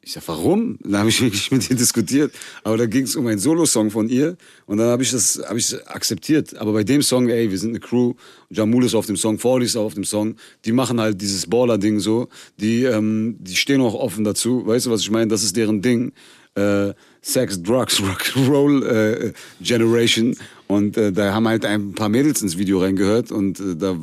Ich 0.08 0.12
sag, 0.12 0.28
warum? 0.28 0.78
Dann 0.84 1.00
habe 1.00 1.10
ich 1.10 1.20
wirklich 1.22 1.50
mit 1.50 1.68
ihr 1.68 1.76
diskutiert. 1.76 2.32
Aber 2.64 2.78
da 2.78 2.86
ging 2.86 3.06
es 3.06 3.16
um 3.16 3.26
einen 3.26 3.40
Solo-Song 3.40 3.90
von 3.90 4.08
ihr. 4.08 4.38
Und 4.68 4.78
dann 4.78 4.88
habe 4.88 5.02
ich 5.02 5.10
das 5.10 5.42
hab 5.44 5.58
ich 5.58 5.76
akzeptiert. 5.88 6.56
Aber 6.58 6.74
bei 6.74 6.84
dem 6.84 7.02
Song, 7.02 7.28
ey, 7.28 7.50
wir 7.50 7.58
sind 7.58 7.72
eine 7.72 7.80
Crew. 7.80 8.14
Jamul 8.52 8.86
ist 8.86 8.94
auf 8.94 9.08
dem 9.08 9.18
Song, 9.18 9.40
Fordy 9.40 9.66
ist 9.66 9.76
auf 9.76 9.96
dem 9.96 10.04
Song. 10.04 10.36
Die 10.64 10.74
machen 10.74 11.02
halt 11.02 11.20
dieses 11.20 11.48
Baller-Ding 11.48 12.00
so. 12.00 12.28
Die, 12.60 12.84
ähm, 12.84 13.38
die 13.40 13.56
stehen 13.56 13.82
auch 13.82 13.96
offen 13.96 14.24
dazu. 14.24 14.68
Weißt 14.68 14.86
du, 14.86 14.92
was 14.92 15.02
ich 15.02 15.10
meine? 15.10 15.28
Das 15.28 15.44
ist 15.44 15.58
deren 15.58 15.82
Ding. 15.82 16.14
Äh, 16.54 16.94
Sex, 17.24 17.64
Drugs, 17.64 18.00
Rock'n'Roll 18.00 18.86
äh, 18.86 19.34
Generation. 19.60 20.38
Und 20.68 20.98
äh, 20.98 21.12
da 21.12 21.34
haben 21.34 21.48
halt 21.48 21.66
ein 21.66 21.94
paar 21.96 22.10
Mädels 22.10 22.44
ins 22.44 22.60
Video 22.60 22.80
reingehört. 22.80 23.32
Und 23.32 23.60
äh, 23.60 23.76
da, 23.76 23.98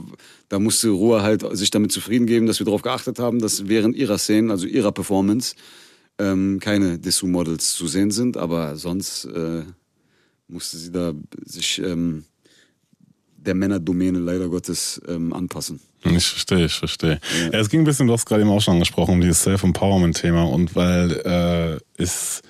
da 0.48 0.58
musste 0.58 0.88
Ruhe 0.88 1.22
halt 1.22 1.44
sich 1.56 1.70
damit 1.70 1.92
zufrieden 1.92 2.26
geben, 2.26 2.46
dass 2.46 2.58
wir 2.58 2.64
darauf 2.64 2.82
geachtet 2.82 3.20
haben, 3.20 3.38
dass 3.38 3.68
während 3.68 3.94
ihrer 3.94 4.18
Szenen, 4.18 4.50
also 4.50 4.66
ihrer 4.66 4.90
Performance, 4.90 5.54
ähm, 6.18 6.58
keine 6.60 6.98
Dessous-Models 6.98 7.74
zu 7.74 7.86
sehen 7.86 8.10
sind, 8.10 8.36
aber 8.36 8.76
sonst 8.76 9.24
äh, 9.24 9.62
musste 10.48 10.76
sie 10.76 10.92
da 10.92 11.12
sich 11.44 11.80
ähm, 11.82 12.24
der 13.36 13.54
Männerdomäne 13.54 14.18
leider 14.18 14.48
Gottes 14.48 15.00
ähm, 15.08 15.32
anpassen. 15.32 15.80
Ich 16.04 16.26
verstehe, 16.26 16.64
ich 16.66 16.74
verstehe. 16.74 17.20
Ja. 17.52 17.60
es 17.60 17.68
ging 17.68 17.80
ein 17.80 17.84
bisschen, 17.84 18.06
du 18.06 18.12
hast 18.12 18.26
gerade 18.26 18.42
eben 18.42 18.50
auch 18.50 18.60
schon 18.60 18.74
angesprochen, 18.74 19.14
um 19.14 19.20
dieses 19.20 19.42
Self-Empowerment-Thema 19.42 20.44
und 20.44 20.74
weil 20.74 21.12
äh, 21.24 22.02
es 22.02 22.42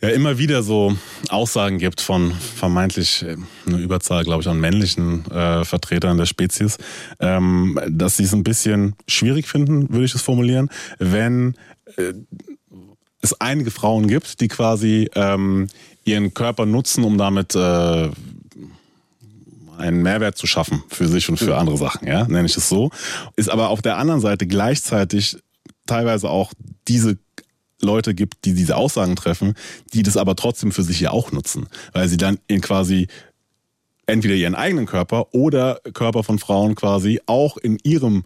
ja 0.00 0.08
immer 0.10 0.38
wieder 0.38 0.62
so 0.62 0.96
Aussagen 1.28 1.78
gibt 1.78 2.00
von 2.00 2.32
vermeintlich 2.32 3.22
äh, 3.22 3.36
eine 3.66 3.78
Überzahl, 3.78 4.24
glaube 4.24 4.42
ich, 4.42 4.48
an 4.48 4.60
männlichen 4.60 5.30
äh, 5.30 5.64
Vertretern 5.64 6.16
der 6.16 6.26
Spezies, 6.26 6.78
ähm, 7.20 7.78
dass 7.88 8.16
sie 8.16 8.24
es 8.24 8.32
ein 8.32 8.44
bisschen 8.44 8.94
schwierig 9.06 9.48
finden, 9.48 9.90
würde 9.90 10.04
ich 10.04 10.14
es 10.14 10.22
formulieren, 10.22 10.70
wenn 10.98 11.54
äh, 11.96 12.14
es 13.20 13.40
einige 13.40 13.70
Frauen 13.70 14.06
gibt, 14.06 14.40
die 14.40 14.48
quasi 14.48 15.10
ähm, 15.14 15.68
ihren 16.04 16.34
Körper 16.34 16.66
nutzen, 16.66 17.04
um 17.04 17.18
damit 17.18 17.54
äh, 17.54 18.08
einen 19.78 20.02
Mehrwert 20.02 20.36
zu 20.36 20.46
schaffen 20.46 20.82
für 20.88 21.08
sich 21.08 21.28
und 21.28 21.36
für 21.36 21.56
andere 21.56 21.76
Sachen, 21.76 22.06
ja, 22.06 22.26
nenne 22.26 22.46
ich 22.46 22.56
es 22.56 22.68
so. 22.68 22.90
Ist 23.36 23.50
aber 23.50 23.68
auf 23.68 23.82
der 23.82 23.96
anderen 23.96 24.20
Seite 24.20 24.46
gleichzeitig 24.46 25.38
teilweise 25.86 26.28
auch 26.28 26.52
diese 26.88 27.18
Leute 27.80 28.14
gibt, 28.14 28.44
die 28.44 28.54
diese 28.54 28.76
Aussagen 28.76 29.14
treffen, 29.14 29.54
die 29.92 30.02
das 30.02 30.16
aber 30.16 30.34
trotzdem 30.34 30.72
für 30.72 30.82
sich 30.82 31.00
ja 31.00 31.10
auch 31.12 31.30
nutzen, 31.30 31.68
weil 31.92 32.08
sie 32.08 32.16
dann 32.16 32.38
in 32.48 32.60
quasi 32.60 33.06
entweder 34.06 34.34
ihren 34.34 34.54
eigenen 34.54 34.86
Körper 34.86 35.32
oder 35.32 35.80
Körper 35.94 36.24
von 36.24 36.38
Frauen 36.38 36.74
quasi 36.74 37.20
auch 37.26 37.56
in 37.56 37.78
ihrem 37.84 38.24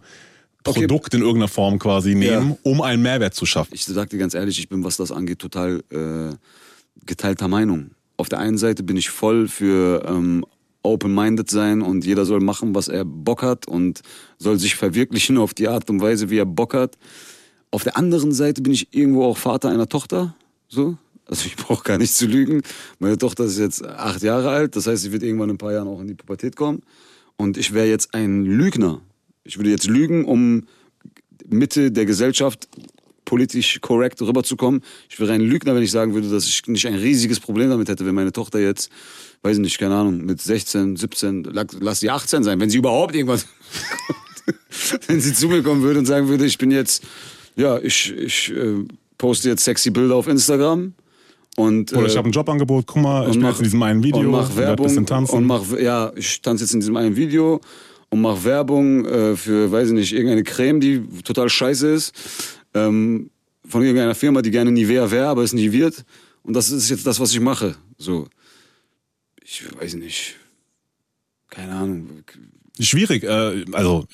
Produkt 0.63 1.07
okay. 1.07 1.17
in 1.17 1.23
irgendeiner 1.23 1.47
Form 1.47 1.79
quasi 1.79 2.15
nehmen, 2.15 2.49
ja. 2.49 2.57
um 2.63 2.81
einen 2.81 3.01
Mehrwert 3.01 3.33
zu 3.33 3.45
schaffen. 3.45 3.73
Ich 3.73 3.85
sag 3.85 4.09
dir 4.09 4.17
ganz 4.17 4.33
ehrlich, 4.33 4.59
ich 4.59 4.69
bin, 4.69 4.83
was 4.83 4.97
das 4.97 5.11
angeht, 5.11 5.39
total 5.39 5.83
äh, 5.89 6.35
geteilter 7.05 7.47
Meinung. 7.47 7.91
Auf 8.17 8.29
der 8.29 8.39
einen 8.39 8.57
Seite 8.57 8.83
bin 8.83 8.95
ich 8.95 9.09
voll 9.09 9.47
für 9.47 10.05
ähm, 10.07 10.45
open-minded 10.83 11.49
sein 11.49 11.81
und 11.81 12.05
jeder 12.05 12.25
soll 12.25 12.41
machen, 12.41 12.75
was 12.75 12.87
er 12.87 13.05
Bock 13.05 13.41
hat 13.41 13.67
und 13.67 14.01
soll 14.37 14.59
sich 14.59 14.75
verwirklichen 14.75 15.37
auf 15.37 15.53
die 15.53 15.67
Art 15.67 15.89
und 15.89 16.01
Weise, 16.01 16.29
wie 16.29 16.37
er 16.37 16.45
Bock 16.45 16.73
hat. 16.73 16.97
Auf 17.71 17.83
der 17.83 17.97
anderen 17.97 18.31
Seite 18.31 18.61
bin 18.61 18.73
ich 18.73 18.93
irgendwo 18.93 19.25
auch 19.25 19.37
Vater 19.37 19.69
einer 19.69 19.89
Tochter, 19.89 20.35
so. 20.67 20.97
Also 21.25 21.45
ich 21.45 21.55
brauche 21.57 21.83
gar 21.83 21.97
nicht 21.97 22.13
zu 22.13 22.27
lügen. 22.27 22.61
Meine 22.99 23.17
Tochter 23.17 23.45
ist 23.45 23.57
jetzt 23.57 23.83
acht 23.85 24.21
Jahre 24.21 24.49
alt, 24.49 24.75
das 24.75 24.87
heißt, 24.87 25.01
sie 25.01 25.11
wird 25.11 25.23
irgendwann 25.23 25.49
in 25.49 25.55
ein 25.55 25.57
paar 25.57 25.73
Jahren 25.73 25.87
auch 25.87 26.01
in 26.01 26.07
die 26.07 26.13
Pubertät 26.13 26.55
kommen. 26.55 26.81
Und 27.37 27.57
ich 27.57 27.73
wäre 27.73 27.87
jetzt 27.87 28.13
ein 28.13 28.45
Lügner, 28.45 29.01
ich 29.43 29.57
würde 29.57 29.69
jetzt 29.69 29.87
lügen, 29.87 30.25
um 30.25 30.65
Mitte 31.49 31.91
der 31.91 32.05
Gesellschaft 32.05 32.67
politisch 33.25 33.79
korrekt 33.81 34.21
rüberzukommen. 34.21 34.81
Ich 35.09 35.19
wäre 35.19 35.31
ein 35.33 35.41
Lügner, 35.41 35.75
wenn 35.75 35.83
ich 35.83 35.91
sagen 35.91 36.13
würde, 36.13 36.29
dass 36.29 36.45
ich 36.45 36.65
nicht 36.67 36.85
ein 36.87 36.95
riesiges 36.95 37.39
Problem 37.39 37.69
damit 37.69 37.89
hätte, 37.89 38.05
wenn 38.05 38.15
meine 38.15 38.31
Tochter 38.31 38.59
jetzt, 38.59 38.91
weiß 39.41 39.57
ich 39.57 39.61
nicht, 39.61 39.77
keine 39.77 39.95
Ahnung, 39.95 40.25
mit 40.25 40.41
16, 40.41 40.97
17, 40.97 41.49
lass 41.79 41.99
sie 41.99 42.09
18 42.09 42.43
sein, 42.43 42.59
wenn 42.59 42.69
sie 42.69 42.77
überhaupt 42.77 43.15
irgendwas, 43.15 43.47
wenn 45.07 45.21
sie 45.21 45.33
zu 45.33 45.47
mir 45.47 45.63
kommen 45.63 45.81
würde 45.81 45.99
und 45.99 46.05
sagen 46.05 46.27
würde, 46.27 46.45
ich 46.45 46.57
bin 46.57 46.71
jetzt, 46.71 47.03
ja, 47.55 47.79
ich, 47.79 48.11
ich 48.11 48.51
äh, 48.51 48.85
poste 49.17 49.49
jetzt 49.49 49.63
sexy 49.63 49.89
Bilder 49.89 50.15
auf 50.15 50.27
Instagram. 50.27 50.93
Und, 51.55 51.93
Oder 51.93 52.07
ich 52.07 52.15
äh, 52.15 52.17
habe 52.17 52.29
ein 52.29 52.31
Jobangebot, 52.31 52.87
guck 52.87 53.01
mal, 53.01 53.29
ich 53.29 53.35
jetzt 53.35 53.59
in 53.59 53.63
diesem 53.63 53.83
einen 53.83 54.03
Video, 54.03 54.21
und 54.21 54.31
mach 54.31 54.55
Werbung. 54.55 54.87
Und 55.29 55.45
mach, 55.45 55.61
ja, 55.77 56.11
ich 56.15 56.41
tanze 56.41 56.63
jetzt 56.63 56.73
in 56.73 56.79
diesem 56.79 56.97
einen 56.97 57.15
Video 57.15 57.61
und 58.13 58.21
mach 58.21 58.43
Werbung 58.43 59.05
äh, 59.05 59.35
für, 59.35 59.71
weiß 59.71 59.87
ich 59.87 59.93
nicht, 59.93 60.13
irgendeine 60.13 60.43
Creme, 60.43 60.79
die 60.79 61.01
total 61.23 61.49
scheiße 61.49 61.89
ist, 61.89 62.13
ähm, 62.75 63.31
von 63.67 63.81
irgendeiner 63.81 64.13
Firma, 64.13 64.41
die 64.43 64.51
gerne 64.51 64.71
Nivea 64.71 65.09
wäre, 65.09 65.27
aber 65.27 65.41
es 65.41 65.51
nie 65.53 65.71
wird. 65.71 66.05
Und 66.43 66.53
das 66.53 66.69
ist 66.69 66.89
jetzt 66.89 67.07
das, 67.07 67.19
was 67.19 67.31
ich 67.31 67.39
mache. 67.39 67.75
So, 67.97 68.27
ich 69.43 69.63
weiß 69.79 69.95
nicht, 69.95 70.35
keine 71.49 71.73
Ahnung. 71.73 72.09
Schwierig, 72.79 73.23
äh, 73.23 73.65
also, 73.71 74.05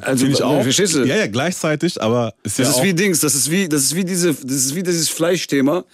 Also, 0.00 0.26
ich 0.26 0.42
auch. 0.42 0.62
verstehst 0.62 0.94
du? 0.94 1.04
Ja, 1.04 1.16
ja, 1.16 1.26
gleichzeitig, 1.26 2.00
aber 2.00 2.34
ist 2.44 2.58
Das 2.58 2.66
ja 2.66 2.70
ist 2.72 2.78
auch, 2.78 2.84
wie 2.84 2.94
Dings, 2.94 3.20
das 3.20 3.34
ist 3.34 3.50
wie, 3.50 3.68
das 3.68 3.82
ist 3.82 3.96
wie 3.96 4.04
diese, 4.04 4.32
das 4.34 4.56
ist 4.66 4.74
wie 4.76 4.82
dieses 4.82 5.08
Fleischthema. 5.08 5.84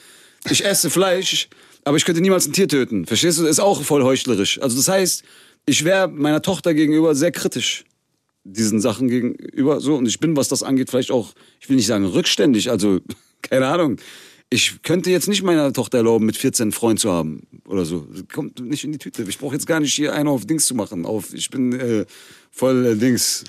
Ich 0.50 0.64
esse 0.64 0.90
Fleisch, 0.90 1.48
aber 1.84 1.96
ich 1.96 2.04
könnte 2.04 2.20
niemals 2.20 2.46
ein 2.46 2.52
Tier 2.52 2.68
töten. 2.68 3.06
Verstehst 3.06 3.38
du? 3.38 3.42
Das 3.42 3.52
ist 3.52 3.60
auch 3.60 3.82
voll 3.82 4.02
heuchlerisch. 4.02 4.60
Also 4.60 4.76
das 4.76 4.88
heißt, 4.88 5.22
ich 5.66 5.84
wäre 5.84 6.08
meiner 6.08 6.42
Tochter 6.42 6.74
gegenüber 6.74 7.14
sehr 7.14 7.32
kritisch 7.32 7.84
diesen 8.44 8.80
Sachen 8.80 9.08
gegenüber 9.08 9.80
so 9.80 9.96
und 9.96 10.06
ich 10.06 10.18
bin, 10.18 10.36
was 10.36 10.48
das 10.48 10.62
angeht, 10.62 10.90
vielleicht 10.90 11.10
auch, 11.10 11.34
ich 11.60 11.68
will 11.68 11.76
nicht 11.76 11.86
sagen 11.86 12.06
rückständig, 12.06 12.70
also 12.70 13.00
keine 13.42 13.66
Ahnung. 13.66 13.96
Ich 14.52 14.82
könnte 14.82 15.12
jetzt 15.12 15.28
nicht 15.28 15.44
meiner 15.44 15.72
Tochter 15.72 15.98
erlauben, 15.98 16.26
mit 16.26 16.36
14 16.36 16.64
einen 16.64 16.72
Freund 16.72 16.98
zu 16.98 17.12
haben 17.12 17.46
oder 17.66 17.84
so. 17.84 18.08
Kommt 18.32 18.58
nicht 18.58 18.82
in 18.82 18.90
die 18.90 18.98
Tüte. 18.98 19.22
Ich 19.22 19.38
brauche 19.38 19.54
jetzt 19.54 19.68
gar 19.68 19.78
nicht 19.78 19.94
hier 19.94 20.12
einen 20.12 20.28
auf 20.28 20.44
Dings 20.44 20.66
zu 20.66 20.74
machen. 20.74 21.06
Auf, 21.06 21.32
ich 21.32 21.50
bin 21.50 21.72
äh, 21.72 22.04
voll 22.50 22.84
äh, 22.84 22.96
Dings. 22.96 23.44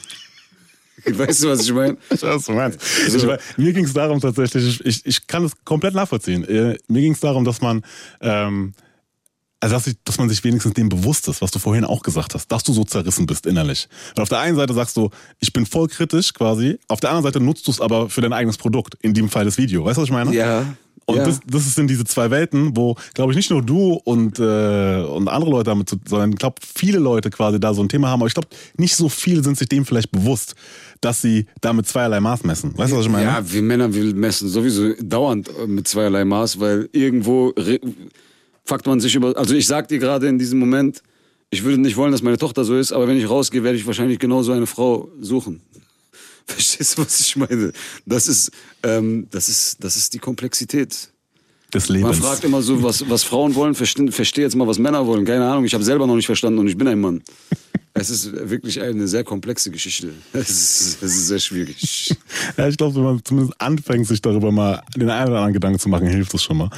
Weißt 1.05 1.43
du, 1.43 1.49
was 1.49 1.63
ich 1.63 1.73
meine? 1.73 1.97
Ich 2.11 2.21
weiß, 2.21 2.23
was 2.23 2.45
du 2.45 2.51
meinst. 2.51 2.79
Ich, 3.07 3.25
mein, 3.25 3.39
mir 3.57 3.73
ging 3.73 3.85
es 3.85 3.93
darum 3.93 4.19
tatsächlich, 4.19 4.79
ich, 4.79 4.85
ich, 4.85 5.05
ich 5.05 5.27
kann 5.27 5.43
es 5.43 5.53
komplett 5.65 5.95
nachvollziehen. 5.95 6.43
Äh, 6.43 6.77
mir 6.87 7.01
ging 7.01 7.13
es 7.13 7.19
darum, 7.19 7.45
dass 7.45 7.61
man, 7.61 7.83
ähm, 8.19 8.73
also 9.61 9.75
dass, 9.75 9.87
ich, 9.87 9.95
dass 10.03 10.17
man 10.17 10.27
sich 10.27 10.43
wenigstens 10.43 10.73
dem 10.73 10.89
bewusst 10.89 11.27
ist, 11.27 11.41
was 11.41 11.51
du 11.51 11.59
vorhin 11.59 11.85
auch 11.85 12.01
gesagt 12.01 12.33
hast, 12.33 12.51
dass 12.51 12.63
du 12.63 12.73
so 12.73 12.83
zerrissen 12.83 13.27
bist 13.27 13.45
innerlich. 13.45 13.87
Und 14.15 14.23
auf 14.23 14.29
der 14.29 14.39
einen 14.39 14.57
Seite 14.57 14.73
sagst 14.73 14.97
du, 14.97 15.09
ich 15.39 15.53
bin 15.53 15.65
voll 15.65 15.87
kritisch 15.87 16.33
quasi, 16.33 16.79
auf 16.87 16.99
der 16.99 17.11
anderen 17.11 17.25
Seite 17.25 17.39
nutzt 17.39 17.67
du 17.67 17.71
es 17.71 17.79
aber 17.79 18.09
für 18.09 18.21
dein 18.21 18.33
eigenes 18.33 18.57
Produkt, 18.57 18.95
in 19.01 19.13
dem 19.13 19.29
Fall 19.29 19.45
das 19.45 19.57
Video. 19.57 19.85
Weißt 19.85 19.97
du, 19.97 20.01
was 20.01 20.09
ich 20.09 20.13
meine? 20.13 20.33
Ja. 20.33 20.65
Und 21.05 21.17
ja. 21.17 21.25
das, 21.25 21.39
das 21.45 21.75
sind 21.75 21.89
diese 21.89 22.05
zwei 22.05 22.31
Welten, 22.31 22.75
wo, 22.75 22.95
glaube 23.13 23.31
ich, 23.31 23.35
nicht 23.35 23.49
nur 23.49 23.61
du 23.61 23.99
und, 24.03 24.39
äh, 24.39 25.03
und 25.03 25.27
andere 25.27 25.51
Leute 25.51 25.65
damit, 25.65 25.89
zu, 25.89 25.97
sondern 26.07 26.31
ich 26.31 26.37
glaube, 26.37 26.55
viele 26.61 26.99
Leute 26.99 27.29
quasi 27.29 27.59
da 27.59 27.73
so 27.73 27.81
ein 27.81 27.89
Thema 27.89 28.09
haben. 28.09 28.21
Aber 28.21 28.27
ich 28.27 28.33
glaube, 28.33 28.49
nicht 28.77 28.95
so 28.95 29.09
viele 29.09 29.43
sind 29.43 29.57
sich 29.57 29.67
dem 29.67 29.85
vielleicht 29.85 30.11
bewusst, 30.11 30.55
dass 31.01 31.21
sie 31.21 31.47
damit 31.59 31.87
zweierlei 31.87 32.19
Maß 32.19 32.43
messen. 32.43 32.77
Weißt 32.77 32.93
du, 32.93 32.97
was 32.97 33.05
ich 33.05 33.11
meine? 33.11 33.25
Ja, 33.25 33.51
wir 33.51 33.61
Männer, 33.61 33.93
wir 33.93 34.13
messen 34.15 34.47
sowieso 34.47 34.93
dauernd 35.01 35.49
äh, 35.49 35.67
mit 35.67 35.87
zweierlei 35.87 36.23
Maß, 36.23 36.59
weil 36.59 36.87
irgendwo 36.93 37.53
fuckt 38.71 38.87
man 38.87 39.01
sich 39.01 39.13
über. 39.15 39.35
Also 39.35 39.53
ich 39.53 39.67
sag 39.67 39.89
dir 39.89 39.99
gerade 39.99 40.29
in 40.29 40.39
diesem 40.39 40.57
Moment, 40.57 41.03
ich 41.49 41.63
würde 41.63 41.77
nicht 41.77 41.97
wollen, 41.97 42.13
dass 42.13 42.21
meine 42.21 42.37
Tochter 42.37 42.63
so 42.63 42.77
ist, 42.77 42.93
aber 42.93 43.05
wenn 43.05 43.17
ich 43.17 43.29
rausgehe, 43.29 43.63
werde 43.65 43.77
ich 43.77 43.85
wahrscheinlich 43.85 44.17
genauso 44.17 44.53
eine 44.53 44.65
Frau 44.65 45.09
suchen. 45.19 45.61
Verstehst 46.45 46.97
du, 46.97 47.01
was 47.01 47.19
ich 47.19 47.35
meine? 47.35 47.73
Das 48.05 48.29
ist, 48.29 48.49
ähm, 48.83 49.27
das 49.29 49.49
ist, 49.49 49.83
das 49.83 49.97
ist 49.97 50.13
die 50.13 50.19
Komplexität. 50.19 51.09
Des 51.73 51.89
Man 51.89 51.99
Lebens. 51.99 52.19
fragt 52.19 52.43
immer 52.45 52.61
so, 52.61 52.81
was, 52.81 53.09
was 53.09 53.23
Frauen 53.23 53.55
wollen, 53.55 53.75
verstehe 53.75 54.11
versteh 54.11 54.41
jetzt 54.41 54.55
mal, 54.55 54.67
was 54.67 54.79
Männer 54.79 55.05
wollen. 55.05 55.25
Keine 55.25 55.45
Ahnung, 55.49 55.65
ich 55.65 55.73
habe 55.73 55.83
selber 55.83 56.07
noch 56.07 56.15
nicht 56.15 56.25
verstanden 56.25 56.59
und 56.59 56.67
ich 56.67 56.77
bin 56.77 56.87
ein 56.87 56.99
Mann. 56.99 57.21
Es 57.93 58.09
ist 58.09 58.49
wirklich 58.49 58.81
eine 58.81 59.07
sehr 59.07 59.25
komplexe 59.25 59.69
Geschichte. 59.69 60.13
Es 60.33 60.49
ist, 60.49 61.03
es 61.03 61.15
ist 61.15 61.27
sehr 61.27 61.39
schwierig. 61.39 62.15
Ja, 62.57 62.67
ich 62.67 62.77
glaube, 62.77 62.95
wenn 62.95 63.03
man 63.03 63.21
zumindest 63.23 63.59
anfängt, 63.61 64.07
sich 64.07 64.21
darüber 64.21 64.51
mal 64.51 64.81
den 64.95 65.09
einen 65.09 65.29
oder 65.29 65.39
anderen 65.39 65.53
Gedanken 65.53 65.79
zu 65.79 65.89
machen, 65.89 66.07
hilft 66.07 66.33
es 66.33 66.43
schon 66.43 66.57
mal. 66.57 66.69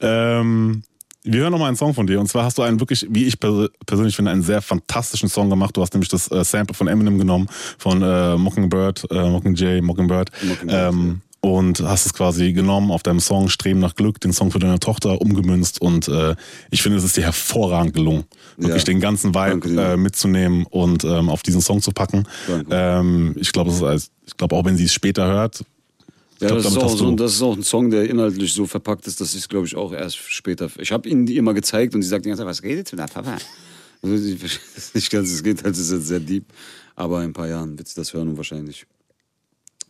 Ähm, 0.00 0.82
wir 1.24 1.40
hören 1.42 1.52
noch 1.52 1.58
mal 1.58 1.68
einen 1.68 1.76
Song 1.76 1.94
von 1.94 2.06
dir. 2.06 2.20
Und 2.20 2.28
zwar 2.28 2.44
hast 2.44 2.58
du 2.58 2.62
einen 2.62 2.80
wirklich, 2.80 3.06
wie 3.10 3.24
ich 3.24 3.38
pers 3.38 3.68
persönlich 3.86 4.16
finde, 4.16 4.30
einen 4.30 4.42
sehr 4.42 4.62
fantastischen 4.62 5.28
Song 5.28 5.50
gemacht. 5.50 5.76
Du 5.76 5.82
hast 5.82 5.92
nämlich 5.94 6.08
das 6.08 6.30
äh, 6.30 6.44
Sample 6.44 6.74
von 6.74 6.88
Eminem 6.88 7.18
genommen, 7.18 7.48
von 7.78 8.02
äh, 8.02 8.36
Mockingbird, 8.36 9.06
äh, 9.10 9.28
Mockingjay, 9.28 9.80
Mockingbird. 9.82 10.30
Mockingbird, 10.42 10.92
ähm, 10.92 11.20
und 11.42 11.80
hast 11.80 12.04
es 12.04 12.12
quasi 12.12 12.52
genommen 12.52 12.90
auf 12.90 13.02
deinem 13.02 13.18
Song 13.20 13.48
Streben 13.48 13.80
nach 13.80 13.94
Glück, 13.94 14.20
den 14.20 14.34
Song 14.34 14.50
für 14.50 14.58
deine 14.58 14.78
Tochter 14.78 15.22
umgemünzt. 15.22 15.80
Und 15.80 16.06
äh, 16.08 16.34
ich 16.70 16.82
finde, 16.82 16.98
es 16.98 17.04
ist 17.04 17.16
dir 17.16 17.24
hervorragend 17.24 17.94
gelungen, 17.94 18.24
wirklich 18.58 18.82
Ja. 18.82 18.92
den 18.92 19.00
ganzen 19.00 19.34
Vibe 19.34 19.80
äh, 19.80 19.96
mitzunehmen 19.96 20.66
und 20.68 21.02
ähm, 21.04 21.30
auf 21.30 21.42
diesen 21.42 21.62
Song 21.62 21.80
zu 21.80 21.92
packen. 21.92 22.24
Ähm, 22.70 23.34
ich 23.38 23.52
glaube, 23.52 23.70
ich 24.26 24.36
glaube 24.36 24.54
auch, 24.54 24.66
wenn 24.66 24.76
sie 24.76 24.84
es 24.84 24.92
später 24.92 25.26
hört, 25.26 25.64
Ja, 26.40 26.48
glaub, 26.48 26.62
das, 26.62 26.72
ist 26.72 26.78
auch 26.78 26.96
so, 26.96 27.10
du- 27.10 27.16
das 27.16 27.34
ist 27.34 27.42
auch 27.42 27.56
ein 27.56 27.62
Song, 27.62 27.90
der 27.90 28.08
inhaltlich 28.08 28.52
so 28.52 28.66
verpackt 28.66 29.06
ist, 29.06 29.20
dass 29.20 29.32
ich 29.34 29.40
es, 29.40 29.48
glaube 29.48 29.66
ich, 29.66 29.76
auch 29.76 29.92
erst 29.92 30.16
später. 30.16 30.68
Ich 30.78 30.90
habe 30.92 31.08
ihnen 31.08 31.26
die 31.26 31.36
immer 31.36 31.52
gezeigt 31.54 31.94
und 31.94 32.02
sie 32.02 32.08
sagt 32.08 32.24
die 32.24 32.30
ganze 32.30 32.42
Zeit, 32.42 32.48
was 32.50 32.62
redet 32.62 32.90
du 32.92 32.96
da, 32.96 33.06
Papa? 33.06 33.36
Also, 34.02 34.16
sie 34.16 34.36
versteht 34.36 34.62
das 34.76 34.94
nicht 34.94 35.10
ganz, 35.10 35.30
es 35.30 35.42
geht 35.42 35.62
halt, 35.62 35.74
es 35.74 35.80
ist 35.80 35.92
jetzt 35.92 36.06
sehr 36.08 36.20
deep. 36.20 36.44
Aber 36.96 37.18
in 37.22 37.30
ein 37.30 37.32
paar 37.34 37.48
Jahren 37.48 37.76
wird 37.78 37.86
sie 37.88 37.94
das 37.94 38.12
hören 38.14 38.28
und 38.28 38.36
wahrscheinlich, 38.38 38.86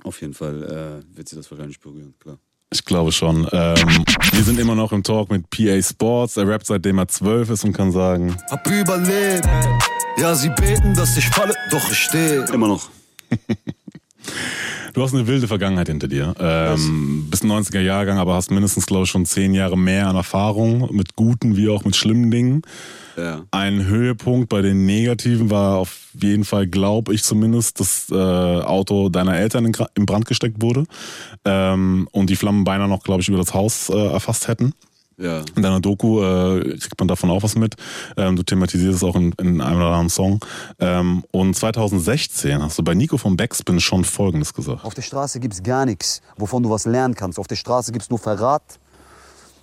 auf 0.02 0.20
jeden 0.20 0.34
Fall, 0.34 1.02
äh, 1.04 1.16
wird 1.16 1.28
sie 1.28 1.36
das 1.36 1.50
wahrscheinlich 1.50 1.78
berühren, 1.80 2.14
klar. 2.18 2.38
Ich 2.72 2.84
glaube 2.84 3.10
schon. 3.10 3.48
Ähm, 3.50 4.04
wir 4.32 4.44
sind 4.44 4.58
immer 4.60 4.76
noch 4.76 4.92
im 4.92 5.02
Talk 5.02 5.28
mit 5.30 5.50
PA 5.50 5.82
Sports. 5.82 6.36
Er 6.36 6.46
rappt 6.46 6.66
seitdem 6.66 6.98
er 6.98 7.08
zwölf 7.08 7.50
ist 7.50 7.64
und 7.64 7.72
kann 7.72 7.90
sagen, 7.90 8.36
Hab 8.48 8.64
überlebt. 8.68 9.44
Ja, 10.18 10.34
sie 10.36 10.50
beten, 10.50 10.94
dass 10.94 11.16
ich 11.16 11.26
falle, 11.28 11.52
doch 11.72 11.90
ich 11.90 11.98
stehe. 11.98 12.44
Immer 12.52 12.68
noch. 12.68 12.88
du 14.92 15.02
hast 15.02 15.14
eine 15.14 15.26
wilde 15.26 15.48
Vergangenheit 15.48 15.88
hinter 15.88 16.08
dir. 16.08 16.34
Ähm, 16.38 17.28
bist 17.30 17.44
ein 17.44 17.50
90er 17.50 17.80
Jahrgang, 17.80 18.18
aber 18.18 18.34
hast 18.34 18.50
mindestens, 18.50 18.86
glaube 18.86 19.04
ich, 19.04 19.10
schon 19.10 19.26
zehn 19.26 19.54
Jahre 19.54 19.78
mehr 19.78 20.08
an 20.08 20.16
Erfahrung 20.16 20.94
mit 20.94 21.16
guten 21.16 21.56
wie 21.56 21.68
auch 21.68 21.84
mit 21.84 21.96
schlimmen 21.96 22.30
Dingen. 22.30 22.62
Ja. 23.16 23.44
Ein 23.50 23.84
Höhepunkt 23.86 24.48
bei 24.48 24.62
den 24.62 24.86
Negativen 24.86 25.50
war 25.50 25.78
auf 25.78 26.08
jeden 26.20 26.44
Fall, 26.44 26.66
glaube 26.66 27.14
ich 27.14 27.22
zumindest, 27.22 27.80
dass 27.80 28.08
äh, 28.10 28.14
Auto 28.14 29.08
deiner 29.08 29.36
Eltern 29.36 29.66
in, 29.66 29.76
in 29.94 30.06
Brand 30.06 30.26
gesteckt 30.26 30.62
wurde 30.62 30.84
ähm, 31.44 32.08
und 32.12 32.30
die 32.30 32.36
Flammen 32.36 32.64
beinahe 32.64 32.88
noch, 32.88 33.02
glaube 33.02 33.20
ich, 33.22 33.28
über 33.28 33.38
das 33.38 33.52
Haus 33.52 33.88
äh, 33.90 33.94
erfasst 33.94 34.48
hätten. 34.48 34.74
Ja. 35.20 35.42
In 35.54 35.62
deiner 35.62 35.80
Doku 35.80 36.22
äh, 36.22 36.78
kriegt 36.78 36.98
man 36.98 37.06
davon 37.06 37.30
auch 37.30 37.42
was 37.42 37.54
mit. 37.54 37.76
Ähm, 38.16 38.36
du 38.36 38.42
thematisierst 38.42 38.96
es 38.96 39.04
auch 39.04 39.16
in, 39.16 39.32
in 39.32 39.60
einem 39.60 39.76
oder 39.76 39.88
anderen 39.88 40.08
Song. 40.08 40.40
Ähm, 40.78 41.24
und 41.30 41.54
2016 41.54 42.62
hast 42.62 42.78
du 42.78 42.82
bei 42.82 42.94
Nico 42.94 43.18
von 43.18 43.36
Backspin 43.36 43.80
schon 43.80 44.04
Folgendes 44.04 44.54
gesagt. 44.54 44.84
Auf 44.84 44.94
der 44.94 45.02
Straße 45.02 45.38
gibt's 45.38 45.62
gar 45.62 45.84
nichts, 45.84 46.22
wovon 46.38 46.62
du 46.62 46.70
was 46.70 46.86
lernen 46.86 47.14
kannst. 47.14 47.38
Auf 47.38 47.46
der 47.46 47.56
Straße 47.56 47.92
gibt's 47.92 48.08
nur 48.08 48.18
Verrat, 48.18 48.62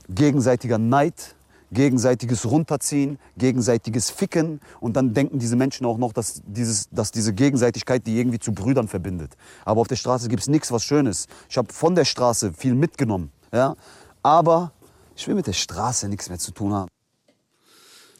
gegenseitiger 0.10 0.78
Neid, 0.78 1.36
gegenseitiges 1.72 2.46
Runterziehen, 2.46 3.18
gegenseitiges 3.38 4.12
Ficken. 4.12 4.62
Und 4.80 4.96
dann 4.96 5.16
denken 5.16 5.40
diese 5.40 5.56
Menschen 5.56 5.88
auch 5.88 5.98
noch, 5.98 6.14
dass, 6.14 6.42
dieses, 6.46 6.88
dass 6.92 7.12
diese 7.12 7.34
Gegenseitigkeit 7.34 8.06
die 8.06 8.20
irgendwie 8.20 8.40
zu 8.40 8.54
Brüdern 8.54 8.88
verbindet. 8.88 9.34
Aber 9.66 9.82
auf 9.82 9.88
der 9.88 9.96
Straße 9.96 10.30
gibt's 10.30 10.48
nichts, 10.48 10.72
was 10.72 10.84
Schönes. 10.84 11.26
Ich 11.50 11.58
habe 11.58 11.74
von 11.74 11.96
der 11.96 12.06
Straße 12.06 12.54
viel 12.54 12.76
mitgenommen. 12.76 13.32
Ja? 13.52 13.76
Aber 14.22 14.72
ich 15.18 15.28
will 15.28 15.36
mit 15.36 15.48
der 15.48 15.54
Straße 15.54 16.08
nichts 16.08 16.30
mehr 16.30 16.38
zu 16.38 16.52
tun 16.52 16.74
haben. 16.74 16.88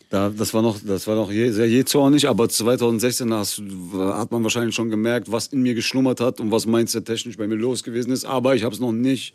Da, 0.10 0.30
das 0.30 0.54
war 0.54 0.62
noch, 0.62 0.80
das 0.84 1.06
war 1.06 1.16
noch 1.16 1.32
je, 1.32 1.52
sehr 1.52 1.68
jähzornig, 1.68 2.28
aber 2.28 2.48
2016 2.48 3.34
hast, 3.34 3.62
hat 3.94 4.32
man 4.32 4.42
wahrscheinlich 4.44 4.74
schon 4.74 4.90
gemerkt, 4.90 5.32
was 5.32 5.48
in 5.48 5.62
mir 5.62 5.76
geschlummert 5.76 6.22
hat 6.22 6.40
und 6.40 6.50
was 6.50 6.66
mindset-technisch 6.66 7.38
bei 7.38 7.46
mir 7.46 7.56
los 7.56 7.84
gewesen 7.84 8.12
ist. 8.12 8.26
Aber 8.26 8.56
ich 8.56 8.64
habe 8.64 8.74
es 8.74 8.80
noch 8.80 8.94
nicht 8.94 9.34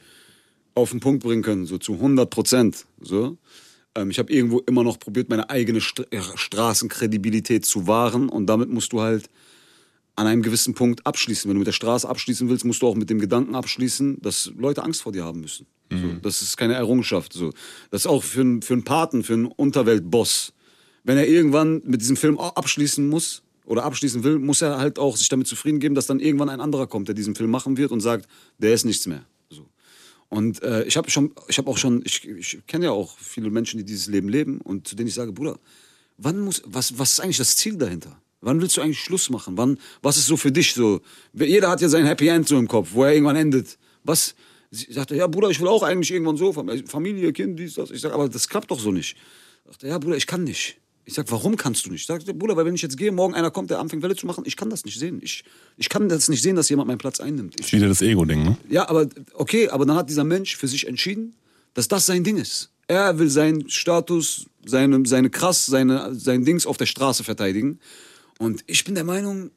auf 0.74 0.90
den 0.90 1.00
Punkt 1.00 1.22
bringen 1.22 1.42
können, 1.42 1.66
so 1.66 1.76
zu 1.76 1.94
100 1.94 2.30
Prozent. 2.30 2.86
So. 3.00 3.36
Ähm, 3.94 4.10
ich 4.10 4.18
habe 4.18 4.32
irgendwo 4.32 4.60
immer 4.60 4.82
noch 4.82 4.98
probiert, 4.98 5.28
meine 5.28 5.50
eigene 5.50 5.80
St 5.80 6.06
äh, 6.10 6.20
Straßenkredibilität 6.34 7.66
zu 7.66 7.86
wahren 7.86 8.30
und 8.30 8.46
damit 8.46 8.70
musst 8.70 8.92
du 8.94 9.02
halt 9.02 9.28
an 10.16 10.26
einem 10.26 10.42
gewissen 10.42 10.72
Punkt 10.74 11.06
abschließen. 11.06 11.48
Wenn 11.48 11.56
du 11.56 11.60
mit 11.60 11.66
der 11.66 11.72
Straße 11.72 12.08
abschließen 12.08 12.48
willst, 12.48 12.64
musst 12.64 12.80
du 12.80 12.86
auch 12.86 12.94
mit 12.94 13.10
dem 13.10 13.18
Gedanken 13.18 13.54
abschließen, 13.54 14.18
dass 14.22 14.50
Leute 14.56 14.82
Angst 14.82 15.02
vor 15.02 15.12
dir 15.12 15.24
haben 15.24 15.40
müssen. 15.40 15.66
So, 16.00 16.12
das 16.22 16.42
ist 16.42 16.56
keine 16.56 16.74
Errungenschaft. 16.74 17.32
So. 17.32 17.50
Das 17.90 18.02
ist 18.02 18.06
auch 18.06 18.22
für, 18.22 18.40
einen- 18.40 18.62
für 18.62 18.72
einen 18.74 18.84
Paten, 18.84 19.22
für 19.22 19.34
einen 19.34 19.46
Unterweltboss. 19.46 20.52
Wenn 21.04 21.18
er 21.18 21.26
irgendwann 21.28 21.82
mit 21.84 22.00
diesem 22.00 22.16
Film 22.16 22.38
abschließen 22.38 23.08
muss 23.08 23.42
oder 23.64 23.84
abschließen 23.84 24.22
will, 24.24 24.38
muss 24.38 24.62
er 24.62 24.78
halt 24.78 24.98
auch 24.98 25.16
sich 25.16 25.28
damit 25.28 25.46
zufrieden 25.48 25.80
geben, 25.80 25.94
dass 25.94 26.06
dann 26.06 26.20
irgendwann 26.20 26.48
ein 26.48 26.60
anderer 26.60 26.86
kommt, 26.86 27.08
der 27.08 27.14
diesen 27.14 27.34
Film 27.34 27.50
machen 27.50 27.76
wird 27.76 27.90
und 27.92 28.00
sagt, 28.00 28.26
der 28.58 28.72
ist 28.74 28.84
nichts 28.84 29.06
mehr. 29.06 29.24
So. 29.50 29.66
Und 30.28 30.62
äh, 30.62 30.84
ich 30.84 30.96
habe 30.96 31.10
schon, 31.10 31.32
ich 31.48 31.58
habe 31.58 31.68
auch 31.70 31.78
schon, 31.78 32.02
ich, 32.04 32.26
ich 32.26 32.60
kenne 32.66 32.86
ja 32.86 32.90
auch 32.92 33.18
viele 33.18 33.50
Menschen, 33.50 33.78
die 33.78 33.84
dieses 33.84 34.06
Leben 34.06 34.28
leben 34.28 34.60
und 34.60 34.86
zu 34.88 34.94
denen 34.96 35.08
ich 35.08 35.14
sage, 35.14 35.32
Bruder, 35.32 35.58
wann 36.18 36.38
muss, 36.40 36.62
was, 36.66 36.98
was 36.98 37.12
ist 37.12 37.20
eigentlich 37.20 37.38
das 37.38 37.56
Ziel 37.56 37.76
dahinter? 37.76 38.16
Wann 38.40 38.60
willst 38.60 38.76
du 38.76 38.80
eigentlich 38.80 38.98
Schluss 39.00 39.30
machen? 39.30 39.56
Wann, 39.56 39.78
was 40.02 40.16
ist 40.16 40.26
so 40.26 40.36
für 40.36 40.50
dich 40.50 40.74
so? 40.74 41.00
Jeder 41.32 41.68
hat 41.70 41.80
ja 41.80 41.88
sein 41.88 42.06
Happy 42.06 42.26
End 42.28 42.48
so 42.48 42.58
im 42.58 42.66
Kopf, 42.66 42.88
wo 42.92 43.04
er 43.04 43.12
irgendwann 43.12 43.36
endet. 43.36 43.78
Was? 44.04 44.34
Sie 44.74 44.90
sagte, 44.90 45.14
ja, 45.14 45.26
Bruder, 45.26 45.50
ich 45.50 45.60
will 45.60 45.68
auch 45.68 45.82
eigentlich 45.82 46.10
irgendwann 46.10 46.38
so, 46.38 46.54
Familie, 46.86 47.32
Kind, 47.34 47.58
dies, 47.58 47.74
das. 47.74 47.90
Ich 47.90 48.00
sage, 48.00 48.14
aber 48.14 48.30
das 48.30 48.48
klappt 48.48 48.70
doch 48.70 48.80
so 48.80 48.90
nicht. 48.90 49.16
Ich 49.66 49.72
sagte, 49.72 49.86
ja, 49.86 49.98
Bruder, 49.98 50.16
ich 50.16 50.26
kann 50.26 50.44
nicht. 50.44 50.78
Ich 51.04 51.12
sag, 51.12 51.30
warum 51.30 51.56
kannst 51.56 51.84
du 51.84 51.90
nicht? 51.90 52.00
Ich 52.00 52.06
sag, 52.06 52.24
Bruder, 52.24 52.56
weil 52.56 52.64
wenn 52.64 52.74
ich 52.74 52.80
jetzt 52.80 52.96
gehe, 52.96 53.12
morgen 53.12 53.34
einer 53.34 53.50
kommt, 53.50 53.68
der 53.68 53.80
anfängt 53.80 54.02
Welle 54.02 54.16
zu 54.16 54.26
machen, 54.26 54.44
ich 54.46 54.56
kann 54.56 54.70
das 54.70 54.86
nicht 54.86 54.98
sehen. 54.98 55.20
Ich, 55.22 55.44
ich 55.76 55.90
kann 55.90 56.08
das 56.08 56.28
nicht 56.28 56.40
sehen, 56.40 56.56
dass 56.56 56.70
jemand 56.70 56.88
meinen 56.88 56.98
Platz 56.98 57.20
einnimmt. 57.20 57.60
Ich, 57.60 57.70
wieder 57.72 57.86
das 57.86 58.00
Ego-Ding, 58.00 58.44
ne? 58.44 58.56
ja, 58.70 58.88
aber 58.88 59.08
okay, 59.34 59.68
aber 59.68 59.84
dann 59.84 59.96
hat 59.96 60.08
dieser 60.08 60.24
Mensch 60.24 60.56
für 60.56 60.68
sich 60.68 60.86
entschieden, 60.86 61.34
dass 61.74 61.88
das 61.88 62.06
sein 62.06 62.24
Ding 62.24 62.38
ist. 62.38 62.70
Er 62.88 63.18
will 63.18 63.28
seinen 63.28 63.68
Status, 63.68 64.46
seine, 64.64 65.04
seine 65.04 65.28
Krass, 65.28 65.66
seine, 65.66 66.14
sein 66.14 66.46
Dings 66.46 66.66
auf 66.66 66.78
der 66.78 66.86
Straße 66.86 67.24
verteidigen. 67.24 67.78
Und 68.38 68.64
ich 68.66 68.84
bin 68.84 68.94
der 68.94 69.04
Meinung, 69.04 69.50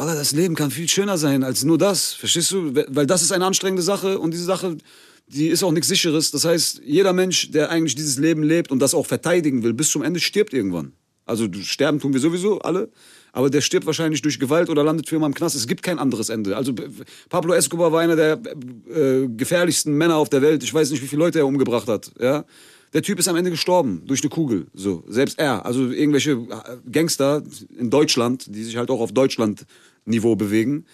Wallah, 0.00 0.14
das 0.14 0.32
Leben 0.32 0.54
kann 0.54 0.70
viel 0.70 0.88
schöner 0.88 1.18
sein 1.18 1.44
als 1.44 1.62
nur 1.62 1.76
das. 1.76 2.14
Verstehst 2.14 2.50
du? 2.52 2.74
Weil 2.88 3.06
das 3.06 3.20
ist 3.20 3.32
eine 3.32 3.44
anstrengende 3.44 3.82
Sache 3.82 4.18
und 4.18 4.32
diese 4.32 4.44
Sache, 4.44 4.78
die 5.26 5.48
ist 5.48 5.62
auch 5.62 5.72
nichts 5.72 5.88
Sicheres. 5.88 6.30
Das 6.30 6.46
heißt, 6.46 6.80
jeder 6.86 7.12
Mensch, 7.12 7.50
der 7.50 7.68
eigentlich 7.68 7.96
dieses 7.96 8.16
Leben 8.16 8.42
lebt 8.42 8.72
und 8.72 8.78
das 8.78 8.94
auch 8.94 9.04
verteidigen 9.04 9.62
will, 9.62 9.74
bis 9.74 9.90
zum 9.90 10.00
Ende 10.00 10.18
stirbt 10.18 10.54
irgendwann. 10.54 10.94
Also 11.26 11.48
sterben 11.52 12.00
tun 12.00 12.14
wir 12.14 12.20
sowieso 12.20 12.60
alle. 12.60 12.88
Aber 13.32 13.50
der 13.50 13.60
stirbt 13.60 13.84
wahrscheinlich 13.84 14.22
durch 14.22 14.40
Gewalt 14.40 14.70
oder 14.70 14.82
landet 14.82 15.06
für 15.06 15.16
immer 15.16 15.26
im 15.26 15.34
Knast. 15.34 15.54
Es 15.54 15.66
gibt 15.66 15.82
kein 15.82 15.98
anderes 15.98 16.30
Ende. 16.30 16.56
Also 16.56 16.72
Pablo 17.28 17.52
Escobar 17.52 17.92
war 17.92 18.00
einer 18.00 18.16
der 18.16 18.40
äh, 18.88 19.28
gefährlichsten 19.28 19.92
Männer 19.92 20.16
auf 20.16 20.30
der 20.30 20.40
Welt. 20.40 20.64
Ich 20.64 20.72
weiß 20.72 20.90
nicht, 20.92 21.02
wie 21.02 21.08
viele 21.08 21.20
Leute 21.20 21.40
er 21.40 21.46
umgebracht 21.46 21.88
hat. 21.88 22.10
Ja? 22.18 22.46
Der 22.92 23.02
Typ 23.02 23.20
ist 23.20 23.28
am 23.28 23.36
Ende 23.36 23.50
gestorben 23.50 24.02
durch 24.06 24.22
eine 24.22 24.30
Kugel. 24.30 24.66
So, 24.74 25.04
selbst 25.06 25.38
er. 25.38 25.64
Also 25.64 25.90
irgendwelche 25.90 26.32
äh, 26.32 26.90
Gangster 26.90 27.42
in 27.78 27.90
Deutschland, 27.90 28.46
die 28.48 28.64
sich 28.64 28.76
halt 28.76 28.90
auch 28.90 29.00
auf 29.00 29.12
Deutschland-Niveau 30.06 30.36
bewegen. 30.36 30.84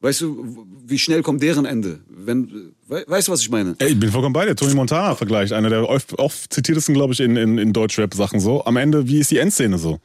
Weißt 0.00 0.20
du, 0.20 0.66
wie 0.86 0.98
schnell 0.98 1.22
kommt 1.22 1.42
deren 1.42 1.64
Ende? 1.64 1.98
Wenn, 2.08 2.72
we, 2.86 3.04
weißt 3.08 3.26
du, 3.28 3.32
was 3.32 3.40
ich 3.40 3.50
meine? 3.50 3.74
Ey, 3.78 3.90
ich 3.92 3.98
bin 4.00 4.12
vollkommen 4.12 4.32
bei 4.32 4.46
dir. 4.46 4.54
Tony 4.54 4.74
Montana 4.74 5.16
vergleicht. 5.16 5.52
Einer 5.52 5.70
der 5.70 5.88
oft, 5.88 6.16
oft 6.20 6.52
zitiertesten, 6.52 6.94
glaube 6.94 7.14
ich, 7.14 7.20
in, 7.20 7.36
in, 7.36 7.58
in 7.58 7.72
Deutschrap-Sachen 7.72 8.38
so. 8.38 8.64
Am 8.64 8.76
Ende, 8.76 9.08
wie 9.08 9.18
ist 9.18 9.32
die 9.32 9.38
Endszene 9.38 9.76
so? 9.76 9.98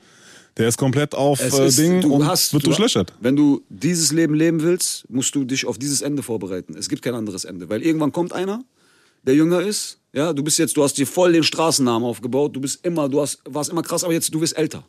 Der 0.57 0.67
ist 0.67 0.77
komplett 0.77 1.13
auf 1.13 1.39
äh, 1.41 1.67
ist- 1.67 1.77
Ding 1.77 2.01
du 2.01 2.13
und 2.15 2.25
hast- 2.27 2.53
wird 2.53 2.63
du- 2.63 2.67
durchlöchert. 2.69 3.13
Wenn 3.19 3.35
du 3.35 3.61
dieses 3.69 4.11
Leben 4.11 4.33
leben 4.33 4.63
willst, 4.63 5.07
musst 5.11 5.35
du 5.35 5.43
dich 5.43 5.65
auf 5.67 5.77
dieses 5.77 6.01
Ende 6.01 6.23
vorbereiten. 6.23 6.75
Es 6.75 6.89
gibt 6.89 7.03
kein 7.03 7.13
anderes 7.13 7.45
Ende. 7.45 7.69
Weil 7.69 7.83
irgendwann 7.83 8.11
kommt 8.11 8.33
einer, 8.33 8.63
der 9.23 9.35
jünger 9.35 9.61
ist. 9.61 9.99
Ja, 10.11 10.33
du 10.33 10.43
bist 10.43 10.57
jetzt, 10.57 10.75
du 10.75 10.83
hast 10.83 10.97
dir 10.97 11.05
voll 11.07 11.33
den 11.33 11.43
Straßennamen 11.43 12.03
aufgebaut. 12.07 12.55
Du 12.55 12.61
bist 12.61 12.83
immer, 12.83 13.09
du 13.09 13.21
hast, 13.21 13.41
warst 13.45 13.69
immer 13.69 13.81
krass, 13.83 14.03
aber 14.03 14.13
jetzt, 14.13 14.33
du 14.33 14.39
bist 14.39 14.57
älter. 14.57 14.83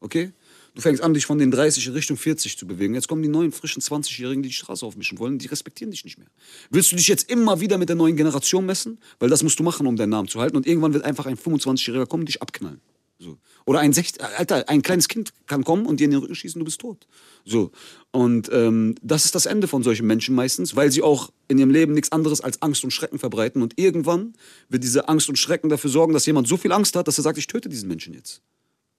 Okay? 0.00 0.32
Du 0.74 0.82
fängst 0.82 1.02
an, 1.02 1.14
dich 1.14 1.26
von 1.26 1.38
den 1.38 1.50
30 1.50 1.86
in 1.88 1.92
Richtung 1.94 2.16
40 2.16 2.56
zu 2.56 2.66
bewegen. 2.66 2.94
Jetzt 2.94 3.08
kommen 3.08 3.22
die 3.22 3.28
neuen, 3.28 3.52
frischen 3.52 3.82
20-Jährigen, 3.82 4.42
die 4.42 4.50
die 4.50 4.54
Straße 4.54 4.86
aufmischen 4.86 5.18
wollen. 5.18 5.38
Die 5.38 5.48
respektieren 5.48 5.90
dich 5.90 6.04
nicht 6.04 6.18
mehr. 6.18 6.28
Willst 6.70 6.92
du 6.92 6.96
dich 6.96 7.08
jetzt 7.08 7.30
immer 7.30 7.60
wieder 7.60 7.76
mit 7.76 7.88
der 7.88 7.96
neuen 7.96 8.16
Generation 8.16 8.66
messen? 8.66 8.98
Weil 9.18 9.28
das 9.28 9.42
musst 9.42 9.58
du 9.58 9.64
machen, 9.64 9.86
um 9.86 9.96
deinen 9.96 10.10
Namen 10.10 10.28
zu 10.28 10.40
halten. 10.40 10.56
Und 10.56 10.66
irgendwann 10.66 10.94
wird 10.94 11.04
einfach 11.04 11.26
ein 11.26 11.36
25-Jähriger 11.36 12.06
kommen 12.06 12.22
und 12.22 12.28
dich 12.28 12.40
abknallen. 12.40 12.80
So. 13.20 13.36
Oder 13.66 13.80
ein 13.80 13.92
60, 13.92 14.22
Alter, 14.22 14.68
ein 14.68 14.80
kleines 14.80 15.06
Kind 15.06 15.34
kann 15.46 15.62
kommen 15.62 15.84
und 15.84 16.00
dir 16.00 16.04
in 16.04 16.10
den 16.10 16.20
Rücken 16.20 16.34
schießen, 16.34 16.58
du 16.58 16.64
bist 16.64 16.80
tot. 16.80 17.06
So. 17.44 17.70
Und 18.12 18.48
ähm, 18.50 18.94
das 19.02 19.26
ist 19.26 19.34
das 19.34 19.44
Ende 19.44 19.68
von 19.68 19.82
solchen 19.82 20.06
Menschen 20.06 20.34
meistens, 20.34 20.74
weil 20.74 20.90
sie 20.90 21.02
auch 21.02 21.30
in 21.48 21.58
ihrem 21.58 21.70
Leben 21.70 21.92
nichts 21.92 22.12
anderes 22.12 22.40
als 22.40 22.62
Angst 22.62 22.82
und 22.82 22.92
Schrecken 22.92 23.18
verbreiten. 23.18 23.60
Und 23.60 23.78
irgendwann 23.78 24.32
wird 24.70 24.84
diese 24.84 25.08
Angst 25.08 25.28
und 25.28 25.36
Schrecken 25.36 25.68
dafür 25.68 25.90
sorgen, 25.90 26.14
dass 26.14 26.24
jemand 26.24 26.48
so 26.48 26.56
viel 26.56 26.72
Angst 26.72 26.96
hat, 26.96 27.08
dass 27.08 27.18
er 27.18 27.22
sagt, 27.22 27.36
ich 27.36 27.46
töte 27.46 27.68
diesen 27.68 27.88
Menschen 27.88 28.14
jetzt. 28.14 28.40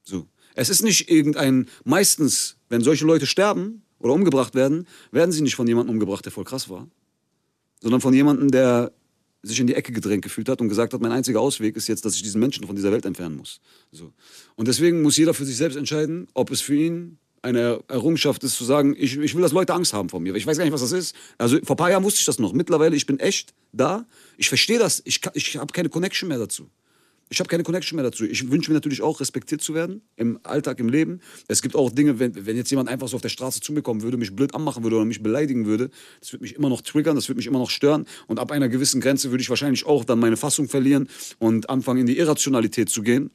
So. 0.03 0.27
Es 0.55 0.69
ist 0.69 0.83
nicht 0.83 1.09
irgendein, 1.09 1.67
meistens, 1.83 2.57
wenn 2.69 2.81
solche 2.81 3.05
Leute 3.05 3.25
sterben 3.25 3.83
oder 3.99 4.13
umgebracht 4.13 4.55
werden, 4.55 4.87
werden 5.11 5.31
sie 5.31 5.41
nicht 5.41 5.55
von 5.55 5.67
jemandem 5.67 5.93
umgebracht, 5.95 6.25
der 6.25 6.31
voll 6.31 6.43
krass 6.43 6.69
war, 6.69 6.87
sondern 7.81 8.01
von 8.01 8.13
jemandem, 8.13 8.51
der 8.51 8.91
sich 9.43 9.59
in 9.59 9.67
die 9.67 9.75
Ecke 9.75 9.91
gedrängt 9.91 10.23
gefühlt 10.23 10.49
hat 10.49 10.61
und 10.61 10.69
gesagt 10.69 10.93
hat, 10.93 11.01
mein 11.01 11.11
einziger 11.11 11.41
Ausweg 11.41 11.75
ist 11.75 11.87
jetzt, 11.87 12.05
dass 12.05 12.15
ich 12.15 12.21
diesen 12.21 12.39
Menschen 12.39 12.65
von 12.67 12.75
dieser 12.75 12.91
Welt 12.91 13.05
entfernen 13.05 13.37
muss. 13.37 13.59
So. 13.91 14.13
Und 14.55 14.67
deswegen 14.67 15.01
muss 15.01 15.17
jeder 15.17 15.33
für 15.33 15.45
sich 15.45 15.57
selbst 15.57 15.77
entscheiden, 15.77 16.27
ob 16.33 16.51
es 16.51 16.61
für 16.61 16.75
ihn 16.75 17.17
eine 17.41 17.81
Errungenschaft 17.87 18.43
ist, 18.43 18.55
zu 18.55 18.63
sagen, 18.63 18.95
ich, 18.97 19.17
ich 19.17 19.33
will, 19.33 19.41
dass 19.41 19.51
Leute 19.51 19.73
Angst 19.73 19.93
haben 19.93 20.09
vor 20.09 20.19
mir. 20.19 20.35
Ich 20.35 20.45
weiß 20.45 20.57
gar 20.57 20.63
nicht, 20.63 20.73
was 20.73 20.81
das 20.81 20.91
ist. 20.91 21.15
Also 21.39 21.57
vor 21.63 21.73
ein 21.73 21.77
paar 21.77 21.89
Jahren 21.89 22.03
wusste 22.03 22.19
ich 22.19 22.25
das 22.25 22.37
noch. 22.37 22.53
Mittlerweile, 22.53 22.95
ich 22.95 23.07
bin 23.07 23.19
echt 23.19 23.53
da. 23.71 24.05
Ich 24.37 24.47
verstehe 24.47 24.77
das. 24.77 25.01
Ich, 25.05 25.21
ich 25.33 25.57
habe 25.57 25.73
keine 25.73 25.89
Connection 25.89 26.29
mehr 26.29 26.37
dazu. 26.37 26.69
Ich 27.31 27.39
habe 27.39 27.47
keine 27.47 27.63
Connection 27.63 27.95
mehr 27.95 28.03
dazu. 28.03 28.25
Ich 28.25 28.51
wünsche 28.51 28.69
mir 28.69 28.73
natürlich 28.73 29.01
auch, 29.01 29.21
respektiert 29.21 29.61
zu 29.61 29.73
werden 29.73 30.01
im 30.17 30.37
Alltag, 30.43 30.81
im 30.81 30.89
Leben. 30.89 31.21
Es 31.47 31.61
gibt 31.61 31.77
auch 31.77 31.89
Dinge, 31.89 32.19
wenn, 32.19 32.45
wenn 32.45 32.57
jetzt 32.57 32.69
jemand 32.71 32.89
einfach 32.89 33.07
so 33.07 33.15
auf 33.15 33.21
der 33.21 33.29
Straße 33.29 33.61
zu 33.61 33.71
mir 33.71 33.81
kommen 33.81 34.01
würde, 34.01 34.17
mich 34.17 34.35
blöd 34.35 34.53
anmachen 34.53 34.83
würde 34.83 34.97
oder 34.97 35.05
mich 35.05 35.23
beleidigen 35.23 35.65
würde, 35.65 35.91
das 36.19 36.33
würde 36.33 36.43
mich 36.43 36.55
immer 36.55 36.67
noch 36.67 36.81
triggern, 36.81 37.15
das 37.15 37.29
würde 37.29 37.37
mich 37.37 37.47
immer 37.47 37.59
noch 37.59 37.69
stören. 37.69 38.05
Und 38.27 38.37
ab 38.37 38.51
einer 38.51 38.67
gewissen 38.67 38.99
Grenze 38.99 39.31
würde 39.31 39.41
ich 39.41 39.49
wahrscheinlich 39.49 39.85
auch 39.85 40.03
dann 40.03 40.19
meine 40.19 40.35
Fassung 40.35 40.67
verlieren 40.67 41.07
und 41.39 41.69
anfangen, 41.69 42.01
in 42.01 42.05
die 42.05 42.17
Irrationalität 42.17 42.89
zu 42.89 43.01
gehen, 43.01 43.31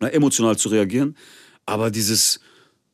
na, 0.00 0.08
emotional 0.08 0.56
zu 0.56 0.70
reagieren. 0.70 1.14
Aber 1.66 1.90
dieses, 1.90 2.40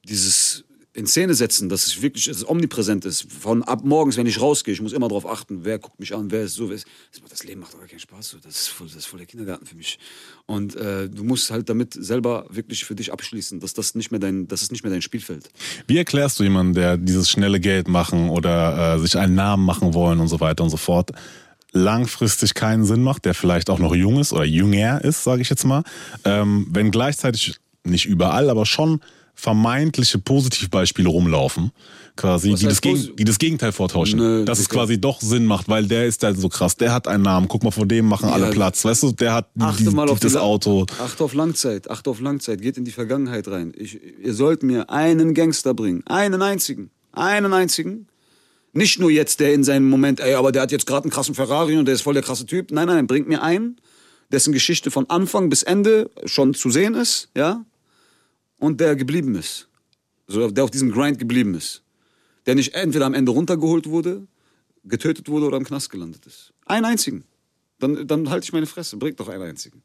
dieses 0.08 0.64
in 0.94 1.06
Szene 1.06 1.34
setzen, 1.34 1.70
dass 1.70 1.86
es 1.86 2.02
wirklich 2.02 2.26
dass 2.26 2.36
es 2.36 2.48
omnipräsent 2.48 3.06
ist. 3.06 3.30
Von 3.32 3.62
ab 3.62 3.82
morgens, 3.82 4.18
wenn 4.18 4.26
ich 4.26 4.40
rausgehe, 4.40 4.74
ich 4.74 4.82
muss 4.82 4.92
immer 4.92 5.08
darauf 5.08 5.26
achten, 5.26 5.64
wer 5.64 5.78
guckt 5.78 5.98
mich 5.98 6.14
an, 6.14 6.30
wer 6.30 6.42
ist 6.42 6.54
so, 6.54 6.68
wer 6.68 6.76
ist. 6.76 6.86
Das 7.30 7.44
Leben 7.44 7.60
macht 7.60 7.74
aber 7.74 7.86
keinen 7.86 8.00
Spaß. 8.00 8.30
So. 8.30 8.36
Das, 8.42 8.54
ist 8.54 8.68
voll, 8.68 8.88
das 8.88 8.96
ist 8.96 9.06
voll 9.06 9.18
der 9.18 9.26
Kindergarten 9.26 9.64
für 9.64 9.74
mich. 9.74 9.98
Und 10.44 10.76
äh, 10.76 11.08
du 11.08 11.24
musst 11.24 11.50
halt 11.50 11.70
damit 11.70 11.94
selber 11.94 12.46
wirklich 12.50 12.84
für 12.84 12.94
dich 12.94 13.10
abschließen, 13.10 13.58
dass 13.60 13.72
das 13.72 13.94
nicht 13.94 14.10
mehr 14.10 14.20
dein, 14.20 14.48
das 14.48 14.60
ist 14.60 14.70
nicht 14.70 14.84
mehr 14.84 14.92
dein 14.92 15.00
Spielfeld. 15.00 15.48
Wie 15.86 15.96
erklärst 15.96 16.38
du 16.38 16.42
jemanden, 16.42 16.74
der 16.74 16.98
dieses 16.98 17.30
schnelle 17.30 17.58
Geld 17.58 17.88
machen 17.88 18.28
oder 18.28 18.96
äh, 18.96 18.98
sich 18.98 19.16
einen 19.16 19.34
Namen 19.34 19.64
machen 19.64 19.94
wollen 19.94 20.20
und 20.20 20.28
so 20.28 20.40
weiter 20.40 20.62
und 20.62 20.70
so 20.70 20.76
fort, 20.76 21.12
langfristig 21.72 22.52
keinen 22.52 22.84
Sinn 22.84 23.02
macht, 23.02 23.24
der 23.24 23.32
vielleicht 23.32 23.70
auch 23.70 23.78
noch 23.78 23.94
jung 23.94 24.18
ist 24.18 24.34
oder 24.34 24.44
jünger 24.44 25.02
ist, 25.02 25.24
sage 25.24 25.40
ich 25.40 25.48
jetzt 25.48 25.64
mal, 25.64 25.84
ähm, 26.24 26.66
wenn 26.70 26.90
gleichzeitig 26.90 27.56
nicht 27.82 28.04
überall, 28.04 28.50
aber 28.50 28.66
schon 28.66 29.00
vermeintliche 29.34 30.18
Positivbeispiele 30.18 31.08
rumlaufen, 31.08 31.72
quasi, 32.16 32.54
die 32.54 32.66
das, 32.66 32.80
die 32.80 33.24
das 33.24 33.38
Gegenteil 33.38 33.72
vortauschen. 33.72 34.18
Nö, 34.18 34.44
dass 34.44 34.58
es 34.58 34.68
quasi 34.68 35.00
doch 35.00 35.20
Sinn 35.20 35.46
macht, 35.46 35.68
weil 35.68 35.86
der 35.86 36.06
ist 36.06 36.22
halt 36.22 36.38
so 36.38 36.48
krass, 36.48 36.76
der 36.76 36.92
hat 36.92 37.08
einen 37.08 37.22
Namen, 37.22 37.48
guck 37.48 37.64
mal, 37.64 37.70
vor 37.70 37.86
dem 37.86 38.06
machen 38.06 38.28
alle 38.28 38.46
Ja. 38.46 38.50
Platz, 38.50 38.84
weißt 38.84 39.02
du, 39.02 39.12
der 39.12 39.34
hat 39.34 39.48
Achte 39.58 39.84
die, 39.84 39.90
mal 39.90 40.08
auf 40.08 40.20
das 40.20 40.32
die 40.32 40.36
La- 40.38 40.42
Auto. 40.44 40.86
Achte 41.00 41.24
auf 41.24 41.34
Langzeit, 41.34 41.90
achte 41.90 42.10
auf 42.10 42.20
Langzeit, 42.20 42.60
geht 42.60 42.76
in 42.76 42.84
die 42.84 42.90
Vergangenheit 42.92 43.48
rein. 43.48 43.72
Ich, 43.76 43.98
ihr 44.22 44.34
sollt 44.34 44.62
mir 44.62 44.90
einen 44.90 45.34
Gangster 45.34 45.74
bringen, 45.74 46.02
einen 46.06 46.42
einzigen, 46.42 46.90
einen 47.12 47.52
einzigen. 47.52 48.06
Nicht 48.74 48.98
nur 49.00 49.10
jetzt 49.10 49.40
der 49.40 49.52
in 49.52 49.64
seinem 49.64 49.88
Moment, 49.90 50.20
ey, 50.20 50.34
aber 50.34 50.50
der 50.52 50.62
hat 50.62 50.72
jetzt 50.72 50.86
gerade 50.86 51.04
einen 51.04 51.10
krassen 51.10 51.34
Ferrari 51.34 51.76
und 51.76 51.84
der 51.86 51.94
ist 51.94 52.00
voll 52.02 52.14
der 52.14 52.22
krasse 52.22 52.46
Typ. 52.46 52.70
Nein, 52.70 52.86
nein, 52.86 52.96
nein, 52.96 53.06
bringt 53.06 53.28
mir 53.28 53.42
einen, 53.42 53.76
dessen 54.30 54.52
Geschichte 54.54 54.90
von 54.90 55.10
Anfang 55.10 55.50
bis 55.50 55.62
Ende 55.62 56.10
schon 56.24 56.54
zu 56.54 56.70
sehen 56.70 56.94
ist, 56.94 57.28
ja, 57.36 57.64
und 58.62 58.80
der 58.80 58.94
geblieben 58.94 59.34
ist. 59.34 59.68
So, 60.28 60.48
der 60.48 60.62
auf 60.62 60.70
diesem 60.70 60.92
Grind 60.92 61.18
geblieben 61.18 61.54
ist. 61.54 61.82
Der 62.46 62.54
nicht 62.54 62.74
entweder 62.74 63.06
am 63.06 63.14
Ende 63.14 63.32
runtergeholt 63.32 63.88
wurde, 63.88 64.28
getötet 64.84 65.28
wurde 65.28 65.46
oder 65.46 65.56
im 65.56 65.64
Knast 65.64 65.90
gelandet 65.90 66.24
ist. 66.26 66.52
Einen 66.66 66.84
einzigen. 66.84 67.24
Dann, 67.80 68.06
dann 68.06 68.30
halte 68.30 68.44
ich 68.44 68.52
meine 68.52 68.66
Fresse, 68.66 68.96
bringt 68.96 69.18
doch 69.18 69.28
einen 69.28 69.42
einzigen. 69.42 69.82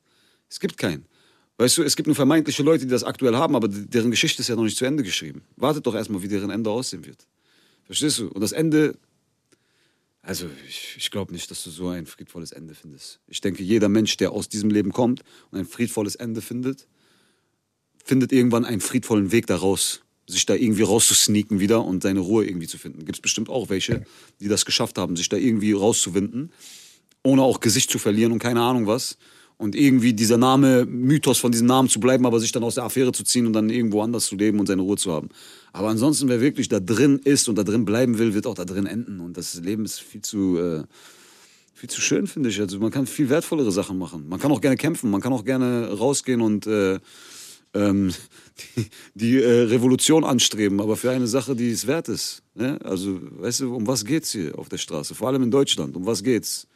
Es 0.47 0.59
gibt 0.59 0.77
keinen. 0.77 1.05
Weißt 1.57 1.79
du, 1.79 1.83
es 1.83 1.95
gibt 1.95 2.05
nur 2.05 2.15
vermeintliche 2.15 2.61
Leute, 2.61 2.85
die 2.85 2.91
das 2.91 3.03
aktuell 3.03 3.35
haben, 3.35 3.55
aber 3.55 3.67
deren 3.67 4.11
Geschichte 4.11 4.43
ist 4.43 4.47
ja 4.47 4.55
noch 4.55 4.63
nicht 4.63 4.77
zu 4.77 4.85
Ende 4.85 5.01
geschrieben. 5.01 5.41
Wartet 5.55 5.87
doch 5.87 5.95
erstmal, 5.95 6.21
wie 6.21 6.27
deren 6.27 6.51
Ende 6.51 6.69
aussehen 6.69 7.03
wird. 7.03 7.25
Verstehst 7.85 8.19
du? 8.19 8.27
Und 8.27 8.41
das 8.41 8.51
Ende, 8.51 8.95
also 10.21 10.47
ich, 10.67 10.93
ich 10.99 11.09
glaube 11.09 11.33
nicht, 11.33 11.49
dass 11.49 11.63
du 11.63 11.71
so 11.71 11.89
ein 11.89 12.05
friedvolles 12.05 12.51
Ende 12.51 12.75
findest. 12.75 13.19
Ich 13.27 13.41
denke, 13.41 13.63
jeder 13.63 13.89
Mensch, 13.89 14.17
der 14.17 14.33
aus 14.33 14.49
diesem 14.49 14.69
Leben 14.69 14.91
kommt 14.91 15.23
und 15.49 15.57
ein 15.57 15.65
friedvolles 15.65 16.15
Ende 16.15 16.41
findet, 16.41 16.87
findet 18.07 18.31
irgendwann 18.31 18.65
einen 18.65 18.81
friedvollen 18.81 19.31
Weg 19.31 19.47
daraus, 19.47 20.01
sich 20.27 20.45
da 20.45 20.55
irgendwie 20.55 20.83
rauszusneaken 20.83 21.59
wieder 21.59 21.83
und 21.83 22.03
seine 22.03 22.19
Ruhe 22.19 22.45
irgendwie 22.45 22.67
zu 22.67 22.77
finden. 22.77 23.05
Gibt 23.05 23.17
es 23.17 23.21
bestimmt 23.21 23.49
auch 23.49 23.69
welche, 23.69 24.05
die 24.39 24.47
das 24.47 24.65
geschafft 24.65 24.97
haben, 24.97 25.15
sich 25.15 25.29
da 25.29 25.37
irgendwie 25.37 25.73
rauszuwinden, 25.73 26.51
ohne 27.23 27.43
auch 27.43 27.59
Gesicht 27.59 27.91
zu 27.91 27.99
verlieren 27.99 28.31
und 28.31 28.39
keine 28.39 28.61
Ahnung 28.61 28.87
was. 28.87 29.17
Und 29.59 29.75
irgendwie 29.75 30.13
dieser 30.13 30.37
Name, 30.37 30.85
Mythos 30.85 31.39
von 31.39 31.51
diesem 31.51 31.65
Namen 31.65 31.89
zu 31.89 31.99
bleiben, 31.99 32.27
aber 32.27 32.39
sich 32.39 32.51
dann 32.51 32.63
aus 32.63 32.75
der 32.75 32.83
Affäre 32.83 33.11
zu 33.11 33.23
ziehen 33.23 33.47
und 33.47 33.53
dann 33.53 33.71
irgendwo 33.71 34.03
anders 34.03 34.27
zu 34.27 34.35
leben 34.35 34.59
und 34.59 34.67
seine 34.67 34.83
Ruhe 34.83 34.97
zu 34.97 35.11
haben. 35.11 35.29
Aber 35.73 35.89
ansonsten, 35.89 36.29
wer 36.29 36.41
wirklich 36.41 36.69
da 36.69 36.79
drin 36.79 37.19
ist 37.23 37.49
und 37.49 37.57
da 37.57 37.63
drin 37.63 37.83
bleiben 37.83 38.19
will, 38.19 38.35
wird 38.35 38.45
auch 38.45 38.53
da 38.53 38.65
drin 38.65 38.85
enden. 38.85 39.19
Und 39.19 39.35
das 39.35 39.55
Leben 39.55 39.83
ist 39.83 39.99
viel 39.99 40.21
zu, 40.21 40.59
äh, 40.59 40.83
viel 41.73 41.89
zu 41.89 42.01
schön, 42.01 42.27
finde 42.27 42.49
ich. 42.49 42.59
Also 42.59 42.77
man 42.77 42.91
kann 42.91 43.07
viel 43.07 43.29
wertvollere 43.29 43.71
Sachen 43.71 43.97
machen. 43.97 44.27
Man 44.29 44.39
kann 44.39 44.51
auch 44.51 44.61
gerne 44.61 44.77
kämpfen, 44.77 45.09
man 45.09 45.21
kann 45.21 45.33
auch 45.33 45.43
gerne 45.43 45.89
rausgehen 45.89 46.41
und 46.41 46.67
äh, 46.67 46.99
ähm, 47.73 48.13
die, 48.75 48.87
die 49.13 49.41
äh, 49.41 49.63
Revolution 49.63 50.23
anstreben, 50.23 50.81
aber 50.81 50.95
für 50.95 51.11
eine 51.11 51.27
Sache, 51.27 51.55
die 51.55 51.71
es 51.71 51.87
wert 51.87 52.09
ist. 52.09 52.43
Ne? 52.55 52.79
Also, 52.83 53.19
weißt 53.21 53.61
du, 53.61 53.75
um 53.75 53.87
was 53.87 54.05
geht's 54.05 54.31
hier 54.31 54.57
auf 54.57 54.69
der 54.69 54.77
Straße? 54.77 55.15
Vor 55.15 55.27
allem 55.27 55.43
in 55.43 55.51
Deutschland, 55.51 55.95
um 55.95 56.05
was 56.05 56.23
geht's? 56.23 56.67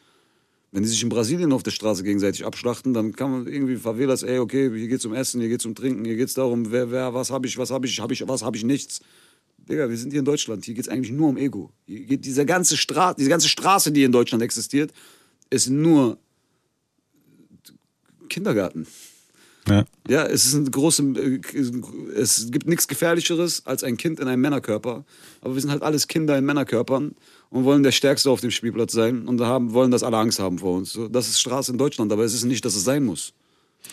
Wenn 0.72 0.84
die 0.84 0.90
sich 0.90 1.04
in 1.04 1.10
Brasilien 1.10 1.52
auf 1.52 1.64
der 1.64 1.72
Straße 1.72 2.04
gegenseitig 2.04 2.46
abschlachten, 2.46 2.94
dann 2.94 3.14
kann 3.14 3.32
man 3.32 3.48
irgendwie 3.48 3.76
Favelas, 3.76 4.24
ey, 4.24 4.40
okay, 4.40 4.72
hier 4.74 4.88
geht's 4.88 5.06
um 5.06 5.14
Essen, 5.14 5.42
hier 5.42 5.50
geht's 5.50 5.66
um 5.66 5.76
Trinken, 5.76 6.06
hier 6.06 6.16
geht's 6.16 6.34
darum, 6.34 6.72
wer, 6.72 6.92
wer, 6.92 7.14
was 7.14 7.30
habe 7.30 7.46
ich, 7.46 7.58
was 7.58 7.72
habe 7.72 7.86
ich, 7.86 8.00
habe 8.00 8.14
ich, 8.14 8.26
was 8.26 8.42
habe 8.42 8.56
ich 8.56 8.64
nichts. 8.64 9.02
Digga, 9.58 9.90
wir 9.90 9.98
sind 9.98 10.12
hier 10.12 10.20
in 10.20 10.26
Deutschland, 10.26 10.64
hier 10.64 10.74
geht's 10.74 10.88
eigentlich 10.88 11.12
nur 11.12 11.30
um 11.30 11.38
Ego. 11.38 11.72
Hier 11.86 12.00
geht 12.02 12.26
diese 12.26 12.46
ganze 12.46 12.78
Straße, 12.78 13.16
diese 13.18 13.30
ganze 13.30 13.50
Straße, 13.50 13.92
die 13.92 14.04
in 14.04 14.14
Deutschland 14.14 14.44
existiert, 14.44 14.94
ist 15.50 15.70
nur 15.70 16.18
Kindergarten. 18.30 18.88
Ja. 19.68 19.86
Ja, 20.08 20.26
es 20.26 20.46
ist 20.46 20.56
ein 20.56 20.72
große, 20.72 21.04
äh, 21.04 21.40
es 22.16 22.50
gibt 22.52 22.68
nichts 22.68 22.88
Gefährlicheres 22.88 23.66
als 23.66 23.84
ein 23.84 23.98
Kind 23.98 24.20
in 24.20 24.28
einem 24.28 24.42
Männerkörper. 24.42 25.06
Aber 25.42 25.54
wir 25.54 25.62
sind 25.62 25.72
halt 25.72 25.84
alles 25.84 26.08
Kinder 26.08 26.38
in 26.38 26.46
Männerkörpern 26.46 27.16
und 27.50 27.64
wollen 27.64 27.84
der 27.84 27.92
Stärkste 27.92 28.30
auf 28.30 28.42
dem 28.42 28.52
Spielplatz 28.52 28.94
sein 28.94 29.28
und 29.28 29.40
haben, 29.42 29.74
wollen, 29.74 29.92
dass 29.92 30.04
alle 30.04 30.18
Angst 30.18 30.40
haben 30.40 30.60
vor 30.60 30.78
uns. 30.78 30.98
Das 31.12 31.28
ist 31.28 31.40
Straße 31.40 31.72
in 31.72 31.78
Deutschland, 31.78 32.12
aber 32.12 32.24
es 32.24 32.34
ist 32.34 32.46
nicht, 32.46 32.66
dass 32.66 32.76
es 32.76 32.84
sein 32.84 33.04
muss. 33.04 33.34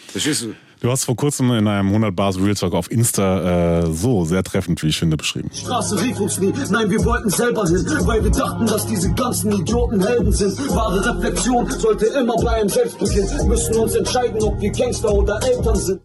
Verstehst 0.09 0.43
du? 0.43 0.55
Du 0.81 0.93
hast 0.93 1.05
vor 1.05 1.17
kurzem 1.17 1.51
in 1.51 1.67
einem 1.67 1.89
100 1.89 2.15
Bars 2.15 2.39
Real 2.39 2.55
Talk 2.55 2.73
auf 2.73 2.89
Insta 2.91 3.81
äh, 3.81 3.93
so 3.93 4.25
sehr 4.25 4.45
treffend, 4.45 4.81
wie 4.85 4.89
ich 4.89 4.99
finde, 4.99 5.17
beschrieben. 5.17 5.51
Straße 5.53 6.01
rief 6.01 6.21
uns 6.21 6.39
nie, 6.39 6.53
nein, 6.71 6.89
wir 6.89 7.05
wollten 7.05 7.31
selber 7.31 7.67
hin, 7.67 7.85
weil 8.07 8.23
wir 8.23 8.31
dachten, 8.31 8.65
dass 8.65 8.87
diese 8.87 9.13
ganzen 9.15 9.51
Idioten 9.53 10.01
Helden 10.07 10.33
sind. 10.33 10.57
Wahre 10.71 11.05
Reflexion 11.05 11.69
sollte 11.69 12.07
immer 12.07 12.37
bei 12.37 12.61
einem 12.61 12.69
selbst 12.69 12.97
beginnen. 12.99 13.49
Müssen 13.49 13.75
uns 13.75 13.97
entscheiden, 13.97 14.41
ob 14.41 14.61
wir 14.61 14.71
Gangster 14.71 15.13
oder 15.13 15.43
Eltern 15.43 15.77
sind. 15.77 16.01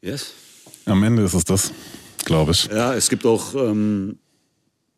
Yes. 0.00 0.32
Am 0.86 1.02
Ende 1.02 1.24
ist 1.24 1.34
es 1.34 1.44
das, 1.44 1.72
glaube 2.24 2.52
ich. 2.52 2.66
Ja, 2.66 2.94
es 2.94 3.08
gibt 3.08 3.26
auch 3.26 3.54
ähm, 3.54 4.18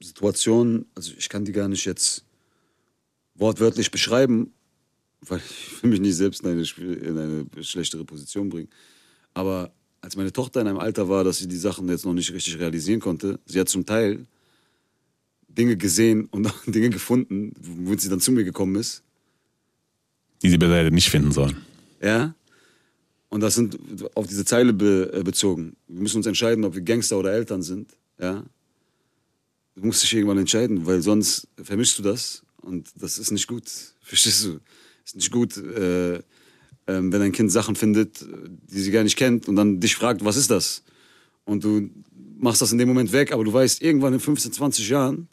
Situationen, 0.01 0.87
also 0.95 1.13
ich 1.17 1.29
kann 1.31 1.45
die 1.45 1.53
gar 1.53 1.69
nicht 1.69 1.87
jetzt 1.87 2.25
wortwörtlich 3.35 3.91
beschreiben, 3.91 4.53
weil 5.29 5.41
ich 5.41 5.83
will 5.83 5.91
mich 5.91 6.01
nicht 6.01 6.17
selbst 6.17 6.43
in 6.43 6.51
eine, 6.51 6.63
in 6.63 7.19
eine 7.19 7.65
schlechtere 7.65 8.05
Position 8.05 8.49
bringen. 8.49 8.69
Aber 9.35 9.73
als 10.01 10.17
meine 10.17 10.33
Tochter 10.33 10.61
in 10.61 10.69
einem 10.69 10.79
Alter 10.79 11.09
war, 11.09 11.25
dass 11.25 11.39
sie 11.39 11.49
die 11.49 11.57
Sachen 11.57 11.89
jetzt 11.89 12.05
noch 12.05 12.15
nicht 12.15 12.33
richtig 12.33 12.59
realisieren 12.59 13.01
konnte, 13.01 13.39
sie 13.47 13.59
hat 13.61 13.69
zum 13.69 13.85
Teil 13.85 14.27
Dinge 15.49 15.77
gesehen 15.77 16.27
und 16.27 16.47
auch 16.47 16.57
Dinge 16.67 16.91
gefunden, 16.91 17.53
womit 17.61 18.01
sie 18.01 18.09
dann 18.09 18.21
zu 18.21 18.33
mir 18.33 18.45
gekommen 18.45 18.77
ist. 18.77 19.03
Die 20.43 20.51
sie 20.51 20.59
hätte 20.59 20.95
nicht 20.95 21.11
finden 21.11 21.33
sollen. 21.33 21.57
Ja. 22.01 22.35
Und 23.29 23.41
das 23.41 23.55
sind 23.55 23.79
auf 24.15 24.27
diese 24.27 24.45
Zeile 24.45 24.73
be, 24.73 25.11
äh, 25.13 25.23
bezogen. 25.23 25.77
Wir 25.89 26.03
müssen 26.03 26.19
uns 26.19 26.27
entscheiden, 26.27 26.65
ob 26.65 26.75
wir 26.75 26.83
Gangster 26.83 27.19
oder 27.19 27.33
Eltern 27.33 27.63
sind. 27.63 27.91
Ja. 28.21 28.45
Du 29.75 29.87
musst 29.87 30.03
dich 30.03 30.15
irgendwann 30.15 30.39
entscheiden, 30.39 30.87
weil 30.87 31.03
sonst 31.03 31.49
vermischst 31.63 31.99
du 31.99 32.03
das 32.03 32.43
und 32.63 32.89
das 32.97 33.19
ist 33.19 33.31
nicht 33.31 33.47
gut. 33.47 33.65
Verstehst 34.03 34.45
du? 34.45 34.61
Ist 35.07 35.15
nicht 35.15 35.31
gut, 35.31 35.57
äh, 35.57 36.17
äh, 36.17 36.21
wenn 36.87 37.23
ein 37.23 37.33
Kind 37.33 37.53
Sachen 37.53 37.77
findet, 37.77 38.27
die 38.69 38.81
sie 38.81 38.91
gar 38.91 39.05
nicht 39.05 39.17
kennt 39.17 39.49
und 39.49 39.55
dann 39.55 39.79
dich 39.79 39.95
fragt, 39.95 40.25
was 40.25 40.37
ist 40.37 40.51
das? 40.51 40.83
Und 41.45 41.63
du 41.63 41.89
machst 42.39 42.61
das 42.61 42.73
in 42.73 42.79
dem 42.79 42.89
Moment 42.89 43.13
weg, 43.13 43.33
aber 43.33 43.45
du 43.45 43.53
weißt, 43.53 43.83
irgendwann 43.83 44.13
in 44.15 44.21
15, 44.21 44.53
20 44.53 44.89
Jahren, 44.89 45.29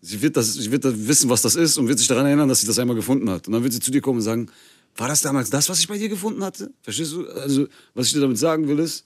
sie 0.00 0.22
wird, 0.22 0.36
das, 0.36 0.54
sie 0.54 0.70
wird 0.70 0.84
das 0.84 0.94
wissen, 1.08 1.28
was 1.28 1.42
das 1.42 1.56
ist 1.56 1.78
und 1.78 1.88
wird 1.88 1.98
sich 1.98 2.06
daran 2.06 2.26
erinnern, 2.26 2.48
dass 2.48 2.60
sie 2.60 2.66
das 2.68 2.78
einmal 2.78 2.94
gefunden 2.94 3.28
hat. 3.28 3.48
Und 3.48 3.54
dann 3.54 3.64
wird 3.64 3.72
sie 3.72 3.80
zu 3.80 3.90
dir 3.90 4.00
kommen 4.00 4.18
und 4.18 4.24
sagen, 4.24 4.48
war 4.96 5.08
das 5.08 5.20
damals 5.20 5.50
das, 5.50 5.68
was 5.68 5.80
ich 5.80 5.88
bei 5.88 5.98
dir 5.98 6.08
gefunden 6.08 6.44
hatte? 6.44 6.72
Verstehst 6.82 7.12
du? 7.12 7.26
Also, 7.26 7.66
was 7.94 8.06
ich 8.06 8.12
dir 8.12 8.20
damit 8.20 8.38
sagen 8.38 8.68
will, 8.68 8.78
ist, 8.78 9.04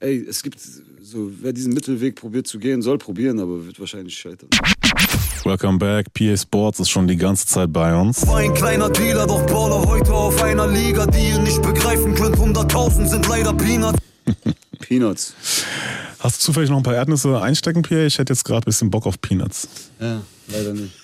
ey, 0.00 0.24
es 0.26 0.42
gibt 0.42 0.58
so, 1.02 1.30
wer 1.40 1.52
diesen 1.52 1.74
Mittelweg 1.74 2.14
probiert 2.14 2.46
zu 2.46 2.58
gehen, 2.58 2.80
soll 2.80 2.96
probieren, 2.96 3.38
aber 3.38 3.66
wird 3.66 3.78
wahrscheinlich 3.78 4.16
scheitern. 4.16 4.48
Welcome 5.44 5.78
back. 5.78 6.06
PA 6.14 6.34
Sports 6.38 6.80
ist 6.80 6.88
schon 6.88 7.06
die 7.06 7.18
ganze 7.18 7.46
Zeit 7.46 7.70
bei 7.70 7.94
uns. 7.94 8.26
War 8.26 8.38
ein 8.38 8.54
kleiner 8.54 8.88
Dealer, 8.88 9.26
doch 9.26 9.44
Baller 9.44 9.86
heute 9.86 10.10
auf 10.14 10.42
einer 10.42 10.66
Liga, 10.66 11.06
die 11.06 11.28
ihr 11.28 11.38
nicht 11.38 11.60
begreifen 11.60 12.14
könnt. 12.14 12.36
100.000 12.36 13.06
sind 13.06 13.28
leider 13.28 13.52
Peanuts. 13.52 13.98
Peanuts. 14.80 15.34
Hast 16.18 16.40
du 16.40 16.46
zufällig 16.46 16.70
noch 16.70 16.78
ein 16.78 16.82
paar 16.82 16.94
Erdnüsse 16.94 17.42
einstecken, 17.42 17.82
Pierre? 17.82 18.06
Ich 18.06 18.18
hätte 18.18 18.32
jetzt 18.32 18.44
gerade 18.44 18.62
ein 18.62 18.64
bisschen 18.64 18.88
Bock 18.90 19.04
auf 19.04 19.20
Peanuts. 19.20 19.68
Ja, 20.00 20.22
leider 20.48 20.72
nicht. 20.72 20.94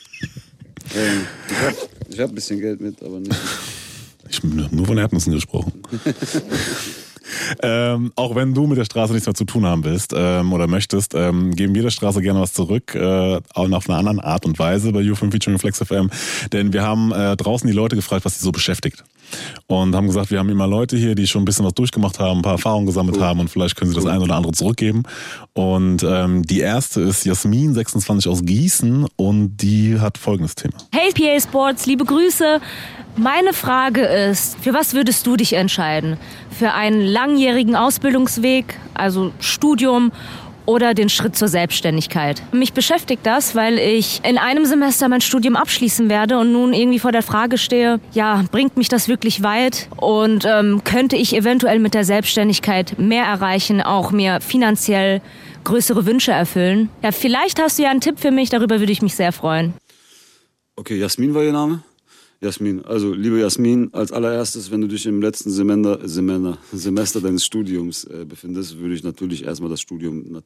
Ähm, 0.94 1.26
ich 1.50 1.56
habe 2.16 2.22
hab 2.22 2.28
ein 2.30 2.34
bisschen 2.34 2.60
Geld 2.60 2.80
mit, 2.80 3.02
aber 3.02 3.20
nicht. 3.20 3.36
Ich 4.30 4.38
habe 4.38 4.74
nur 4.74 4.86
von 4.86 4.96
Erdnüssen 4.96 5.34
gesprochen. 5.34 5.82
Ähm, 7.62 8.12
auch 8.16 8.34
wenn 8.34 8.54
du 8.54 8.66
mit 8.66 8.78
der 8.78 8.84
Straße 8.84 9.12
nichts 9.12 9.26
mehr 9.26 9.34
zu 9.34 9.44
tun 9.44 9.66
haben 9.66 9.84
willst 9.84 10.12
ähm, 10.16 10.52
oder 10.52 10.66
möchtest, 10.66 11.14
ähm, 11.14 11.54
geben 11.54 11.74
wir 11.74 11.82
der 11.82 11.90
Straße 11.90 12.22
gerne 12.22 12.40
was 12.40 12.52
zurück, 12.52 12.94
äh, 12.94 13.40
auch 13.54 13.70
auf 13.70 13.88
einer 13.88 13.98
anderen 13.98 14.20
Art 14.20 14.44
und 14.44 14.58
Weise 14.58 14.92
bei 14.92 15.00
U5 15.00 15.30
Featuring 15.30 15.58
Flex 15.58 15.78
FM. 15.78 16.10
Denn 16.52 16.72
wir 16.72 16.82
haben 16.82 17.12
äh, 17.12 17.36
draußen 17.36 17.66
die 17.66 17.74
Leute 17.74 17.96
gefragt, 17.96 18.24
was 18.24 18.38
sie 18.38 18.44
so 18.44 18.52
beschäftigt. 18.52 19.04
Und 19.66 19.94
haben 19.94 20.06
gesagt, 20.06 20.30
wir 20.30 20.38
haben 20.38 20.48
immer 20.48 20.66
Leute 20.66 20.96
hier, 20.96 21.14
die 21.14 21.26
schon 21.26 21.42
ein 21.42 21.44
bisschen 21.44 21.64
was 21.64 21.74
durchgemacht 21.74 22.18
haben, 22.18 22.40
ein 22.40 22.42
paar 22.42 22.52
Erfahrungen 22.52 22.86
gesammelt 22.86 23.16
cool. 23.16 23.24
haben 23.24 23.40
und 23.40 23.48
vielleicht 23.48 23.76
können 23.76 23.90
sie 23.90 23.96
das 23.96 24.06
eine 24.06 24.24
oder 24.24 24.34
andere 24.34 24.52
zurückgeben. 24.52 25.02
Und 25.52 26.02
ähm, 26.02 26.42
die 26.42 26.60
erste 26.60 27.00
ist 27.00 27.24
Jasmin, 27.24 27.74
26 27.74 28.30
aus 28.30 28.44
Gießen 28.44 29.06
und 29.16 29.56
die 29.58 29.98
hat 30.00 30.18
folgendes 30.18 30.54
Thema. 30.54 30.74
Hey 30.92 31.12
PA 31.12 31.40
Sports, 31.40 31.86
liebe 31.86 32.04
Grüße. 32.04 32.60
Meine 33.16 33.52
Frage 33.52 34.02
ist, 34.02 34.56
für 34.60 34.72
was 34.72 34.94
würdest 34.94 35.26
du 35.26 35.36
dich 35.36 35.52
entscheiden? 35.52 36.16
Für 36.50 36.72
einen 36.72 37.02
langjährigen 37.02 37.76
Ausbildungsweg, 37.76 38.78
also 38.94 39.32
Studium 39.40 40.12
oder 40.66 40.94
den 40.94 41.08
Schritt 41.08 41.36
zur 41.36 41.48
Selbstständigkeit. 41.48 42.42
Mich 42.52 42.72
beschäftigt 42.72 43.24
das, 43.24 43.54
weil 43.54 43.78
ich 43.78 44.20
in 44.24 44.38
einem 44.38 44.64
Semester 44.64 45.08
mein 45.08 45.20
Studium 45.20 45.56
abschließen 45.56 46.08
werde 46.08 46.38
und 46.38 46.52
nun 46.52 46.72
irgendwie 46.72 46.98
vor 46.98 47.12
der 47.12 47.22
Frage 47.22 47.58
stehe, 47.58 48.00
ja, 48.12 48.44
bringt 48.50 48.76
mich 48.76 48.88
das 48.88 49.08
wirklich 49.08 49.42
weit 49.42 49.88
und 49.96 50.44
ähm, 50.46 50.82
könnte 50.84 51.16
ich 51.16 51.34
eventuell 51.34 51.78
mit 51.78 51.94
der 51.94 52.04
Selbstständigkeit 52.04 52.98
mehr 52.98 53.24
erreichen, 53.24 53.80
auch 53.80 54.10
mir 54.12 54.40
finanziell 54.40 55.20
größere 55.64 56.06
Wünsche 56.06 56.32
erfüllen? 56.32 56.88
Ja, 57.02 57.12
vielleicht 57.12 57.60
hast 57.60 57.78
du 57.78 57.82
ja 57.82 57.90
einen 57.90 58.00
Tipp 58.00 58.18
für 58.18 58.30
mich, 58.30 58.50
darüber 58.50 58.80
würde 58.80 58.92
ich 58.92 59.02
mich 59.02 59.14
sehr 59.14 59.32
freuen. 59.32 59.74
Okay, 60.76 60.96
Jasmin 60.96 61.34
war 61.34 61.42
ihr 61.42 61.52
Name? 61.52 61.82
Jasmin, 62.42 62.82
also 62.86 63.12
liebe 63.12 63.38
Jasmin, 63.38 63.90
als 63.92 64.12
allererstes, 64.12 64.70
wenn 64.70 64.80
du 64.80 64.86
dich 64.86 65.04
im 65.04 65.20
letzten 65.20 65.50
Semester, 65.50 66.08
Semester, 66.08 66.58
Semester 66.72 67.20
deines 67.20 67.44
Studiums 67.44 68.04
äh, 68.04 68.24
befindest, 68.26 68.78
würde 68.78 68.94
ich 68.94 69.02
natürlich 69.02 69.44
erstmal 69.44 69.68
das 69.68 69.82
Studium 69.82 70.42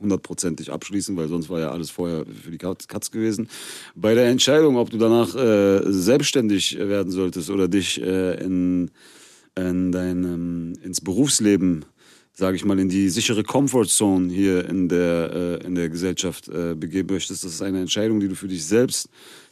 hundertprozentig 0.00 0.72
abschließen, 0.72 1.16
weil 1.16 1.28
sonst 1.28 1.48
war 1.48 1.60
ja 1.60 1.70
alles 1.70 1.90
vorher 1.90 2.24
für 2.26 2.50
die 2.50 2.58
Katz 2.58 3.10
gewesen. 3.12 3.48
Bei 3.94 4.14
der 4.14 4.26
Entscheidung, 4.26 4.76
ob 4.76 4.90
du 4.90 4.98
danach 4.98 5.32
äh, 5.36 5.80
selbstständig 5.92 6.76
werden 6.76 7.12
solltest 7.12 7.50
oder 7.50 7.68
dich 7.68 8.00
äh, 8.00 8.34
in, 8.42 8.90
in 9.56 9.92
deinem, 9.92 10.74
ins 10.82 11.00
Berufsleben 11.00 11.84
sage 12.32 12.54
ich 12.54 12.64
mal, 12.64 12.78
in 12.78 12.88
die 12.88 13.08
sichere 13.08 13.42
Comfortzone 13.42 14.32
hier 14.32 14.68
in 14.68 14.88
der, 14.88 15.32
äh, 15.60 15.66
in 15.66 15.74
der 15.74 15.88
Gesellschaft 15.88 16.48
äh, 16.48 16.76
begeben 16.76 17.12
möchtest. 17.12 17.42
Das 17.42 17.52
ist 17.52 17.62
eine 17.62 17.80
Entscheidung, 17.80 18.20
die 18.20 18.28
du 18.28 18.36
für 18.36 18.46
dich 18.46 18.64
selbst 18.64 19.08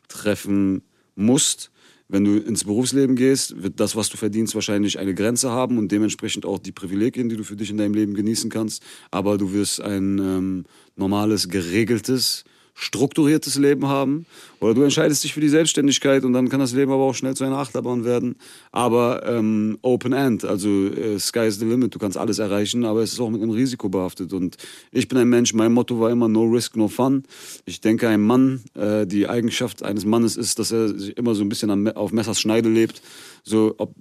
treffen 0.07 0.83
musst 1.17 1.73
wenn 2.09 2.25
du 2.25 2.37
ins 2.37 2.65
Berufsleben 2.65 3.17
gehst, 3.17 3.63
wird 3.63 3.81
das, 3.81 3.97
was 3.97 4.09
du 4.09 4.17
verdienst, 4.17 4.55
wahrscheinlich 4.55 4.99
eine 4.99 5.15
Grenze 5.15 5.51
haben 5.51 5.79
und 5.79 5.91
dementsprechend 5.91 6.47
auch 6.47 6.59
die 6.59 6.73
Privilegien, 6.73 7.29
die 7.29 7.37
du 7.37 7.45
für 7.45 7.57
dich 7.57 7.71
in 7.71 7.79
deinem 7.79 7.95
Leben 7.95 8.15
genießen 8.15 8.49
kannst. 8.51 8.83
Aber 9.11 9.39
du 9.39 9.53
wirst 9.53 9.81
ein 9.81 10.19
ähm, 10.19 10.65
normales, 10.95 11.49
geregeltes, 11.49 12.45
strukturiertes 12.79 13.57
Leben 13.57 13.89
haben. 13.89 14.27
Oder 14.61 14.75
du 14.75 14.83
entscheidest 14.83 15.25
dich 15.25 15.33
für 15.33 15.41
die 15.41 15.49
Selbstständigkeit 15.49 16.25
und 16.25 16.35
dann 16.35 16.51
kann 16.51 16.61
das 16.61 16.75
Leben 16.75 16.93
aber 16.93 17.05
auch 17.05 17.15
schnell 17.15 17.35
zu 17.35 17.45
einer 17.45 17.57
Achterbahn 17.57 18.05
werden. 18.05 18.37
Aber 18.71 19.27
ähm, 19.27 19.79
Open 19.81 20.13
End, 20.13 20.45
also 20.45 20.69
äh, 20.69 21.19
Sky 21.19 21.47
is 21.47 21.59
the 21.59 21.65
limit, 21.65 21.95
du 21.95 21.99
kannst 21.99 22.19
alles 22.19 22.39
erreichen, 22.39 22.85
aber 22.85 23.03
es 23.03 23.15
ist 23.15 23.21
auch 23.21 23.31
mit 23.31 23.43
einem 23.43 23.51
Risiko 23.51 23.89
behaftet. 23.89 24.35
Und 24.35 24.59
ich 24.93 25.09
bin 25.09 25.17
ein 25.17 25.29
Mensch, 25.29 25.55
mein 25.55 25.73
Motto 25.73 25.99
war 25.99 26.11
immer 26.11 26.29
No 26.29 26.45
Risk, 26.45 26.77
No 26.77 26.89
Fun. 26.89 27.25
Ich 27.65 27.81
denke, 27.81 28.09
ein 28.09 28.21
Mann, 28.21 28.63
äh, 28.75 29.07
die 29.07 29.27
Eigenschaft 29.27 29.83
eines 29.83 30.05
Mannes 30.05 30.37
ist, 30.37 30.59
dass 30.59 30.71
er 30.71 30.89
sich 30.89 31.17
immer 31.17 31.35
so 31.35 31.43
ein 31.43 31.49
bisschen 31.49 31.89
auf 31.97 32.13
Messers 32.13 32.39
Schneide 32.39 32.69
lebt. 32.69 33.01
So, 33.43 33.75
ob, 33.79 33.95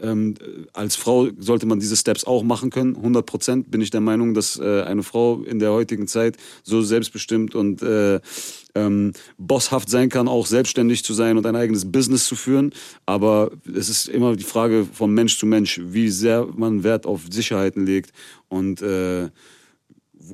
ähm, 0.00 0.34
als 0.72 0.96
Frau 0.96 1.28
sollte 1.38 1.66
man 1.66 1.80
diese 1.80 1.96
Steps 1.96 2.24
auch 2.24 2.42
machen 2.42 2.70
können. 2.70 2.96
100 2.96 3.24
Prozent 3.24 3.70
bin 3.70 3.80
ich 3.80 3.90
der 3.90 4.00
Meinung, 4.00 4.34
dass 4.34 4.58
äh, 4.58 4.82
eine 4.82 5.02
Frau 5.02 5.42
in 5.42 5.58
der 5.58 5.72
heutigen 5.72 6.06
Zeit 6.06 6.36
so 6.62 6.82
selbstbestimmt 6.82 7.54
und 7.54 7.82
äh, 7.82 8.20
ähm, 8.74 9.12
bosshaft 9.38 9.88
sein 9.88 10.08
kann, 10.08 10.28
auch 10.28 10.46
selbstständig 10.46 11.04
zu 11.04 11.14
sein 11.14 11.36
und 11.36 11.46
ein 11.46 11.56
eigenes 11.56 11.90
Business 11.90 12.26
zu 12.26 12.36
führen. 12.36 12.72
Aber 13.06 13.50
es 13.66 13.88
ist 13.88 14.08
immer 14.08 14.36
die 14.36 14.44
Frage 14.44 14.86
von 14.92 15.12
Mensch 15.12 15.38
zu 15.38 15.46
Mensch, 15.46 15.80
wie 15.82 16.10
sehr 16.10 16.46
man 16.54 16.84
Wert 16.84 17.06
auf 17.06 17.22
Sicherheiten 17.30 17.86
legt 17.86 18.12
und 18.48 18.82
äh, 18.82 19.30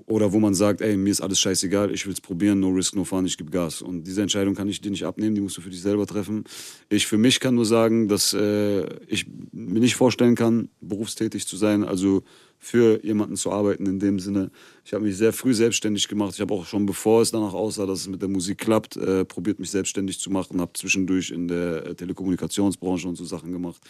oder 0.06 0.32
wo 0.32 0.40
man 0.40 0.54
sagt, 0.54 0.80
ey, 0.80 0.96
mir 0.96 1.10
ist 1.10 1.20
alles 1.20 1.40
scheißegal, 1.40 1.92
ich 1.92 2.06
will 2.06 2.12
es 2.12 2.20
probieren, 2.20 2.60
no 2.60 2.68
risk, 2.68 2.94
no 2.94 3.04
fun, 3.04 3.26
ich 3.26 3.36
gebe 3.36 3.50
Gas. 3.50 3.82
Und 3.82 4.04
diese 4.04 4.22
Entscheidung 4.22 4.54
kann 4.54 4.68
ich 4.68 4.80
dir 4.80 4.90
nicht 4.90 5.04
abnehmen, 5.04 5.34
die 5.34 5.40
musst 5.40 5.56
du 5.56 5.60
für 5.60 5.70
dich 5.70 5.82
selber 5.82 6.06
treffen. 6.06 6.44
Ich 6.88 7.06
für 7.06 7.18
mich 7.18 7.40
kann 7.40 7.54
nur 7.54 7.66
sagen, 7.66 8.08
dass 8.08 8.32
äh, 8.32 8.84
ich 9.06 9.26
mir 9.52 9.80
nicht 9.80 9.96
vorstellen 9.96 10.34
kann, 10.34 10.68
berufstätig 10.80 11.46
zu 11.46 11.56
sein, 11.56 11.84
also 11.84 12.22
für 12.58 13.04
jemanden 13.04 13.36
zu 13.36 13.50
arbeiten 13.50 13.86
in 13.86 13.98
dem 13.98 14.20
Sinne. 14.20 14.52
Ich 14.84 14.94
habe 14.94 15.04
mich 15.04 15.16
sehr 15.16 15.32
früh 15.32 15.52
selbstständig 15.52 16.06
gemacht. 16.06 16.34
Ich 16.34 16.40
habe 16.40 16.54
auch 16.54 16.64
schon, 16.64 16.86
bevor 16.86 17.20
es 17.20 17.32
danach 17.32 17.54
aussah, 17.54 17.86
dass 17.86 18.00
es 18.00 18.08
mit 18.08 18.22
der 18.22 18.28
Musik 18.28 18.58
klappt, 18.58 18.96
äh, 18.96 19.24
probiert, 19.24 19.58
mich 19.58 19.70
selbstständig 19.70 20.20
zu 20.20 20.30
machen, 20.30 20.60
habe 20.60 20.72
zwischendurch 20.74 21.30
in 21.30 21.48
der 21.48 21.86
äh, 21.86 21.94
Telekommunikationsbranche 21.96 23.08
und 23.08 23.16
so 23.16 23.24
Sachen 23.24 23.50
gemacht. 23.50 23.82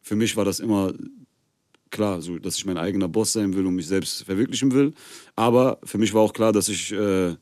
Für 0.00 0.14
mich 0.14 0.36
war 0.36 0.44
das 0.44 0.60
immer 0.60 0.94
klar, 1.90 2.20
so, 2.20 2.38
dass 2.38 2.56
ich 2.56 2.64
mein 2.64 2.78
eigener 2.78 3.08
Boss 3.08 3.32
sein 3.32 3.54
will 3.54 3.66
und 3.66 3.74
mich 3.74 3.86
selbst 3.86 4.24
verwirklichen 4.24 4.72
will. 4.72 4.92
Aber 5.36 5.78
für 5.84 5.98
mich 5.98 6.14
war 6.14 6.22
auch 6.22 6.32
klar, 6.32 6.52
dass 6.52 6.68
ich 6.68 6.92
äh, 6.92 7.34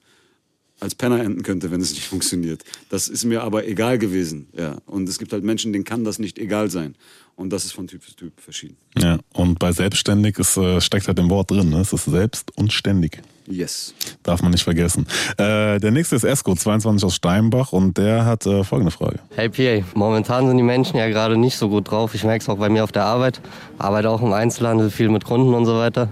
als 0.81 0.95
Penner 0.95 1.21
enden 1.21 1.43
könnte, 1.43 1.71
wenn 1.71 1.81
es 1.81 1.91
nicht 1.95 2.07
funktioniert. 2.07 2.65
Das 2.89 3.09
ist 3.09 3.25
mir 3.25 3.43
aber 3.43 3.67
egal 3.67 3.99
gewesen. 3.99 4.49
Ja. 4.57 4.79
Und 4.87 5.09
es 5.09 5.19
gibt 5.19 5.33
halt 5.33 5.45
Menschen, 5.45 5.73
denen 5.73 5.85
kann 5.85 6.05
das 6.05 6.19
nicht 6.19 6.39
egal 6.39 6.71
sein. 6.71 6.95
Und 7.37 7.51
das 7.51 7.65
ist 7.65 7.73
von 7.73 7.87
Typ 7.87 8.03
zu 8.03 8.17
Typ 8.17 8.41
verschieden. 8.41 8.77
Ja, 8.99 9.21
und 9.33 9.61
bei 9.61 9.71
selbstständig 9.71 10.39
ist, 10.39 10.57
äh, 10.57 10.81
steckt 10.81 11.07
halt 11.07 11.21
im 11.21 11.31
Wort 11.31 11.51
drin. 11.51 11.71
Ne? 11.71 11.81
Es 11.81 11.93
ist 11.93 12.07
selbst 12.07 12.51
und 12.57 12.73
ständig. 12.73 13.23
Yes. 13.51 13.95
Darf 14.23 14.43
man 14.43 14.51
nicht 14.53 14.65
vergessen. 14.65 15.07
Äh, 15.39 15.79
der 15.81 15.91
nächste 15.91 16.17
ist 16.17 16.25
Esco, 16.25 16.55
22 16.55 17.05
aus 17.05 17.15
Steinbach 17.15 17.73
und 17.73 17.97
der 17.97 18.25
hat 18.25 18.47
äh, 18.47 18.63
folgende 18.63 18.91
Frage. 18.91 19.21
Hey 19.35 19.49
PA, 19.49 19.85
momentan 19.95 20.47
sind 20.47 20.57
die 20.59 20.63
Menschen 20.63 20.97
ja 20.97 21.09
gerade 21.09 21.37
nicht 21.37 21.57
so 21.57 21.69
gut 21.69 21.91
drauf. 21.91 22.15
Ich 22.15 22.25
merke 22.25 22.43
es 22.43 22.49
auch 22.49 22.59
bei 22.59 22.69
mir 22.69 22.85
auf 22.85 22.93
der 22.93 23.05
Arbeit. 23.05 23.41
Arbeite 23.79 24.11
auch 24.11 24.21
im 24.21 24.33
Einzelhandel, 24.33 24.91
viel 24.91 25.09
mit 25.09 25.25
Kunden 25.25 25.55
und 25.55 25.65
so 25.65 25.79
weiter. 25.79 26.09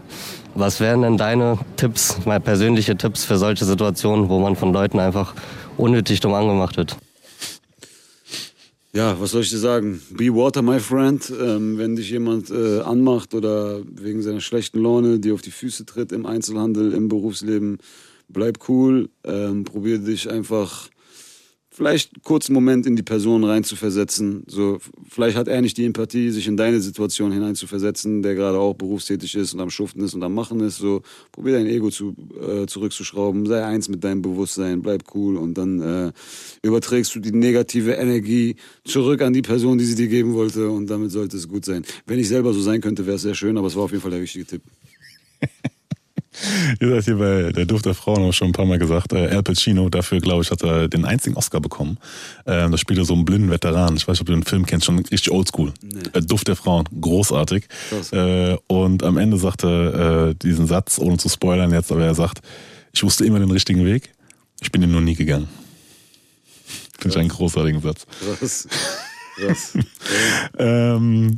Was 0.54 0.80
wären 0.80 1.02
denn 1.02 1.18
deine 1.18 1.58
Tipps, 1.76 2.24
mal 2.24 2.40
persönliche 2.40 2.96
Tipps 2.96 3.26
für 3.26 3.36
solche 3.36 3.66
Situationen, 3.66 4.30
wo 4.30 4.38
man 4.38 4.56
von 4.56 4.72
Leuten 4.72 4.98
einfach 4.98 5.34
unnötig 5.76 6.20
dumm 6.20 6.32
angemacht 6.32 6.78
wird? 6.78 6.96
Ja, 8.96 9.20
was 9.20 9.32
soll 9.32 9.42
ich 9.42 9.50
dir 9.50 9.58
sagen? 9.58 10.00
Be 10.08 10.34
water, 10.34 10.62
my 10.62 10.80
friend. 10.80 11.30
Ähm, 11.38 11.76
wenn 11.76 11.96
dich 11.96 12.08
jemand 12.08 12.50
äh, 12.50 12.80
anmacht 12.80 13.34
oder 13.34 13.82
wegen 13.84 14.22
seiner 14.22 14.40
schlechten 14.40 14.80
Laune 14.82 15.18
dir 15.18 15.34
auf 15.34 15.42
die 15.42 15.50
Füße 15.50 15.84
tritt 15.84 16.12
im 16.12 16.24
Einzelhandel, 16.24 16.94
im 16.94 17.08
Berufsleben, 17.08 17.76
bleib 18.30 18.70
cool. 18.70 19.10
Ähm, 19.22 19.64
probier 19.64 19.98
dich 19.98 20.30
einfach 20.30 20.88
vielleicht 21.76 22.14
einen 22.14 22.22
kurzen 22.22 22.54
Moment 22.54 22.86
in 22.86 22.96
die 22.96 23.02
Person 23.02 23.44
reinzuversetzen. 23.44 24.44
So, 24.46 24.78
vielleicht 25.10 25.36
hat 25.36 25.46
er 25.46 25.60
nicht 25.60 25.76
die 25.76 25.84
Empathie, 25.84 26.30
sich 26.30 26.48
in 26.48 26.56
deine 26.56 26.80
Situation 26.80 27.32
hineinzuversetzen, 27.32 28.22
der 28.22 28.34
gerade 28.34 28.58
auch 28.58 28.72
berufstätig 28.72 29.34
ist 29.34 29.52
und 29.52 29.60
am 29.60 29.68
Schuften 29.68 30.02
ist 30.02 30.14
und 30.14 30.22
am 30.22 30.32
Machen 30.32 30.60
ist. 30.60 30.78
So, 30.78 31.02
probier 31.32 31.52
dein 31.52 31.66
Ego 31.66 31.90
zu, 31.90 32.16
äh, 32.40 32.66
zurückzuschrauben, 32.66 33.44
sei 33.44 33.62
eins 33.62 33.90
mit 33.90 34.02
deinem 34.02 34.22
Bewusstsein, 34.22 34.80
bleib 34.80 35.04
cool 35.14 35.36
und 35.36 35.58
dann 35.58 35.80
äh, 35.80 36.12
überträgst 36.62 37.14
du 37.14 37.20
die 37.20 37.32
negative 37.32 37.92
Energie 37.92 38.56
zurück 38.84 39.20
an 39.20 39.34
die 39.34 39.42
Person, 39.42 39.76
die 39.76 39.84
sie 39.84 39.96
dir 39.96 40.08
geben 40.08 40.32
wollte 40.32 40.70
und 40.70 40.88
damit 40.88 41.10
sollte 41.10 41.36
es 41.36 41.46
gut 41.46 41.66
sein. 41.66 41.84
Wenn 42.06 42.18
ich 42.18 42.28
selber 42.28 42.54
so 42.54 42.62
sein 42.62 42.80
könnte, 42.80 43.04
wäre 43.04 43.16
es 43.16 43.22
sehr 43.22 43.34
schön, 43.34 43.58
aber 43.58 43.66
es 43.66 43.76
war 43.76 43.82
auf 43.82 43.90
jeden 43.90 44.02
Fall 44.02 44.12
der 44.12 44.20
richtige 44.20 44.46
Tipp. 44.46 44.62
Ihr 46.80 46.88
seid 46.90 47.04
hier 47.04 47.16
bei 47.16 47.52
der 47.52 47.66
Duft 47.66 47.86
der 47.86 47.94
Frauen 47.94 48.22
auch 48.22 48.32
schon 48.32 48.48
ein 48.48 48.52
paar 48.52 48.66
Mal 48.66 48.78
gesagt. 48.78 49.12
Äh, 49.12 49.28
Al 49.28 49.42
Pacino, 49.42 49.88
dafür 49.88 50.20
glaube 50.20 50.42
ich, 50.42 50.50
hat 50.50 50.62
er 50.62 50.88
den 50.88 51.04
einzigen 51.04 51.36
Oscar 51.36 51.60
bekommen. 51.60 51.98
Ähm, 52.46 52.70
da 52.70 52.78
spielt 52.78 52.98
er 52.98 53.04
so 53.04 53.14
einen 53.14 53.24
blinden 53.24 53.50
Veteran. 53.50 53.96
Ich 53.96 54.06
weiß 54.06 54.14
nicht, 54.14 54.20
ob 54.22 54.26
du 54.26 54.32
den 54.32 54.44
Film 54.44 54.66
kennst, 54.66 54.86
schon 54.86 54.98
richtig 54.98 55.30
oldschool. 55.30 55.72
Nee. 55.82 56.00
Äh, 56.12 56.22
Duft 56.22 56.48
der 56.48 56.56
Frauen, 56.56 56.88
großartig. 57.00 57.66
Äh, 58.12 58.56
und 58.66 59.02
am 59.02 59.16
Ende 59.16 59.38
sagt 59.38 59.64
er 59.64 60.28
äh, 60.28 60.34
diesen 60.34 60.66
Satz, 60.66 60.98
ohne 60.98 61.16
zu 61.16 61.28
spoilern 61.28 61.72
jetzt, 61.72 61.92
aber 61.92 62.04
er 62.04 62.14
sagt, 62.14 62.40
ich 62.92 63.02
wusste 63.02 63.24
immer 63.24 63.38
den 63.38 63.50
richtigen 63.50 63.84
Weg, 63.84 64.12
ich 64.60 64.72
bin 64.72 64.82
ihn 64.82 64.90
nur 64.90 65.02
nie 65.02 65.14
gegangen. 65.14 65.48
Finde 66.98 67.14
ich 67.14 67.20
einen 67.20 67.28
großartigen 67.28 67.82
Satz. 67.82 68.06
Krass. 68.38 68.68
Krass. 69.36 69.78
ähm, 70.58 71.36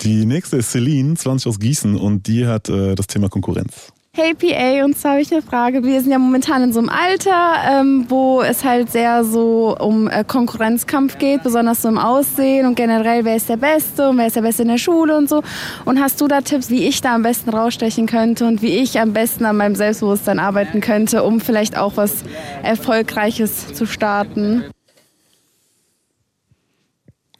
die 0.00 0.26
nächste 0.26 0.56
ist 0.56 0.72
Celine, 0.72 1.14
20 1.14 1.46
aus 1.46 1.58
Gießen, 1.58 1.96
und 1.96 2.26
die 2.26 2.46
hat 2.46 2.68
äh, 2.68 2.94
das 2.94 3.06
Thema 3.06 3.28
Konkurrenz. 3.28 3.92
Hey 4.16 4.32
PA, 4.32 4.84
und 4.84 4.96
zwar 4.96 5.14
habe 5.14 5.22
ich 5.22 5.32
eine 5.32 5.42
Frage. 5.42 5.82
Wir 5.82 6.00
sind 6.00 6.12
ja 6.12 6.20
momentan 6.20 6.62
in 6.62 6.72
so 6.72 6.78
einem 6.78 6.88
Alter, 6.88 7.56
ähm, 7.68 8.06
wo 8.08 8.42
es 8.42 8.62
halt 8.62 8.92
sehr 8.92 9.24
so 9.24 9.76
um 9.76 10.06
äh, 10.06 10.22
Konkurrenzkampf 10.22 11.18
geht, 11.18 11.42
besonders 11.42 11.82
so 11.82 11.88
im 11.88 11.98
Aussehen 11.98 12.64
und 12.64 12.76
generell, 12.76 13.24
wer 13.24 13.34
ist 13.34 13.48
der 13.48 13.56
Beste 13.56 14.10
und 14.10 14.18
wer 14.18 14.28
ist 14.28 14.36
der 14.36 14.42
Beste 14.42 14.62
in 14.62 14.68
der 14.68 14.78
Schule 14.78 15.16
und 15.16 15.28
so. 15.28 15.42
Und 15.84 16.00
hast 16.00 16.20
du 16.20 16.28
da 16.28 16.42
Tipps, 16.42 16.70
wie 16.70 16.86
ich 16.86 17.00
da 17.00 17.16
am 17.16 17.24
besten 17.24 17.50
rausstechen 17.50 18.06
könnte 18.06 18.46
und 18.46 18.62
wie 18.62 18.76
ich 18.76 19.00
am 19.00 19.12
besten 19.12 19.46
an 19.46 19.56
meinem 19.56 19.74
Selbstbewusstsein 19.74 20.38
arbeiten 20.38 20.80
könnte, 20.80 21.24
um 21.24 21.40
vielleicht 21.40 21.76
auch 21.76 21.96
was 21.96 22.22
Erfolgreiches 22.62 23.74
zu 23.74 23.84
starten? 23.84 24.62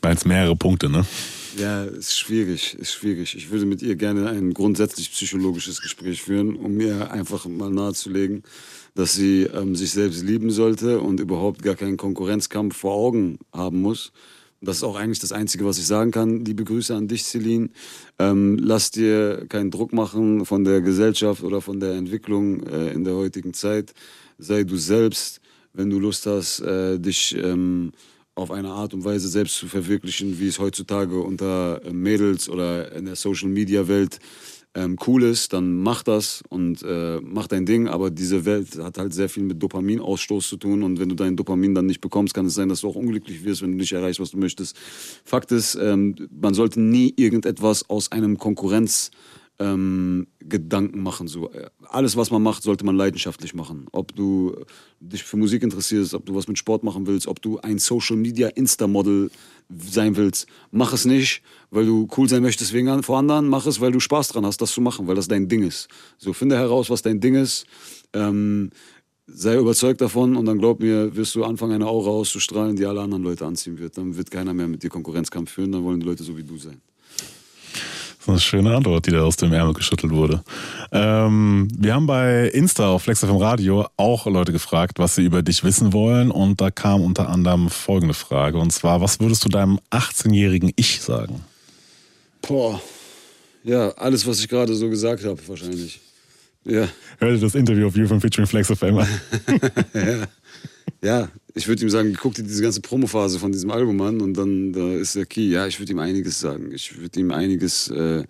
Weil 0.02 0.14
es 0.14 0.24
mehrere 0.24 0.56
Punkte, 0.56 0.90
ne? 0.90 1.04
Ja, 1.56 1.84
ist 1.84 2.18
schwierig, 2.18 2.74
ist 2.74 2.92
schwierig. 2.94 3.36
Ich 3.36 3.50
würde 3.50 3.64
mit 3.64 3.80
ihr 3.80 3.94
gerne 3.94 4.28
ein 4.28 4.52
grundsätzlich 4.54 5.12
psychologisches 5.12 5.80
Gespräch 5.80 6.20
führen, 6.20 6.56
um 6.56 6.80
ihr 6.80 7.12
einfach 7.12 7.46
mal 7.46 7.70
nahezulegen, 7.70 8.42
dass 8.96 9.14
sie 9.14 9.44
ähm, 9.44 9.76
sich 9.76 9.92
selbst 9.92 10.22
lieben 10.24 10.50
sollte 10.50 11.00
und 11.00 11.20
überhaupt 11.20 11.62
gar 11.62 11.76
keinen 11.76 11.96
Konkurrenzkampf 11.96 12.76
vor 12.76 12.94
Augen 12.94 13.38
haben 13.52 13.82
muss. 13.82 14.12
Das 14.60 14.78
ist 14.78 14.82
auch 14.82 14.96
eigentlich 14.96 15.20
das 15.20 15.30
Einzige, 15.30 15.64
was 15.64 15.78
ich 15.78 15.86
sagen 15.86 16.10
kann. 16.10 16.44
Liebe 16.44 16.64
Grüße 16.64 16.94
an 16.94 17.06
dich, 17.06 17.22
Celine. 17.24 17.68
Ähm, 18.18 18.58
lass 18.60 18.90
dir 18.90 19.46
keinen 19.48 19.70
Druck 19.70 19.92
machen 19.92 20.46
von 20.46 20.64
der 20.64 20.80
Gesellschaft 20.80 21.44
oder 21.44 21.60
von 21.60 21.78
der 21.78 21.92
Entwicklung 21.92 22.64
äh, 22.66 22.92
in 22.92 23.04
der 23.04 23.14
heutigen 23.14 23.54
Zeit. 23.54 23.94
Sei 24.38 24.64
du 24.64 24.76
selbst, 24.76 25.40
wenn 25.72 25.88
du 25.90 26.00
Lust 26.00 26.26
hast, 26.26 26.60
äh, 26.60 26.98
dich 26.98 27.36
ähm, 27.36 27.92
auf 28.34 28.50
eine 28.50 28.70
Art 28.70 28.94
und 28.94 29.04
Weise 29.04 29.28
selbst 29.28 29.56
zu 29.56 29.68
verwirklichen, 29.68 30.40
wie 30.40 30.48
es 30.48 30.58
heutzutage 30.58 31.20
unter 31.20 31.84
äh, 31.84 31.92
Mädels 31.92 32.48
oder 32.48 32.92
in 32.92 33.04
der 33.04 33.16
Social 33.16 33.48
Media 33.48 33.86
Welt 33.88 34.18
ähm, 34.76 34.96
cool 35.06 35.22
ist, 35.22 35.52
dann 35.52 35.78
mach 35.78 36.02
das 36.02 36.42
und 36.48 36.82
äh, 36.82 37.20
mach 37.22 37.46
dein 37.46 37.64
Ding. 37.64 37.86
Aber 37.86 38.10
diese 38.10 38.44
Welt 38.44 38.76
hat 38.78 38.98
halt 38.98 39.14
sehr 39.14 39.28
viel 39.28 39.44
mit 39.44 39.62
Dopaminausstoß 39.62 40.48
zu 40.48 40.56
tun 40.56 40.82
und 40.82 40.98
wenn 40.98 41.08
du 41.08 41.14
dein 41.14 41.36
Dopamin 41.36 41.74
dann 41.74 41.86
nicht 41.86 42.00
bekommst, 42.00 42.34
kann 42.34 42.46
es 42.46 42.54
sein, 42.54 42.68
dass 42.68 42.80
du 42.80 42.88
auch 42.88 42.96
unglücklich 42.96 43.44
wirst, 43.44 43.62
wenn 43.62 43.70
du 43.70 43.76
nicht 43.76 43.92
erreichst, 43.92 44.20
was 44.20 44.32
du 44.32 44.38
möchtest. 44.38 44.76
Fakt 45.24 45.52
ist, 45.52 45.76
ähm, 45.76 46.16
man 46.30 46.54
sollte 46.54 46.80
nie 46.80 47.14
irgendetwas 47.16 47.88
aus 47.88 48.10
einem 48.10 48.36
Konkurrenz 48.36 49.12
ähm, 49.58 50.26
Gedanken 50.40 51.02
machen. 51.02 51.28
So. 51.28 51.50
Alles, 51.88 52.16
was 52.16 52.30
man 52.30 52.42
macht, 52.42 52.62
sollte 52.62 52.84
man 52.84 52.96
leidenschaftlich 52.96 53.54
machen. 53.54 53.86
Ob 53.92 54.14
du 54.14 54.56
dich 55.00 55.22
für 55.22 55.36
Musik 55.36 55.62
interessierst, 55.62 56.14
ob 56.14 56.26
du 56.26 56.34
was 56.34 56.48
mit 56.48 56.58
Sport 56.58 56.82
machen 56.82 57.06
willst, 57.06 57.26
ob 57.26 57.40
du 57.40 57.58
ein 57.60 57.78
Social 57.78 58.16
Media 58.16 58.48
Insta-Model 58.48 59.30
sein 59.70 60.16
willst, 60.16 60.46
mach 60.70 60.92
es 60.92 61.04
nicht, 61.04 61.42
weil 61.70 61.86
du 61.86 62.08
cool 62.16 62.28
sein 62.28 62.42
möchtest 62.42 62.72
wegen 62.72 63.02
vor 63.02 63.18
anderen, 63.18 63.48
mach 63.48 63.66
es, 63.66 63.80
weil 63.80 63.92
du 63.92 64.00
Spaß 64.00 64.28
dran 64.28 64.44
hast, 64.44 64.60
das 64.60 64.72
zu 64.72 64.80
machen, 64.80 65.06
weil 65.06 65.14
das 65.14 65.28
dein 65.28 65.48
Ding 65.48 65.62
ist. 65.62 65.88
So, 66.18 66.32
finde 66.32 66.56
heraus, 66.56 66.90
was 66.90 67.02
dein 67.02 67.20
Ding 67.20 67.34
ist. 67.34 67.66
Ähm, 68.12 68.70
sei 69.26 69.56
überzeugt 69.56 70.00
davon 70.00 70.36
und 70.36 70.44
dann 70.44 70.58
glaub 70.58 70.80
mir, 70.80 71.16
wirst 71.16 71.34
du 71.34 71.44
anfangen, 71.44 71.72
eine 71.72 71.86
Aura 71.86 72.10
auszustrahlen, 72.10 72.76
die 72.76 72.84
alle 72.84 73.00
anderen 73.00 73.22
Leute 73.22 73.46
anziehen 73.46 73.78
wird. 73.78 73.96
Dann 73.96 74.16
wird 74.16 74.30
keiner 74.30 74.52
mehr 74.52 74.68
mit 74.68 74.82
dir 74.82 74.90
Konkurrenzkampf 74.90 75.50
führen, 75.50 75.72
dann 75.72 75.84
wollen 75.84 76.00
die 76.00 76.06
Leute 76.06 76.22
so 76.22 76.36
wie 76.36 76.44
du 76.44 76.58
sein. 76.58 76.82
Das 78.26 78.36
ist 78.36 78.54
eine 78.54 78.62
schöne 78.62 78.74
Antwort, 78.74 79.04
die 79.04 79.10
da 79.10 79.22
aus 79.22 79.36
dem 79.36 79.52
Ärmel 79.52 79.74
geschüttelt 79.74 80.10
wurde. 80.10 80.42
Ähm, 80.92 81.68
wir 81.76 81.92
haben 81.92 82.06
bei 82.06 82.48
Insta 82.48 82.88
auf 82.88 83.02
Flex 83.02 83.20
FM 83.20 83.36
Radio 83.36 83.86
auch 83.98 84.24
Leute 84.24 84.50
gefragt, 84.50 84.98
was 84.98 85.16
sie 85.16 85.24
über 85.24 85.42
dich 85.42 85.62
wissen 85.62 85.92
wollen. 85.92 86.30
Und 86.30 86.58
da 86.58 86.70
kam 86.70 87.02
unter 87.02 87.28
anderem 87.28 87.68
folgende 87.68 88.14
Frage. 88.14 88.56
Und 88.56 88.70
zwar, 88.70 89.02
was 89.02 89.20
würdest 89.20 89.44
du 89.44 89.50
deinem 89.50 89.78
18-jährigen 89.90 90.72
Ich 90.76 91.02
sagen? 91.02 91.44
Boah. 92.40 92.80
Ja, 93.62 93.90
alles, 93.90 94.26
was 94.26 94.40
ich 94.40 94.48
gerade 94.48 94.74
so 94.74 94.88
gesagt 94.88 95.22
habe, 95.24 95.38
wahrscheinlich. 95.46 96.00
Ja. 96.64 96.88
Hör 97.18 97.30
dir 97.30 97.40
das 97.40 97.54
Interview 97.54 97.88
auf 97.88 97.96
YouFM 97.96 98.20
featuring 98.20 98.46
Flex 98.46 98.68
FM 98.68 98.98
an. 98.98 99.08
ja. 99.92 100.26
Ja, 101.04 101.28
ich 101.56 101.68
würde 101.68 101.82
ihm 101.82 101.90
sagen, 101.90 102.16
guck 102.18 102.34
dir 102.34 102.42
diese 102.42 102.62
ganze 102.62 102.80
Promophase 102.80 103.38
von 103.38 103.52
diesem 103.52 103.70
Album 103.70 104.00
an 104.00 104.20
und 104.22 104.34
dann 104.34 104.72
da 104.72 104.94
ist 104.94 105.14
der 105.14 105.26
Key. 105.26 105.50
Ja, 105.50 105.66
ich 105.66 105.78
würde 105.78 105.92
ihm 105.92 105.98
einiges 105.98 106.40
sagen. 106.40 106.72
Ich 106.72 106.98
würde 106.98 107.20
ihm 107.20 107.30
einiges 107.30 107.88
äh, 107.88 108.24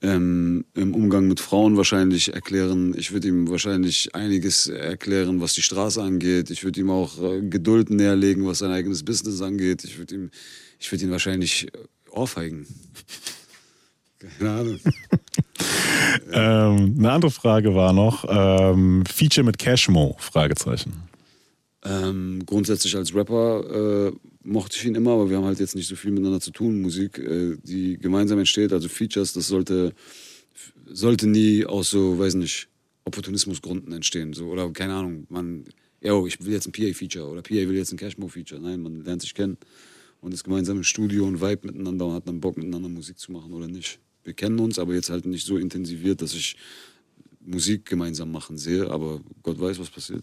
ähm, 0.00 0.64
im 0.74 0.94
Umgang 0.94 1.26
mit 1.26 1.40
Frauen 1.40 1.76
wahrscheinlich 1.76 2.32
erklären. 2.32 2.94
Ich 2.96 3.12
würde 3.12 3.28
ihm 3.28 3.50
wahrscheinlich 3.50 4.14
einiges 4.14 4.68
erklären, 4.68 5.40
was 5.40 5.54
die 5.54 5.62
Straße 5.62 6.00
angeht. 6.00 6.50
Ich 6.50 6.64
würde 6.64 6.80
ihm 6.80 6.90
auch 6.90 7.20
äh, 7.20 7.42
Geduld 7.42 7.90
näherlegen, 7.90 8.46
was 8.46 8.60
sein 8.60 8.70
eigenes 8.70 9.04
Business 9.04 9.42
angeht. 9.42 9.82
Ich 9.84 9.98
würde 9.98 10.14
ihm, 10.14 10.30
ich 10.78 10.90
würde 10.90 11.04
ihn 11.04 11.10
wahrscheinlich 11.10 11.66
ohrfeigen. 12.10 12.66
Keine 14.38 14.50
Ahnung. 14.50 14.80
ähm, 16.32 16.94
eine 16.98 17.12
andere 17.12 17.30
Frage 17.30 17.74
war 17.74 17.92
noch, 17.92 18.24
ähm, 18.28 19.04
Feature 19.04 19.44
mit 19.44 19.58
Cashmo? 19.58 20.16
Fragezeichen. 20.18 21.08
Ähm, 21.88 22.42
grundsätzlich 22.44 22.94
als 22.96 23.14
Rapper 23.14 24.08
äh, 24.08 24.12
mochte 24.42 24.76
ich 24.76 24.84
ihn 24.84 24.94
immer, 24.94 25.12
aber 25.12 25.30
wir 25.30 25.38
haben 25.38 25.44
halt 25.44 25.58
jetzt 25.58 25.74
nicht 25.74 25.88
so 25.88 25.96
viel 25.96 26.10
miteinander 26.10 26.40
zu 26.40 26.50
tun. 26.50 26.82
Musik, 26.82 27.18
äh, 27.18 27.56
die 27.62 27.98
gemeinsam 27.98 28.38
entsteht, 28.38 28.72
also 28.72 28.88
Features, 28.88 29.32
das 29.32 29.48
sollte, 29.48 29.94
sollte 30.86 31.26
nie 31.26 31.64
aus 31.64 31.90
so, 31.90 32.18
weiß 32.18 32.34
nicht, 32.34 32.68
Opportunismusgründen 33.04 33.92
entstehen. 33.92 34.34
So, 34.34 34.48
oder 34.48 34.70
keine 34.72 34.94
Ahnung, 34.94 35.26
man, 35.30 35.64
yo, 36.02 36.26
ich 36.26 36.44
will 36.44 36.52
jetzt 36.52 36.66
ein 36.66 36.72
PA-Feature 36.72 37.26
oder 37.26 37.42
PA 37.42 37.54
will 37.54 37.76
jetzt 37.76 37.92
ein 37.92 37.98
Cashmo-Feature. 37.98 38.60
Nein, 38.60 38.82
man 38.82 39.04
lernt 39.04 39.22
sich 39.22 39.34
kennen 39.34 39.56
und 40.20 40.34
ist 40.34 40.44
gemeinsam 40.44 40.76
im 40.76 40.84
Studio 40.84 41.26
und 41.26 41.40
vibe 41.40 41.68
miteinander 41.68 42.06
und 42.06 42.14
hat 42.14 42.28
dann 42.28 42.40
Bock, 42.40 42.56
miteinander 42.58 42.88
Musik 42.88 43.18
zu 43.18 43.32
machen 43.32 43.52
oder 43.52 43.66
nicht. 43.66 43.98
Wir 44.24 44.34
kennen 44.34 44.58
uns, 44.58 44.78
aber 44.78 44.94
jetzt 44.94 45.08
halt 45.08 45.24
nicht 45.24 45.46
so 45.46 45.56
intensiviert, 45.56 46.20
dass 46.20 46.34
ich 46.34 46.56
Musik 47.40 47.86
gemeinsam 47.86 48.30
machen 48.30 48.58
sehe, 48.58 48.90
aber 48.90 49.22
Gott 49.42 49.58
weiß, 49.58 49.78
was 49.78 49.88
passiert. 49.88 50.22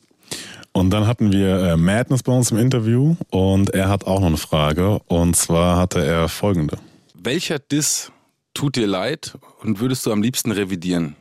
Und 0.71 0.89
dann 0.89 1.07
hatten 1.07 1.31
wir 1.31 1.57
äh, 1.61 1.77
Madness 1.77 2.21
bei 2.21 2.33
uns 2.33 2.51
im 2.51 2.57
Interview 2.57 3.15
und 3.29 3.69
er 3.73 3.87
hat 3.87 4.05
auch 4.05 4.19
noch 4.19 4.27
eine 4.27 4.37
Frage 4.37 4.99
und 5.07 5.35
zwar 5.35 5.77
hatte 5.77 6.03
er 6.03 6.27
folgende. 6.27 6.77
Welcher 7.13 7.59
Diss 7.59 8.11
tut 8.53 8.75
dir 8.75 8.87
leid 8.87 9.37
und 9.61 9.79
würdest 9.79 10.05
du 10.05 10.11
am 10.11 10.21
liebsten 10.21 10.51
revidieren? 10.51 11.15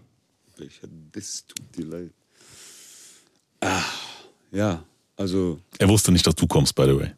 Welcher 0.56 0.88
Diss 0.88 1.44
tut 1.46 1.76
dir 1.76 1.86
leid? 1.86 2.10
Ah, 3.60 3.82
ja, 4.50 4.82
also. 5.16 5.60
Er 5.78 5.88
wusste 5.88 6.12
nicht, 6.12 6.26
dass 6.26 6.34
du 6.34 6.46
kommst, 6.46 6.74
by 6.74 6.84
the 6.84 6.98
way. 6.98 7.10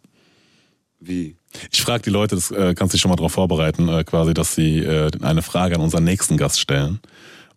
Wie? 1.01 1.37
Ich 1.73 1.83
frage 1.83 2.03
die 2.03 2.11
Leute, 2.11 2.35
das 2.35 2.51
äh, 2.51 2.75
kannst 2.75 2.93
du 2.93 2.97
dich 2.97 3.01
schon 3.03 3.11
mal 3.11 3.17
darauf 3.17 3.33
vorbereiten, 3.33 3.89
äh, 3.89 4.05
quasi, 4.05 4.35
dass 4.35 4.55
sie 4.55 4.79
äh, 4.81 5.11
eine 5.23 5.43
Frage 5.43 5.77
an 5.77 5.81
unseren 5.81 6.05
nächsten 6.05 6.37
Gast 6.37 6.61
stellen. 6.61 7.01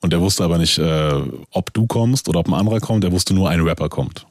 Und 0.02 0.14
er 0.14 0.22
wusste 0.22 0.44
aber 0.44 0.58
nicht, 0.58 0.78
äh, 0.78 1.22
ob 1.52 1.74
du 1.74 1.86
kommst 1.88 2.30
oder 2.30 2.40
ob 2.40 2.48
ein 2.48 2.54
anderer 2.54 2.80
kommt. 2.80 3.04
Er 3.04 3.12
wusste 3.12 3.34
nur, 3.34 3.50
ein 3.50 3.62
Rapper 3.62 3.90
kommt. 3.90 4.26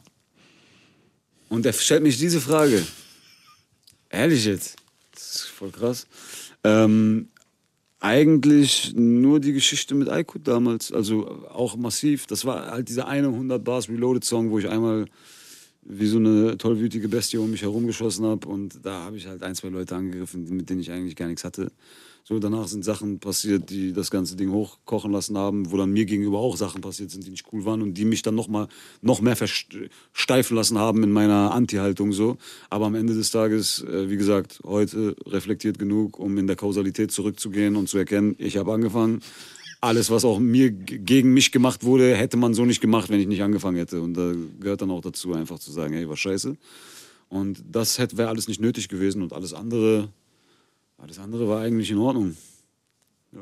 Und 1.48 1.66
er 1.66 1.72
stellt 1.72 2.02
mich 2.02 2.18
diese 2.18 2.40
Frage. 2.40 2.86
Ehrlich 4.10 4.44
jetzt? 4.44 4.76
Das 5.12 5.36
ist 5.36 5.44
voll 5.44 5.70
krass. 5.70 6.06
Ähm, 6.64 7.28
eigentlich 8.00 8.94
nur 8.94 9.40
die 9.40 9.52
Geschichte 9.52 9.94
mit 9.94 10.08
Aykut 10.08 10.46
damals. 10.46 10.92
Also 10.92 11.44
auch 11.50 11.76
massiv. 11.76 12.26
Das 12.26 12.44
war 12.44 12.70
halt 12.70 12.88
dieser 12.88 13.08
eine 13.08 13.28
100 13.28 13.62
Bars 13.62 13.88
Reloaded 13.88 14.24
Song, 14.24 14.50
wo 14.50 14.58
ich 14.58 14.68
einmal 14.68 15.06
wie 15.82 16.06
so 16.06 16.18
eine 16.18 16.58
tollwütige 16.58 17.08
Bestie 17.08 17.38
um 17.38 17.50
mich 17.50 17.62
herum 17.62 17.86
geschossen 17.86 18.26
habe. 18.26 18.46
Und 18.46 18.84
da 18.84 19.04
habe 19.04 19.16
ich 19.16 19.26
halt 19.26 19.42
ein, 19.42 19.54
zwei 19.54 19.68
Leute 19.68 19.96
angegriffen, 19.96 20.48
mit 20.54 20.68
denen 20.70 20.80
ich 20.80 20.90
eigentlich 20.90 21.16
gar 21.16 21.26
nichts 21.26 21.44
hatte. 21.44 21.72
So, 22.28 22.38
danach 22.38 22.68
sind 22.68 22.84
Sachen 22.84 23.20
passiert, 23.20 23.70
die 23.70 23.94
das 23.94 24.10
ganze 24.10 24.36
Ding 24.36 24.52
hochkochen 24.52 25.10
lassen 25.10 25.38
haben, 25.38 25.72
wo 25.72 25.78
dann 25.78 25.90
mir 25.90 26.04
gegenüber 26.04 26.40
auch 26.40 26.58
Sachen 26.58 26.82
passiert 26.82 27.10
sind, 27.10 27.24
die 27.24 27.30
nicht 27.30 27.46
cool 27.54 27.64
waren 27.64 27.80
und 27.80 27.94
die 27.94 28.04
mich 28.04 28.20
dann 28.20 28.34
noch 28.34 28.48
mal 28.48 28.68
noch 29.00 29.22
mehr 29.22 29.34
versteifen 29.34 30.54
lassen 30.54 30.76
haben 30.76 31.02
in 31.02 31.10
meiner 31.10 31.52
Anti-Haltung 31.52 32.12
so. 32.12 32.36
Aber 32.68 32.84
am 32.84 32.94
Ende 32.96 33.14
des 33.14 33.30
Tages, 33.30 33.82
äh, 33.82 34.10
wie 34.10 34.18
gesagt, 34.18 34.60
heute 34.62 35.16
reflektiert 35.24 35.78
genug, 35.78 36.18
um 36.18 36.36
in 36.36 36.46
der 36.46 36.56
Kausalität 36.56 37.12
zurückzugehen 37.12 37.76
und 37.76 37.88
zu 37.88 37.96
erkennen, 37.96 38.34
ich 38.36 38.58
habe 38.58 38.74
angefangen. 38.74 39.20
Alles, 39.80 40.10
was 40.10 40.26
auch 40.26 40.38
mir 40.38 40.70
gegen 40.70 41.32
mich 41.32 41.50
gemacht 41.50 41.82
wurde, 41.82 42.14
hätte 42.14 42.36
man 42.36 42.52
so 42.52 42.66
nicht 42.66 42.82
gemacht, 42.82 43.08
wenn 43.08 43.20
ich 43.20 43.26
nicht 43.26 43.42
angefangen 43.42 43.78
hätte. 43.78 44.02
Und 44.02 44.12
da 44.12 44.34
gehört 44.60 44.82
dann 44.82 44.90
auch 44.90 45.00
dazu, 45.00 45.32
einfach 45.32 45.60
zu 45.60 45.72
sagen, 45.72 45.94
hey, 45.94 46.06
war 46.06 46.16
scheiße. 46.18 46.58
Und 47.30 47.64
das 47.72 47.98
wäre 47.98 48.28
alles 48.28 48.48
nicht 48.48 48.60
nötig 48.60 48.90
gewesen 48.90 49.22
und 49.22 49.32
alles 49.32 49.54
andere, 49.54 50.10
alles 50.98 51.18
andere 51.18 51.48
war 51.48 51.60
eigentlich 51.62 51.90
in 51.90 51.98
Ordnung. 51.98 52.36
Ja. 53.32 53.40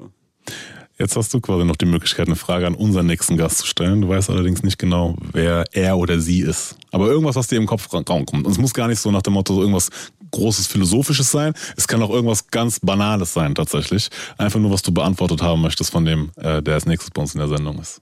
Jetzt 0.99 1.17
hast 1.17 1.35
du 1.35 1.41
quasi 1.41 1.65
noch 1.65 1.77
die 1.77 1.85
Möglichkeit, 1.87 2.27
eine 2.27 2.37
Frage 2.37 2.67
an 2.67 2.75
unseren 2.75 3.07
nächsten 3.07 3.37
Gast 3.37 3.59
zu 3.59 3.67
stellen. 3.67 4.01
Du 4.01 4.09
weißt 4.09 4.31
allerdings 4.31 4.63
nicht 4.63 4.79
genau, 4.79 5.17
wer 5.33 5.65
er 5.73 5.99
oder 5.99 6.21
sie 6.21 6.41
ist. 6.41 6.77
Aber 6.91 7.09
irgendwas, 7.09 7.37
was 7.37 7.49
dir 7.49 7.57
im 7.57 7.67
Kopf 7.67 7.93
ra- 7.93 8.03
raum 8.09 8.25
kommt. 8.25 8.47
Und 8.47 8.53
es 8.53 8.59
muss 8.59 8.73
gar 8.73 8.89
nicht 8.89 9.01
so 9.01 9.11
nach 9.11 9.23
dem 9.23 9.35
Motto 9.35 9.55
so 9.55 9.61
irgendwas 9.61 9.91
großes 10.31 10.67
Philosophisches 10.69 11.31
sein. 11.31 11.53
Es 11.77 11.87
kann 11.89 12.03
auch 12.03 12.11
irgendwas 12.11 12.47
ganz 12.49 12.81
Banales 12.81 13.33
sein, 13.35 13.55
tatsächlich. 13.55 14.09
Einfach 14.39 14.59
nur, 14.61 14.71
was 14.71 14.83
du 14.83 14.93
beantwortet 14.93 15.43
haben 15.43 15.61
möchtest 15.61 15.91
von 15.91 16.05
dem, 16.05 16.31
äh, 16.37 16.63
der 16.63 16.75
als 16.75 16.87
nächstes 16.87 17.11
bei 17.11 17.21
uns 17.23 17.35
in 17.35 17.41
der 17.41 17.49
Sendung 17.49 17.79
ist. 17.79 18.01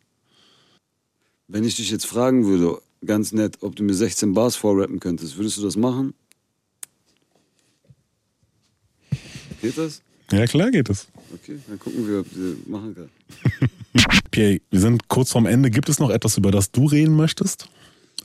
Wenn 1.48 1.64
ich 1.64 1.76
dich 1.76 1.90
jetzt 1.90 2.06
fragen 2.06 2.47
würde, 2.47 2.81
ganz 3.05 3.32
nett, 3.32 3.59
ob 3.62 3.74
du 3.76 3.82
mir 3.82 3.94
16 3.94 4.32
Bars 4.35 4.56
vorrappen 4.56 5.01
könntest, 5.01 5.36
würdest 5.36 5.59
du 5.59 5.62
das 5.62 5.76
machen? 5.76 6.14
Geht 9.65 9.78
das? 9.78 10.03
Ja, 10.31 10.45
klar 10.47 10.70
geht 10.70 10.91
es. 10.91 11.07
Okay, 11.32 11.59
dann 11.66 11.78
gucken 11.78 12.07
wir, 12.07 12.20
ob 12.20 12.27
wir 12.35 12.57
machen 12.66 12.95
kann. 12.95 13.70
Pierre, 14.31 14.61
wir 14.70 14.81
sind 14.81 15.09
kurz 15.09 15.32
vorm 15.32 15.47
Ende. 15.47 15.70
Gibt 15.70 15.89
es 15.89 15.99
noch 15.99 16.11
etwas, 16.11 16.36
über 16.36 16.51
das 16.51 16.70
du 16.70 16.85
reden 16.85 17.16
möchtest? 17.16 17.66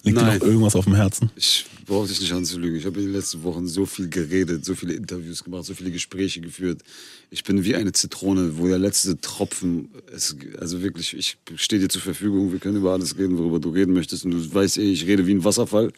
Liegt 0.03 0.17
dir 0.17 0.23
Nein. 0.23 0.39
noch 0.39 0.45
irgendwas 0.45 0.75
auf 0.75 0.83
dem 0.83 0.95
Herzen? 0.95 1.31
Ich 1.37 1.65
brauche 1.85 2.09
dich 2.09 2.19
nicht 2.19 2.33
anzulügen. 2.33 2.77
Ich 2.77 2.85
habe 2.85 2.99
in 2.99 3.05
den 3.05 3.13
letzten 3.13 3.41
Wochen 3.43 3.67
so 3.67 3.85
viel 3.85 4.09
geredet, 4.09 4.65
so 4.65 4.75
viele 4.75 4.93
Interviews 4.95 5.41
gemacht, 5.45 5.63
so 5.63 5.73
viele 5.73 5.91
Gespräche 5.91 6.41
geführt. 6.41 6.81
Ich 7.31 7.45
bin 7.45 7.63
wie 7.63 7.75
eine 7.75 7.93
Zitrone, 7.93 8.57
wo 8.57 8.67
der 8.67 8.79
letzte 8.79 9.21
Tropfen, 9.21 9.91
es, 10.13 10.35
also 10.59 10.81
wirklich, 10.81 11.15
ich 11.15 11.37
stehe 11.55 11.81
dir 11.81 11.87
zur 11.87 12.01
Verfügung. 12.01 12.51
Wir 12.51 12.59
können 12.59 12.77
über 12.77 12.91
alles 12.91 13.17
reden, 13.17 13.37
worüber 13.37 13.61
du 13.61 13.69
reden 13.69 13.93
möchtest. 13.93 14.25
Und 14.25 14.31
du 14.31 14.53
weißt 14.53 14.77
eh, 14.77 14.91
ich 14.91 15.07
rede 15.07 15.25
wie 15.25 15.35
ein 15.35 15.45
Wasserfall. 15.45 15.93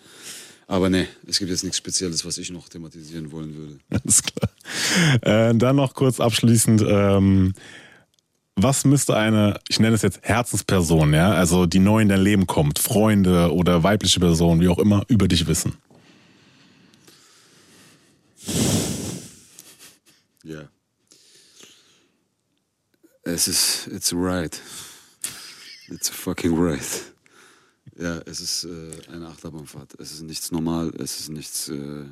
Aber 0.71 0.89
nee, 0.89 1.05
es 1.27 1.37
gibt 1.37 1.51
jetzt 1.51 1.63
nichts 1.63 1.79
Spezielles, 1.79 2.23
was 2.23 2.37
ich 2.37 2.49
noch 2.49 2.69
thematisieren 2.69 3.33
wollen 3.33 3.57
würde. 3.57 3.79
Alles 3.89 4.23
klar. 4.23 5.49
Äh, 5.49 5.53
dann 5.53 5.75
noch 5.75 5.93
kurz 5.93 6.21
abschließend, 6.21 6.81
ähm, 6.87 7.53
was 8.55 8.85
müsste 8.85 9.17
eine, 9.17 9.59
ich 9.67 9.81
nenne 9.81 9.95
es 9.95 10.01
jetzt 10.01 10.21
Herzensperson, 10.21 11.13
ja, 11.13 11.33
also 11.33 11.65
die 11.65 11.79
neu 11.79 12.01
in 12.01 12.07
dein 12.07 12.21
Leben 12.21 12.47
kommt, 12.47 12.79
Freunde 12.79 13.53
oder 13.53 13.83
weibliche 13.83 14.21
Person, 14.21 14.61
wie 14.61 14.69
auch 14.69 14.79
immer, 14.79 15.03
über 15.09 15.27
dich 15.27 15.45
wissen? 15.45 15.73
Ja. 20.45 20.69
Es 23.23 23.49
ist, 23.49 23.87
it's 23.87 24.13
right. 24.13 24.57
It's 25.89 26.07
fucking 26.07 26.57
right. 26.57 27.10
Ja, 28.01 28.17
es 28.25 28.41
ist 28.41 28.63
äh, 28.63 29.13
eine 29.13 29.27
Achterbahnfahrt. 29.27 29.93
Es 29.99 30.11
ist 30.11 30.23
nichts 30.23 30.51
normal, 30.51 30.91
es 30.97 31.19
ist 31.19 31.29
nichts. 31.29 31.69
Äh, 31.69 32.05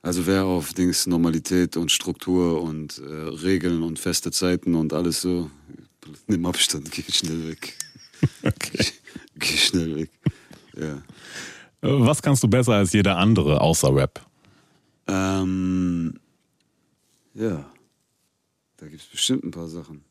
also 0.00 0.26
wer 0.26 0.46
auf 0.46 0.72
Dings 0.72 1.06
Normalität 1.06 1.76
und 1.76 1.92
Struktur 1.92 2.62
und 2.62 2.98
äh, 2.98 3.02
Regeln 3.04 3.82
und 3.82 3.98
feste 3.98 4.30
Zeiten 4.30 4.74
und 4.74 4.94
alles 4.94 5.20
so, 5.20 5.50
nimm 6.26 6.46
Abstand, 6.46 6.90
geh 6.90 7.02
schnell 7.08 7.48
weg. 7.48 7.76
Okay. 8.44 8.86
Geh 9.34 9.56
schnell 9.56 9.96
weg. 9.96 10.10
Ja. 10.76 11.02
Was 11.80 12.22
kannst 12.22 12.40
du 12.44 12.46
besser 12.46 12.74
als 12.74 12.92
jeder 12.92 13.16
andere 13.16 13.60
außer 13.60 13.92
Rap? 13.92 14.24
Ähm, 15.08 16.20
ja, 17.34 17.68
da 18.76 18.86
gibt 18.86 19.02
es 19.02 19.08
bestimmt 19.08 19.42
ein 19.42 19.50
paar 19.50 19.66
Sachen. 19.66 20.04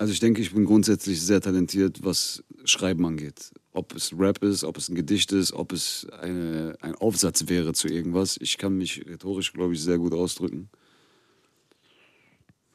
Also 0.00 0.14
ich 0.14 0.20
denke, 0.20 0.40
ich 0.40 0.54
bin 0.54 0.64
grundsätzlich 0.64 1.20
sehr 1.20 1.42
talentiert, 1.42 2.02
was 2.02 2.42
Schreiben 2.64 3.04
angeht. 3.04 3.52
Ob 3.74 3.94
es 3.94 4.18
Rap 4.18 4.42
ist, 4.42 4.64
ob 4.64 4.78
es 4.78 4.88
ein 4.88 4.94
Gedicht 4.94 5.30
ist, 5.30 5.52
ob 5.52 5.72
es 5.72 6.06
eine, 6.22 6.74
ein 6.80 6.94
Aufsatz 6.94 7.48
wäre 7.48 7.74
zu 7.74 7.86
irgendwas. 7.86 8.38
Ich 8.40 8.56
kann 8.56 8.78
mich 8.78 9.04
rhetorisch, 9.06 9.52
glaube 9.52 9.74
ich, 9.74 9.82
sehr 9.82 9.98
gut 9.98 10.14
ausdrücken. 10.14 10.70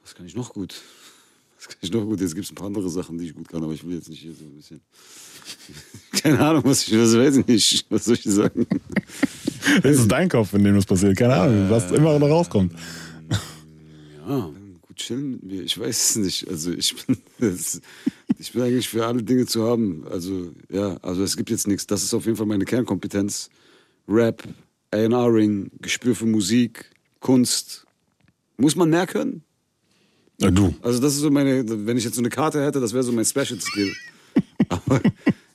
Was 0.04 0.14
kann 0.14 0.28
ich 0.28 0.36
noch 0.36 0.54
gut? 0.54 0.76
Was 1.58 1.68
kann 1.68 1.80
ich 1.82 1.92
noch 1.92 2.04
gut? 2.04 2.22
Jetzt 2.22 2.36
gibt 2.36 2.46
es 2.46 2.52
ein 2.52 2.56
paar 2.56 2.68
andere 2.68 2.92
Sachen, 2.92 3.18
die 3.18 3.26
ich 3.26 3.34
gut 3.34 3.50
kann, 3.50 3.64
aber 3.64 3.74
ich 3.74 3.84
will 3.84 3.96
jetzt 3.96 4.10
nicht 4.10 4.22
hier 4.22 4.36
so 4.36 4.44
ein 4.44 4.56
bisschen. 4.56 4.82
Keine 6.22 6.40
Ahnung, 6.40 6.62
was 6.64 6.88
ich, 6.88 6.96
was 6.96 7.18
weiß 7.18 7.38
ich 7.38 7.48
nicht. 7.48 7.88
Was 7.90 8.06
soll 8.06 8.18
ich 8.18 8.24
sagen? 8.24 8.68
Das 9.82 9.98
ist 9.98 10.12
dein 10.12 10.30
Kopf, 10.30 10.54
in 10.54 10.64
dem 10.64 10.76
das 10.76 10.86
passiert. 10.86 11.18
Keine 11.18 11.34
Ahnung, 11.34 11.72
was 11.72 11.92
immer 11.92 12.20
noch 12.20 12.30
rauskommt. 12.30 12.72
Ja, 14.28 14.52
chillen 14.96 15.32
mit 15.32 15.44
mir. 15.44 15.62
Ich 15.64 15.78
weiß 15.80 16.10
es 16.10 16.16
nicht. 16.18 16.48
Also 16.50 16.72
ich 16.72 16.96
bin, 17.06 17.18
das, 17.40 17.82
ich 18.38 18.54
bin 18.54 18.62
eigentlich 18.62 18.90
für 18.90 19.06
alle 19.06 19.24
Dinge 19.24 19.46
zu 19.46 19.64
haben. 19.64 20.06
Also 20.10 20.52
ja, 20.70 20.98
also 21.02 21.24
es 21.24 21.38
gibt 21.38 21.50
jetzt 21.50 21.68
nichts. 21.68 21.88
Das 21.88 22.04
ist 22.04 22.14
auf 22.14 22.26
jeden 22.26 22.38
Fall 22.38 22.48
meine 22.48 22.66
Kernkompetenz. 22.66 23.50
Rap, 24.08 24.44
A&R-Ring, 24.92 25.72
Gespür 25.82 26.16
für 26.16 26.26
Musik, 26.26 26.92
Kunst. 27.20 27.86
Muss 28.58 28.76
man 28.76 28.90
mehr 28.90 29.08
können? 29.08 29.44
Ja, 30.40 30.52
du. 30.52 30.76
Also 30.82 31.00
das 31.00 31.16
ist 31.16 31.22
so 31.22 31.32
meine, 31.32 31.64
wenn 31.88 31.98
ich 31.98 32.04
jetzt 32.04 32.16
so 32.16 32.22
eine 32.22 32.30
Karte 32.30 32.64
hätte, 32.64 32.80
das 32.80 32.94
wäre 32.94 33.04
so 33.04 33.12
mein 33.12 33.26
Special 33.26 33.60
Skill. 33.60 33.94
Aber 34.70 35.02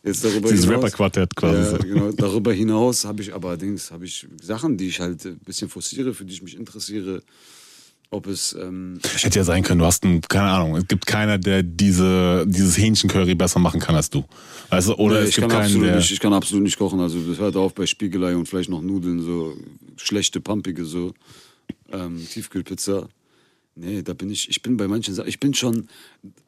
jetzt 0.03 0.25
darüber 0.25 0.49
Dieses 0.49 0.65
hinaus. 0.65 0.85
Rapper-Quartett 0.85 1.37
quasi. 1.37 1.73
Ja, 1.73 1.79
genau. 1.79 2.13
Darüber 2.13 2.53
hinaus 2.53 3.05
habe 3.05 3.23
ich 3.23 3.35
allerdings 3.35 3.91
habe 3.91 4.05
ich 4.05 4.27
Sachen, 4.43 4.77
die 4.77 4.89
ich 4.89 5.01
halt 5.01 5.25
ein 5.25 5.39
bisschen 5.39 5.69
forciere, 5.69 6.15
für 6.15 6.25
die 6.25 6.33
ich 6.33 6.43
mich 6.43 6.57
interessiere. 6.57 7.23
Ob 8.13 8.27
es 8.27 8.57
ähm, 8.61 8.99
Hätte 9.21 9.39
ja 9.39 9.45
sein 9.45 9.63
können, 9.63 9.79
du 9.79 9.85
hast 9.87 10.03
einen, 10.05 10.21
keine 10.21 10.51
Ahnung, 10.51 10.77
es 10.77 10.89
gibt 10.89 11.07
keiner, 11.07 11.39
der 11.39 11.63
diese, 11.63 12.45
dieses 12.49 12.77
Hähnchencurry 12.77 13.37
besser 13.37 13.61
machen 13.61 13.79
kann 13.79 13.95
als 13.95 14.11
du. 14.11 14.25
Also, 14.69 14.97
oder 14.97 15.17
Nee, 15.17 15.23
es 15.23 15.29
ich 15.29 15.35
gibt 15.37 15.49
kann 15.49 15.59
keinen, 15.59 15.67
absolut 15.67 15.87
der. 15.87 15.97
nicht, 15.97 16.11
ich 16.11 16.19
kann 16.21 16.33
absolut 16.33 16.65
nicht 16.65 16.77
kochen. 16.77 16.99
Also 16.99 17.21
das 17.21 17.39
hört 17.39 17.55
auf 17.55 17.73
bei 17.73 17.87
Spiegelei 17.87 18.35
und 18.35 18.49
vielleicht 18.49 18.69
noch 18.69 18.83
Nudeln, 18.83 19.21
so 19.23 19.57
schlechte, 19.97 20.41
pumpige, 20.41 20.85
so 20.85 21.15
ähm, 21.93 22.27
Tiefkühlpizza. 22.29 23.09
Nee, 23.77 24.03
da 24.03 24.13
bin 24.13 24.29
ich, 24.29 24.49
ich 24.51 24.61
bin 24.61 24.77
bei 24.77 24.89
manchen 24.89 25.15
Sachen, 25.15 25.29
ich 25.29 25.39
bin 25.39 25.55
schon, 25.55 25.89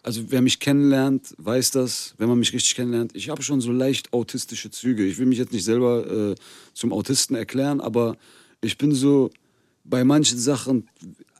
also 0.02 0.24
wer 0.30 0.43
mich 0.43 0.59
kennenlernt, 0.59 1.32
weiß 1.39 1.70
das, 1.70 2.14
wenn 2.18 2.28
man 2.28 2.40
mich 2.40 2.52
richtig 2.52 2.74
kennenlernt, 2.74 3.14
ich 3.14 3.28
habe 3.28 3.40
schon 3.43 3.60
so 3.60 3.70
leicht 3.70 4.12
autistische 4.12 4.72
Züge. 4.72 5.06
Ich 5.06 5.18
will 5.18 5.26
mich 5.26 5.39
jetzt 5.39 5.52
nicht 5.52 5.64
selber 5.64 6.32
äh, 6.32 6.34
zum 6.74 6.93
Autisten 6.93 7.36
erklären, 7.36 7.80
aber 7.80 8.16
ich 8.60 8.76
bin 8.78 8.93
so 8.93 9.30
bei 9.84 10.02
manchen 10.05 10.39
Sachen 10.39 10.89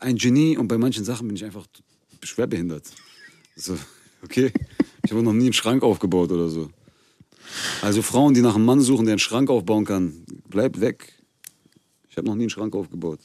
ein 0.03 0.17
Genie 0.17 0.57
und 0.57 0.69
bei 0.69 0.79
manchen 0.79 1.05
Sachen 1.05 1.27
bin 1.29 1.37
ich 1.37 1.45
einfach 1.45 1.67
schwerbehindert. 2.23 2.85
So, 3.57 3.77
okay, 4.25 4.53
ich 5.05 5.11
habe 5.13 5.23
noch 5.23 5.33
nie 5.33 5.45
einen 5.45 5.53
Schrank 5.53 5.83
aufgebaut 5.83 6.31
oder 6.33 6.49
so. 6.49 6.69
Also 7.83 8.03
Frauen, 8.03 8.35
die 8.35 8.41
nach 8.41 8.55
einem 8.55 8.65
Mann 8.65 8.81
suchen, 8.81 9.05
der 9.05 9.13
einen 9.15 9.19
Schrank 9.19 9.51
aufbauen 9.51 9.85
kann, 9.85 10.25
bleibt 10.49 10.81
weg. 10.81 11.13
Ich 12.09 12.17
habe 12.17 12.27
noch 12.27 12.35
nie 12.35 12.43
einen 12.45 12.51
Schrank 12.51 12.75
aufgebaut. 12.75 13.21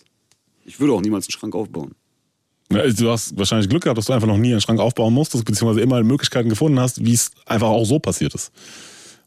Ich 0.65 0.79
würde 0.79 0.93
auch 0.93 1.01
niemals 1.01 1.25
einen 1.27 1.31
Schrank 1.31 1.55
aufbauen. 1.55 1.93
Ja, 2.71 2.79
also 2.79 3.05
Du 3.05 3.09
hast 3.11 3.37
wahrscheinlich 3.37 3.69
Glück 3.69 3.83
gehabt, 3.83 3.97
dass 3.97 4.05
du 4.07 4.13
einfach 4.13 4.27
noch 4.27 4.37
nie 4.37 4.51
einen 4.51 4.61
Schrank 4.61 4.79
aufbauen 4.79 5.13
musstest, 5.13 5.45
beziehungsweise 5.45 5.81
immer 5.81 6.03
Möglichkeiten 6.03 6.49
gefunden 6.49 6.79
hast, 6.79 7.03
wie 7.05 7.13
es 7.13 7.31
einfach 7.45 7.67
auch 7.67 7.85
so 7.85 7.99
passiert 7.99 8.33
ist. 8.35 8.51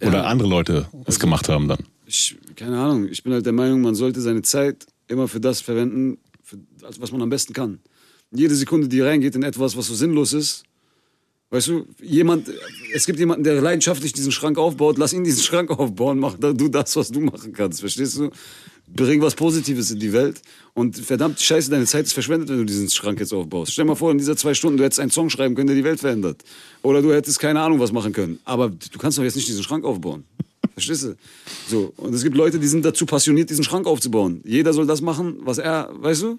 Oder 0.03 0.19
Ja. 0.19 0.25
andere 0.25 0.49
Leute 0.49 0.89
es 1.07 1.19
gemacht 1.19 1.49
haben 1.49 1.69
dann. 1.69 1.79
Ich, 2.07 2.37
keine 2.57 2.79
Ahnung, 2.79 3.09
ich 3.09 3.23
bin 3.23 3.33
halt 3.33 3.47
der 3.47 3.53
Meinung, 3.53 3.81
man 3.81 3.95
sollte 3.95 4.21
seine 4.21 4.43
Zeit 4.43 4.87
immer 5.09 5.29
für 5.29 5.41
das 5.41 5.61
verwenden, 5.61 6.19
also 6.83 7.01
was 7.01 7.13
man 7.13 7.23
am 7.23 7.31
besten 7.31 7.53
kann. 7.53 7.81
Jede 8.33 8.55
Sekunde, 8.55 8.89
die 8.89 9.01
reingeht 9.01 9.35
in 9.35 9.43
etwas, 9.43 9.77
was 9.77 9.87
so 9.89 9.95
sinnlos 9.95 10.33
ist, 10.33 10.63
weißt 11.51 11.67
du, 11.69 11.87
jemand, 12.03 12.49
es 12.95 13.07
gibt 13.07 13.19
jemanden, 13.19 13.43
der 13.43 13.61
leidenschaftlich 13.61 14.13
diesen 14.13 14.31
Schrank 14.31 14.57
aufbaut, 14.57 14.99
lass 14.99 15.13
ihn 15.13 15.25
diesen 15.25 15.43
Schrank 15.49 15.71
aufbauen, 15.71 16.19
mach 16.19 16.37
da- 16.39 16.53
du 16.53 16.69
das, 16.69 16.95
was 16.97 17.11
du 17.11 17.21
machen 17.21 17.53
kannst, 17.53 17.81
verstehst 17.81 18.19
du? 18.19 18.31
Bring 18.93 19.21
was 19.23 19.37
Positives 19.37 19.93
in 19.93 20.01
die 20.01 20.13
Welt 20.13 20.43
und 20.75 20.97
verdammt 20.97 21.39
scheiße, 21.41 21.71
deine 21.71 21.87
Zeit 21.87 22.07
ist 22.07 22.13
verschwendet, 22.13 22.49
wenn 22.49 22.59
du 22.59 22.65
diesen 22.65 22.91
Schrank 22.91 23.21
jetzt 23.21 23.33
aufbaust. 23.33 23.73
Stell 23.73 23.85
mal 23.85 23.95
vor, 23.95 24.11
in 24.11 24.19
dieser 24.19 24.37
zwei 24.37 24.53
Stunden, 24.53 24.79
du 24.79 24.85
hättest 24.85 24.99
einen 24.99 25.13
Song 25.13 25.31
schreiben 25.31 25.55
können, 25.55 25.69
der 25.69 25.77
die 25.77 25.85
Welt 25.85 26.01
verändert. 26.01 26.43
Oder 26.83 27.01
du 27.01 27.13
hättest 27.13 27.39
keine 27.39 27.61
Ahnung 27.61 27.79
was 27.79 27.93
machen 27.93 28.13
können. 28.13 28.41
Aber 28.45 28.69
du 28.69 28.99
kannst 28.99 29.17
doch 29.17 29.23
jetzt 29.23 29.37
nicht 29.37 29.47
diesen 29.47 29.63
Schrank 29.63 29.85
aufbauen. 29.85 30.25
Verstehst 30.85 31.05
du? 31.05 31.17
So. 31.69 31.93
Und 31.97 32.15
es 32.15 32.23
gibt 32.23 32.37
Leute, 32.37 32.59
die 32.59 32.67
sind 32.67 32.85
dazu 32.85 33.07
passioniert, 33.07 33.51
diesen 33.51 33.65
Schrank 33.65 33.87
aufzubauen. 33.87 34.41
Jeder 34.45 34.73
soll 34.73 34.87
das 34.87 35.01
machen, 35.01 35.39
was 35.41 35.59
er, 35.59 35.91
weißt 35.93 36.23
du? 36.23 36.39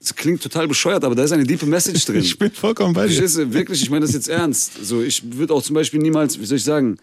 Das 0.00 0.14
klingt 0.16 0.42
total 0.42 0.66
bescheuert, 0.66 1.04
aber 1.04 1.14
da 1.14 1.22
ist 1.22 1.32
eine 1.32 1.44
diepe 1.44 1.66
Message 1.66 2.04
drin. 2.06 2.16
Ich 2.24 2.36
bin 2.36 2.50
vollkommen 2.50 2.92
bei 2.92 3.06
dir. 3.06 3.14
Verstehst 3.14 3.38
du? 3.38 3.52
Wirklich, 3.52 3.82
ich 3.82 3.90
meine 3.90 4.04
das 4.04 4.14
jetzt 4.14 4.28
ernst. 4.28 4.84
So, 4.84 5.00
ich 5.02 5.22
würde 5.36 5.54
auch 5.54 5.62
zum 5.62 5.74
Beispiel 5.74 6.00
niemals, 6.00 6.40
wie 6.40 6.44
soll 6.44 6.56
ich 6.58 6.64
sagen, 6.64 6.98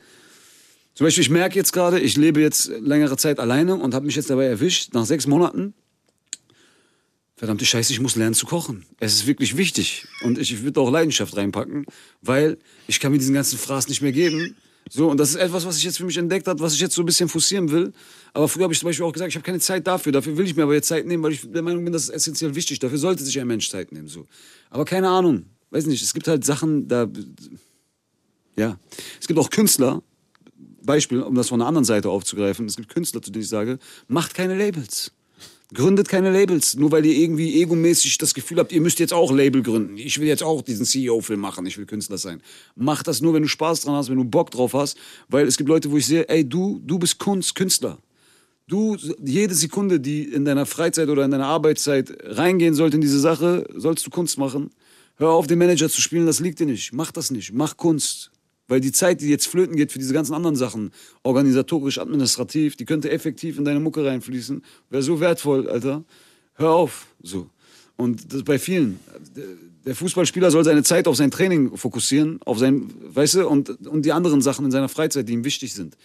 Zum 0.96 1.06
Beispiel, 1.06 1.22
ich 1.22 1.30
merke 1.30 1.56
jetzt 1.56 1.72
gerade, 1.72 1.98
ich 1.98 2.18
lebe 2.18 2.42
jetzt 2.42 2.68
längere 2.82 3.16
Zeit 3.16 3.40
alleine 3.40 3.76
und 3.76 3.94
habe 3.94 4.06
mich 4.06 4.18
jetzt 4.18 4.30
dabei 4.30 4.48
erwischt, 4.48 4.94
nach 4.94 5.06
sechs 5.06 5.28
Monaten, 5.28 5.74
verdammte 7.38 7.66
Scheiße, 7.66 7.94
ich 7.94 8.02
muss 8.02 8.18
lernen 8.18 8.36
zu 8.36 8.46
kochen. 8.46 8.86
Es 9.00 9.14
ist 9.14 9.26
wirklich 9.26 9.56
wichtig. 9.56 10.06
Und 10.24 10.38
ich 10.38 10.62
würde 10.62 10.82
auch 10.82 10.92
Leidenschaft 10.92 11.38
reinpacken, 11.38 11.86
weil 12.22 12.58
ich 12.88 13.00
kann 13.00 13.14
mir 13.14 13.18
diesen 13.18 13.34
ganzen 13.34 13.58
Fraß 13.58 13.88
nicht 13.88 14.02
mehr 14.02 14.12
geben. 14.12 14.58
So, 14.90 15.10
und 15.10 15.18
das 15.18 15.30
ist 15.30 15.36
etwas, 15.36 15.66
was 15.66 15.78
ich 15.78 15.84
jetzt 15.84 15.98
für 15.98 16.06
mich 16.06 16.18
entdeckt 16.18 16.48
habe, 16.48 16.60
was 16.60 16.74
ich 16.74 16.80
jetzt 16.80 16.96
so 16.96 17.04
ein 17.04 17.06
bisschen 17.06 17.30
forcieren 17.30 17.70
will. 17.72 17.94
Aber 18.34 18.48
früher 18.48 18.64
habe 18.64 18.74
ich 18.74 18.80
zum 18.80 18.88
Beispiel 18.88 19.06
auch 19.06 19.14
gesagt, 19.14 19.30
ich 19.30 19.36
habe 19.36 19.46
keine 19.46 19.60
Zeit 19.60 19.86
dafür. 19.86 20.12
Dafür 20.12 20.36
will 20.36 20.46
ich 20.46 20.56
mir 20.56 20.64
aber 20.64 20.74
jetzt 20.74 20.88
Zeit 20.88 21.06
nehmen, 21.06 21.22
weil 21.24 21.34
ich 21.34 21.50
der 21.50 21.62
Meinung 21.62 21.84
bin, 21.84 21.94
das 21.94 22.04
ist 22.04 22.10
essentiell 22.10 22.56
wichtig. 22.56 22.80
Dafür 22.80 22.98
sollte 22.98 23.24
sich 23.24 23.40
ein 23.40 23.48
Mensch 23.48 23.70
Zeit 23.70 23.92
nehmen. 23.92 24.08
So. 24.08 24.26
Aber 24.70 24.86
keine 24.86 25.08
Ahnung. 25.08 25.46
Weiß 25.70 25.86
nicht, 25.86 26.02
es 26.02 26.14
gibt 26.14 26.28
halt 26.28 26.44
Sachen, 26.44 26.88
da. 26.88 27.08
Ja. 28.56 28.80
Es 29.22 29.28
gibt 29.28 29.40
auch 29.40 29.52
Künstler, 29.52 30.02
Beispiel, 30.82 31.22
um 31.22 31.36
das 31.36 31.50
von 31.50 31.60
der 31.60 31.68
anderen 31.68 31.86
Seite 31.86 32.10
aufzugreifen. 32.10 32.66
Es 32.66 32.76
gibt 32.76 32.90
Künstler, 32.90 33.22
zu 33.22 33.32
denen 33.32 33.44
ich 33.44 33.50
sage, 33.50 33.78
macht 34.08 34.34
keine 34.34 34.58
Labels. 34.58 35.12
Gründet 35.72 36.10
keine 36.10 36.32
Labels, 36.32 36.76
nur 36.76 36.92
weil 36.92 37.06
ihr 37.06 37.16
irgendwie 37.16 37.62
egomäßig 37.62 38.18
das 38.18 38.34
Gefühl 38.34 38.58
habt, 38.58 38.72
ihr 38.72 38.82
müsst 38.82 38.98
jetzt 38.98 39.14
auch 39.14 39.32
Label 39.32 39.62
gründen. 39.62 39.98
Ich 39.98 40.20
will 40.20 40.28
jetzt 40.28 40.42
auch 40.42 40.64
diesen 40.64 40.84
CEO-Film 40.84 41.40
machen, 41.40 41.64
ich 41.68 41.78
will 41.78 41.86
Künstler 41.86 42.18
sein. 42.18 42.42
Mach 42.76 43.04
das 43.04 43.22
nur, 43.22 43.36
wenn 43.36 43.44
du 43.44 43.48
Spaß 43.48 43.82
dran 43.82 43.94
hast, 43.94 44.10
wenn 44.10 44.18
du 44.18 44.24
Bock 44.24 44.50
drauf 44.50 44.74
hast, 44.74 44.98
weil 45.28 45.46
es 45.46 45.58
gibt 45.58 45.70
Leute, 45.70 45.92
wo 45.92 45.98
ich 45.98 46.08
sehe, 46.08 46.28
ey, 46.28 46.48
du, 46.48 46.82
du 46.84 46.98
bist 46.98 47.20
Kunst, 47.20 47.54
Künstler. 47.54 48.00
Du, 48.68 48.98
jede 49.24 49.54
Sekunde, 49.54 50.00
die 50.00 50.24
in 50.24 50.44
deiner 50.44 50.66
Freizeit 50.66 51.10
oder 51.10 51.24
in 51.26 51.32
deiner 51.32 51.48
Arbeitszeit 51.48 52.18
reingehen 52.24 52.74
sollte 52.74 52.96
in 52.98 53.02
diese 53.02 53.20
Sache, 53.20 53.68
sollst 53.76 54.06
du 54.08 54.10
Kunst 54.10 54.40
machen. 54.40 54.72
Hör 55.18 55.30
auf, 55.30 55.46
den 55.46 55.60
Manager 55.60 55.90
zu 55.90 56.02
spielen, 56.02 56.26
das 56.26 56.40
liegt 56.40 56.60
dir 56.60 56.66
nicht. 56.66 56.94
Mach 56.94 57.12
das 57.12 57.30
nicht. 57.30 57.54
Mach 57.54 57.78
Kunst. 57.78 58.32
Weil 58.70 58.80
die 58.80 58.92
Zeit, 58.92 59.20
die 59.20 59.28
jetzt 59.28 59.48
flöten 59.48 59.76
geht 59.76 59.92
für 59.92 60.00
diese 60.00 60.14
ganzen 60.14 60.36
anderen 60.36 60.56
Sachen, 60.56 60.92
organisatorisch, 61.24 61.98
administrativ, 61.98 62.78
die 62.78 62.86
könnte 62.86 63.10
effektiv 63.10 63.58
in 63.58 63.66
deine 63.66 63.80
Mucke 63.80 64.06
reinfließen. 64.06 64.64
Wäre 64.92 65.04
so 65.04 65.20
wertvoll, 65.20 65.68
Alter. 65.68 66.06
Hör 66.54 66.70
auf. 66.70 67.08
So. 67.22 67.50
Und 67.98 68.32
das 68.32 68.44
bei 68.44 68.60
vielen. 68.60 69.00
Der 69.86 69.96
Fußballspieler 69.96 70.52
soll 70.52 70.64
seine 70.64 70.84
Zeit 70.84 71.08
auf 71.08 71.16
sein 71.16 71.32
Training 71.32 71.76
fokussieren, 71.76 72.40
auf 72.44 72.60
sein, 72.60 72.92
weißt 73.14 73.36
du, 73.36 73.50
und, 73.50 73.70
und 73.88 74.06
die 74.06 74.12
anderen 74.12 74.42
Sachen 74.42 74.66
in 74.66 74.72
seiner 74.72 74.88
Freizeit, 74.88 75.28
die 75.28 75.34
ihm 75.34 75.44
wichtig 75.44 75.74
sind. 75.74 75.98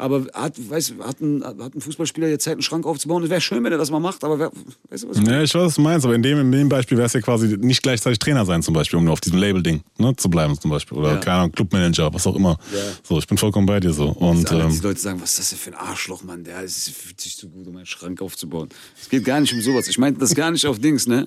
Aber 0.00 0.26
hat, 0.32 0.54
weißt, 0.70 0.94
hat, 1.00 1.20
ein, 1.20 1.42
hat 1.44 1.74
ein 1.74 1.80
Fußballspieler 1.80 2.28
jetzt 2.28 2.44
Zeit, 2.44 2.52
einen 2.52 2.62
Schrank 2.62 2.86
aufzubauen? 2.86 3.24
Es 3.24 3.30
wäre 3.30 3.40
schön, 3.40 3.64
wenn 3.64 3.72
er 3.72 3.78
das 3.78 3.90
mal 3.90 3.98
macht, 3.98 4.22
aber 4.22 4.38
wer, 4.38 4.52
weißt 4.90 5.02
du, 5.02 5.08
was 5.08 5.18
ich 5.18 5.26
Ja, 5.26 5.42
ich 5.42 5.52
weiß, 5.52 5.60
was 5.62 5.74
du 5.74 5.80
meinst, 5.80 6.06
aber 6.06 6.14
in 6.14 6.22
dem, 6.22 6.38
in 6.38 6.52
dem 6.52 6.68
Beispiel 6.68 6.96
wäre 6.96 7.06
es 7.06 7.14
ja 7.14 7.20
quasi 7.20 7.56
nicht 7.58 7.82
gleichzeitig 7.82 8.20
Trainer 8.20 8.46
sein, 8.46 8.62
zum 8.62 8.74
Beispiel, 8.74 8.96
um 8.96 9.04
nur 9.04 9.12
auf 9.14 9.20
diesem 9.20 9.40
Label-Ding 9.40 9.82
ne, 9.98 10.14
zu 10.14 10.30
bleiben, 10.30 10.56
zum 10.60 10.70
Beispiel. 10.70 10.96
Oder, 10.98 11.14
Ja. 11.14 11.16
keine 11.18 11.36
Ahnung, 11.38 11.52
Clubmanager, 11.52 12.14
was 12.14 12.28
auch 12.28 12.36
immer. 12.36 12.58
Ja. 12.72 12.78
So, 13.02 13.18
ich 13.18 13.26
bin 13.26 13.38
vollkommen 13.38 13.66
bei 13.66 13.80
dir 13.80 13.92
so. 13.92 14.10
Und, 14.10 14.52
ähm, 14.52 14.70
die 14.70 14.78
Leute 14.86 15.00
sagen, 15.00 15.20
was 15.20 15.30
ist 15.30 15.38
das 15.40 15.48
denn 15.50 15.58
für 15.58 15.70
ein 15.70 15.88
Arschloch, 15.88 16.22
Mann? 16.22 16.44
Der 16.44 16.62
ist, 16.62 16.90
fühlt 16.90 17.20
sich 17.20 17.34
so 17.34 17.48
gut, 17.48 17.66
um 17.66 17.76
einen 17.76 17.86
Schrank 17.86 18.22
aufzubauen. 18.22 18.68
Es 19.02 19.08
geht 19.08 19.24
gar 19.24 19.40
nicht 19.40 19.52
um 19.52 19.60
sowas. 19.60 19.88
Ich 19.88 19.98
meinte 19.98 20.20
das 20.20 20.32
gar 20.32 20.52
nicht 20.52 20.64
auf 20.64 20.78
Dings, 20.78 21.08
ne? 21.08 21.26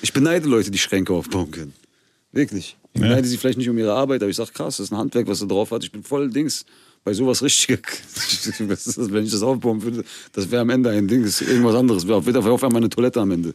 Ich 0.00 0.14
beneide 0.14 0.48
Leute, 0.48 0.70
die 0.70 0.78
Schränke 0.78 1.12
aufbauen 1.12 1.50
können. 1.50 1.74
Wirklich. 2.32 2.78
Ich 2.94 3.00
beneide 3.02 3.28
sie 3.28 3.36
vielleicht 3.36 3.58
nicht 3.58 3.68
um 3.68 3.76
ihre 3.76 3.92
Arbeit, 3.92 4.22
aber 4.22 4.30
ich 4.30 4.36
sag, 4.36 4.54
krass, 4.54 4.78
das 4.78 4.86
ist 4.86 4.92
ein 4.92 4.96
Handwerk, 4.98 5.26
was 5.28 5.42
er 5.42 5.48
drauf 5.48 5.70
hat. 5.70 5.84
Ich 5.84 5.92
bin 5.92 6.02
voll 6.02 6.30
Dings. 6.30 6.64
Bei 7.02 7.14
sowas 7.14 7.42
richtig, 7.42 7.80
wenn 8.58 9.24
ich 9.24 9.30
das 9.30 9.42
aufbauen 9.42 9.82
würde, 9.82 10.04
das 10.32 10.50
wäre 10.50 10.62
am 10.62 10.70
Ende 10.70 10.90
ein 10.90 11.08
Ding, 11.08 11.22
das 11.22 11.40
ist 11.40 11.48
irgendwas 11.48 11.74
anderes. 11.74 12.06
Wäre 12.06 12.18
auf 12.18 12.46
auf 12.46 12.64
einmal 12.64 12.82
eine 12.82 12.90
Toilette 12.90 13.20
am 13.20 13.30
Ende. 13.30 13.54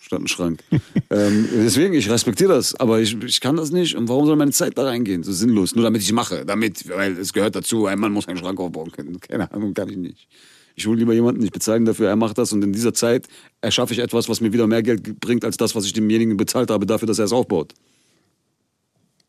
Statt 0.00 0.20
ein 0.20 0.28
Schrank. 0.28 0.62
ähm, 1.10 1.48
deswegen, 1.52 1.94
ich 1.94 2.08
respektiere 2.08 2.54
das, 2.54 2.76
aber 2.76 3.00
ich, 3.00 3.20
ich 3.24 3.40
kann 3.40 3.56
das 3.56 3.72
nicht. 3.72 3.96
Und 3.96 4.08
warum 4.08 4.26
soll 4.26 4.36
meine 4.36 4.52
Zeit 4.52 4.78
da 4.78 4.84
reingehen? 4.84 5.24
So 5.24 5.32
sinnlos. 5.32 5.74
Nur 5.74 5.82
damit 5.82 6.00
ich 6.00 6.12
mache. 6.12 6.46
Damit, 6.46 6.88
weil 6.88 7.18
es 7.18 7.32
gehört 7.32 7.56
dazu, 7.56 7.86
ein 7.86 7.98
Mann 7.98 8.12
muss 8.12 8.28
einen 8.28 8.38
Schrank 8.38 8.60
aufbauen 8.60 8.92
können. 8.92 9.18
Keine 9.28 9.50
Ahnung, 9.50 9.74
kann 9.74 9.88
ich 9.88 9.96
nicht. 9.96 10.28
Ich 10.76 10.86
hole 10.86 10.98
lieber 10.98 11.14
jemanden, 11.14 11.42
ich 11.42 11.50
bezahle 11.50 11.80
ihn 11.80 11.86
dafür, 11.86 12.08
er 12.08 12.16
macht 12.16 12.36
das 12.36 12.52
und 12.52 12.62
in 12.62 12.72
dieser 12.72 12.92
Zeit 12.92 13.26
erschaffe 13.62 13.94
ich 13.94 13.98
etwas, 13.98 14.28
was 14.28 14.42
mir 14.42 14.52
wieder 14.52 14.66
mehr 14.66 14.82
Geld 14.82 15.20
bringt, 15.20 15.42
als 15.42 15.56
das, 15.56 15.74
was 15.74 15.86
ich 15.86 15.94
demjenigen 15.94 16.36
bezahlt 16.36 16.70
habe, 16.70 16.84
dafür, 16.84 17.08
dass 17.08 17.18
er 17.18 17.24
es 17.24 17.32
aufbaut. 17.32 17.72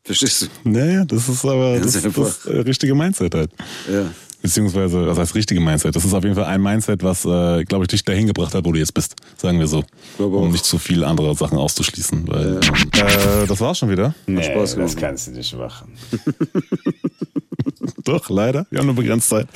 Verstehst 0.08 0.48
du? 0.64 0.70
Naja, 0.70 1.04
das 1.04 1.28
ist 1.28 1.44
aber 1.44 1.74
Ja, 1.74 1.80
das, 1.80 2.00
das, 2.00 2.46
richtige 2.46 2.94
Mindset 2.94 3.34
halt. 3.34 3.50
Ja. 3.92 4.06
Beziehungsweise, 4.40 5.06
was 5.06 5.18
heißt 5.18 5.34
richtige 5.34 5.60
Mindset? 5.60 5.94
Das 5.94 6.02
ist 6.02 6.14
auf 6.14 6.24
jeden 6.24 6.34
Fall 6.34 6.46
ein 6.46 6.62
Mindset, 6.62 7.02
was, 7.02 7.26
äh, 7.26 7.64
glaube 7.64 7.84
ich, 7.84 7.88
dich 7.88 8.04
dahin 8.04 8.26
gebracht 8.26 8.54
hat, 8.54 8.64
wo 8.64 8.72
du 8.72 8.78
jetzt 8.78 8.94
bist. 8.94 9.16
Sagen 9.36 9.58
wir 9.58 9.66
so. 9.66 9.84
Um 10.16 10.50
nicht 10.50 10.64
zu 10.64 10.78
viele 10.78 11.06
andere 11.06 11.34
Sachen 11.34 11.58
auszuschließen. 11.58 12.26
Weil, 12.26 12.56
äh, 12.56 13.46
das 13.46 13.60
war's 13.60 13.76
schon 13.78 13.90
wieder. 13.90 14.14
Nee, 14.26 14.44
Spaß 14.44 14.76
das 14.76 14.96
kannst 14.96 15.26
du 15.26 15.32
nicht 15.32 15.54
machen. 15.54 15.92
Doch, 18.04 18.28
leider. 18.30 18.66
Wir 18.70 18.80
haben 18.80 18.86
nur 18.86 18.94
begrenzt 18.94 19.28
Zeit. 19.28 19.46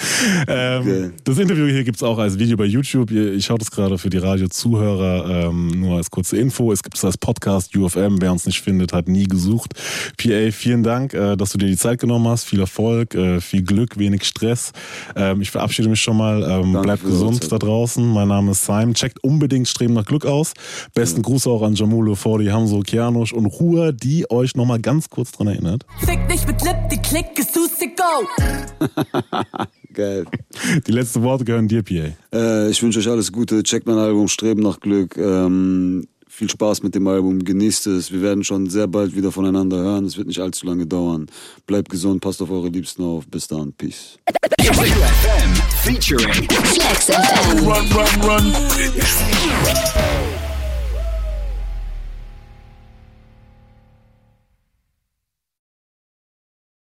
Ähm, 0.48 1.12
Das 1.24 1.38
Interview 1.38 1.66
hier 1.66 1.84
gibt's 1.84 2.02
auch 2.02 2.18
als 2.18 2.38
Video 2.38 2.56
bei 2.56 2.64
YouTube. 2.64 3.10
Ich 3.10 3.44
schaue 3.46 3.58
das 3.58 3.70
gerade 3.70 3.98
für 3.98 4.10
die 4.10 4.18
Radio-Zuhörer 4.18 5.48
ähm, 5.48 5.68
nur 5.68 5.96
als 5.96 6.10
kurze 6.10 6.36
Info. 6.36 6.72
Es 6.72 6.82
gibt 6.82 6.96
es 6.96 7.04
als 7.04 7.18
Podcast 7.18 7.76
UFM. 7.76 8.20
Wer 8.20 8.32
uns 8.32 8.46
nicht 8.46 8.60
findet, 8.60 8.92
hat 8.92 9.08
nie 9.08 9.24
gesucht. 9.24 9.74
PA, 10.16 10.50
vielen 10.52 10.82
Dank, 10.82 11.14
äh, 11.14 11.36
dass 11.36 11.50
du 11.50 11.58
dir 11.58 11.66
die 11.66 11.76
Zeit 11.76 12.00
genommen 12.00 12.28
hast. 12.28 12.44
Viel 12.44 12.60
Erfolg, 12.60 13.14
äh, 13.14 13.40
viel 13.40 13.62
Glück, 13.62 13.98
wenig 13.98 14.24
Stress. 14.24 14.72
Ähm, 15.16 15.40
ich 15.42 15.50
verabschiede 15.50 15.88
mich 15.88 16.00
schon 16.00 16.16
mal. 16.16 16.42
Ähm, 16.42 16.72
bleibt 16.72 17.00
für 17.02 17.06
die 17.06 17.12
gesund 17.12 17.50
da 17.50 17.58
draußen. 17.58 18.06
Mein 18.06 18.28
Name 18.28 18.52
ist 18.52 18.64
Simon. 18.64 18.94
Checkt 18.94 19.22
unbedingt 19.22 19.68
Streben 19.68 19.94
nach 19.94 20.04
Glück 20.04 20.26
aus. 20.26 20.52
Besten 20.94 21.22
Gruß 21.22 21.46
auch 21.46 21.62
an 21.62 21.74
Jamulo, 21.74 22.14
Fordi, 22.14 22.46
Hamzo, 22.46 22.80
Kianosch 22.80 23.32
und 23.32 23.46
Ruhr, 23.46 23.92
die 23.92 24.30
euch 24.30 24.54
nochmal 24.54 24.80
ganz 24.80 25.08
kurz 25.10 25.32
dran 25.32 25.48
erinnert. 25.48 25.84
Fick 26.00 26.28
dich 26.28 26.46
mit 26.46 26.62
Lip, 26.62 26.76
die 26.90 26.98
Klick 26.98 27.38
ist 27.38 27.54
Susi 27.54 27.92
Go. 28.12 28.28
Geil. 29.92 30.24
Die 30.86 30.92
letzten 30.92 31.22
Worte 31.22 31.44
gehören 31.44 31.68
dir, 31.68 31.82
PA. 31.82 32.14
Äh, 32.36 32.70
ich 32.70 32.82
wünsche 32.82 32.98
euch 32.98 33.08
alles 33.08 33.32
Gute. 33.32 33.62
Checkt 33.62 33.86
mein 33.86 33.98
Album 33.98 34.28
Streben 34.28 34.62
nach 34.62 34.80
Glück. 34.80 35.16
Ähm, 35.16 36.06
viel 36.28 36.50
Spaß 36.50 36.82
mit 36.82 36.94
dem 36.94 37.06
Album. 37.06 37.44
Genießt 37.44 37.86
es. 37.88 38.12
Wir 38.12 38.22
werden 38.22 38.44
schon 38.44 38.68
sehr 38.68 38.86
bald 38.86 39.14
wieder 39.16 39.32
voneinander 39.32 39.78
hören. 39.78 40.04
Es 40.04 40.16
wird 40.16 40.28
nicht 40.28 40.40
allzu 40.40 40.66
lange 40.66 40.86
dauern. 40.86 41.26
Bleibt 41.66 41.90
gesund. 41.90 42.20
Passt 42.20 42.42
auf 42.42 42.50
eure 42.50 42.68
Liebsten 42.68 43.02
auf. 43.02 43.26
Bis 43.28 43.48
dann. 43.48 43.72
Peace. 43.72 44.18
Featuring 45.84 46.48
Flex 46.48 47.06
FM. 47.06 47.66
Run, 47.66 47.86
run, 47.92 48.20
run. 48.22 48.52